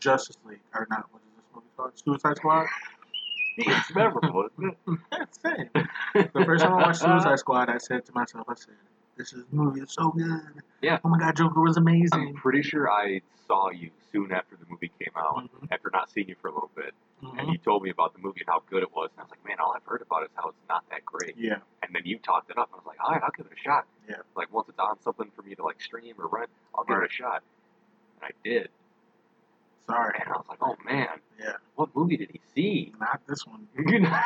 Justice 0.00 0.36
League, 0.44 0.60
or 0.74 0.86
not, 0.90 1.06
what 1.12 1.22
is 1.22 1.28
this 1.36 1.44
movie 1.54 1.66
called? 1.76 1.92
Suicide 1.98 2.36
Squad. 2.36 2.66
It's 3.58 3.94
memorable, 3.94 4.48
That's 5.10 5.38
it. 5.44 5.70
The 6.14 6.44
first 6.44 6.62
time 6.62 6.74
I 6.74 6.82
watched 6.82 7.00
Suicide 7.00 7.38
Squad, 7.38 7.70
I 7.70 7.78
said 7.78 8.04
to 8.06 8.12
myself, 8.12 8.44
I 8.48 8.54
said, 8.54 8.74
"This 9.16 9.32
is 9.32 9.44
movie 9.50 9.80
is 9.80 9.92
so 9.92 10.10
good. 10.10 10.62
Yeah. 10.82 10.98
Oh 11.04 11.08
my 11.08 11.18
God, 11.18 11.36
Joker 11.36 11.60
was 11.62 11.76
amazing." 11.78 12.28
I'm 12.28 12.34
pretty 12.34 12.62
sure 12.62 12.90
I 12.90 13.22
saw 13.46 13.70
you 13.70 13.90
soon 14.12 14.30
after 14.32 14.56
the 14.56 14.66
movie 14.68 14.90
came 14.98 15.12
out, 15.16 15.44
Mhm. 15.44 15.68
after 15.70 15.88
not 15.92 16.10
seeing 16.10 16.28
you 16.28 16.34
for 16.34 16.48
a 16.48 16.52
little 16.52 16.70
bit, 16.74 16.92
and 17.22 17.32
Mhm. 17.48 17.52
you 17.52 17.58
told 17.58 17.82
me 17.82 17.88
about 17.90 18.12
the 18.12 18.18
movie 18.20 18.40
and 18.40 18.48
how 18.48 18.62
good 18.68 18.82
it 18.82 18.92
was. 18.94 19.08
And 19.12 19.20
I 19.20 19.22
was 19.22 19.30
like, 19.30 19.44
man, 19.46 19.58
all 19.58 19.72
I've 19.74 19.84
heard 19.84 20.02
about 20.02 20.24
it 20.24 20.26
is 20.26 20.36
how 20.36 20.48
it's 20.50 20.68
not 20.68 20.84
that 20.90 21.04
great. 21.06 21.36
Yeah. 21.38 21.60
And 21.82 21.94
then 21.94 22.02
you 22.04 22.18
talked 22.18 22.50
it 22.50 22.58
up. 22.58 22.68
and 22.72 22.74
I 22.74 22.76
was 22.78 22.86
like, 22.86 22.98
all 23.02 23.12
right, 23.12 23.22
I'll 23.22 23.30
give 23.30 23.46
it 23.46 23.52
a 23.52 23.56
shot. 23.56 23.86
Yeah. 24.08 24.16
Like 24.34 24.52
once 24.52 24.68
it's 24.68 24.78
on 24.78 25.00
something 25.00 25.30
for 25.30 25.40
me 25.42 25.54
to 25.54 25.62
like 25.62 25.80
stream 25.80 26.14
or 26.18 26.26
rent, 26.26 26.50
I'll 26.74 26.84
give 26.84 26.96
Right. 26.98 27.04
it 27.04 27.10
a 27.10 27.14
shot. 27.14 27.42
And 28.22 28.24
I 28.24 28.30
did. 28.48 28.68
Sorry. 29.86 30.18
And 30.24 30.28
I 30.32 30.36
was 30.36 30.46
like, 30.48 30.58
oh 30.62 30.76
man, 30.84 31.08
Yeah. 31.38 31.52
what 31.76 31.94
movie 31.94 32.16
did 32.16 32.30
he 32.32 32.40
see? 32.54 32.92
Not 33.00 33.20
this 33.28 33.46
one. 33.46 33.66
You 33.78 34.00
know? 34.00 34.20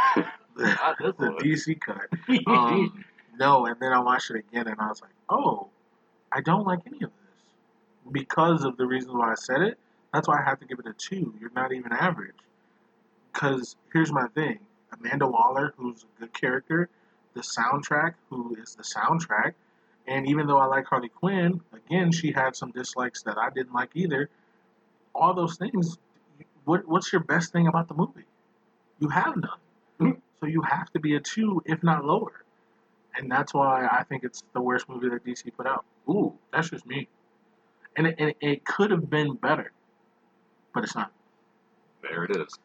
The, 0.56 0.64
Not 0.66 0.96
this 0.98 1.14
the 1.18 1.30
one. 1.32 1.38
DC 1.42 1.80
cut. 1.80 2.08
Um, 2.46 3.04
no, 3.38 3.66
and 3.66 3.76
then 3.80 3.92
I 3.92 4.00
watched 4.00 4.30
it 4.30 4.36
again, 4.50 4.66
and 4.68 4.78
I 4.80 4.88
was 4.88 5.00
like, 5.00 5.12
"Oh, 5.30 5.68
I 6.32 6.40
don't 6.42 6.66
like 6.66 6.80
any 6.86 6.96
of 7.02 7.10
this 7.10 8.12
because 8.12 8.64
of 8.64 8.76
the 8.76 8.84
reasons 8.86 9.14
why 9.14 9.30
I 9.32 9.34
said 9.36 9.62
it. 9.62 9.78
That's 10.12 10.28
why 10.28 10.38
I 10.40 10.44
have 10.44 10.58
to 10.60 10.66
give 10.66 10.78
it 10.78 10.86
a 10.86 10.92
two. 10.92 11.32
You're 11.40 11.52
not 11.54 11.72
even 11.72 11.92
average. 11.92 12.34
Because 13.32 13.76
here's 13.92 14.12
my 14.12 14.26
thing: 14.28 14.58
Amanda 14.92 15.26
Waller, 15.26 15.72
who's 15.78 16.04
a 16.04 16.20
good 16.20 16.32
character, 16.34 16.88
the 17.34 17.40
soundtrack, 17.40 18.14
who 18.28 18.56
is 18.60 18.74
the 18.74 18.82
soundtrack, 18.82 19.54
and 20.06 20.26
even 20.28 20.46
though 20.46 20.58
I 20.58 20.66
like 20.66 20.86
Harley 20.86 21.08
Quinn, 21.08 21.60
again, 21.72 22.10
she 22.12 22.32
had 22.32 22.56
some 22.56 22.70
dislikes 22.72 23.22
that 23.22 23.38
I 23.38 23.50
didn't 23.50 23.72
like 23.72 23.90
either. 23.94 24.28
All 25.14 25.34
those 25.34 25.56
things. 25.56 25.98
What 26.64 26.86
What's 26.86 27.12
your 27.12 27.22
best 27.22 27.52
thing 27.52 27.66
about 27.66 27.88
the 27.88 27.94
movie? 27.94 28.24
You 28.98 29.08
have 29.08 29.36
none. 29.36 29.58
Mhm. 30.00 30.20
So 30.40 30.46
you 30.46 30.62
have 30.62 30.90
to 30.92 31.00
be 31.00 31.14
a 31.16 31.20
two, 31.20 31.62
if 31.66 31.82
not 31.82 32.04
lower. 32.04 32.44
And 33.16 33.30
that's 33.30 33.52
why 33.52 33.86
I 33.90 34.04
think 34.04 34.24
it's 34.24 34.42
the 34.52 34.60
worst 34.60 34.88
movie 34.88 35.08
that 35.08 35.24
DC 35.24 35.50
put 35.56 35.66
out. 35.66 35.84
Ooh, 36.08 36.32
that's 36.52 36.70
just 36.70 36.86
me. 36.86 37.08
And 37.96 38.06
it, 38.06 38.14
and 38.18 38.34
it 38.40 38.64
could 38.64 38.90
have 38.90 39.10
been 39.10 39.34
better, 39.34 39.72
but 40.72 40.84
it's 40.84 40.94
not. 40.94 41.12
there 42.02 42.24
it 42.24 42.36
is. 42.36 42.58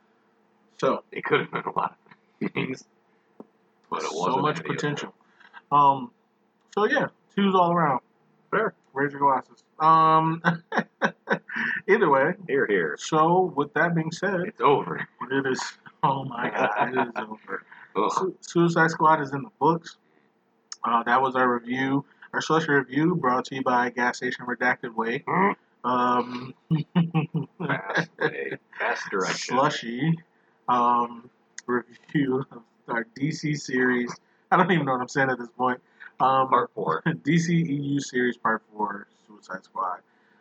So 0.79 1.03
It 1.11 1.23
could 1.23 1.39
have 1.39 1.51
been 1.51 1.63
a 1.63 1.71
lot 1.77 1.97
of 2.41 2.51
things, 2.51 2.85
but 3.89 4.03
it 4.03 4.09
wasn't. 4.13 4.35
so 4.35 4.41
much 4.41 4.63
potential. 4.63 5.13
Um, 5.71 6.11
so 6.75 6.85
yeah, 6.85 7.07
twos 7.35 7.55
all 7.55 7.71
around. 7.71 7.99
Fair. 8.51 8.73
Raise 8.93 9.11
your 9.11 9.19
glasses. 9.21 9.63
Um, 9.79 10.41
either 11.87 12.09
way. 12.09 12.33
Hear, 12.47 12.65
hear. 12.67 12.95
So 12.99 13.53
with 13.55 13.73
that 13.73 13.93
being 13.93 14.11
said, 14.11 14.41
It's 14.45 14.61
over. 14.61 15.05
it 15.31 15.45
is. 15.45 15.61
Oh 16.03 16.23
my 16.23 16.49
God, 16.49 16.93
it 16.97 17.07
is 17.07 17.13
over. 17.95 18.09
Su- 18.11 18.37
Suicide 18.41 18.91
Squad 18.91 19.21
is 19.21 19.33
in 19.33 19.41
the 19.41 19.49
books. 19.59 19.97
Uh, 20.83 21.03
that 21.03 21.21
was 21.21 21.35
our 21.35 21.51
review, 21.51 22.05
our 22.33 22.41
slushy 22.41 22.71
review, 22.71 23.15
brought 23.15 23.43
to 23.45 23.55
you 23.55 23.63
by 23.63 23.89
Gas 23.89 24.17
Station 24.17 24.45
Redacted 24.45 24.93
Way. 24.95 25.23
Um, 25.83 26.53
Fast 27.67 28.09
way. 28.19 28.51
Fast 28.79 29.09
direction. 29.09 29.55
slushy 29.57 30.13
um, 30.69 31.29
review 31.67 32.45
of 32.51 32.61
our 32.87 33.05
DC 33.19 33.57
series. 33.57 34.13
I 34.51 34.57
don't 34.57 34.71
even 34.71 34.85
know 34.85 34.93
what 34.93 35.01
I'm 35.01 35.07
saying 35.07 35.29
at 35.31 35.39
this 35.39 35.49
point. 35.57 35.81
Um, 36.19 36.47
Part 36.49 36.71
four. 36.73 37.01
DC 37.05 37.49
EU 37.49 37.99
series 37.99 38.37
Part 38.37 38.61
Four, 38.73 39.07
Suicide 39.27 39.63
Squad. 39.63 39.99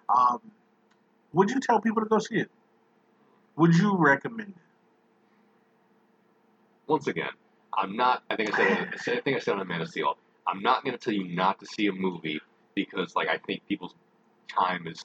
Um, 0.09 0.41
would 1.33 1.51
you 1.51 1.61
tell 1.61 1.81
people 1.81 2.03
to 2.03 2.09
go 2.09 2.19
see 2.19 2.37
it? 2.37 2.51
Would 3.57 3.75
you 3.77 3.97
recommend 3.97 4.51
it? 4.51 4.55
Once 6.87 7.07
again, 7.07 7.31
I'm 7.77 7.97
not. 7.97 8.23
I 8.31 8.37
think 8.37 8.53
I 8.55 8.57
said. 8.57 8.89
I 8.93 8.97
said- 8.97 9.19
I 9.19 9.21
think 9.21 9.37
I 9.37 9.41
said 9.41 9.55
on 9.57 9.67
Man 9.67 9.81
of 9.81 9.89
Steel. 9.89 10.17
I'm 10.47 10.61
not 10.63 10.85
going 10.85 10.97
to 10.97 11.03
tell 11.03 11.15
you 11.15 11.25
not 11.35 11.59
to 11.61 11.67
see 11.67 11.87
a 11.87 11.93
movie 11.93 12.41
because, 12.75 13.17
like, 13.17 13.29
I 13.29 13.39
think 13.39 13.67
people's 13.67 13.95
time 14.49 14.87
is 14.87 15.03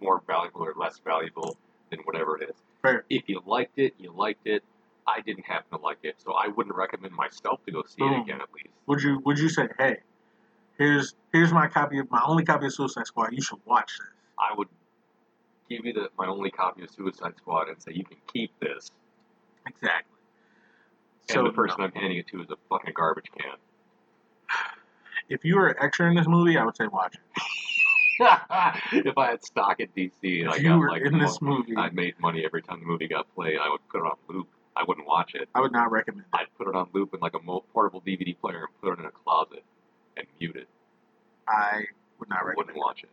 more 0.00 0.22
valuable 0.26 0.62
or 0.62 0.74
less 0.76 1.00
valuable 1.04 1.56
than 1.90 1.98
whatever 2.00 2.40
it 2.40 2.50
is. 2.50 2.56
Fair. 2.80 3.04
If 3.10 3.28
you 3.28 3.42
liked 3.44 3.78
it, 3.80 3.94
you 3.98 4.12
liked 4.12 4.46
it. 4.46 4.62
I 5.06 5.20
didn't 5.20 5.44
happen 5.44 5.78
to 5.78 5.84
like 5.84 5.98
it, 6.02 6.16
so 6.18 6.32
I 6.32 6.48
wouldn't 6.48 6.74
recommend 6.74 7.14
myself 7.14 7.64
to 7.66 7.72
go 7.72 7.82
see 7.86 7.98
Boom. 7.98 8.12
it 8.12 8.16
hmm. 8.16 8.22
again. 8.22 8.40
At 8.40 8.48
least. 8.54 8.68
Would 8.86 9.02
you 9.02 9.20
Would 9.24 9.38
you 9.38 9.48
say, 9.48 9.68
hey, 9.78 9.98
here's 10.78 11.14
here's 11.32 11.52
my 11.52 11.68
copy 11.68 11.98
of 11.98 12.10
my 12.10 12.22
only 12.26 12.44
copy 12.44 12.66
of 12.66 12.74
Suicide 12.74 13.06
Squad. 13.06 13.32
You 13.32 13.42
should 13.42 13.60
watch 13.64 13.92
this. 13.98 14.08
I 14.38 14.56
would 14.56 14.68
give 15.68 15.84
you 15.84 15.92
the, 15.92 16.08
my 16.18 16.26
only 16.26 16.50
copy 16.50 16.82
of 16.82 16.90
Suicide 16.90 17.34
Squad 17.36 17.68
and 17.68 17.80
say 17.80 17.92
you 17.92 18.04
can 18.04 18.18
keep 18.32 18.50
this. 18.60 18.90
Exactly. 19.66 20.14
And 21.30 21.46
the 21.46 21.52
person 21.52 21.76
I'm 21.80 21.92
handing 21.92 22.18
it 22.18 22.26
to 22.28 22.42
is 22.42 22.50
a 22.50 22.56
fucking 22.68 22.92
garbage 22.94 23.30
can. 23.36 23.56
if 25.28 25.44
you 25.44 25.56
were 25.56 25.68
an 25.68 25.76
extra 25.80 26.08
in 26.08 26.16
this 26.16 26.28
movie, 26.28 26.58
I 26.58 26.64
would 26.64 26.76
say 26.76 26.86
watch 26.86 27.14
it. 27.14 27.40
if 28.92 29.18
I 29.18 29.30
had 29.30 29.44
stock 29.44 29.80
at 29.80 29.94
DC 29.94 30.12
and 30.42 30.50
I 30.50 30.56
If 30.56 30.62
you 30.62 30.68
got 30.68 30.78
were 30.78 30.90
like 30.90 31.02
in 31.02 31.18
this 31.18 31.40
movie, 31.40 31.76
I 31.76 31.90
made 31.90 32.18
money 32.20 32.44
every 32.44 32.62
time 32.62 32.80
the 32.80 32.86
movie 32.86 33.08
got 33.08 33.32
played, 33.34 33.56
I 33.58 33.70
would 33.70 33.80
put 33.88 33.98
it 33.98 34.04
on 34.04 34.16
loop. 34.28 34.48
I 34.76 34.82
wouldn't 34.86 35.06
watch 35.06 35.34
it. 35.34 35.48
I 35.54 35.60
would 35.60 35.72
not 35.72 35.90
recommend 35.92 36.26
it. 36.32 36.36
I'd 36.36 36.46
put 36.58 36.68
it 36.68 36.74
on 36.74 36.88
loop 36.92 37.14
in 37.14 37.20
like 37.20 37.34
a 37.34 37.40
mo- 37.42 37.64
portable 37.72 38.00
DVD 38.00 38.36
player 38.38 38.64
and 38.64 38.80
put 38.82 38.92
it 38.98 39.00
in 39.00 39.06
a 39.06 39.10
closet 39.10 39.62
and 40.16 40.26
mute 40.40 40.56
it. 40.56 40.68
I 41.48 41.84
would 42.18 42.28
not 42.28 42.44
recommend 42.44 42.56
wouldn't 42.56 42.76
it. 42.76 42.80
watch 42.80 43.02
it. 43.04 43.10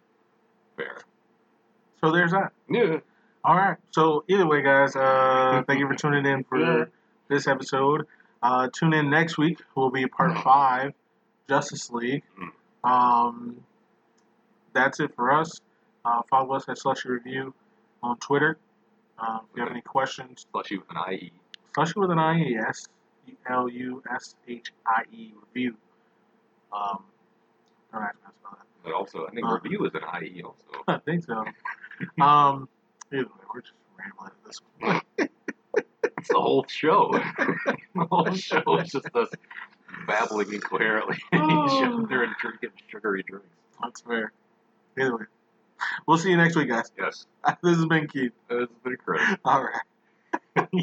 Fair. 0.78 0.98
So 2.00 2.12
there's 2.12 2.32
that. 2.32 2.52
Yeah. 2.70 2.98
All 3.44 3.56
right. 3.56 3.78
So 3.92 4.24
either 4.28 4.48
way, 4.48 4.62
guys, 4.64 4.96
uh, 4.96 5.64
thank 5.68 5.80
you 5.80 5.88
for 5.88 5.96
tuning 5.96 6.26
in 6.26 6.44
for 6.46 6.60
Yeah. 6.60 6.86
this 7.28 7.48
episode. 7.48 8.08
Uh, 8.42 8.68
tune 8.74 8.94
in 8.94 9.10
next 9.12 9.38
week. 9.38 9.60
Will 9.76 9.92
be 9.92 10.08
part 10.08 10.36
five, 10.44 10.94
Justice 11.48 11.92
League. 11.92 12.24
Mm. 12.40 12.90
Um, 12.90 13.64
that's 14.74 15.00
it 15.00 15.14
for 15.16 15.32
us. 15.32 15.62
Uh, 16.04 16.24
follow 16.30 16.56
us 16.56 16.68
at 16.68 16.80
Slushy 16.80 17.10
Review 17.10 17.54
on 18.02 18.18
Twitter. 18.18 18.58
Uh, 19.20 19.40
if 19.44 19.56
you 19.56 19.62
have 19.62 19.72
any 19.72 19.82
questions, 19.82 20.48
Slushy 20.52 20.78
with 20.80 20.88
an. 20.90 21.14
IE. 21.14 21.32
Slushy 21.74 22.00
with 22.00 22.12
an 22.12 22.20
I 22.20 22.40
E 22.40 22.56
S 22.58 22.88
L 23.50 23.68
U 23.70 24.04
S 24.14 24.36
H 24.48 24.72
I 24.86 25.04
E 25.12 25.34
Review. 25.54 25.76
Um, 26.74 27.04
don't 27.92 28.02
ask 28.04 28.16
me 28.16 28.22
how 28.24 28.30
to 28.32 28.36
spell 28.40 28.52
that. 28.58 28.66
But 28.84 28.94
also, 28.94 29.28
I 29.28 29.32
think 29.32 29.46
Uh. 29.46 29.60
review 29.62 29.86
is 29.86 29.94
an 29.94 30.02
IE 30.24 30.44
also. 30.44 30.84
I 30.88 30.98
think 30.98 31.24
so. 31.24 31.46
um, 32.24 32.68
either 33.12 33.24
way, 33.24 33.30
we're 33.54 33.62
just 33.62 33.74
rambling 33.98 34.32
at 34.32 34.46
this 34.46 34.62
point. 34.80 35.04
It's 36.18 36.28
the 36.30 36.40
whole 36.40 36.66
show. 36.68 37.12
the 37.38 38.06
whole 38.12 38.32
show 38.34 38.78
is 38.78 38.92
just 38.92 39.08
us 39.16 39.30
babbling 40.08 40.54
incoherently. 40.54 41.18
Oh. 41.34 42.06
They're 42.08 42.28
drinking 42.40 42.70
sugary 42.90 43.24
drinks. 43.24 43.48
That's 43.82 44.02
fair. 44.02 44.32
Either 45.00 45.18
way, 45.18 45.24
we'll 46.08 46.18
see 46.18 46.30
you 46.30 46.38
next 46.38 46.56
week, 46.56 46.70
guys. 46.70 46.92
Yes, 46.98 47.26
This 47.64 47.78
has 47.78 47.86
been 47.86 48.08
Keith. 48.08 48.34
This 48.50 48.60
has 48.60 48.68
been 48.84 48.98
Chris. 48.98 49.22
All 49.46 49.64
right. 49.64 50.68